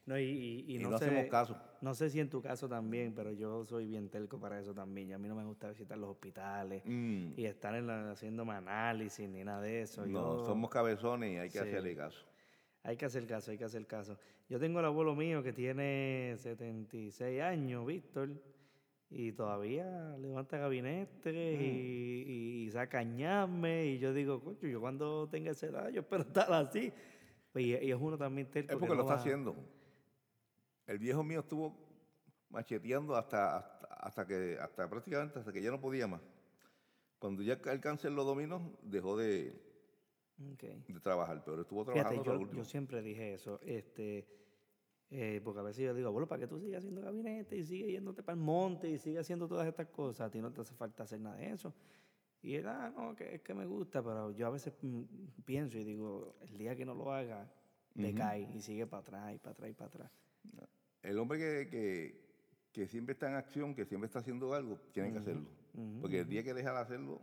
no, 0.06 0.20
y, 0.20 0.24
y- 0.24 0.66
y 0.68 0.76
y 0.76 0.80
no, 0.80 0.92
no 0.92 0.98
sé, 0.98 1.06
hacemos 1.06 1.26
caso. 1.28 1.58
No 1.82 1.94
sé 1.96 2.10
si 2.10 2.20
en 2.20 2.30
tu 2.30 2.42
caso 2.42 2.68
también, 2.68 3.14
pero 3.16 3.32
yo 3.32 3.64
soy 3.66 3.88
bien 3.88 4.10
telco 4.10 4.38
para 4.40 4.60
eso 4.60 4.74
también. 4.74 5.10
Y 5.10 5.14
a 5.14 5.18
mí 5.18 5.28
no 5.28 5.36
me 5.36 5.46
gusta 5.46 5.70
visitar 5.70 5.98
los 5.98 6.10
hospitales 6.12 6.84
Mm, 6.86 7.32
y 7.38 7.46
estar 7.46 7.74
en 7.74 7.88
la, 7.88 8.12
haciéndome 8.12 8.54
análisis 8.54 9.28
ni 9.30 9.44
nada 9.44 9.62
de 9.62 9.82
eso. 9.82 10.06
no, 10.06 10.40
Yo- 10.40 10.46
somos 10.46 10.70
cabezones 10.70 11.32
y 11.34 11.38
hay 11.38 11.48
que 11.50 11.60
Sí. 11.60 11.68
hacerle 11.68 11.96
caso. 11.96 12.24
Hay 12.84 12.98
que 12.98 13.06
hacer 13.06 13.26
caso, 13.26 13.50
hay 13.52 13.58
que 13.58 13.64
hacer 13.64 13.88
caso. 13.88 14.20
Yo 14.50 14.60
tengo 14.60 14.80
el 14.82 14.86
abuelo 14.86 15.16
mío 15.16 15.42
que 15.42 15.54
tiene 15.54 16.36
76 16.38 17.42
años, 17.42 17.86
Víctor, 17.86 18.30
y 19.16 19.32
todavía 19.32 20.18
levanta 20.18 20.58
gabinetes 20.58 21.62
y, 21.62 22.66
y, 22.66 22.72
saca 22.72 23.04
ñame 23.04 23.86
y 23.86 24.00
yo 24.00 24.14
digo, 24.14 24.42
coño, 24.42 24.68
yo 24.68 24.82
cuando 24.82 25.30
tenga 25.30 25.52
esa 25.52 25.68
edad, 25.68 25.90
yo 25.90 26.02
espero 26.02 26.24
estar 26.28 26.52
así. 26.52 26.92
Y, 27.56 27.74
es 27.74 27.98
uno 28.00 28.18
también 28.18 28.50
terco. 28.50 28.74
Es 28.74 28.80
porque 28.80 28.96
lo 28.96 29.02
está 29.02 29.16
haciendo. 29.16 29.56
El 30.88 30.98
viejo 30.98 31.24
mío 31.24 31.42
estuvo 31.42 31.78
macheteando 32.50 33.16
hasta, 33.16 33.58
hasta, 34.00 34.26
que, 34.26 34.58
hasta 34.60 34.90
prácticamente 34.90 35.40
hasta 35.40 35.54
que 35.54 35.62
ya 35.62 35.70
no 35.70 35.80
podía 35.80 36.08
más. 36.08 36.22
Cuando 37.20 37.44
ya 37.44 37.54
el 37.54 37.80
cáncer 37.80 38.12
lo 38.12 38.24
dominó, 38.24 38.78
dejó 38.82 39.16
de, 39.16 39.54
de 40.38 41.00
trabajar, 41.02 41.42
pero 41.46 41.62
estuvo 41.62 41.86
trabajando 41.86 42.24
yo, 42.24 42.52
yo, 42.52 42.66
siempre 42.66 43.02
dije 43.02 43.36
eso. 43.36 43.60
Este, 43.64 44.28
eh, 45.10 45.42
porque 45.44 45.60
a 45.60 45.64
veces 45.64 45.86
yo 45.86 45.94
digo, 45.94 46.12
bueno, 46.12 46.28
¿para 46.28 46.40
qué 46.42 46.48
tú 46.48 46.60
sigues 46.60 46.78
haciendo 46.78 47.02
gabinete 47.02 47.58
y 47.58 47.64
sigues 47.64 47.92
yéndote 47.92 48.24
para 48.24 48.36
el 48.36 48.42
monte 48.42 48.90
y 48.90 48.98
sigues 48.98 49.22
haciendo 49.22 49.48
todas 49.48 49.68
estas 49.68 49.88
cosas? 49.88 50.28
A 50.28 50.32
ti 50.32 50.42
no 50.42 50.52
te 50.52 50.62
hace 50.62 50.74
falta 50.74 51.04
hacer 51.04 51.20
nada 51.20 51.38
de 51.38 51.52
eso. 51.52 51.74
Y 52.42 52.56
él, 52.56 52.68
ah, 52.68 52.92
no, 52.96 53.16
que 53.16 53.36
es 53.36 53.42
que 53.42 53.54
me 53.54 53.66
gusta, 53.66 54.04
pero 54.04 54.32
yo 54.32 54.48
a 54.48 54.50
veces 54.50 54.74
mm, 54.82 55.04
pienso 55.46 55.78
y 55.78 55.84
digo, 55.84 56.36
el 56.42 56.58
día 56.58 56.76
que 56.76 56.86
no 56.86 56.94
lo 56.94 57.12
haga, 57.14 57.50
te 57.96 58.14
cae 58.14 58.50
y 58.54 58.62
sigue 58.62 58.86
para 58.86 59.02
atrás 59.02 59.36
y 59.36 59.38
para 59.38 59.52
atrás 59.52 59.70
y 59.70 59.74
para 59.74 59.88
atrás. 59.88 60.12
El 61.04 61.20
hombre 61.20 61.40
que, 61.70 62.20
que, 62.72 62.88
siempre 62.88 63.14
está 63.14 63.30
en 63.30 63.36
acción, 63.36 63.76
que 63.76 63.86
siempre 63.86 64.08
está 64.08 64.20
haciendo 64.20 64.54
algo, 64.54 64.80
tiene 64.92 65.12
que 65.14 65.20
hacerlo. 65.20 65.48
Porque 66.02 66.20
el 66.20 66.28
día 66.28 66.44
que 66.44 66.54
deja 66.54 66.74
de 66.74 66.80
hacerlo, 66.80 67.22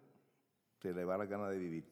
se 0.81 0.95
le 0.95 1.05
va 1.05 1.18
la 1.18 1.26
gana 1.26 1.49
de 1.51 1.59
vivir. 1.59 1.85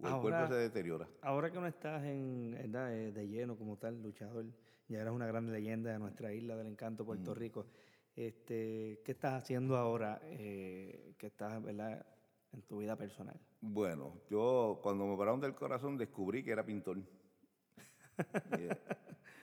O 0.00 0.08
el 0.08 0.20
cuerpo 0.20 0.46
se 0.48 0.54
deteriora. 0.54 1.08
Ahora 1.22 1.50
que 1.50 1.58
no 1.58 1.66
estás 1.66 2.04
en, 2.04 2.50
de, 2.70 3.12
de 3.12 3.28
lleno 3.28 3.56
como 3.56 3.78
tal, 3.78 4.00
luchador, 4.02 4.44
ya 4.88 5.00
eres 5.00 5.12
una 5.12 5.26
gran 5.26 5.50
leyenda 5.52 5.92
de 5.92 5.98
nuestra 5.98 6.32
isla 6.32 6.56
del 6.56 6.66
encanto, 6.66 7.04
Puerto 7.04 7.34
Rico. 7.34 7.66
Este, 8.16 9.00
¿Qué 9.04 9.12
estás 9.12 9.34
haciendo 9.34 9.76
ahora 9.76 10.20
eh, 10.24 11.14
que 11.18 11.28
estás 11.28 11.62
¿verdad? 11.62 12.04
en 12.52 12.62
tu 12.62 12.78
vida 12.78 12.96
personal? 12.96 13.38
Bueno, 13.60 14.14
yo 14.30 14.80
cuando 14.82 15.06
me 15.06 15.16
pararon 15.16 15.40
del 15.40 15.54
corazón 15.54 15.96
descubrí 15.96 16.42
que 16.42 16.52
era 16.52 16.64
pintor. 16.64 16.98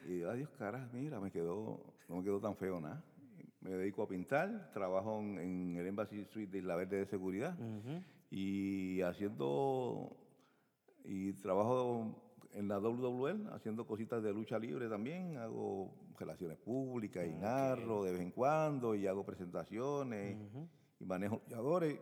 y, 0.07 0.11
y 0.11 0.23
adiós, 0.23 0.49
cara, 0.57 0.89
mira, 0.91 1.19
me 1.19 1.31
quedó, 1.31 1.93
no 2.09 2.17
me 2.17 2.23
quedó 2.23 2.39
tan 2.39 2.55
feo 2.55 2.81
nada. 2.81 3.03
Me 3.61 3.71
dedico 3.71 4.03
a 4.03 4.07
pintar, 4.07 4.71
trabajo 4.73 5.19
en, 5.19 5.75
el 5.77 5.87
Embassy 5.87 6.25
Suite 6.25 6.51
de 6.51 6.57
Isla 6.59 6.75
Verde 6.75 6.97
de 6.97 7.05
Seguridad 7.05 7.57
y 8.29 9.01
haciendo, 9.01 10.15
y 11.03 11.33
trabajo 11.33 12.24
en 12.55 12.69
la 12.69 12.79
WWL 12.79 13.49
haciendo 13.53 13.85
cositas 13.85 14.23
de 14.23 14.31
lucha 14.31 14.57
libre 14.57 14.87
también, 14.87 15.37
hago 15.37 15.93
relaciones 16.17 16.57
públicas 16.57 17.27
y 17.27 17.33
narro 17.33 18.03
de 18.03 18.13
vez 18.13 18.21
en 18.21 18.31
cuando 18.31 18.95
y 18.95 19.07
hago 19.07 19.25
presentaciones 19.25 20.37
y 20.99 21.05
manejo 21.05 21.41
luchadores. 21.43 21.99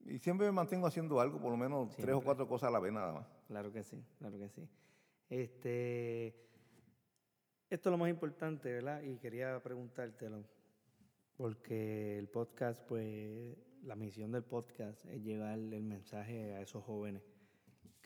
Y 0.00 0.18
siempre 0.18 0.46
me 0.46 0.52
mantengo 0.52 0.86
haciendo 0.86 1.20
algo, 1.20 1.40
por 1.40 1.50
lo 1.50 1.56
menos 1.56 1.96
tres 1.96 2.14
o 2.14 2.20
cuatro 2.20 2.48
cosas 2.48 2.68
a 2.68 2.72
la 2.72 2.80
vez 2.80 2.92
nada 2.92 3.12
más. 3.12 3.26
Claro 3.46 3.72
que 3.72 3.84
sí, 3.84 4.04
claro 4.18 4.38
que 4.38 4.48
sí. 4.48 4.68
Este, 5.28 6.28
esto 7.70 7.88
es 7.88 7.90
lo 7.90 7.98
más 7.98 8.10
importante, 8.10 8.72
¿verdad? 8.72 9.02
Y 9.02 9.18
quería 9.18 9.60
preguntártelo, 9.62 10.44
porque 11.36 12.18
el 12.18 12.28
podcast, 12.28 12.82
pues, 12.86 13.56
la 13.82 13.94
misión 13.94 14.32
del 14.32 14.42
podcast 14.42 15.04
es 15.06 15.22
llevar 15.22 15.58
el 15.58 15.82
mensaje 15.82 16.54
a 16.54 16.60
esos 16.60 16.84
jóvenes 16.84 17.22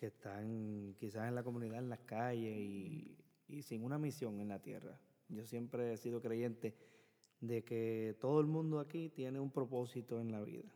que 0.00 0.06
están 0.06 0.96
quizás 0.98 1.28
en 1.28 1.34
la 1.34 1.42
comunidad, 1.42 1.78
en 1.78 1.90
las 1.90 2.00
calles 2.00 2.56
y, 2.56 3.62
sin 3.62 3.84
una 3.84 3.98
misión 3.98 4.40
en 4.40 4.48
la 4.48 4.58
tierra. 4.58 4.98
Yo 5.28 5.44
siempre 5.44 5.92
he 5.92 5.96
sido 5.98 6.22
creyente 6.22 6.74
de 7.40 7.62
que 7.62 8.16
todo 8.18 8.40
el 8.40 8.46
mundo 8.46 8.80
aquí 8.80 9.10
tiene 9.10 9.38
un 9.38 9.50
propósito 9.50 10.18
en 10.18 10.32
la 10.32 10.40
vida. 10.40 10.72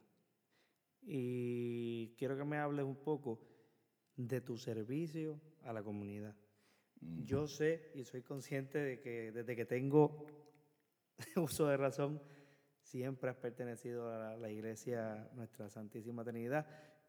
Y 1.01 2.15
quiero 2.19 2.37
que 2.37 2.45
me 2.45 2.59
hables 2.59 2.85
un 2.85 2.97
poco 2.97 3.41
de 4.17 4.43
tu 4.43 4.59
servicio 4.59 5.41
a 5.63 5.73
la 5.73 5.83
comunidad. 5.83 6.37
Yo 7.01 7.47
sé 7.47 7.93
y 7.95 8.05
soy 8.05 8.23
consciente 8.23 8.79
de 8.79 9.01
que 9.01 9.33
desde 9.33 9.57
que 9.57 9.65
tengo 9.65 10.27
uso 11.37 11.67
de 11.67 11.79
razón, 11.79 12.21
siempre 12.83 13.31
has 13.31 13.37
pertenecido 13.37 14.11
a 14.11 14.37
la 14.37 14.51
iglesia 14.51 15.31
Nuestra 15.35 15.71
Santísima 15.71 16.25
Trinidad 16.25 16.67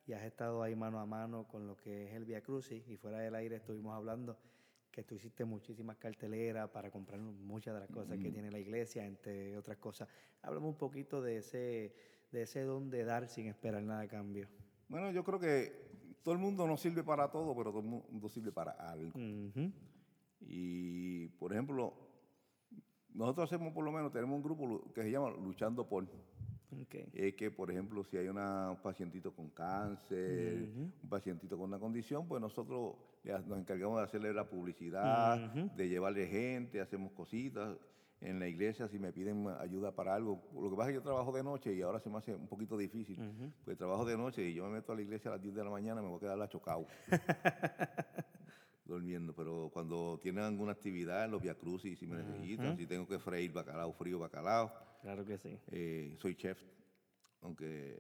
y 0.08 0.14
has 0.14 0.24
estado 0.24 0.62
ahí 0.62 0.76
mano 0.76 1.00
a 1.00 1.06
mano 1.06 1.48
con 1.48 1.68
lo 1.68 1.76
que 1.76 2.08
es 2.08 2.14
el 2.14 2.26
Via 2.26 2.42
Crucis 2.42 2.88
y 2.88 2.98
fuera 2.98 3.20
del 3.20 3.36
aire 3.36 3.58
estuvimos 3.58 3.96
hablando 3.96 4.38
que 4.96 5.04
tú 5.04 5.16
hiciste 5.16 5.44
muchísimas 5.44 5.98
carteleras 5.98 6.70
para 6.70 6.90
comprar 6.90 7.20
muchas 7.20 7.74
de 7.74 7.82
las 7.82 7.90
cosas 7.90 8.18
que 8.18 8.32
tiene 8.32 8.50
la 8.50 8.60
iglesia, 8.60 9.06
entre 9.06 9.58
otras 9.58 9.78
cosas. 9.78 10.08
Háblame 10.42 10.68
un 10.68 10.78
poquito 10.78 11.22
de 11.22 11.38
ese, 11.38 11.94
de 12.32 12.44
ese 12.44 12.62
don 12.62 12.90
de 12.90 13.04
dar 13.04 13.28
sin 13.28 13.48
esperar 13.48 13.84
nada 13.84 14.02
a 14.02 14.08
cambio. 14.08 14.48
Bueno, 14.88 15.12
yo 15.12 15.22
creo 15.26 15.38
que 15.38 15.74
todo 16.24 16.34
el 16.34 16.40
mundo 16.40 16.66
no 16.66 16.78
sirve 16.78 17.04
para 17.04 17.30
todo, 17.30 17.54
pero 17.58 17.72
todo 17.72 17.82
el 17.82 17.88
mundo 17.88 18.30
sirve 18.30 18.54
para 18.54 18.72
algo. 18.72 19.12
Y, 20.40 21.28
por 21.40 21.52
ejemplo, 21.52 21.94
nosotros 23.14 23.52
hacemos 23.52 23.74
por 23.74 23.84
lo 23.84 23.92
menos, 23.92 24.14
tenemos 24.14 24.38
un 24.38 24.44
grupo 24.44 24.94
que 24.94 25.04
se 25.04 25.12
llama 25.12 25.32
Luchando 25.32 25.86
por. 25.90 26.08
Es 27.14 27.36
que, 27.36 27.52
por 27.52 27.72
ejemplo, 27.72 28.04
si 28.04 28.18
hay 28.18 28.28
una, 28.28 28.72
un 28.72 28.82
pacientito 28.82 29.32
con 29.34 29.50
cáncer, 29.50 30.70
un 31.04 31.10
pacientito 31.10 31.58
con 31.58 31.68
una 31.68 31.80
condición, 31.80 32.28
pues 32.28 32.42
nosotros 32.42 32.96
nos 33.24 33.60
encargamos 33.60 33.98
de 33.98 34.04
hacerle 34.04 34.34
la 34.34 34.48
publicidad, 34.50 35.38
de 35.54 35.90
llevarle 35.90 36.28
gente, 36.28 36.80
hacemos 36.82 37.12
cositas. 37.14 37.78
En 38.22 38.40
la 38.40 38.48
iglesia, 38.48 38.88
si 38.88 38.98
me 38.98 39.12
piden 39.12 39.46
ayuda 39.60 39.92
para 39.92 40.16
algo, 40.16 40.42
lo 40.56 40.70
que 40.70 40.76
pasa 40.76 40.90
es 40.90 40.94
que 40.94 41.00
yo 41.00 41.04
trabajo 41.04 41.32
de 41.34 41.44
noche 41.44 41.74
y 41.74 41.82
ahora 41.82 42.00
se 42.00 42.10
me 42.10 42.18
hace 42.18 42.34
un 42.34 42.48
poquito 42.48 42.78
difícil, 42.78 43.20
pues 43.64 43.78
trabajo 43.78 44.06
de 44.06 44.18
noche 44.18 44.48
y 44.50 44.54
yo 44.54 44.66
me 44.66 44.72
meto 44.72 44.94
a 44.94 44.96
la 44.96 45.02
iglesia 45.02 45.30
a 45.30 45.34
las 45.34 45.44
10 45.44 45.54
de 45.54 45.64
la 45.64 45.70
mañana, 45.70 46.02
me 46.02 46.08
voy 46.08 46.18
a 46.18 46.20
quedar 46.22 46.38
la 46.38 46.48
chocado. 46.48 46.88
durmiendo, 48.86 49.34
pero 49.34 49.70
cuando 49.74 50.20
tienen 50.22 50.44
alguna 50.44 50.72
actividad 50.72 51.26
en 51.26 51.32
los 51.32 51.42
Via 51.42 51.56
Crucis, 51.56 51.98
si 51.98 52.08
me 52.08 52.18
necesitan, 52.18 52.78
si 52.78 52.86
tengo 52.86 53.08
que 53.08 53.20
freír 53.20 53.52
bacalao, 53.52 53.92
frío 53.94 54.20
bacalao, 54.20 54.72
Claro 55.06 55.24
que 55.24 55.38
sí. 55.38 55.56
Eh, 55.72 56.16
soy 56.20 56.36
chef, 56.36 56.60
aunque 57.42 57.96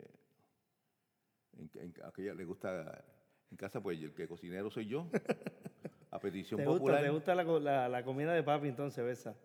a 2.03 2.07
aquella 2.07 2.33
le 2.33 2.45
gusta 2.45 3.05
en 3.51 3.57
casa, 3.57 3.79
pues 3.79 4.01
el 4.01 4.11
que 4.15 4.27
cocinero 4.27 4.71
soy 4.71 4.87
yo. 4.87 5.07
A 6.11 6.19
petición 6.19 6.59
¿Te 6.59 6.65
popular. 6.65 7.07
Gusta, 7.11 7.33
¿Te 7.35 7.43
gusta 7.43 7.89
la, 7.89 8.03
comida 8.03 8.33
de 8.33 8.41
papi 8.41 8.69
entonces, 8.69 9.03
Besa? 9.03 9.35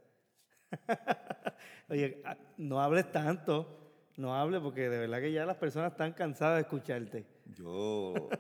Oye, 1.91 2.23
ah, 2.25 2.39
no 2.57 2.81
hables 2.81 3.13
tanto, 3.13 3.93
no 4.17 4.35
hables 4.35 4.61
porque 4.61 4.89
de 4.89 5.01
verdad 5.01 5.21
que 5.21 5.33
ya 5.33 5.45
las 5.45 5.57
personas 5.57 5.93
están 5.93 6.13
cansadas 6.13 6.57
de 6.57 6.61
escucharte. 6.63 7.27
Yo 7.45 8.31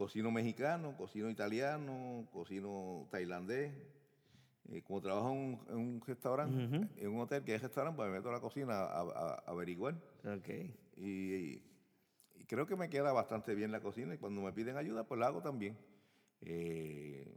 cocino 0.00 0.30
mexicano, 0.30 0.96
cocino 0.96 1.28
italiano, 1.28 2.26
cocino 2.32 3.06
tailandés, 3.10 3.70
eh, 4.70 4.80
como 4.80 5.02
trabajo 5.02 5.32
en 5.32 5.76
un, 5.76 6.00
restaurante, 6.06 6.88
en 6.96 7.10
un 7.10 7.20
hotel 7.20 7.44
que 7.44 7.54
es 7.54 7.60
restaurante, 7.60 7.98
pues 7.98 8.08
me 8.08 8.16
meto 8.16 8.30
a 8.30 8.32
la 8.32 8.40
cocina 8.40 8.72
a, 8.80 9.42
averiguar. 9.46 9.94
Okay. 10.38 10.74
Y, 10.96 11.60
creo 12.46 12.66
que 12.66 12.76
me 12.76 12.88
queda 12.88 13.12
bastante 13.12 13.54
bien 13.54 13.70
la 13.72 13.80
cocina 13.80 14.14
y 14.14 14.16
cuando 14.16 14.40
me 14.40 14.54
piden 14.54 14.78
ayuda, 14.78 15.04
pues 15.04 15.20
la 15.20 15.26
hago 15.26 15.42
también. 15.42 15.76
Eh, 16.40 17.36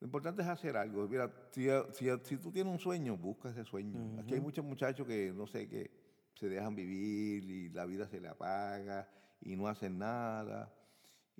lo 0.00 0.06
importante 0.06 0.40
es 0.40 0.48
hacer 0.48 0.78
algo. 0.78 1.06
Mira, 1.06 1.30
si, 1.52 2.36
tú 2.38 2.50
tienes 2.50 2.72
un 2.72 2.80
sueño, 2.80 3.18
busca 3.18 3.50
ese 3.50 3.66
sueño. 3.66 4.18
Aquí 4.18 4.32
hay 4.32 4.40
muchos 4.40 4.64
muchachos 4.64 5.06
que, 5.06 5.30
no 5.30 5.46
sé, 5.46 5.68
que 5.68 5.90
se 6.32 6.48
dejan 6.48 6.74
vivir 6.74 7.44
y 7.44 7.68
la 7.68 7.84
vida 7.84 8.08
se 8.08 8.18
le 8.18 8.28
apaga 8.28 9.06
y 9.42 9.56
no 9.56 9.68
hacen 9.68 9.98
nada 9.98 10.72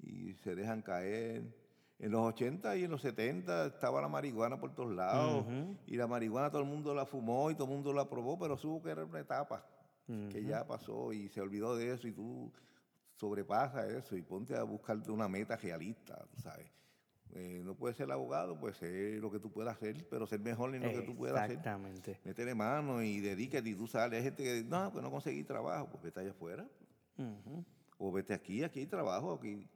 y 0.02 0.34
se 0.34 0.54
dejan 0.54 0.82
caer. 0.82 1.42
En 1.98 2.10
los 2.10 2.20
80 2.20 2.76
y 2.76 2.84
en 2.84 2.90
los 2.90 3.00
70 3.00 3.66
estaba 3.66 4.02
la 4.02 4.08
marihuana 4.08 4.60
por 4.60 4.74
todos 4.74 4.94
lados. 4.94 5.46
Y 5.86 5.96
la 5.96 6.06
marihuana 6.06 6.50
todo 6.50 6.62
el 6.62 6.68
mundo 6.68 6.94
la 6.94 7.06
fumó 7.06 7.50
y 7.50 7.54
todo 7.54 7.64
el 7.64 7.72
mundo 7.72 7.92
la 7.92 8.08
probó, 8.08 8.38
pero 8.38 8.56
supo 8.56 8.82
que 8.82 8.90
era 8.90 9.04
una 9.04 9.20
etapa 9.20 9.66
que 10.06 10.44
ya 10.44 10.66
pasó 10.66 11.12
y 11.12 11.28
se 11.30 11.40
olvidó 11.40 11.76
de 11.76 11.92
eso 11.92 12.06
y 12.06 12.12
tú 12.12 12.52
sobrepasa 13.16 13.88
eso 13.88 14.16
y 14.16 14.22
ponte 14.22 14.54
a 14.54 14.62
buscarte 14.62 15.10
una 15.10 15.26
meta 15.26 15.56
realista, 15.56 16.26
sabes. 16.36 16.70
Eh, 17.32 17.62
no 17.64 17.74
puedes 17.74 17.96
ser 17.96 18.10
abogado, 18.12 18.58
pues 18.58 18.76
ser 18.76 19.18
lo 19.20 19.30
que 19.30 19.38
tú 19.38 19.50
puedas 19.50 19.76
hacer, 19.76 20.06
pero 20.08 20.26
ser 20.26 20.40
mejor 20.40 20.74
en 20.74 20.82
lo 20.82 20.90
que 20.90 21.02
tú 21.02 21.16
puedas 21.16 21.38
hacer. 21.38 21.56
Exactamente. 21.56 22.20
Métele 22.24 22.54
mano 22.54 23.02
y 23.02 23.20
dedícate 23.20 23.68
y 23.68 23.74
tú 23.74 23.86
sales. 23.86 24.18
Hay 24.18 24.24
gente 24.24 24.44
que 24.44 24.54
dice, 24.54 24.68
no, 24.68 24.92
pues 24.92 25.02
no 25.02 25.10
conseguí 25.10 25.42
trabajo, 25.44 25.88
pues 25.90 26.04
vete 26.04 26.20
allá 26.20 26.30
afuera. 26.30 26.66
O 27.98 28.12
vete 28.12 28.32
aquí, 28.32 28.62
aquí 28.62 28.80
hay 28.80 28.86
trabajo, 28.86 29.32
aquí 29.34 29.68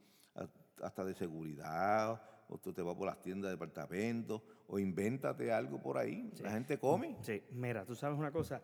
hasta 0.83 1.05
de 1.05 1.15
seguridad, 1.15 2.21
o 2.49 2.59
tú 2.59 2.73
te 2.73 2.83
vas 2.83 2.95
por 2.97 3.07
las 3.07 3.21
tiendas 3.21 3.49
de 3.49 3.57
departamentos, 3.57 4.43
o 4.67 4.79
invéntate 4.79 5.53
algo 5.53 5.81
por 5.81 5.99
ahí. 5.99 6.31
La 6.43 6.51
gente 6.51 6.79
come. 6.79 7.17
Sí, 7.23 7.43
mira, 7.53 7.85
tú 7.85 7.95
sabes 7.95 8.19
una 8.19 8.31
cosa. 8.31 8.61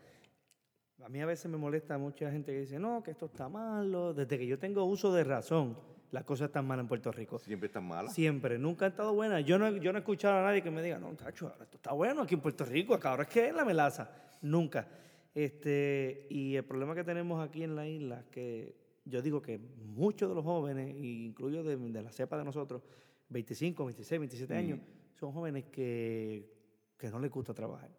A 1.05 1.09
mí 1.09 1.21
a 1.21 1.27
veces 1.27 1.51
me 1.51 1.59
molesta 1.59 1.99
mucha 1.99 2.31
gente 2.31 2.53
que 2.53 2.61
dice, 2.61 2.79
no, 2.79 3.03
que 3.03 3.11
esto 3.11 3.27
está 3.27 3.49
malo. 3.49 4.15
Desde 4.15 4.39
que 4.39 4.47
yo 4.47 4.59
tengo 4.59 4.85
uso 4.85 5.13
de 5.13 5.25
razón, 5.25 5.79
las 6.11 6.25
cosas 6.25 6.47
están 6.47 6.67
mal 6.67 6.81
en 6.81 6.89
Puerto 6.89 7.13
Rico. 7.13 7.39
Siempre 7.39 7.67
están 7.67 7.87
malas. 7.87 8.15
Siempre, 8.15 8.59
nunca 8.59 8.87
han 8.87 8.93
estado 8.93 9.13
buenas. 9.13 9.45
Yo 9.45 9.59
no, 9.59 9.69
yo 9.77 9.93
no 9.93 9.99
he 9.99 10.01
escuchado 10.01 10.39
a 10.39 10.43
nadie 10.43 10.63
que 10.63 10.71
me 10.71 10.83
diga, 10.83 10.99
no, 10.99 11.15
tacho, 11.15 11.53
esto 11.61 11.77
está 11.77 11.93
bueno 11.93 12.23
aquí 12.23 12.35
en 12.35 12.41
Puerto 12.41 12.65
Rico, 12.65 12.95
acá 12.95 13.11
ahora 13.11 13.25
es 13.25 13.29
que 13.29 13.49
es 13.49 13.55
la 13.55 13.65
melaza. 13.65 14.11
Nunca. 14.43 14.89
Este, 15.35 16.27
y 16.31 16.57
el 16.57 16.65
problema 16.65 16.95
que 16.95 17.05
tenemos 17.05 17.47
aquí 17.47 17.63
en 17.63 17.77
la 17.77 17.87
isla, 17.87 18.25
que 18.31 18.86
yo 19.07 19.23
digo 19.23 19.41
que 19.41 19.59
muchos 19.59 20.29
de 20.29 20.35
los 20.35 20.45
jóvenes, 20.45 20.95
incluyo 20.97 21.63
de, 21.63 21.77
de 21.77 22.03
la 22.03 22.11
cepa 22.11 22.37
de 22.37 22.45
nosotros, 22.45 22.83
25, 23.29 23.85
26, 23.85 24.21
27 24.21 24.55
años, 24.55 24.81
son 25.15 25.33
jóvenes 25.33 25.65
que, 25.67 26.53
que 26.99 27.09
no 27.09 27.19
les 27.19 27.31
gusta 27.31 27.55
trabajar. 27.55 27.91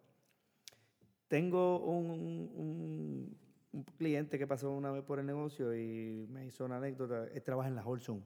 Tengo 1.26 1.80
un, 1.80 2.10
un, 2.10 3.38
un, 3.72 3.84
cliente 3.96 4.38
que 4.38 4.46
pasó 4.46 4.70
una 4.70 4.90
vez 4.90 5.02
por 5.02 5.18
el 5.18 5.26
negocio 5.26 5.74
y 5.74 6.26
me 6.30 6.46
hizo 6.46 6.64
una 6.64 6.76
anécdota. 6.76 7.26
Él 7.26 7.42
trabaja 7.42 7.68
en 7.68 7.74
la 7.74 7.84
Holson. 7.84 8.24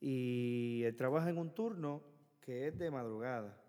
Y 0.00 0.82
él 0.84 0.96
trabaja 0.96 1.28
en 1.28 1.38
un 1.38 1.52
turno 1.52 2.02
que 2.40 2.68
es 2.68 2.78
de 2.78 2.90
madrugada. 2.90 3.59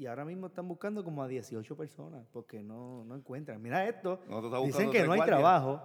Y 0.00 0.06
ahora 0.06 0.24
mismo 0.24 0.46
están 0.46 0.66
buscando 0.66 1.04
como 1.04 1.22
a 1.22 1.28
18 1.28 1.76
personas 1.76 2.26
porque 2.32 2.62
no, 2.62 3.04
no 3.04 3.14
encuentran. 3.14 3.60
Mira 3.60 3.86
esto. 3.86 4.18
Dicen 4.64 4.90
que 4.90 5.04
no 5.04 5.12
hay 5.12 5.20
trabajo. 5.20 5.78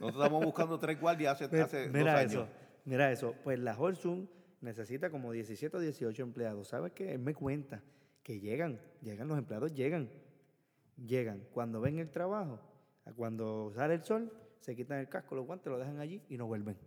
Nosotros 0.00 0.24
estamos 0.24 0.42
buscando 0.42 0.78
tres 0.78 0.98
guardias 0.98 1.42
hace, 1.42 1.60
hace 1.60 1.90
mira 1.90 2.14
dos 2.14 2.32
eso, 2.32 2.40
años. 2.40 2.54
Mira 2.86 3.12
eso. 3.12 3.34
Pues 3.44 3.58
la 3.58 3.78
Holson 3.78 4.26
necesita 4.62 5.10
como 5.10 5.32
17 5.32 5.76
o 5.76 5.80
18 5.80 6.22
empleados. 6.22 6.68
¿Sabes 6.68 6.92
qué? 6.92 7.12
Él 7.12 7.18
me 7.18 7.34
cuenta 7.34 7.82
que 8.22 8.40
llegan, 8.40 8.80
llegan 9.02 9.28
los 9.28 9.36
empleados, 9.36 9.74
llegan, 9.74 10.08
llegan. 10.96 11.46
Cuando 11.52 11.82
ven 11.82 11.98
el 11.98 12.10
trabajo, 12.10 12.58
cuando 13.16 13.70
sale 13.74 13.96
el 13.96 14.02
sol, 14.02 14.32
se 14.60 14.74
quitan 14.74 14.98
el 14.98 15.10
casco, 15.10 15.34
los 15.34 15.44
guantes, 15.44 15.70
lo 15.70 15.78
dejan 15.78 16.00
allí 16.00 16.22
y 16.30 16.38
no 16.38 16.46
vuelven. 16.46 16.78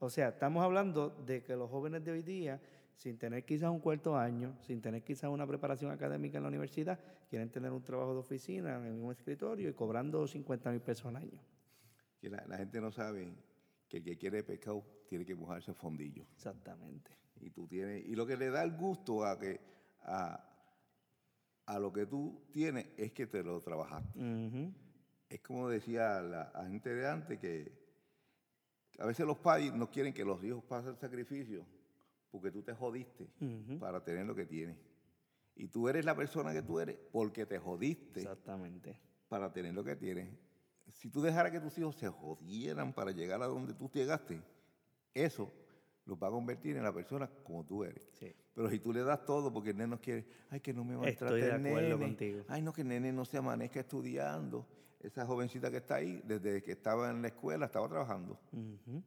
O 0.00 0.10
sea, 0.10 0.28
estamos 0.28 0.62
hablando 0.62 1.08
de 1.08 1.42
que 1.42 1.56
los 1.56 1.70
jóvenes 1.70 2.04
de 2.04 2.12
hoy 2.12 2.22
día, 2.22 2.60
sin 3.00 3.16
tener 3.16 3.46
quizás 3.46 3.70
un 3.70 3.80
cuarto 3.80 4.14
año, 4.14 4.58
sin 4.60 4.82
tener 4.82 5.02
quizás 5.02 5.30
una 5.30 5.46
preparación 5.46 5.90
académica 5.90 6.36
en 6.36 6.42
la 6.42 6.48
universidad, 6.48 7.00
quieren 7.30 7.48
tener 7.48 7.72
un 7.72 7.82
trabajo 7.82 8.12
de 8.12 8.18
oficina 8.18 8.76
en 8.86 9.02
un 9.02 9.10
escritorio 9.10 9.70
y 9.70 9.72
cobrando 9.72 10.26
50 10.26 10.70
mil 10.70 10.82
pesos 10.82 11.06
al 11.06 11.16
año. 11.16 11.40
Que 12.20 12.28
la, 12.28 12.44
la, 12.46 12.58
gente 12.58 12.78
no 12.78 12.92
sabe 12.92 13.32
que 13.88 13.96
el 13.96 14.04
que 14.04 14.18
quiere 14.18 14.44
pescado 14.44 14.84
tiene 15.08 15.24
que 15.24 15.34
mojarse 15.34 15.70
el 15.70 15.78
fondillo. 15.78 16.26
Exactamente. 16.34 17.10
Y 17.40 17.48
tú 17.48 17.66
tienes, 17.66 18.04
y 18.04 18.14
lo 18.14 18.26
que 18.26 18.36
le 18.36 18.50
da 18.50 18.62
el 18.62 18.76
gusto 18.76 19.24
a 19.24 19.38
que 19.38 19.58
a, 20.02 20.46
a 21.64 21.78
lo 21.78 21.90
que 21.94 22.04
tú 22.04 22.48
tienes 22.52 22.88
es 22.98 23.12
que 23.12 23.26
te 23.26 23.42
lo 23.42 23.62
trabajaste. 23.62 24.18
Uh 24.18 24.22
-huh. 24.22 24.74
Es 25.26 25.40
como 25.40 25.70
decía 25.70 26.20
la, 26.20 26.52
la 26.52 26.68
gente 26.68 26.94
de 26.94 27.08
antes 27.08 27.38
que 27.38 27.72
a 28.98 29.06
veces 29.06 29.24
los 29.24 29.38
padres 29.38 29.72
no 29.72 29.90
quieren 29.90 30.12
que 30.12 30.22
los 30.22 30.44
hijos 30.44 30.62
pasen 30.64 30.96
sacrificio 30.96 31.79
porque 32.30 32.50
tú 32.50 32.62
te 32.62 32.74
jodiste 32.74 33.24
uh 33.40 33.44
-huh. 33.44 33.78
para 33.78 34.02
tener 34.02 34.26
lo 34.26 34.34
que 34.34 34.46
tienes. 34.46 34.76
Y 35.56 35.68
tú 35.68 35.88
eres 35.88 36.04
la 36.04 36.14
persona 36.14 36.52
que 36.52 36.62
tú 36.62 36.80
eres 36.80 36.96
porque 37.12 37.44
te 37.46 37.58
jodiste 37.58 38.20
Exactamente. 38.20 38.98
para 39.28 39.52
tener 39.52 39.74
lo 39.74 39.84
que 39.84 39.96
tienes. 39.96 40.28
Si 40.92 41.10
tú 41.10 41.20
dejaras 41.22 41.52
que 41.52 41.60
tus 41.60 41.76
hijos 41.78 41.96
se 41.96 42.08
jodieran 42.08 42.92
para 42.92 43.10
llegar 43.12 43.42
a 43.42 43.46
donde 43.46 43.74
tú 43.74 43.90
llegaste, 43.92 44.40
eso 45.14 45.52
los 46.06 46.18
va 46.20 46.28
a 46.28 46.30
convertir 46.30 46.76
en 46.76 46.82
la 46.82 46.92
persona 46.92 47.28
como 47.44 47.64
tú 47.64 47.84
eres. 47.84 48.08
Sí. 48.18 48.34
Pero 48.54 48.68
si 48.70 48.78
tú 48.80 48.92
le 48.92 49.02
das 49.02 49.24
todo 49.24 49.52
porque 49.52 49.70
el 49.70 49.76
nene 49.76 49.90
no 49.90 50.00
quiere, 50.00 50.26
ay, 50.50 50.60
que 50.60 50.72
no 50.72 50.84
me 50.84 50.96
maltrate 50.96 51.36
Estoy 51.36 51.40
de 51.42 51.46
el 51.46 51.66
acuerdo 51.66 51.88
nene, 51.98 52.06
contigo. 52.06 52.44
ay, 52.48 52.62
no, 52.62 52.72
que 52.72 52.82
el 52.82 52.88
nene 52.88 53.12
no 53.12 53.24
se 53.24 53.36
amanezca 53.38 53.80
estudiando. 53.80 54.66
Esa 54.98 55.24
jovencita 55.24 55.70
que 55.70 55.78
está 55.78 55.96
ahí, 55.96 56.20
desde 56.26 56.62
que 56.62 56.72
estaba 56.72 57.10
en 57.10 57.22
la 57.22 57.28
escuela, 57.28 57.66
estaba 57.66 57.88
trabajando. 57.88 58.38
Uh 58.52 58.58
-huh. 58.58 59.02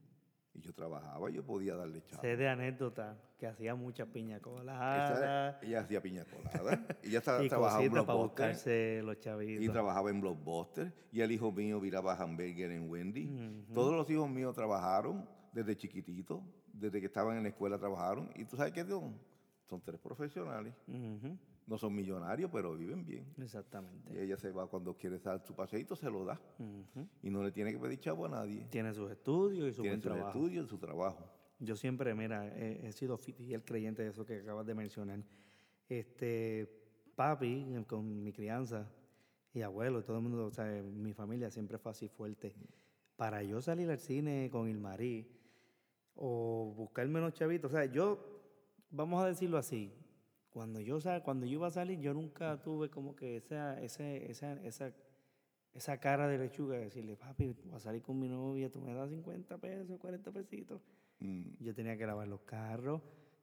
Y 0.55 0.61
yo 0.61 0.73
trabajaba, 0.73 1.29
yo 1.31 1.43
podía 1.43 1.75
darle 1.75 2.03
chavo. 2.05 2.21
Sé 2.21 2.37
de 2.37 2.47
anécdota 2.47 3.17
que 3.39 3.47
hacía 3.47 3.73
mucha 3.73 4.05
piña 4.05 4.39
colada. 4.39 5.59
Ella 5.61 5.79
hacía 5.81 6.01
piña 6.01 6.25
colada. 6.25 6.85
ella 7.01 7.17
estaba, 7.19 7.43
y 7.43 7.49
trabajaba 7.49 7.83
en 7.83 7.91
Blockbuster. 7.91 8.27
buscarse 8.27 9.01
los 9.03 9.19
chavitos. 9.19 9.63
Y 9.63 9.69
trabajaba 9.69 10.11
en 10.11 10.21
Blockbuster. 10.21 10.93
Y 11.11 11.21
el 11.21 11.31
hijo 11.31 11.51
mío 11.51 11.79
viraba 11.79 12.15
hamburger 12.15 12.71
en 12.71 12.89
Wendy. 12.89 13.65
Todos 13.73 13.95
los 13.95 14.09
hijos 14.09 14.29
míos 14.29 14.53
trabajaron 14.53 15.27
desde 15.51 15.75
chiquititos. 15.75 16.41
Desde 16.71 16.99
que 16.99 17.07
estaban 17.07 17.37
en 17.37 17.43
la 17.43 17.49
escuela 17.49 17.77
trabajaron. 17.79 18.29
¿Y 18.35 18.45
tú 18.45 18.55
sabes 18.55 18.73
qué 18.73 18.83
son? 18.85 19.19
Son 19.67 19.81
tres 19.81 19.99
profesionales. 19.99 20.73
Ujú. 20.87 21.37
No 21.65 21.77
son 21.77 21.95
millonarios, 21.95 22.49
pero 22.51 22.75
viven 22.75 23.05
bien. 23.05 23.33
Y 23.37 23.41
Exactamente. 23.43 24.21
ella 24.21 24.35
se 24.37 24.51
va 24.51 24.67
cuando 24.67 24.97
quiere 24.97 25.19
dar 25.19 25.41
su 25.41 25.55
paseíto, 25.55 25.95
se 25.95 26.09
lo 26.09 26.25
da. 26.25 26.39
Y 27.21 27.29
no 27.29 27.41
le 27.43 27.51
tiene 27.51 27.71
que 27.71 27.79
pedir 27.79 27.99
chavo 27.99 28.25
a 28.25 28.29
nadie. 28.29 28.67
Tiene 28.69 28.93
sus 28.93 29.09
estudios 29.09 29.69
y 29.69 29.73
su 29.73 29.81
Tiene 29.81 29.95
buen 29.95 30.01
su 30.01 30.09
trabajo. 30.09 30.27
estudio 30.29 30.63
y 30.63 30.67
su 30.67 30.77
trabajo. 30.77 31.29
Yo 31.59 31.75
siempre, 31.77 32.13
mira, 32.13 32.45
he, 32.57 32.87
he 32.87 32.91
sido 32.91 33.17
fiel 33.17 33.63
creyente 33.63 34.03
de 34.03 34.09
eso 34.09 34.25
que 34.25 34.39
acabas 34.39 34.65
de 34.65 34.75
mencionar. 34.75 35.23
Este, 35.87 36.67
papi, 37.15 37.65
con 37.87 38.23
mi 38.23 38.33
crianza, 38.33 38.89
y 39.53 39.61
abuelo, 39.61 39.99
y 39.99 40.03
todo 40.03 40.17
el 40.17 40.23
mundo, 40.23 40.47
o 40.47 40.51
sea, 40.51 40.65
mi 40.65 41.13
familia 41.13 41.49
siempre 41.49 41.77
fue 41.77 41.91
así 41.91 42.07
fuerte. 42.07 42.55
Para 43.15 43.43
yo 43.43 43.61
salir 43.61 43.89
al 43.89 43.99
cine 43.99 44.49
con 44.51 44.67
el 44.67 44.79
marí 44.79 45.27
o 46.15 46.73
buscarme 46.75 47.19
unos 47.19 47.33
chavitos, 47.33 47.71
o 47.71 47.75
sea, 47.75 47.85
yo, 47.85 48.41
vamos 48.89 49.23
a 49.23 49.27
decirlo 49.27 49.57
así, 49.57 49.93
cuando 50.53 50.79
yo, 50.79 50.99
cuando 51.23 51.45
yo 51.45 51.53
iba 51.53 51.67
a 51.67 51.71
salir, 51.71 51.99
yo 51.99 52.13
nunca 52.13 52.61
tuve 52.61 52.89
como 52.89 53.15
que 53.15 53.37
esa, 53.37 53.81
ese, 53.81 54.29
esa, 54.29 54.53
esa, 54.63 54.93
esa 55.73 55.97
cara 55.99 56.27
de 56.27 56.37
lechuga 56.37 56.75
de 56.77 56.83
decirle, 56.85 57.15
papi, 57.15 57.55
voy 57.65 57.75
a 57.75 57.79
salir 57.79 58.01
con 58.03 58.19
mi 58.19 58.27
novia, 58.29 58.69
tú 58.69 58.79
me 58.79 58.93
das 58.93 59.09
50 59.09 59.57
pesos, 59.57 59.99
40 59.99 60.31
pesitos. 60.31 60.81
Mm. 61.19 61.43
Yo 61.59 61.73
tenía 61.73 61.97
que 61.97 62.05
lavar 62.05 62.27
los 62.27 62.41
carros, 62.41 63.01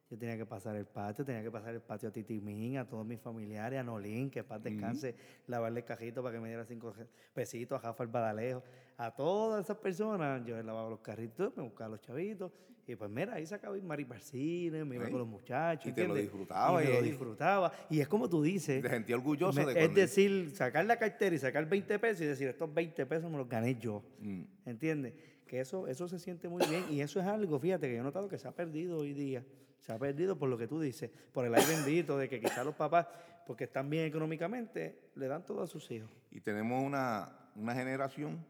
yo 0.09 0.17
tenía 0.17 0.37
que 0.37 0.45
pasar 0.45 0.75
el 0.75 0.85
patio, 0.85 1.23
tenía 1.25 1.41
que 1.43 1.51
pasar 1.51 1.73
el 1.73 1.81
patio 1.81 2.09
a 2.09 2.11
Titimín, 2.11 2.77
a 2.77 2.87
todos 2.87 3.05
mis 3.05 3.19
familiares, 3.19 3.79
a 3.79 3.83
Nolín, 3.83 4.29
que 4.29 4.43
paz 4.43 4.61
descanse, 4.63 5.15
lavarle 5.47 5.81
el 5.81 5.85
cajito 5.85 6.21
para 6.23 6.35
que 6.35 6.41
me 6.41 6.47
diera 6.47 6.65
cinco 6.65 6.93
je- 6.93 7.07
pesitos, 7.33 7.77
a 7.79 7.87
Rafael 7.87 8.09
Badalejo, 8.09 8.63
a 8.97 9.11
todas 9.13 9.65
esas 9.65 9.77
personas, 9.77 10.45
yo 10.45 10.55
les 10.55 10.65
lavaba 10.65 10.89
los 10.89 10.99
carritos, 11.01 11.55
me 11.57 11.63
buscaba 11.63 11.89
los 11.91 12.01
chavitos, 12.01 12.51
y 12.87 12.95
pues 12.95 13.09
mira, 13.09 13.35
ahí 13.35 13.45
sacaba 13.45 13.77
ir 13.77 13.83
Mari 13.83 14.05
Parcine, 14.05 14.83
me 14.85 14.95
iba 14.95 15.05
Sí. 15.05 15.11
con 15.11 15.19
los 15.19 15.27
muchachos, 15.27 15.85
Y 15.87 15.93
te 15.93 16.07
lo 16.07 16.15
disfrutaba 16.15 16.83
Y 16.83 16.87
y- 16.87 16.91
lo 16.93 17.01
disfrutaba, 17.01 17.71
y 17.89 17.99
es 18.01 18.07
como 18.07 18.27
tú 18.29 18.41
dices, 18.41 18.81
Te 18.81 18.89
sentí 18.89 19.13
orgulloso 19.13 19.59
me- 19.59 19.65
de 19.67 19.71
es 19.73 19.77
cuando- 19.85 19.99
decir, 20.01 20.51
sacar 20.55 20.85
la 20.85 20.97
cartera 20.97 21.35
y 21.35 21.39
sacar 21.39 21.67
20 21.69 21.97
pesos 21.99 22.21
y 22.21 22.25
decir, 22.25 22.47
estos 22.47 22.73
20 22.73 23.05
pesos 23.05 23.29
me 23.31 23.37
los 23.37 23.47
gané 23.47 23.75
yo. 23.75 24.03
Mm. 24.19 24.41
¿Entiendes? 24.65 25.13
Que 25.47 25.59
eso, 25.59 25.87
eso 25.87 26.07
se 26.07 26.17
siente 26.19 26.47
muy 26.49 26.65
bien 26.67 26.85
y 26.89 27.01
eso 27.01 27.19
es 27.19 27.27
algo, 27.27 27.59
fíjate, 27.59 27.87
que 27.87 27.93
yo 27.95 27.99
he 27.99 28.03
notado 28.03 28.27
que 28.29 28.37
se 28.37 28.47
ha 28.47 28.51
perdido 28.51 28.97
hoy 28.99 29.13
día. 29.13 29.43
Se 29.79 29.91
ha 29.91 29.97
perdido 29.99 30.37
por 30.37 30.47
lo 30.49 30.57
que 30.57 30.67
tú 30.67 30.79
dices, 30.79 31.09
por 31.33 31.45
el 31.45 31.53
aire 31.55 31.75
bendito 31.75 32.17
de 32.17 32.29
que 32.29 32.39
quizás 32.39 32.63
los 32.65 32.75
papás, 32.75 33.07
porque 33.47 33.63
están 33.65 33.89
bien 33.89 34.05
económicamente, 34.05 35.09
le 35.15 35.27
dan 35.27 35.43
todo 35.43 35.63
a 35.63 35.67
sus 35.67 35.89
hijos. 35.91 36.09
Y 36.31 36.39
tenemos 36.39 36.83
una, 36.83 37.49
una 37.55 37.73
generación 37.73 38.45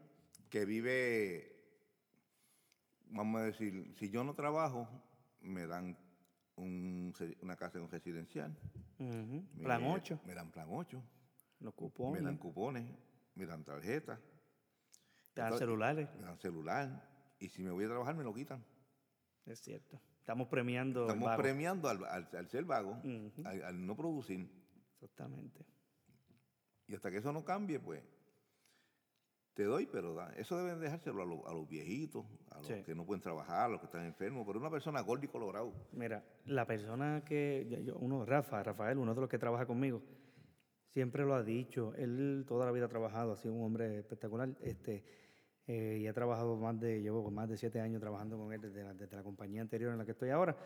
que 0.50 0.64
vive, 0.66 1.51
vamos 3.12 3.40
a 3.40 3.44
decir, 3.44 3.94
si 3.98 4.10
yo 4.10 4.24
no 4.24 4.34
trabajo, 4.34 4.88
me 5.40 5.66
dan 5.66 5.96
un 6.56 7.12
una 7.40 7.56
casa 7.56 7.78
en 7.78 7.84
un 7.84 7.90
residencial. 7.90 8.56
Me- 8.98 9.62
Plan 9.64 9.82
8, 9.84 10.20
Me 10.24 10.34
dan 10.34 10.50
plan 10.50 10.68
8. 10.70 11.02
los 11.60 11.72
Me 11.72 11.76
cupones, 11.76 12.22
dan 12.24 12.36
cupones, 12.38 12.84
me 13.34 13.46
dan 13.46 13.64
tarjetas, 13.64 14.18
te 15.34 15.40
dan 15.40 15.58
celulares, 15.58 16.08
me 16.18 16.22
dan 16.26 16.38
celular. 16.38 17.08
Y 17.38 17.48
si 17.48 17.62
me 17.62 17.70
voy 17.70 17.84
a 17.84 17.88
trabajar, 17.88 18.14
me 18.14 18.22
lo 18.24 18.32
quitan. 18.34 18.64
es 19.46 19.60
cierto. 19.60 20.00
Estamos 20.20 20.46
premiando 20.48 21.08
Estamos 21.08 21.36
premiando 21.36 21.88
al, 21.88 22.04
al- 22.04 22.28
al 22.36 22.48
ser 22.48 22.64
vago, 22.64 23.00
al 23.44 23.84
no 23.86 23.96
producir. 23.96 24.48
Exactamente. 24.94 25.66
Y 26.86 26.94
hasta 26.94 27.10
que 27.10 27.16
eso 27.18 27.32
no 27.32 27.44
cambie, 27.44 27.80
pues, 27.80 28.02
te 29.54 29.64
doy, 29.64 29.86
pero 29.86 30.14
da- 30.14 30.32
eso 30.36 30.56
deben 30.56 30.80
dejárselo 30.80 31.22
a, 31.22 31.26
los- 31.26 31.44
a 31.46 31.52
los 31.52 31.68
viejitos, 31.68 32.24
a 32.50 32.58
los 32.58 32.66
Sí. 32.66 32.82
que 32.84 32.94
no 32.94 33.04
pueden 33.04 33.20
trabajar, 33.22 33.66
a 33.66 33.68
los 33.68 33.80
que 33.80 33.86
están 33.86 34.04
enfermos, 34.06 34.44
pero 34.46 34.58
una 34.58 34.70
persona 34.70 35.00
gorda 35.02 35.24
y 35.26 35.28
colorado. 35.28 35.72
Mira, 35.92 36.24
la 36.46 36.66
persona 36.66 37.22
que, 37.24 37.66
yo- 37.68 37.78
yo- 37.80 37.96
uno, 37.98 38.24
Rafa, 38.24 38.62
Rafael, 38.62 38.98
uno 38.98 39.14
de 39.14 39.20
los 39.20 39.28
que 39.30 39.38
trabaja 39.38 39.66
conmigo, 39.66 40.02
siempre 40.88 41.24
lo 41.24 41.34
ha 41.34 41.42
dicho. 41.42 41.94
Él 41.96 42.44
toda 42.46 42.64
la 42.66 42.72
vida 42.72 42.86
ha 42.86 42.88
trabajado, 42.88 43.32
ha 43.32 43.36
sido 43.36 43.54
un 43.54 43.64
hombre 43.64 43.98
espectacular. 43.98 44.48
Este, 44.62 45.04
eh, 45.66 45.98
y 46.02 46.06
ha 46.06 46.12
trabajado 46.12 46.56
más 46.56 46.78
de, 46.80 47.00
llevo 47.02 47.30
más 47.30 47.48
de 47.48 47.56
siete 47.56 47.80
años 47.80 48.00
trabajando 48.00 48.36
con 48.36 48.52
él 48.52 48.60
desde 48.60 48.82
la, 48.84 48.94
desde 48.94 49.16
la 49.16 49.22
compañía 49.22 49.60
anterior 49.62 49.92
en 49.92 49.98
la 49.98 50.04
que 50.04 50.10
estoy 50.12 50.30
ahora. 50.30 50.56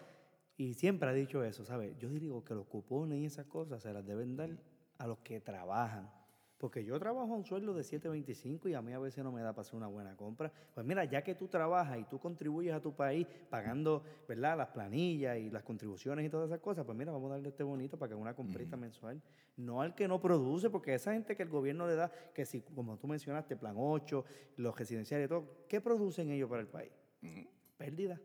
Y 0.56 0.72
siempre 0.74 1.08
ha 1.08 1.12
dicho 1.12 1.44
eso, 1.44 1.64
¿sabes? 1.64 1.96
Yo 1.98 2.08
digo 2.08 2.42
que 2.44 2.54
los 2.54 2.66
cupones 2.66 3.18
y 3.18 3.26
esas 3.26 3.44
cosas 3.46 3.82
se 3.82 3.92
las 3.92 4.06
deben 4.06 4.36
dar 4.36 4.50
a 4.98 5.06
los 5.06 5.18
que 5.18 5.40
trabajan. 5.40 6.10
Porque 6.58 6.84
yo 6.84 6.98
trabajo 6.98 7.34
a 7.34 7.36
un 7.36 7.44
sueldo 7.44 7.74
de 7.74 7.82
7.25 7.82 8.70
y 8.70 8.74
a 8.74 8.80
mí 8.80 8.92
a 8.92 8.98
veces 8.98 9.22
no 9.22 9.30
me 9.30 9.42
da 9.42 9.52
para 9.52 9.60
hacer 9.60 9.74
una 9.74 9.88
buena 9.88 10.16
compra. 10.16 10.50
Pues 10.74 10.86
mira, 10.86 11.04
ya 11.04 11.22
que 11.22 11.34
tú 11.34 11.48
trabajas 11.48 11.98
y 11.98 12.04
tú 12.04 12.18
contribuyes 12.18 12.72
a 12.72 12.80
tu 12.80 12.94
país 12.94 13.26
pagando, 13.50 14.02
¿verdad? 14.26 14.56
Las 14.56 14.68
planillas 14.68 15.36
y 15.38 15.50
las 15.50 15.62
contribuciones 15.62 16.24
y 16.24 16.30
todas 16.30 16.48
esas 16.48 16.60
cosas, 16.60 16.86
pues 16.86 16.96
mira, 16.96 17.12
vamos 17.12 17.30
a 17.30 17.34
darle 17.34 17.50
este 17.50 17.62
bonito 17.62 17.98
para 17.98 18.08
que 18.08 18.14
haga 18.14 18.22
una 18.22 18.34
comprita 18.34 18.76
mensual. 18.76 19.20
No 19.56 19.82
al 19.82 19.94
que 19.94 20.08
no 20.08 20.20
produce, 20.20 20.70
porque 20.70 20.94
esa 20.94 21.12
gente 21.12 21.36
que 21.36 21.42
el 21.42 21.50
gobierno 21.50 21.86
le 21.86 21.94
da, 21.94 22.10
que 22.34 22.46
si, 22.46 22.62
como 22.62 22.96
tú 22.98 23.06
mencionaste, 23.06 23.56
plan 23.56 23.74
8, 23.76 24.24
los 24.56 24.78
residenciales 24.78 25.26
y 25.26 25.28
todo, 25.28 25.66
¿qué 25.68 25.80
producen 25.80 26.30
ellos 26.30 26.48
para 26.48 26.62
el 26.62 26.68
país? 26.68 26.92
pérdida. 27.76 28.20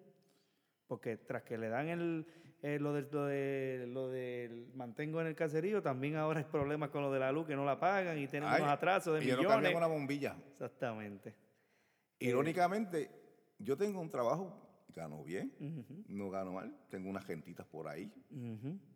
Porque 0.87 1.17
tras 1.17 1.43
que 1.43 1.57
le 1.57 1.69
dan 1.69 1.87
el, 1.87 2.25
eh, 2.63 2.77
lo, 2.79 2.93
del, 2.93 3.07
lo, 3.11 3.25
de, 3.25 3.87
lo 3.87 4.07
del 4.09 4.67
mantengo 4.75 5.19
en 5.21 5.27
el 5.27 5.35
caserío, 5.35 5.81
también 5.81 6.15
ahora 6.15 6.39
hay 6.39 6.45
problemas 6.45 6.89
con 6.89 7.01
lo 7.01 7.11
de 7.11 7.19
la 7.19 7.31
luz 7.31 7.47
que 7.47 7.55
no 7.55 7.65
la 7.65 7.79
pagan 7.79 8.17
y 8.19 8.27
tienen 8.27 8.49
Ay, 8.49 8.61
unos 8.61 8.73
atrasos 8.73 9.17
de 9.19 9.25
y 9.25 9.27
yo 9.27 9.35
no 9.35 9.41
millones. 9.41 9.55
cambié 9.63 9.75
una 9.77 9.87
bombilla. 9.87 10.35
Exactamente. 10.51 11.33
Irónicamente, 12.19 13.09
yo 13.57 13.75
tengo 13.77 13.99
un 13.99 14.11
trabajo, 14.11 14.85
gano 14.95 15.23
bien, 15.23 15.51
no 16.07 16.29
gano 16.29 16.53
mal, 16.53 16.75
tengo 16.89 17.09
unas 17.09 17.25
gentitas 17.25 17.65
por 17.65 17.87
ahí. 17.87 18.11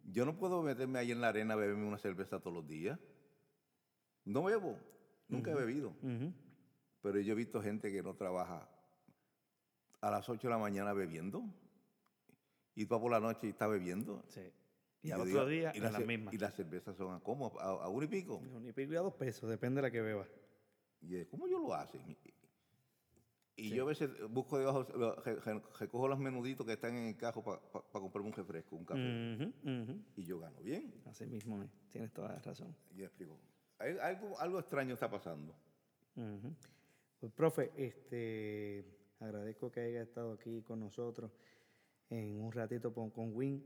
Yo 0.04 0.26
no 0.26 0.38
puedo 0.38 0.62
meterme 0.62 1.00
ahí 1.00 1.12
en 1.12 1.22
la 1.22 1.30
arena 1.30 1.56
a 1.56 1.58
beberme 1.58 1.88
una 1.88 1.98
cerveza 1.98 2.40
todos 2.40 2.54
los 2.58 2.68
días. 2.68 3.00
No 4.26 4.44
bebo, 4.44 4.78
nunca 5.28 5.52
he 5.52 5.56
bebido. 5.56 5.96
Pero 7.02 7.20
yo 7.20 7.34
he 7.34 7.36
visto 7.36 7.62
gente 7.64 7.92
que 7.92 8.04
no 8.04 8.14
trabaja 8.16 8.70
a 10.02 10.12
las 10.12 10.30
8 10.30 10.48
de 10.48 10.54
la 10.54 10.60
mañana 10.60 10.94
bebiendo 10.94 11.44
y 12.76 12.86
va 12.86 13.00
por 13.00 13.12
la 13.12 13.20
noche 13.20 13.48
y 13.48 13.50
está 13.52 13.68
bebiendo. 13.68 14.24
Sí. 14.28 14.42
Y, 15.02 15.10
yo 15.10 15.16
al 15.16 15.22
otro 15.22 15.46
día, 15.48 15.72
y 15.76 15.80
las 15.80 16.06
mismas. 16.06 16.34
Y 16.34 16.38
las 16.38 16.56
cervezas 16.56 16.96
son 16.98 17.14
a 17.14 17.20
cómo, 17.20 17.58
a, 17.60 17.86
a 17.86 17.90
uno 17.90 18.06
y 18.06 18.08
pico. 18.08 18.38
Un 18.38 18.66
y 18.68 18.72
pico 18.74 18.94
y 18.94 18.96
a 18.96 19.02
dos 19.02 19.14
pesos, 19.14 19.50
depende 19.50 19.78
de 19.78 19.82
la 19.84 19.92
que 19.92 20.02
beba. 20.02 20.28
Y 21.02 21.10
yo, 21.10 21.30
¿cómo 21.30 21.48
ellos 21.48 21.62
lo 21.62 21.74
hacen? 21.74 22.02
Y 23.58 23.70
Sí. 23.70 23.76
yo 23.76 23.84
a 23.84 23.88
veces 23.88 24.10
busco 24.30 24.58
debajo, 24.58 24.84
recojo 25.80 26.08
los 26.10 26.20
menuditos 26.20 26.66
que 26.66 26.74
están 26.74 26.96
en 26.98 27.06
el 27.06 27.16
cajo 27.18 27.42
para 27.44 27.62
comprarme 28.02 28.30
un 28.30 28.34
refresco, 28.36 28.76
un 28.76 28.84
café. 28.86 29.54
Y 30.18 30.24
yo 30.26 30.40
gano 30.40 30.60
bien. 30.62 30.94
Así 31.06 31.26
mismo 31.26 31.62
es, 31.64 31.70
tienes 31.90 32.12
toda 32.12 32.30
la 32.34 32.40
razón. 32.40 32.76
Y 32.92 32.98
yo 32.98 33.06
explico. 33.06 33.40
Hay- 33.78 33.98
Algo, 34.00 34.38
algo 34.40 34.60
extraño 34.60 34.94
está 34.96 35.10
pasando. 35.10 35.56
Ujú. 36.18 36.54
Pues, 37.20 37.32
profe, 37.32 37.72
este, 37.78 38.86
agradezco 39.20 39.72
que 39.72 39.80
haya 39.82 40.02
estado 40.02 40.34
aquí 40.34 40.62
con 40.64 40.80
nosotros 40.82 41.32
en 42.10 42.42
un 42.42 42.52
ratito 42.52 42.94
con, 42.94 43.10
con 43.12 43.36
Win. 43.36 43.64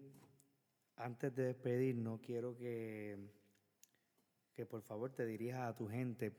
Antes 0.96 1.34
de 1.36 1.44
despedirnos, 1.44 2.20
quiero 2.20 2.58
que, 2.58 3.18
que 4.54 4.66
por 4.66 4.82
favor 4.82 5.12
te 5.12 5.26
dirijas 5.26 5.70
a 5.70 5.76
tu 5.76 5.88
gente. 5.88 6.36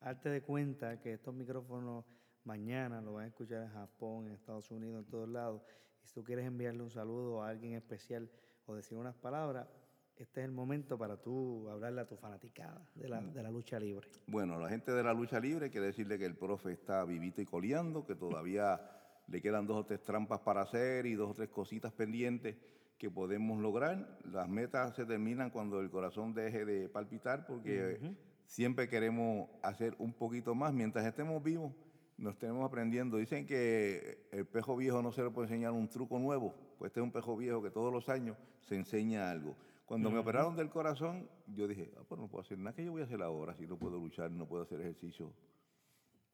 Hazte 0.00 0.30
de 0.30 0.42
cuenta 0.42 1.00
que 1.00 1.12
estos 1.12 1.34
micrófonos 1.34 2.04
mañana 2.44 3.00
lo 3.00 3.14
van 3.14 3.24
a 3.24 3.28
escuchar 3.28 3.62
en 3.62 3.70
Japón, 3.70 4.26
en 4.26 4.32
Estados 4.34 4.70
Unidos, 4.70 5.04
en 5.04 5.10
todos 5.10 5.28
lados. 5.28 5.62
Y 6.02 6.08
si 6.08 6.14
tú 6.14 6.24
quieres 6.24 6.46
enviarle 6.46 6.82
un 6.82 6.90
saludo 6.90 7.42
a 7.42 7.48
alguien 7.48 7.74
especial 7.74 8.30
o 8.66 8.74
decir 8.74 8.96
unas 8.98 9.14
palabras, 9.14 9.68
este 10.16 10.40
es 10.40 10.44
el 10.46 10.52
momento 10.52 10.98
para 10.98 11.16
tú 11.16 11.68
hablarle 11.68 12.00
a 12.00 12.06
tu 12.06 12.16
fanaticada 12.16 12.86
de 12.94 13.08
la, 13.08 13.20
de 13.20 13.42
la 13.42 13.50
lucha 13.50 13.78
libre. 13.78 14.08
Bueno, 14.26 14.58
la 14.58 14.68
gente 14.68 14.92
de 14.92 15.02
la 15.02 15.12
lucha 15.12 15.40
libre 15.40 15.70
quiere 15.70 15.86
decirle 15.86 16.18
que 16.18 16.26
el 16.26 16.36
profe 16.36 16.72
está 16.72 17.04
vivito 17.04 17.40
y 17.40 17.46
coleando, 17.46 18.04
que 18.04 18.14
todavía 18.14 18.80
le 19.26 19.40
quedan 19.40 19.66
dos 19.66 19.78
o 19.78 19.84
tres 19.84 20.02
trampas 20.02 20.40
para 20.40 20.62
hacer 20.62 21.06
y 21.06 21.14
dos 21.14 21.30
o 21.30 21.34
tres 21.34 21.48
cositas 21.48 21.92
pendientes 21.92 22.56
que 22.98 23.10
podemos 23.10 23.60
lograr. 23.60 24.18
Las 24.30 24.48
metas 24.48 24.94
se 24.94 25.04
terminan 25.04 25.50
cuando 25.50 25.80
el 25.80 25.90
corazón 25.90 26.34
deje 26.34 26.64
de 26.64 26.88
palpitar 26.88 27.46
porque 27.46 27.98
siempre 28.46 28.88
queremos 28.88 29.48
hacer 29.62 29.94
un 29.98 30.12
poquito 30.12 30.54
más. 30.54 30.72
Mientras 30.72 31.04
estemos 31.06 31.42
vivos, 31.42 31.72
nos 32.16 32.38
tenemos 32.38 32.64
aprendiendo. 32.64 33.16
Dicen 33.16 33.46
que 33.46 34.28
el 34.30 34.46
pejo 34.46 34.76
viejo 34.76 35.02
no 35.02 35.12
se 35.12 35.22
le 35.22 35.30
puede 35.30 35.48
enseñar 35.48 35.72
un 35.72 35.88
truco 35.88 36.18
nuevo, 36.18 36.54
pues 36.78 36.90
este 36.90 37.00
es 37.00 37.04
un 37.04 37.12
pejo 37.12 37.36
viejo 37.36 37.62
que 37.62 37.70
todos 37.70 37.92
los 37.92 38.08
años 38.08 38.36
se 38.60 38.76
enseña 38.76 39.30
algo. 39.30 39.56
Cuando 39.84 40.10
me 40.10 40.18
operaron 40.18 40.56
del 40.56 40.70
corazón, 40.70 41.28
yo 41.48 41.68
dije, 41.68 41.92
ah, 41.98 42.02
pues 42.08 42.20
no 42.20 42.28
puedo 42.28 42.42
hacer 42.42 42.56
nada 42.56 42.74
que 42.74 42.84
yo 42.84 42.92
voy 42.92 43.02
a 43.02 43.04
hacer 43.04 43.20
ahora, 43.20 43.54
si 43.56 43.66
no 43.66 43.76
puedo 43.76 43.98
luchar, 43.98 44.30
no 44.30 44.46
puedo 44.46 44.62
hacer 44.62 44.80
ejercicio. 44.80 45.32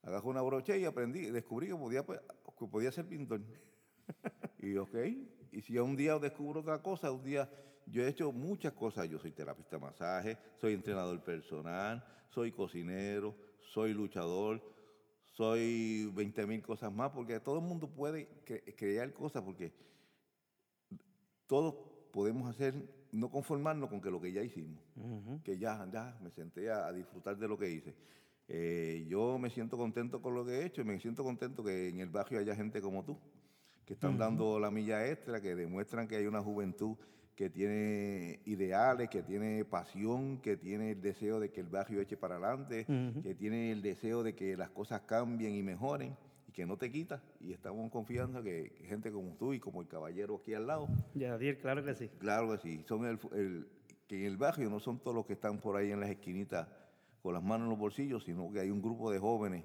Agarré 0.08 0.26
una 0.26 0.40
brocha 0.40 0.74
y 0.74 0.86
aprendí, 0.86 1.26
descubrí 1.30 1.66
que 1.68 1.74
podía, 1.76 2.04
pues, 2.04 2.18
que 2.58 2.66
podía 2.66 2.90
ser 2.90 3.06
pintor. 3.06 3.42
y 4.58 4.74
ok, 4.76 4.94
y 5.52 5.60
si 5.60 5.76
un 5.78 5.96
día 5.96 6.18
descubro 6.18 6.60
otra 6.60 6.80
cosa, 6.82 7.12
un 7.12 7.22
día 7.22 7.48
yo 7.86 8.02
he 8.02 8.08
hecho 8.08 8.32
muchas 8.32 8.72
cosas. 8.72 9.06
Yo 9.10 9.18
soy 9.18 9.32
terapista 9.32 9.76
de 9.76 9.82
masaje, 9.82 10.38
soy 10.56 10.72
entrenador 10.72 11.22
personal, 11.22 12.02
soy 12.30 12.52
cocinero, 12.52 13.34
soy 13.60 13.92
luchador, 13.92 14.62
soy 15.24 16.10
20 16.14 16.46
mil 16.46 16.62
cosas 16.62 16.90
más, 16.90 17.10
porque 17.10 17.38
todo 17.40 17.58
el 17.58 17.64
mundo 17.66 17.86
puede 17.86 18.28
cre- 18.46 18.74
crear 18.76 19.12
cosas, 19.12 19.42
porque 19.42 19.74
todos 21.46 21.74
podemos 22.12 22.48
hacer, 22.48 22.74
no 23.12 23.30
conformarnos 23.30 23.90
con 23.90 24.00
que 24.00 24.10
lo 24.10 24.20
que 24.20 24.32
ya 24.32 24.42
hicimos 24.42 24.82
que 25.44 25.58
ya, 25.58 25.86
ya 25.92 26.18
me 26.22 26.30
senté 26.30 26.70
a, 26.70 26.86
a 26.86 26.92
disfrutar 26.94 27.36
de 27.36 27.46
lo 27.46 27.58
que 27.58 27.70
hice. 27.70 27.94
Eh, 28.48 29.04
yo 29.08 29.38
me 29.38 29.50
siento 29.50 29.76
contento 29.76 30.22
con 30.22 30.34
lo 30.34 30.44
que 30.44 30.52
he 30.60 30.64
hecho 30.64 30.80
y 30.80 30.84
me 30.84 30.98
siento 31.00 31.22
contento 31.22 31.62
que 31.62 31.88
en 31.88 32.00
el 32.00 32.08
barrio 32.08 32.38
haya 32.40 32.56
gente 32.56 32.80
como 32.80 33.04
tú, 33.04 33.18
que 33.84 33.92
están 33.94 34.12
Ujú. 34.12 34.18
dando 34.20 34.58
la 34.60 34.70
milla 34.70 35.06
extra, 35.06 35.40
que 35.40 35.54
demuestran 35.54 36.08
que 36.08 36.16
hay 36.16 36.26
una 36.26 36.40
juventud 36.42 36.96
que 37.36 37.50
tiene 37.50 38.40
ideales, 38.46 39.08
que 39.10 39.22
tiene 39.22 39.64
pasión, 39.64 40.38
que 40.40 40.56
tiene 40.56 40.92
el 40.92 41.00
deseo 41.00 41.38
de 41.38 41.50
que 41.50 41.60
el 41.60 41.68
barrio 41.68 42.00
eche 42.00 42.16
para 42.16 42.36
adelante, 42.36 42.86
Ujú. 42.88 43.22
que 43.22 43.34
tiene 43.34 43.70
el 43.70 43.82
deseo 43.82 44.22
de 44.22 44.34
que 44.34 44.56
las 44.56 44.70
cosas 44.70 45.02
cambien 45.02 45.54
y 45.54 45.62
mejoren 45.62 46.16
y 46.48 46.52
que 46.52 46.66
no 46.66 46.76
te 46.78 46.90
quita. 46.90 47.22
Y 47.40 47.52
estamos 47.52 47.90
confiando 47.92 48.42
que, 48.42 48.72
que 48.76 48.86
gente 48.86 49.12
como 49.12 49.34
tú 49.36 49.52
y 49.52 49.60
como 49.60 49.82
el 49.82 49.88
caballero 49.88 50.36
aquí 50.40 50.54
al 50.54 50.66
lado, 50.66 50.88
Yadier, 51.14 51.58
claro 51.60 51.84
que 51.84 51.94
sí. 51.94 52.08
Claro 52.18 52.50
que 52.50 52.58
sí, 52.58 52.82
son 52.88 53.04
el, 53.04 53.18
el- 53.34 53.68
que 54.08 54.16
en 54.20 54.24
el 54.24 54.38
barrio 54.38 54.70
no 54.70 54.80
son 54.80 54.98
todos 55.00 55.14
los 55.14 55.26
que 55.26 55.34
están 55.34 55.60
por 55.60 55.76
ahí 55.76 55.92
en 55.92 56.00
las 56.00 56.08
esquinitas 56.08 56.66
con 57.22 57.34
las 57.34 57.42
manos 57.42 57.66
en 57.66 57.70
los 57.70 57.78
bolsillos, 57.78 58.24
sino 58.24 58.50
que 58.52 58.60
hay 58.60 58.70
un 58.70 58.80
grupo 58.82 59.10
de 59.10 59.18
jóvenes 59.18 59.64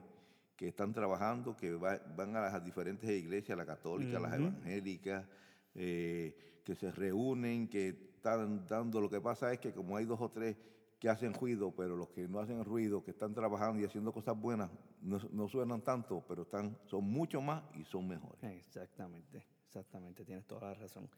que 0.56 0.68
están 0.68 0.94
trabajando, 0.94 1.56
que 1.58 1.72
va- 1.74 2.00
van 2.16 2.36
a 2.36 2.42
las 2.42 2.64
diferentes 2.64 3.10
iglesias, 3.10 3.58
la 3.58 3.66
católica, 3.66 4.20
las 4.20 4.34
Ujú. 4.34 4.44
evangélicas, 4.48 5.28
eh, 5.76 6.62
que 6.64 6.76
se 6.76 6.92
reúnen, 6.92 7.68
que 7.68 7.90
están 7.90 8.66
dando. 8.68 9.02
Lo 9.02 9.10
que 9.10 9.20
pasa 9.20 9.52
es 9.52 9.60
que 9.60 9.74
como 9.74 9.98
hay 9.98 10.06
dos 10.06 10.22
o 10.22 10.30
tres 10.30 10.56
que 11.00 11.10
hacen 11.10 11.34
ruido, 11.34 11.72
pero 11.76 11.98
los 11.98 12.10
que 12.10 12.28
no 12.30 12.40
hacen 12.40 12.64
ruido, 12.64 13.04
que 13.04 13.12
están 13.12 13.34
trabajando 13.34 13.82
y 13.82 13.84
haciendo 13.86 14.14
cosas 14.14 14.40
buenas, 14.40 14.70
no, 15.02 15.20
no 15.32 15.48
suenan 15.50 15.82
tanto, 15.82 16.24
pero 16.28 16.44
están, 16.44 16.78
son 16.86 17.04
mucho 17.04 17.42
más 17.42 17.64
y 17.76 17.84
son 17.84 18.08
mejores. 18.08 18.42
Exactamente, 18.44 19.46
exactamente, 19.66 20.24
tienes 20.24 20.46
toda 20.46 20.70
la 20.70 20.74
razón. 20.76 21.10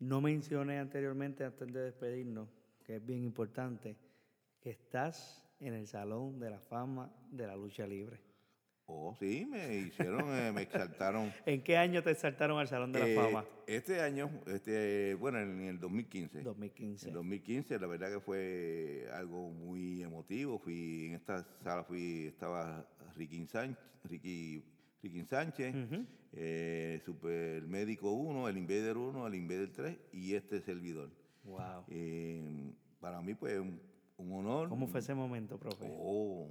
No 0.00 0.20
mencioné 0.20 0.78
anteriormente, 0.78 1.44
antes 1.44 1.72
de 1.72 1.80
despedirnos, 1.82 2.48
que 2.84 2.96
es 2.96 3.06
bien 3.06 3.22
importante, 3.22 3.96
que 4.60 4.70
estás 4.70 5.45
en 5.60 5.74
el 5.74 5.86
Salón 5.86 6.38
de 6.38 6.50
la 6.50 6.60
Fama 6.60 7.10
de 7.30 7.46
la 7.46 7.56
Lucha 7.56 7.86
Libre. 7.86 8.20
Oh, 8.88 9.16
sí, 9.18 9.44
me 9.50 9.74
hicieron, 9.78 10.20
eh, 10.32 10.52
me 10.52 10.62
exaltaron. 10.62 11.32
¿En 11.46 11.60
qué 11.64 11.76
año 11.76 12.02
te 12.04 12.14
saltaron 12.14 12.58
al 12.60 12.68
Salón 12.68 12.92
de 12.92 13.00
la 13.00 13.08
Eh, 13.08 13.14
Fama? 13.16 13.44
Este 13.66 14.00
año, 14.00 14.30
este, 14.46 15.14
bueno, 15.16 15.40
en 15.40 15.60
el 15.62 15.80
2015. 15.80 16.42
2015. 16.42 17.08
En 17.08 17.14
2015, 17.14 17.80
la 17.80 17.86
verdad 17.88 18.12
que 18.12 18.20
fue 18.20 19.08
algo 19.12 19.50
muy 19.50 20.02
emotivo. 20.04 20.60
Fui 20.60 21.06
en 21.06 21.14
esta 21.14 21.44
sala, 21.64 21.82
fui, 21.82 22.26
estaba 22.26 22.86
Ricky 23.16 23.44
Sánchez, 23.48 23.76
Ricky, 24.04 24.62
Ricky 25.02 25.24
Sánchez 25.24 25.74
Ujú. 25.74 26.06
eh, 26.34 27.00
Supermédico 27.04 28.12
1, 28.12 28.48
el 28.48 28.56
Invader 28.56 28.96
1, 28.98 29.26
el 29.26 29.34
Invader 29.34 29.72
3 29.72 29.98
y 30.12 30.34
este 30.34 30.60
servidor. 30.60 31.10
Wow. 31.42 31.82
Eh, 31.88 32.72
para 33.00 33.20
mí, 33.20 33.34
pues, 33.34 33.60
un, 34.16 34.32
honor. 34.32 34.68
¿Cómo 34.68 34.86
fue 34.86 35.00
ese 35.00 35.14
momento, 35.14 35.58
profe? 35.58 35.88
Oh, 35.98 36.48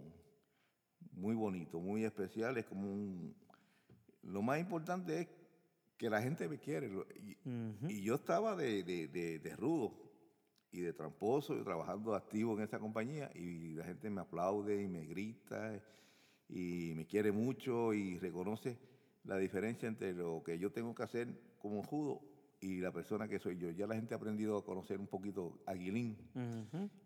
muy 1.12 1.36
bonito, 1.36 1.80
muy 1.80 2.04
especial. 2.04 2.58
Es 2.58 2.66
como 2.66 2.92
un. 2.92 3.36
Lo 4.24 4.42
más 4.42 4.60
importante 4.60 5.22
es 5.22 5.28
que 5.98 6.10
la 6.10 6.22
gente 6.22 6.48
me 6.48 6.60
quiere. 6.60 6.92
Y, 7.90 8.02
yo 8.04 8.16
estaba 8.16 8.56
de, 8.56 8.84
de- 8.84 9.08
de- 9.08 9.40
de 9.40 9.56
rudo 9.56 9.94
y 10.72 10.82
de 10.82 10.94
tramposo, 10.94 11.56
trabajando 11.64 12.16
activo 12.16 12.54
en 12.58 12.64
esa 12.64 12.80
compañía, 12.80 13.32
y 13.34 13.76
la 13.76 13.86
gente 13.86 14.10
me 14.10 14.22
aplaude 14.22 14.82
y 14.82 14.88
me 14.88 15.06
grita 15.06 15.82
y 16.50 16.94
me 16.96 17.06
quiere 17.06 17.32
mucho 17.32 17.94
y 17.94 18.20
reconoce 18.20 18.78
la 19.24 19.38
diferencia 19.38 19.88
entre 19.88 20.14
lo 20.14 20.44
que 20.44 20.60
yo 20.60 20.72
tengo 20.72 20.94
que 20.94 21.04
hacer 21.04 21.28
como 21.58 21.82
judo 21.82 22.22
y 22.66 22.80
la 22.82 22.92
persona 22.92 23.28
que 23.28 23.38
soy 23.38 23.58
yo. 23.58 23.70
Ya 23.72 23.86
la 23.86 23.94
gente 23.96 24.14
ha 24.16 24.18
aprendido 24.18 24.58
a 24.58 24.66
conocer 24.66 25.00
un 25.00 25.08
poquito 25.08 25.62
a 25.68 25.74
Guilín 25.74 26.18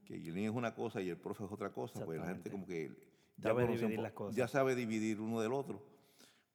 que 0.06 0.16
Guilín 0.18 0.46
es 0.46 0.52
una 0.52 0.74
cosa 0.74 1.02
y 1.02 1.10
el 1.10 1.18
profe 1.18 1.44
es 1.44 1.52
otra 1.52 1.72
cosa, 1.74 2.06
pues 2.06 2.20
la 2.20 2.28
gente 2.28 2.50
como 2.50 2.66
que 2.66 2.92
Sabe 3.42 3.64
conoce 3.66 3.72
un 3.74 3.78
dividir 3.90 4.00
las 4.00 4.14
cosas. 4.14 4.36
ya 4.36 4.48
sabe 4.48 4.74
dividir 4.76 5.20
uno 5.20 5.42
del 5.42 5.52
otro, 5.54 5.84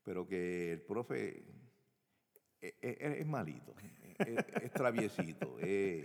pero 0.03 0.27
que 0.27 0.73
el 0.73 0.81
profe 0.83 1.45
es, 2.61 2.75
es- 2.81 3.19
es 3.21 3.27
malito, 3.27 3.75
es, 4.19 4.27
es- 4.29 4.63
es 4.63 4.73
traviesito. 4.73 5.59
es- 5.61 6.05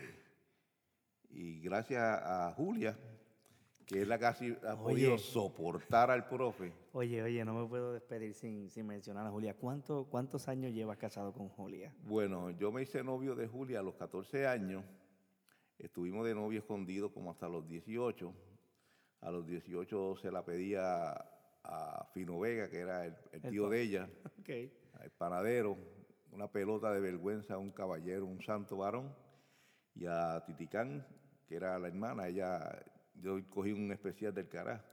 y 1.30 1.61
gracias 1.61 2.01
a 2.03 2.53
Julia, 2.55 2.97
que 3.89 4.03
es 4.03 4.07
la 4.07 4.19
que 4.19 4.25
ha 4.27 4.77
podido 4.77 5.17
soportar 5.17 6.11
al 6.11 6.27
profe. 6.29 6.71
Oye, 6.93 7.23
oye, 7.23 7.43
no 7.43 7.55
me 7.55 7.67
puedo 7.67 7.91
despedir 7.91 8.35
sin, 8.35 8.69
sin 8.69 8.85
mencionar 8.85 9.25
a 9.25 9.31
Julia. 9.31 9.55
¿Cuánto, 9.55 10.05
¿Cuántos 10.05 10.47
años 10.47 10.71
llevas 10.73 10.97
casado 10.97 11.33
con 11.33 11.49
Julia? 11.49 11.91
Bueno, 12.03 12.51
yo 12.51 12.71
me 12.71 12.83
hice 12.83 13.03
novio 13.03 13.33
de 13.35 13.47
Julia 13.47 13.79
a 13.79 13.81
los 13.81 13.95
14 13.95 14.45
años. 14.45 14.83
Estuvimos 15.79 16.23
de 16.27 16.35
novio 16.35 16.59
escondido 16.59 17.11
como 17.11 17.31
hasta 17.31 17.49
los 17.49 17.67
18. 17.67 18.31
A 19.21 19.31
los 19.31 19.47
18 19.47 20.17
se 20.17 20.31
la 20.31 20.45
pedía 20.45 21.13
a 21.63 22.05
Fino 22.13 22.39
Vega, 22.39 22.69
que 22.69 22.77
era 22.81 23.05
el, 23.07 23.15
el 23.31 23.43
El 23.43 23.51
tío 23.51 23.69
de 23.69 23.81
ella, 23.81 24.07
Ok. 24.39 24.49
al 25.01 25.09
panadero, 25.17 25.75
una 26.31 26.47
pelota 26.51 26.93
de 26.93 26.99
vergüenza 26.99 27.57
un 27.57 27.71
caballero, 27.71 28.27
un 28.27 28.39
santo 28.43 28.77
varón, 28.77 29.15
y 29.95 30.05
a 30.05 30.43
Titicán, 30.45 31.05
que 31.47 31.55
era 31.55 31.79
la 31.79 31.87
hermana, 31.87 32.27
ella, 32.27 32.79
yo 33.21 33.37
cogí 33.49 33.71
un 33.71 33.91
especial 33.91 34.33
del 34.33 34.47
carajo. 34.47 34.83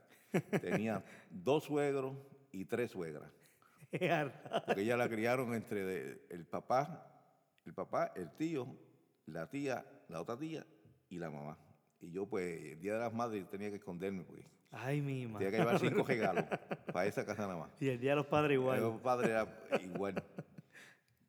Tenía 0.61 1.03
dos 1.29 1.63
suegros 1.65 2.15
y 2.51 2.65
tres 2.65 2.91
suegras. 2.91 3.31
Porque 3.89 4.81
ella 4.81 4.97
la 4.97 5.07
criaron 5.09 5.53
entre 5.53 5.83
de- 5.85 6.25
el 6.29 6.45
papá, 6.45 7.09
el 7.65 7.73
papá, 7.73 8.11
el 8.15 8.29
tío, 8.35 8.67
la 9.27 9.49
tía, 9.49 9.85
la 10.09 10.21
otra 10.21 10.37
tía 10.37 10.65
y 11.09 11.17
la 11.19 11.29
mamá. 11.29 11.57
Y 12.01 12.11
yo, 12.11 12.25
pues, 12.27 12.61
el 12.73 12.79
día 12.79 12.93
de 12.93 12.99
las 12.99 13.13
madres 13.13 13.49
tenía 13.49 13.69
que 13.69 13.77
esconderme 13.77 14.23
porque 14.23 14.45
Ay, 14.71 15.01
mi 15.01 15.21
tenía 15.21 15.27
madre. 15.33 15.51
que 15.51 15.57
llevar 15.57 15.79
cinco 15.79 16.03
regalos 16.03 16.45
para 16.93 17.05
esa 17.07 17.25
casa 17.25 17.43
nada 17.47 17.57
más. 17.57 17.81
Y 17.81 17.87
el 17.89 17.99
día 17.99 18.11
de 18.11 18.15
los 18.17 18.25
padres 18.27 18.55
igual. 18.55 18.81
Mi 18.81 18.97
padre 18.99 19.29
era 19.31 19.47
igual. 19.81 20.21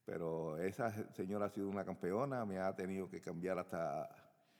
Pero 0.04 0.58
esa 0.58 0.90
señora 1.12 1.46
ha 1.46 1.50
sido 1.50 1.68
una 1.68 1.84
campeona, 1.84 2.44
me 2.44 2.58
ha 2.58 2.74
tenido 2.74 3.08
que 3.08 3.20
cambiar 3.20 3.58
hasta 3.58 4.08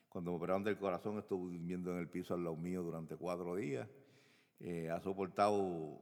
cuando 0.09 0.31
me 0.33 0.37
operaron 0.39 0.65
del 0.65 0.79
corazón, 0.79 1.19
estuve 1.19 1.53
durmiendo 1.53 1.93
en 1.93 1.99
el 1.99 2.09
piso 2.09 2.35
al 2.35 2.45
lado 2.45 2.57
mío 2.57 2.83
durante 2.83 3.17
cuatro 3.17 3.55
días. 3.57 3.89
Eh, 4.61 4.91
ha 4.91 5.01
soportado 5.01 6.01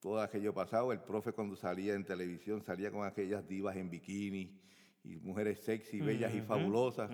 todo 0.00 0.20
aquello 0.20 0.52
pasado. 0.54 0.92
El 0.92 1.00
profe 1.00 1.32
cuando 1.32 1.56
salía 1.56 1.94
en 1.94 2.04
televisión 2.04 2.62
salía 2.62 2.90
con 2.90 3.06
aquellas 3.06 3.46
divas 3.46 3.76
en 3.76 3.90
bikini 3.90 4.60
y 5.04 5.16
mujeres 5.16 5.60
sexy, 5.60 6.00
bellas 6.00 6.34
y 6.34 6.40
fabulosas, 6.40 7.10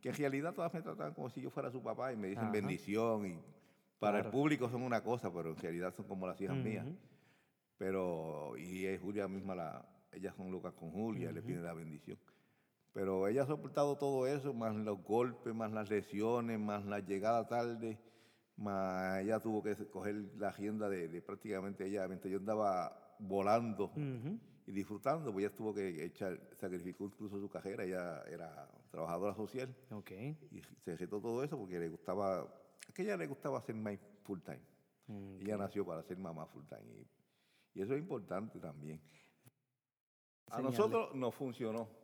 que 0.00 0.10
en 0.10 0.14
realidad 0.14 0.54
todas 0.54 0.72
me 0.74 0.82
trataban 0.82 1.14
como 1.14 1.30
si 1.30 1.40
yo 1.40 1.50
fuera 1.50 1.70
su 1.70 1.82
papá 1.82 2.12
y 2.12 2.16
me 2.16 2.28
dicen 2.28 2.44
bendición 2.52 3.26
y 3.26 3.38
para 3.98 4.18
Claro. 4.18 4.26
el 4.28 4.32
público 4.32 4.68
son 4.68 4.82
una 4.82 5.02
cosa, 5.02 5.32
pero 5.32 5.50
en 5.50 5.56
realidad 5.56 5.94
son 5.94 6.06
como 6.06 6.26
las 6.26 6.38
hijas 6.40 6.56
mías. 6.56 6.86
Pero, 7.78 8.56
y 8.58 8.84
es 8.84 9.00
Julia 9.00 9.26
misma, 9.26 9.54
la, 9.54 9.88
ellas 10.12 10.34
son 10.36 10.50
locas 10.50 10.74
con 10.74 10.90
Julia, 10.90 11.32
le 11.32 11.42
piden 11.42 11.64
la 11.64 11.72
bendición. 11.72 12.18
Pero 12.94 13.26
ella 13.26 13.42
ha 13.42 13.46
soportado 13.46 13.96
todo 13.98 14.26
eso, 14.28 14.54
más 14.54 14.74
los 14.76 15.02
golpes, 15.02 15.52
más 15.52 15.72
las 15.72 15.90
lesiones, 15.90 16.58
más 16.60 16.86
la 16.86 17.00
llegada 17.00 17.46
tarde, 17.46 17.98
más 18.56 19.20
ella 19.20 19.40
tuvo 19.40 19.62
que 19.64 19.74
coger 19.90 20.14
la 20.38 20.48
agenda 20.50 20.88
de, 20.88 21.08
de 21.08 21.20
prácticamente 21.20 21.84
ella, 21.86 22.06
mientras 22.06 22.30
yo 22.30 22.38
andaba 22.38 23.16
volando 23.18 23.92
y 24.66 24.72
disfrutando, 24.72 25.32
pues 25.32 25.44
ella 25.44 25.56
tuvo 25.56 25.74
que 25.74 26.04
echar, 26.04 26.40
sacrificó 26.56 27.06
incluso 27.06 27.40
su 27.40 27.48
carrera, 27.50 27.82
ella 27.84 28.22
era 28.28 28.70
trabajadora 28.92 29.34
social 29.34 29.74
Ok. 29.90 30.12
y 30.52 30.62
se 30.84 30.96
retó 30.96 31.20
todo 31.20 31.42
eso 31.42 31.58
porque 31.58 31.80
le 31.80 31.88
gustaba, 31.88 32.46
es 32.86 32.94
que 32.94 33.02
a 33.02 33.04
ella 33.06 33.16
le 33.16 33.26
gustaba 33.26 33.60
ser 33.60 33.74
más 33.74 33.98
full 34.22 34.38
time. 34.40 34.62
Ella 35.40 35.56
nació 35.58 35.84
para 35.84 36.02
ser 36.04 36.16
mamá 36.16 36.46
full 36.46 36.64
time. 36.66 36.84
Y, 36.94 37.78
y 37.78 37.82
eso 37.82 37.92
es 37.92 37.98
importante 37.98 38.58
también. 38.60 39.00
A 40.50 40.62
nosotros 40.62 41.14
nos 41.14 41.34
funcionó. 41.34 42.03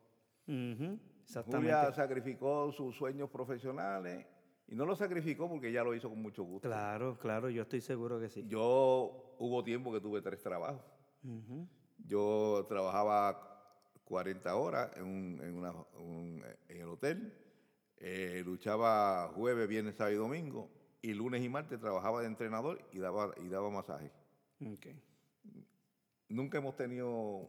Exactamente. 0.50 1.72
Julia 1.72 1.92
sacrificó 1.92 2.72
sus 2.72 2.96
sueños 2.96 3.30
profesionales 3.30 4.26
y 4.66 4.74
no 4.74 4.84
lo 4.84 4.96
sacrificó 4.96 5.48
porque 5.48 5.68
ella 5.68 5.82
lo 5.84 5.94
hizo 5.94 6.08
con 6.08 6.20
mucho 6.20 6.42
gusto. 6.44 6.68
Claro, 6.68 7.18
claro, 7.18 7.48
yo 7.50 7.62
estoy 7.62 7.80
seguro 7.80 8.18
que 8.20 8.28
sí. 8.28 8.44
Yo 8.46 9.34
hubo 9.38 9.62
tiempo 9.64 9.92
que 9.92 10.00
tuve 10.00 10.20
tres 10.22 10.40
trabajos. 10.42 10.82
Yo 12.06 12.64
trabajaba 12.68 13.46
40 14.04 14.54
horas 14.56 14.90
en, 14.96 15.04
un- 15.04 15.40
en 15.42 15.56
una- 15.56 15.72
un- 15.98 16.42
en 16.68 16.76
el 16.80 16.88
hotel, 16.88 17.32
eh, 17.98 18.42
luchaba 18.44 19.28
jueves, 19.34 19.68
viernes, 19.68 19.94
sábado 19.96 20.14
y 20.14 20.18
domingo, 20.18 20.70
y 21.02 21.12
lunes 21.14 21.42
y 21.42 21.48
martes 21.48 21.78
trabajaba 21.80 22.20
de 22.22 22.26
entrenador 22.26 22.80
y 22.92 22.98
daba, 22.98 23.32
y 23.42 23.48
daba 23.48 23.70
masaje. 23.70 24.10
Ok. 24.66 24.86
Nunca 26.28 26.58
hemos 26.58 26.76
tenido 26.76 27.48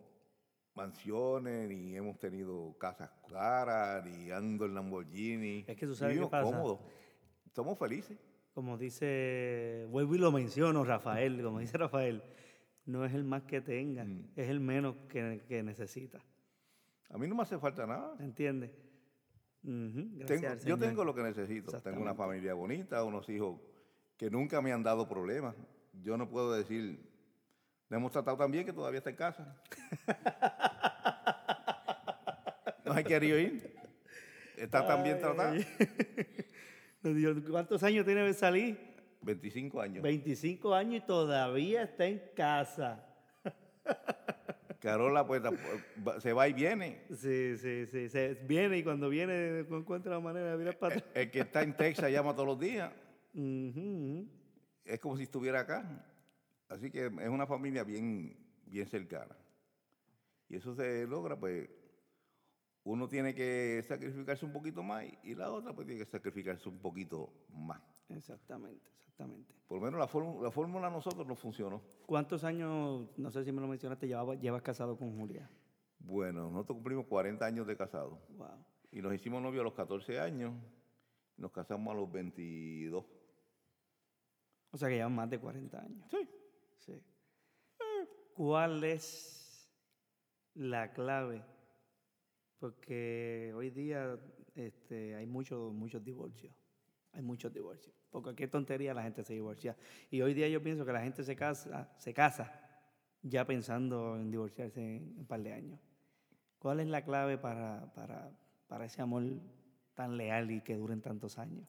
mansiones, 0.75 1.67
ni 1.69 1.95
hemos 1.95 2.17
tenido 2.19 2.75
casas 2.79 3.09
caras, 3.29 4.05
ni 4.05 4.31
ando 4.31 4.65
en 4.65 4.73
Lamborghini. 4.75 5.65
Es 5.67 5.75
que 5.77 5.85
tú 5.85 5.95
sabes 5.95 6.17
qué 6.19 6.27
pasa. 6.27 6.43
cómodos. 6.43 6.79
Somos 7.53 7.77
felices. 7.77 8.17
Como 8.53 8.77
dice, 8.77 9.85
vuelvo 9.89 10.15
y 10.15 10.17
lo 10.17 10.31
menciono, 10.31 10.83
Rafael, 10.83 11.41
como 11.41 11.59
dice 11.59 11.77
Rafael, 11.77 12.21
no 12.85 13.05
es 13.05 13.13
el 13.13 13.23
más 13.23 13.43
que 13.43 13.61
tenga, 13.61 14.03
Mm. 14.03 14.31
es 14.35 14.49
el 14.49 14.59
menos 14.59 14.95
que, 15.07 15.43
que 15.47 15.63
necesita. 15.63 16.19
A 17.09 17.17
mí 17.17 17.27
no 17.27 17.35
me 17.35 17.43
hace 17.43 17.57
falta 17.59 17.85
nada. 17.85 18.15
¿Entiendes? 18.19 18.71
Ujú, 19.63 20.09
gracias 20.17 20.41
Tengo- 20.41 20.65
yo 20.65 20.77
tengo 20.77 21.03
lo 21.05 21.13
que 21.13 21.21
necesito. 21.23 21.71
Tengo 21.81 22.01
una 22.01 22.15
familia 22.15 22.53
bonita, 22.53 23.03
unos 23.03 23.27
hijos 23.29 23.59
que 24.17 24.29
nunca 24.29 24.61
me 24.61 24.71
han 24.71 24.81
dado 24.83 25.07
problemas. 25.07 25.55
Yo 26.01 26.17
no 26.17 26.29
puedo 26.29 26.53
decir, 26.53 27.10
le 27.91 27.97
hemos 27.97 28.09
tratado 28.09 28.37
tan 28.37 28.49
bien 28.49 28.65
que 28.65 28.71
todavía 28.71 28.99
está 28.99 29.09
en 29.09 29.17
casa. 29.17 29.53
no 32.85 32.93
hay 32.93 33.03
querido 33.03 33.37
ir. 33.37 33.75
Está 34.55 34.87
tan 34.87 35.03
bien 35.03 35.19
tratado. 35.19 35.57
¿Cuántos 37.51 37.83
años 37.83 38.05
tiene 38.05 38.21
de 38.21 38.33
salir? 38.33 38.79
25 39.21 39.81
años. 39.81 40.03
25 40.03 40.73
años 40.73 41.03
y 41.03 41.05
todavía 41.05 41.83
está 41.83 42.05
en 42.05 42.21
casa. 42.33 43.05
Carola 44.79 45.27
pues 45.27 45.43
se 46.19 46.31
va 46.31 46.47
y 46.47 46.53
viene. 46.53 47.03
Sí, 47.09 47.57
sí, 47.57 47.87
sí. 47.87 48.07
Se 48.07 48.35
viene 48.45 48.77
y 48.77 48.83
cuando 48.83 49.09
viene 49.09 49.59
encuentra 49.59 50.13
la 50.13 50.21
manera 50.21 50.51
de 50.51 50.57
virar 50.57 50.79
para 50.79 50.95
atrás. 50.95 51.11
El 51.13 51.29
que 51.29 51.41
está 51.41 51.61
en 51.61 51.75
Texas 51.75 52.09
llama 52.09 52.31
todos 52.31 52.47
los 52.47 52.59
días. 52.59 52.89
Es 54.83 54.99
como 54.99 55.15
si 55.15 55.23
estuviera 55.23 55.59
acá. 55.59 56.10
Así 56.71 56.89
que 56.89 57.05
es 57.07 57.29
una 57.29 57.45
familia 57.45 57.83
bien, 57.83 58.33
bien 58.65 58.87
cercana. 58.87 59.35
Y 60.47 60.55
eso 60.55 60.73
se 60.73 61.05
logra, 61.05 61.37
pues, 61.37 61.69
uno 62.85 63.07
tiene 63.09 63.35
que 63.35 63.83
sacrificarse 63.87 64.45
un 64.45 64.53
poquito 64.53 64.81
más 64.81 65.03
y 65.23 65.35
la 65.35 65.51
otra 65.51 65.73
pues 65.73 65.85
tiene 65.85 66.03
que 66.03 66.09
sacrificarse 66.09 66.67
un 66.69 66.79
poquito 66.79 67.31
más. 67.49 67.81
Exactamente, 68.09 68.89
exactamente. 68.97 69.53
Por 69.67 69.79
lo 69.79 69.83
menos 69.85 69.99
la, 69.99 70.07
fórmula- 70.07 70.43
la 70.43 70.51
fórmula 70.51 70.87
a 70.87 70.89
nosotros 70.89 71.27
no 71.27 71.35
funcionó. 71.35 71.81
¿Cuántos 72.05 72.43
años, 72.45 73.07
no 73.17 73.29
sé 73.31 73.43
si 73.43 73.51
me 73.51 73.59
lo 73.61 73.67
mencionaste, 73.67 74.07
llevas 74.07 74.61
casado 74.61 74.97
con 74.97 75.15
Julia? 75.19 75.49
Bueno, 75.99 76.49
nosotros 76.49 76.77
cumplimos 76.77 77.05
40 77.05 77.45
años 77.45 77.67
de 77.67 77.75
casado 77.77 78.19
Wow. 78.29 78.65
y 78.91 79.01
nos 79.01 79.13
hicimos 79.13 79.41
novios 79.41 79.61
a 79.61 79.65
los 79.65 79.73
14 79.73 80.19
años, 80.19 80.53
nos 81.37 81.51
casamos 81.51 81.93
a 81.93 81.97
los 81.99 82.09
22. 82.11 83.05
O 84.71 84.77
sea 84.77 84.87
que 84.89 84.95
llevan 84.95 85.13
más 85.13 85.29
de 85.29 85.37
40 85.37 85.79
años. 85.81 86.07
Sí. 86.09 86.27
Sí. 86.85 87.01
¿Cuál 88.33 88.83
es 88.83 89.71
la 90.55 90.91
clave? 90.93 91.43
Porque 92.59 93.53
hoy 93.55 93.69
día 93.69 94.19
este, 94.55 95.15
hay 95.15 95.25
muchos 95.25 95.73
muchos 95.73 96.03
divorcios. 96.03 96.53
Hay 97.13 97.21
muchos 97.21 97.53
divorcios. 97.53 97.95
Porque 98.09 98.35
qué 98.35 98.47
tontería 98.47 98.93
la 98.93 99.03
gente 99.03 99.23
se 99.23 99.33
divorcia. 99.33 99.75
Y 100.09 100.21
hoy 100.21 100.33
día 100.33 100.47
yo 100.47 100.61
pienso 100.61 100.85
que 100.85 100.93
la 100.93 101.01
gente 101.01 101.23
se 101.23 101.35
casa, 101.35 101.93
se 101.97 102.13
casa 102.13 102.61
ya 103.21 103.45
pensando 103.45 104.15
en 104.15 104.31
divorciarse 104.31 104.97
en 104.97 105.15
un 105.17 105.25
par 105.25 105.41
de 105.41 105.53
años. 105.53 105.79
¿Cuál 106.57 106.79
es 106.79 106.87
la 106.87 107.03
clave 107.03 107.37
para, 107.37 107.93
para, 107.93 108.31
para 108.67 108.85
ese 108.85 109.01
amor 109.01 109.23
tan 109.93 110.17
leal 110.17 110.51
y 110.51 110.61
que 110.61 110.75
duren 110.75 111.01
tantos 111.01 111.37
años? 111.37 111.67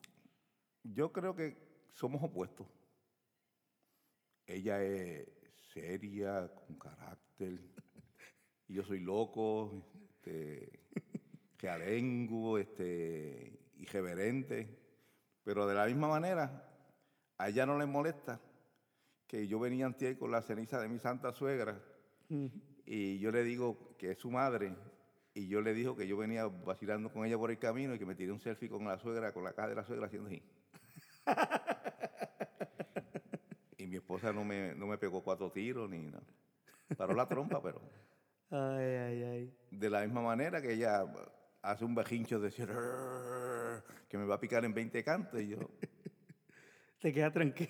Yo 0.83 1.11
creo 1.11 1.35
que 1.35 1.57
somos 1.93 2.23
opuestos. 2.23 2.67
Ella 4.45 4.83
es 4.83 5.27
seria, 5.73 6.49
con 6.53 6.77
carácter, 6.77 7.59
y 8.67 8.73
yo 8.73 8.83
soy 8.83 8.99
loco, 8.99 9.85
este, 10.09 10.79
realengo, 11.57 12.57
este, 12.57 13.71
irreverente. 13.77 14.79
Pero 15.43 15.67
de 15.67 15.75
la 15.75 15.85
misma 15.85 16.07
manera, 16.07 16.69
a 17.37 17.49
ella 17.49 17.65
no 17.65 17.77
le 17.77 17.85
molesta 17.85 18.39
que 19.27 19.47
yo 19.47 19.59
venía 19.59 19.85
antier 19.85 20.17
con 20.17 20.31
la 20.31 20.41
ceniza 20.41 20.79
de 20.79 20.87
mi 20.87 20.99
santa 20.99 21.33
suegra 21.33 21.81
y 22.85 23.19
yo 23.19 23.31
le 23.31 23.43
digo 23.43 23.95
que 23.97 24.11
es 24.11 24.19
su 24.19 24.29
madre 24.29 24.75
y 25.33 25.47
yo 25.47 25.61
le 25.61 25.73
digo 25.73 25.95
que 25.95 26.07
yo 26.07 26.17
venía 26.17 26.45
vacilando 26.45 27.11
con 27.11 27.25
ella 27.25 27.37
por 27.37 27.49
el 27.49 27.57
camino 27.57 27.95
y 27.95 27.99
que 27.99 28.05
me 28.05 28.15
tiré 28.15 28.31
un 28.31 28.39
selfie 28.39 28.69
con 28.69 28.85
la 28.85 28.99
suegra, 28.99 29.33
con 29.33 29.43
la 29.43 29.53
caja 29.53 29.69
de 29.69 29.75
la 29.75 29.83
suegra 29.83 30.05
haciendo 30.07 30.27
así. 30.27 30.43
mi 33.93 33.97
esposa 33.97 34.33
no 34.33 34.43
me, 34.43 34.73
no 34.73 34.87
me 34.87 34.97
pegó 34.97 35.21
cuatro 35.23 35.51
tiros 35.51 35.87
ni 35.87 35.99
nada. 35.99 36.23
Paró 36.97 37.13
la 37.13 37.27
trompa, 37.27 37.61
pero 37.61 37.79
Ay, 38.49 38.83
ay, 38.85 39.23
ay. 39.23 39.57
de 39.69 39.89
la 39.89 40.01
misma 40.01 40.21
manera 40.21 40.59
que 40.63 40.73
ella 40.73 41.05
hace 41.61 41.85
un 41.85 41.93
bajincho 41.93 42.39
de 42.39 42.45
decir 42.45 42.67
que 44.09 44.17
me 44.17 44.25
va 44.25 44.35
a 44.35 44.39
picar 44.39 44.65
en 44.65 44.73
20 44.73 45.03
cantos 45.03 45.39
y 45.41 45.49
yo, 45.49 45.57
Te 47.01 47.13
queda 47.13 47.31
tranquilo. 47.31 47.69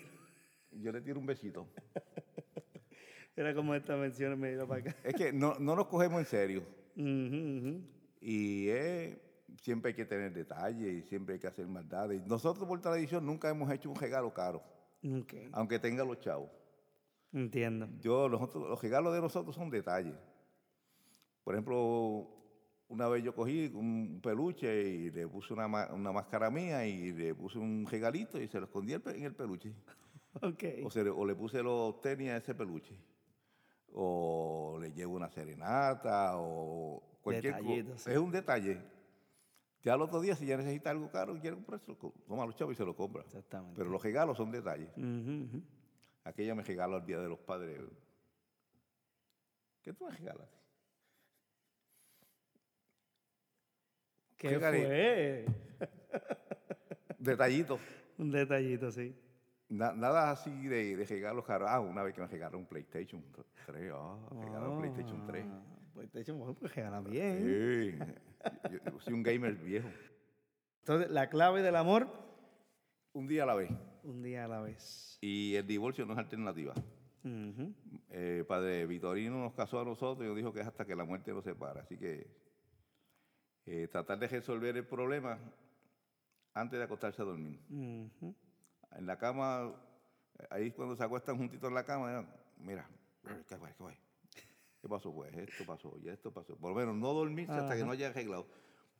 yo 0.70 0.92
le 0.92 1.02
tiro 1.02 1.20
un 1.20 1.26
besito. 1.26 1.68
Era 3.36 3.54
como 3.54 3.74
esta 3.74 3.96
mención 3.96 4.38
me 4.40 4.52
dio 4.52 4.66
para 4.66 4.80
acá. 4.80 4.96
Es 5.04 5.14
que 5.14 5.30
no, 5.32 5.54
no 5.58 5.76
nos 5.76 5.88
cogemos 5.88 6.20
en 6.20 6.26
serio. 6.26 6.62
Y 8.20 8.68
eh, 8.68 9.20
siempre 9.60 9.90
hay 9.90 9.94
que 9.94 10.04
tener 10.06 10.32
detalles 10.32 10.90
y 10.94 11.02
siempre 11.02 11.34
hay 11.34 11.40
que 11.40 11.48
hacer 11.48 11.66
maldades. 11.66 12.24
Nosotros 12.26 12.66
por 12.66 12.80
tradición 12.80 13.26
nunca 13.26 13.50
hemos 13.50 13.70
hecho 13.72 13.90
un 13.90 13.96
regalo 13.96 14.32
caro, 14.32 14.62
Aunque 15.52 15.78
tenga 15.78 16.04
los 16.04 16.18
chavos. 16.20 16.50
entiendo. 17.32 17.88
Yo, 18.00 18.28
nosotros, 18.28 18.68
los 18.68 18.80
regalos 18.80 19.14
de 19.14 19.20
nosotros 19.20 19.54
son 19.54 19.70
detalles. 19.70 20.14
Por 21.44 21.54
ejemplo, 21.54 22.28
una 22.88 23.08
vez 23.08 23.22
yo 23.22 23.34
cogí 23.34 23.70
un 23.74 24.20
peluche 24.22 24.82
y 24.82 25.10
le 25.10 25.28
puse 25.28 25.52
una, 25.52 25.66
una 25.92 26.12
máscara 26.12 26.50
mía 26.50 26.86
y 26.86 27.12
le 27.12 27.34
puse 27.34 27.58
un 27.58 27.86
regalito 27.86 28.40
y 28.40 28.48
se 28.48 28.58
lo 28.58 28.64
escondí 28.64 28.94
en 28.94 29.24
el 29.24 29.34
peluche. 29.34 29.74
Ok. 30.42 30.64
O, 30.84 30.90
se 30.90 31.04
le, 31.04 31.10
o 31.10 31.24
le 31.24 31.34
puse 31.34 31.62
los 31.62 32.00
tenis 32.00 32.30
a 32.30 32.38
ese 32.38 32.54
peluche. 32.54 32.98
O 33.92 34.78
le 34.80 34.92
llevo 34.92 35.14
una 35.14 35.30
serenata 35.30 36.32
o 36.36 37.20
cualquier 37.22 37.58
cosa. 37.58 38.10
Es 38.10 38.18
un 38.18 38.32
detalle. 38.32 38.80
Ya 39.84 39.94
el 39.94 40.00
otro 40.00 40.20
día, 40.20 40.34
si 40.34 40.46
ya 40.46 40.56
necesita 40.56 40.90
algo 40.90 41.10
caro, 41.10 41.38
quiere 41.38 41.56
comprarse, 41.56 41.94
toma 42.26 42.46
los 42.46 42.56
chavos 42.56 42.72
y 42.72 42.76
se 42.76 42.84
lo 42.84 42.96
compra. 42.96 43.22
Exactamente. 43.22 43.76
Pero 43.76 43.90
los 43.90 44.02
regalos 44.02 44.36
son 44.36 44.50
detalles. 44.50 44.88
Aquella 46.24 46.54
me 46.54 46.62
regaló 46.62 46.96
el 46.96 47.04
Día 47.04 47.18
de 47.20 47.28
los 47.28 47.38
Padres. 47.38 47.82
¿Qué 49.82 49.92
tú 49.92 50.06
me 50.06 50.12
regalas? 50.12 50.48
¿Qué 54.38 54.48
Qué 54.48 54.58
fue? 54.58 55.46
Detallitos. 57.18 57.80
Un 58.18 58.30
detallito, 58.30 58.90
sí. 58.90 59.14
Na- 59.68 59.92
nada 59.92 60.30
así 60.30 60.66
de, 60.66 60.96
de 60.96 61.04
regalos 61.04 61.44
caros. 61.44 61.68
Ah, 61.70 61.80
una 61.80 62.02
vez 62.02 62.14
que 62.14 62.20
me 62.22 62.26
regalaron 62.26 62.62
un 62.62 62.66
PlayStation 62.66 63.22
3. 63.66 63.92
Ah, 63.94 64.18
regalaron 64.30 64.72
un 64.72 64.78
PlayStation 64.78 65.26
3. 65.26 65.46
Ah, 65.50 65.62
PlayStation, 65.92 66.38
bueno, 66.38 66.54
pues 66.54 66.74
regala 66.74 67.00
bien. 67.00 67.98
Sí. 67.98 67.98
Yo, 68.70 68.78
yo 68.92 69.00
soy 69.00 69.12
un 69.14 69.22
gamer 69.22 69.54
viejo. 69.56 69.88
Entonces, 70.80 71.10
la 71.10 71.28
clave 71.30 71.62
del 71.62 71.76
amor, 71.76 72.08
Un 73.12 73.26
día 73.26 73.44
a 73.44 73.46
la 73.46 73.54
vez. 73.54 73.70
un 74.02 74.22
día 74.22 74.44
a 74.44 74.48
la 74.48 74.60
vez. 74.60 75.18
Y 75.20 75.54
el 75.54 75.66
divorcio 75.66 76.04
no 76.06 76.12
es 76.12 76.18
alternativa. 76.18 76.74
Eh, 78.10 78.44
padre 78.46 78.86
Vitorino 78.86 79.38
nos 79.38 79.54
casó 79.54 79.80
a 79.80 79.84
nosotros 79.84 80.24
y 80.26 80.28
nos 80.28 80.36
dijo 80.36 80.52
que 80.52 80.60
es 80.60 80.66
hasta 80.66 80.84
que 80.84 80.94
la 80.94 81.04
muerte 81.04 81.32
nos 81.32 81.42
separa. 81.44 81.80
Así 81.80 81.96
que 81.96 82.26
eh, 83.64 83.88
tratar 83.88 84.18
de 84.18 84.28
resolver 84.28 84.76
el 84.76 84.86
problema 84.86 85.38
antes 86.52 86.78
de 86.78 86.84
acostarse 86.84 87.22
a 87.22 87.24
dormir. 87.24 87.58
En 87.70 89.06
la 89.06 89.16
cama, 89.18 89.72
ahí 90.50 90.70
cuando 90.72 90.94
se 90.96 91.02
acuestan 91.02 91.38
juntitos 91.38 91.68
en 91.68 91.74
la 91.74 91.84
cama, 91.84 92.26
mira, 92.58 92.86
¿qué 93.48 93.56
fue? 93.56 93.68
¿Qué 93.70 93.74
fue? 93.74 93.96
¿Qué 94.84 94.88
pasó? 94.90 95.10
Pues 95.14 95.34
esto 95.34 95.64
pasó 95.64 95.96
y 96.04 96.10
esto 96.10 96.30
pasó. 96.30 96.56
Por 96.56 96.68
lo 96.72 96.76
menos 96.76 96.94
no 96.94 97.14
dormirse 97.14 97.50
hasta 97.58 97.74
que 97.74 97.84
no 97.86 97.92
haya 97.92 98.08
arreglado. 98.08 98.46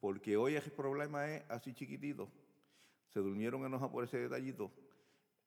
Porque 0.01 0.35
hoy 0.35 0.55
el 0.57 0.63
problema 0.73 1.31
es 1.31 1.45
así 1.51 1.75
chiquitito. 1.75 2.31
Se 3.11 3.21
durmieron 3.21 3.67
enojados 3.67 3.93
por 3.93 4.03
ese 4.03 4.17
detallito. 4.17 4.73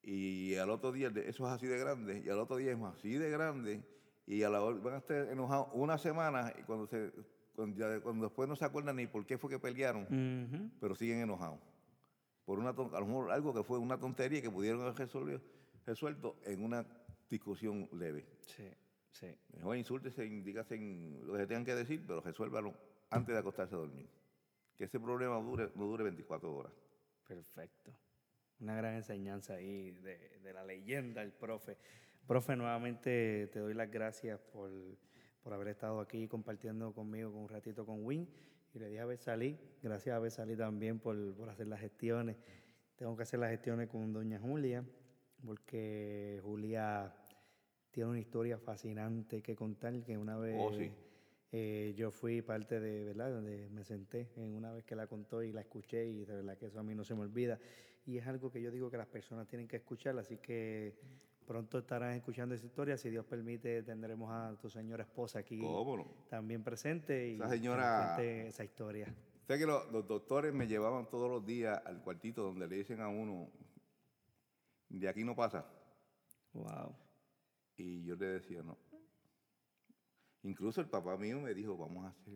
Y 0.00 0.54
al 0.54 0.70
otro 0.70 0.92
día, 0.92 1.08
eso 1.26 1.44
es 1.44 1.52
así 1.52 1.66
de 1.66 1.76
grande. 1.76 2.22
Y 2.24 2.28
al 2.28 2.38
otro 2.38 2.56
día 2.56 2.70
es 2.70 2.78
así 2.80 3.14
de 3.14 3.30
grande. 3.30 3.82
Y 4.28 4.44
a 4.44 4.48
la 4.48 4.62
hora 4.62 4.78
van 4.78 4.94
a 4.94 4.98
estar 4.98 5.28
enojados 5.28 5.70
una 5.72 5.98
semana. 5.98 6.52
Y 6.56 6.62
cuando, 6.62 6.86
se, 6.86 7.10
cuando, 7.56 7.76
ya- 7.76 8.00
cuando 8.00 8.26
después 8.26 8.48
no 8.48 8.54
se 8.54 8.64
acuerdan 8.64 8.94
ni 8.94 9.08
por 9.08 9.26
qué 9.26 9.38
fue 9.38 9.50
que 9.50 9.58
pelearon, 9.58 10.06
pero 10.78 10.94
siguen 10.94 11.18
enojados. 11.18 11.58
Por 12.44 12.60
una 12.60 12.70
a 12.70 13.00
lo 13.00 13.06
mejor 13.06 13.32
algo 13.32 13.52
que 13.52 13.64
fue 13.64 13.76
una 13.78 13.98
tontería 13.98 14.40
que 14.40 14.52
pudieron 14.52 14.82
haber 14.82 14.94
resolvido- 14.94 15.40
resuelto 15.84 16.36
en 16.44 16.62
una 16.62 16.86
discusión 17.28 17.88
leve. 17.92 18.24
Sí, 18.46 18.62
sí. 19.12 19.34
Mejor 19.56 19.76
insúltese, 19.76 20.24
en 20.24 21.26
lo 21.26 21.32
que 21.32 21.40
se 21.40 21.46
tengan 21.46 21.64
que 21.64 21.74
decir, 21.74 22.04
pero 22.06 22.20
resuélvalo 22.20 22.74
antes 23.10 23.34
de 23.34 23.38
acostarse 23.38 23.74
a 23.74 23.78
dormir. 23.78 24.08
Que 24.76 24.84
ese 24.84 25.00
problema 25.00 25.40
dure, 25.40 25.70
no 25.74 25.86
dure 25.86 26.04
24 26.04 26.54
horas. 26.54 26.72
Perfecto. 27.26 27.92
Una 28.60 28.76
gran 28.76 28.94
enseñanza 28.94 29.54
ahí 29.54 29.90
de, 29.90 30.38
de 30.42 30.52
la 30.52 30.64
leyenda 30.64 31.20
del 31.20 31.32
profe. 31.32 31.76
Profe, 32.26 32.56
nuevamente 32.56 33.48
te 33.52 33.58
doy 33.58 33.74
las 33.74 33.90
gracias 33.90 34.38
por, 34.38 34.70
por 35.42 35.52
haber 35.52 35.68
estado 35.68 36.00
aquí 36.00 36.28
compartiendo 36.28 36.92
conmigo 36.92 37.32
con 37.32 37.42
un 37.42 37.48
ratito 37.48 37.86
con 37.86 38.04
Win. 38.04 38.28
Y 38.74 38.78
le 38.78 38.88
dije 38.88 39.00
a 39.00 39.06
Besalí, 39.06 39.58
gracias 39.82 40.14
a 40.14 40.18
Besalí 40.18 40.56
también 40.56 40.98
por, 40.98 41.34
por 41.34 41.48
hacer 41.48 41.68
las 41.68 41.80
gestiones. 41.80 42.36
Tengo 42.96 43.16
que 43.16 43.22
hacer 43.22 43.40
las 43.40 43.50
gestiones 43.50 43.88
con 43.88 44.12
doña 44.12 44.38
Julia, 44.38 44.84
porque 45.44 46.40
Julia 46.42 47.14
tiene 47.90 48.10
una 48.10 48.18
historia 48.20 48.58
fascinante 48.58 49.42
que 49.42 49.56
contar, 49.56 50.02
que 50.04 50.16
una 50.16 50.36
vez 50.36 50.56
Oh, 50.58 50.72
sí. 50.72 50.90
eh, 51.52 51.94
yo 51.96 52.10
fui 52.10 52.42
parte 52.42 52.78
de, 52.80 53.04
¿verdad? 53.04 53.30
Donde 53.32 53.68
me 53.70 53.82
senté 53.84 54.28
en 54.36 54.54
una 54.54 54.72
vez 54.72 54.84
que 54.84 54.94
la 54.94 55.06
contó 55.06 55.42
y 55.42 55.52
la 55.52 55.60
escuché 55.62 56.06
y 56.06 56.24
de 56.24 56.34
verdad 56.36 56.56
que 56.58 56.66
eso 56.66 56.78
a 56.80 56.82
mí 56.82 56.94
no 56.94 57.04
se 57.04 57.14
me 57.14 57.22
olvida. 57.22 57.58
Y 58.06 58.18
es 58.18 58.26
algo 58.26 58.50
que 58.50 58.60
yo 58.62 58.70
digo 58.70 58.90
que 58.90 58.96
las 58.96 59.06
personas 59.06 59.46
tienen 59.48 59.66
que 59.68 59.76
escuchar, 59.76 60.18
así 60.18 60.38
que 60.38 60.96
pronto 61.46 61.78
estarán 61.78 62.12
escuchando 62.14 62.54
esa 62.54 62.66
historia. 62.66 62.96
Si 62.98 63.08
Dios 63.10 63.24
permite, 63.24 63.82
tendremos 63.82 64.30
a 64.30 64.54
tu 64.60 64.68
señora 64.68 65.02
esposa 65.04 65.38
aquí 65.40 65.60
también 66.28 66.62
presente 66.62 67.30
y 67.30 67.34
Esa 67.36 67.44
que 67.48 67.50
señora- 67.56 68.22
esa 68.22 68.64
historia. 68.64 69.14
Usted 69.40 69.58
que 69.58 69.66
lo- 69.66 69.90
los 69.90 70.06
doctores 70.06 70.52
me 70.52 70.66
llevaban 70.66 71.08
todos 71.08 71.30
los 71.30 71.44
días 71.46 71.80
al 71.86 72.02
cuartito 72.02 72.42
donde 72.42 72.68
le 72.68 72.76
dicen 72.76 73.00
a 73.00 73.08
uno, 73.08 73.48
de 74.90 75.08
aquí 75.08 75.24
no 75.24 75.34
pasa. 75.34 75.66
Wow. 76.52 76.94
Y 77.78 78.04
yo 78.04 78.16
le 78.16 78.26
decía, 78.26 78.62
no. 78.62 78.76
Incluso 80.42 80.80
el 80.80 80.88
papá 80.88 81.16
mío 81.16 81.40
me 81.40 81.54
dijo, 81.54 81.76
vamos 81.76 82.04
a 82.04 82.08
hacer, 82.08 82.34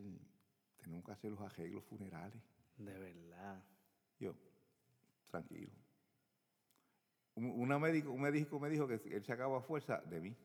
tenemos 0.78 1.04
que 1.04 1.12
hacer 1.12 1.30
los 1.32 1.40
arreglos 1.40 1.84
funerales. 1.84 2.40
De 2.78 2.96
verdad. 2.96 3.62
Yo, 4.18 4.34
tranquilo. 5.30 5.72
Un, 7.34 7.46
una 7.60 7.78
médico, 7.78 8.10
un 8.12 8.20
médico 8.20 8.60
me 8.60 8.70
dijo 8.70 8.86
que 8.86 8.94
él 8.94 9.24
sacaba 9.24 9.60
fuerza 9.62 10.00
de 10.02 10.20
mí, 10.20 10.36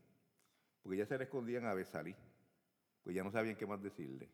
porque 0.81 0.97
ya 0.97 1.05
se 1.05 1.17
le 1.17 1.25
escondían 1.25 1.65
a 1.65 1.73
Besalí, 1.73 2.15
pues 3.03 3.15
ya 3.15 3.23
no 3.23 3.31
sabían 3.31 3.55
qué 3.55 3.67
más 3.67 3.81
decirle. 3.81 4.29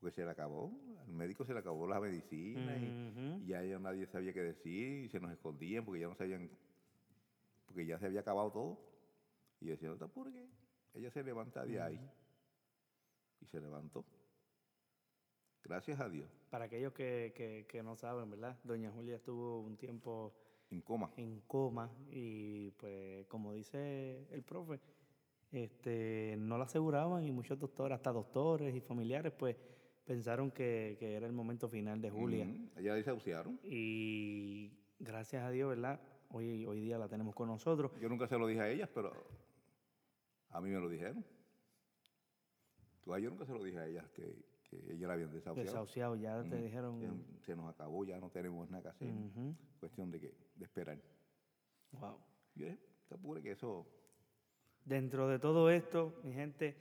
Porque 0.00 0.14
se 0.14 0.24
le 0.24 0.30
acabó, 0.30 0.72
al 1.02 1.12
médico 1.12 1.44
se 1.44 1.52
le 1.52 1.58
acabó 1.60 1.86
la 1.86 2.00
medicina 2.00 2.76
y, 2.76 3.42
y 3.42 3.46
ya, 3.46 3.62
ya 3.64 3.78
nadie 3.78 4.06
sabía 4.06 4.32
qué 4.32 4.42
decir 4.42 5.04
y 5.04 5.08
se 5.08 5.20
nos 5.20 5.30
escondían 5.32 5.84
porque 5.84 6.00
ya 6.00 6.08
no 6.08 6.14
sabían, 6.14 6.48
porque 7.66 7.84
ya 7.84 7.98
se 7.98 8.06
había 8.06 8.20
acabado 8.20 8.50
todo. 8.52 8.87
Y 9.60 9.66
yo 9.66 9.72
decía, 9.72 9.88
no 9.88 9.96
te 9.96 10.04
apures, 10.04 10.34
que 10.34 10.98
ella 10.98 11.10
se 11.10 11.22
levanta 11.22 11.64
de 11.64 11.80
ahí. 11.80 12.00
Y 13.40 13.46
se 13.46 13.60
levantó. 13.60 14.04
Gracias 15.64 16.00
a 16.00 16.08
Dios, 16.08 16.28
Para 16.50 16.64
aquellos 16.66 16.92
que, 16.94 17.32
que- 17.36 17.66
que 17.68 17.82
no 17.82 17.94
saben, 17.96 18.30
¿verdad? 18.30 18.58
Doña 18.64 18.90
Julia 18.90 19.16
estuvo 19.16 19.60
un 19.60 19.76
tiempo 19.76 20.32
en 20.70 20.80
coma. 20.80 21.10
en 21.16 21.40
coma 21.46 21.90
y 22.10 22.70
pues 22.72 23.26
como 23.26 23.52
dice 23.52 24.26
el 24.30 24.42
profe, 24.42 24.80
este, 25.52 26.36
no 26.38 26.56
la 26.56 26.64
aseguraban 26.64 27.24
y 27.24 27.32
muchos 27.32 27.58
doctores, 27.58 27.96
hasta 27.96 28.12
doctores 28.12 28.74
y 28.74 28.80
familiares, 28.80 29.32
pues 29.32 29.56
pensaron 30.06 30.50
que, 30.50 30.96
que 30.98 31.14
era 31.14 31.26
el 31.26 31.32
momento 31.32 31.68
final 31.68 32.00
de 32.00 32.10
Julia. 32.10 32.44
Ujú, 32.46 32.70
Ella 32.80 32.94
desahuciaron. 32.94 33.58
Y 33.62 34.72
gracias 34.98 35.42
a 35.44 35.50
Dios, 35.50 35.68
¿verdad? 35.68 36.00
Hoy, 36.30 36.64
hoy 36.64 36.80
día 36.80 36.96
la 36.98 37.08
tenemos 37.08 37.34
con 37.34 37.48
nosotros. 37.48 37.92
Yo 38.00 38.08
nunca 38.08 38.26
se 38.26 38.38
lo 38.38 38.46
dije 38.46 38.60
a 38.60 38.70
ellas, 38.70 38.88
pero 38.94 39.12
a 40.50 40.60
mí 40.60 40.70
me 40.70 40.80
lo 40.80 40.88
dijeron. 40.88 41.24
Tú, 43.02 43.16
yo 43.18 43.30
nunca 43.30 43.46
se 43.46 43.52
lo 43.52 43.62
dije 43.62 43.78
a 43.78 43.86
ellas 43.86 44.08
que, 44.10 44.44
que 44.64 44.76
ellas 44.92 45.08
la 45.08 45.14
habían 45.14 45.32
desahuciado. 45.32 45.66
Desahuciado, 45.66 46.16
ya 46.16 46.42
te 46.42 46.56
dijeron. 46.62 47.24
Se, 47.40 47.56
nos 47.56 47.70
acabó, 47.70 48.04
ya 48.04 48.18
no 48.18 48.30
tenemos 48.30 48.68
nada 48.70 48.82
que 48.82 48.88
hacer. 48.88 49.14
Cuestión 49.80 50.10
de, 50.10 50.20
que, 50.20 50.34
de 50.54 50.64
esperar. 50.64 50.98
Wow. 51.92 52.18
Yo 52.54 52.66
te 53.08 53.14
apures 53.14 53.42
que 53.42 53.52
eso... 53.52 53.86
Dentro 54.84 55.28
de 55.28 55.38
todo 55.38 55.70
esto, 55.70 56.20
mi 56.24 56.32
gente, 56.32 56.76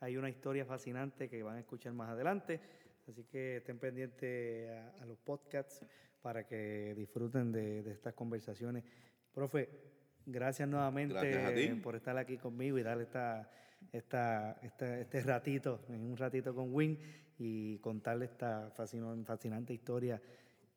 hay 0.00 0.16
una 0.16 0.30
historia 0.30 0.64
fascinante 0.64 1.28
que 1.28 1.42
van 1.42 1.56
a 1.56 1.60
escuchar 1.60 1.92
más 1.92 2.10
adelante. 2.10 2.60
Así 3.08 3.24
que 3.24 3.56
estén 3.56 3.78
pendientes 3.78 4.70
a, 4.70 5.02
a 5.02 5.06
los 5.06 5.18
podcasts 5.18 5.84
para 6.20 6.46
que 6.46 6.94
disfruten 6.94 7.50
de, 7.52 7.82
de 7.82 7.92
estas 7.92 8.14
conversaciones. 8.14 8.84
Profe, 9.32 9.68
gracias 10.32 10.68
nuevamente 10.68 11.14
Gracias 11.14 11.80
por 11.80 11.96
estar 11.96 12.16
aquí 12.16 12.36
conmigo 12.36 12.78
y 12.78 12.82
darle 12.82 13.04
esta, 13.04 13.50
esta, 13.92 14.52
esta- 14.62 14.98
este 14.98 15.20
ratito, 15.22 15.80
un 15.88 16.16
ratito 16.16 16.54
con 16.54 16.72
Win 16.74 16.98
y 17.38 17.78
contarle 17.78 18.26
esta 18.26 18.70
fascinante 18.70 19.72
historia. 19.72 20.20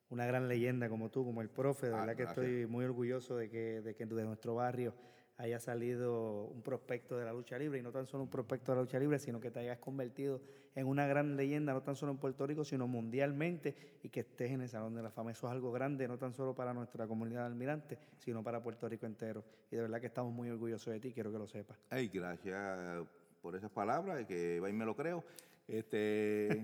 Una 0.10 0.26
gran 0.26 0.48
leyenda 0.48 0.90
como 0.90 1.10
tú, 1.10 1.24
como 1.24 1.42
el 1.42 1.50
profe. 1.50 1.88
De 1.88 1.94
Ah, 1.94 2.00
verdad 2.02 2.16
que 2.16 2.24
gracias. 2.24 2.46
estoy 2.46 2.66
muy 2.68 2.84
orgulloso 2.86 3.38
de 3.38 3.50
que, 3.50 3.82
de 3.82 3.96
que 3.96 4.06
de 4.06 4.24
nuestro 4.26 4.56
barrio 4.56 4.94
haya 5.38 5.60
salido 5.60 6.44
un 6.48 6.62
prospecto 6.62 7.18
de 7.18 7.26
la 7.26 7.32
lucha 7.34 7.58
libre 7.58 7.80
y 7.80 7.82
no 7.82 7.92
tan 7.92 8.06
solo 8.06 8.24
un 8.24 8.30
prospecto 8.30 8.72
de 8.74 8.76
la 8.76 8.82
lucha 8.84 9.00
libre, 9.00 9.18
sino 9.20 9.40
que 9.40 9.50
te 9.52 9.60
hayas 9.60 9.80
convertido 9.80 10.42
en 10.76 10.88
una 10.88 11.06
gran 11.06 11.36
leyenda, 11.36 11.74
no 11.74 11.82
tan 11.84 11.96
solo 11.96 12.12
en 12.14 12.18
Puerto 12.18 12.48
Rico, 12.48 12.64
sino 12.64 12.88
mundialmente 12.88 13.76
y 14.04 14.10
que 14.10 14.22
estés 14.22 14.52
en 14.52 14.62
el 14.62 14.70
Salón 14.70 14.96
de 14.96 15.02
la 15.04 15.12
Fama. 15.12 15.32
Eso 15.32 15.48
es 15.48 15.52
algo 15.52 15.72
grande, 15.72 16.08
no 16.08 16.18
tan 16.18 16.34
solo 16.34 16.56
para 16.56 16.74
nuestra 16.74 17.08
comunidad 17.08 17.42
de 17.42 17.46
almirantes, 17.48 18.00
sino 18.20 18.42
para 18.44 18.62
Puerto 18.64 18.88
Rico 18.88 19.06
entero. 19.06 19.44
Y 19.70 19.76
de 19.76 19.82
verdad 19.82 20.00
que 20.00 20.08
estamos 20.08 20.34
muy 20.34 20.50
orgullosos 20.50 20.94
de 20.94 21.00
ti, 21.00 21.12
quiero 21.12 21.32
que 21.32 21.38
lo 21.38 21.48
sepas. 21.48 21.78
Ay, 21.90 22.08
gracias 22.08 23.06
por 23.42 23.56
esas 23.56 23.72
palabras, 23.72 24.26
que 24.26 24.60
va 24.60 24.70
y 24.70 24.74
me 24.74 24.86
lo 24.86 24.96
creo. 24.96 25.24
Este, 25.68 26.64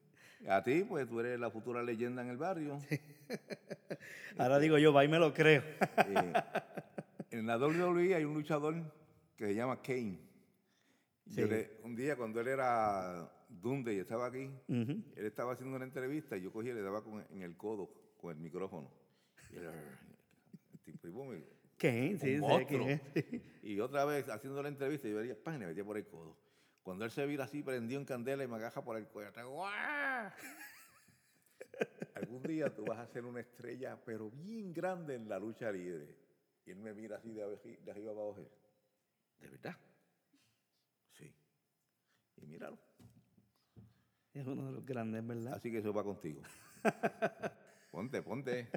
a 0.48 0.62
ti, 0.62 0.84
pues 0.84 1.08
tú 1.08 1.18
eres 1.20 1.38
la 1.40 1.50
futura 1.50 1.82
leyenda 1.82 2.22
en 2.22 2.28
el 2.28 2.36
barrio. 2.36 2.78
Ahora 4.38 4.58
digo 4.58 4.78
yo, 4.78 4.92
va 4.92 5.04
y 5.04 5.08
me 5.08 5.18
lo 5.18 5.32
creo. 5.34 5.62
Eh, 7.30 7.38
en 7.40 7.46
la 7.46 7.58
WWE 7.58 8.14
hay 8.14 8.24
un 8.24 8.32
luchador 8.34 8.74
que 9.36 9.46
se 9.48 9.54
llama 9.54 9.82
Kane. 9.82 10.18
Yo 11.26 11.44
Sí. 11.44 11.50
le- 11.50 11.72
un 11.84 11.94
día 11.94 12.16
cuando 12.16 12.40
él 12.40 12.48
era 12.48 13.30
Dundee 13.48 13.98
estaba 14.00 14.26
aquí, 14.26 14.50
él 15.16 15.24
estaba 15.26 15.52
haciendo 15.52 15.76
una 15.76 15.84
entrevista 15.84 16.36
y 16.36 16.42
yo 16.42 16.52
cogí 16.52 16.68
y 16.68 16.74
le 16.74 16.82
daba 16.82 17.02
con, 17.02 17.24
en 17.30 17.42
el 17.42 17.56
codo 17.56 17.90
con 18.18 18.30
el 18.30 18.38
micrófono. 18.42 18.90
Y 19.52 19.56
él, 19.56 19.70
el 20.86 20.98
tipo, 21.00 21.24
me- 21.24 21.42
¿Qué? 21.78 22.18
Sí, 22.20 22.34
un 22.34 22.40
sé 22.42 22.48
monstruo. 22.48 22.88
es. 22.88 23.00
Y 23.62 23.78
otra 23.80 24.04
vez 24.04 24.28
haciendo 24.28 24.62
la 24.62 24.68
entrevista, 24.68 25.08
yo 25.08 25.16
veía, 25.16 25.36
¡pam! 25.42 25.54
y 25.56 25.58
me 25.60 25.66
metía 25.68 25.84
por 25.84 25.96
el 25.96 26.06
codo. 26.06 26.36
Cuando 26.82 27.04
él 27.04 27.10
se 27.10 27.24
vira 27.26 27.44
así, 27.44 27.62
prendió 27.62 27.98
en 27.98 28.04
candela 28.04 28.42
y 28.44 28.48
me 28.48 28.56
agaja 28.56 28.82
por 28.84 28.96
el 28.96 29.06
cuello. 29.06 29.30
Algún 32.14 32.42
día 32.42 32.74
tú 32.74 32.84
vas 32.84 32.98
a 32.98 33.06
ser 33.06 33.24
una 33.24 33.40
estrella, 33.40 33.98
pero 34.04 34.30
bien 34.30 34.72
grande 34.72 35.14
en 35.14 35.28
la 35.28 35.38
lucha 35.38 35.70
libre. 35.70 36.16
Y 36.66 36.70
él 36.70 36.78
me 36.78 36.92
mira 36.92 37.16
así 37.16 37.32
de 37.32 37.90
arriba 37.90 38.10
abajo. 38.10 38.50
¿De 39.38 39.48
verdad? 39.48 39.76
Sí. 41.12 41.32
Y 42.36 42.46
míralo. 42.46 42.78
Es 44.38 44.46
uno 44.46 44.66
de 44.66 44.72
los 44.72 44.86
grandes, 44.86 45.26
¿verdad? 45.26 45.54
Así 45.54 45.68
que 45.68 45.78
eso 45.78 45.92
va 45.92 46.04
contigo. 46.04 46.40
ponte, 47.90 48.22
ponte. 48.22 48.68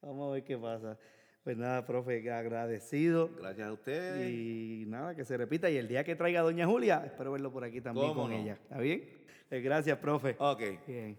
Vamos 0.00 0.30
a 0.30 0.32
ver 0.32 0.44
qué 0.44 0.56
pasa. 0.56 0.98
Pues 1.42 1.58
nada, 1.58 1.84
profe, 1.84 2.32
agradecido. 2.32 3.28
Gracias 3.38 3.68
a 3.68 3.72
ustedes. 3.74 4.30
Y 4.30 4.84
nada, 4.86 5.14
que 5.14 5.26
se 5.26 5.36
repita. 5.36 5.68
Y 5.68 5.76
el 5.76 5.88
día 5.88 6.04
que 6.04 6.16
traiga 6.16 6.40
a 6.40 6.42
Doña 6.42 6.66
Julia, 6.66 7.02
espero 7.04 7.32
verlo 7.32 7.52
por 7.52 7.64
aquí 7.64 7.82
también 7.82 8.08
¿Cómo 8.08 8.22
con 8.22 8.30
no? 8.30 8.38
ella. 8.38 8.54
¿Está 8.54 8.78
bien? 8.78 9.04
Eh, 9.50 9.60
Gracias, 9.60 9.98
profe. 9.98 10.36
Ok. 10.38 10.62
Bien. 10.86 11.18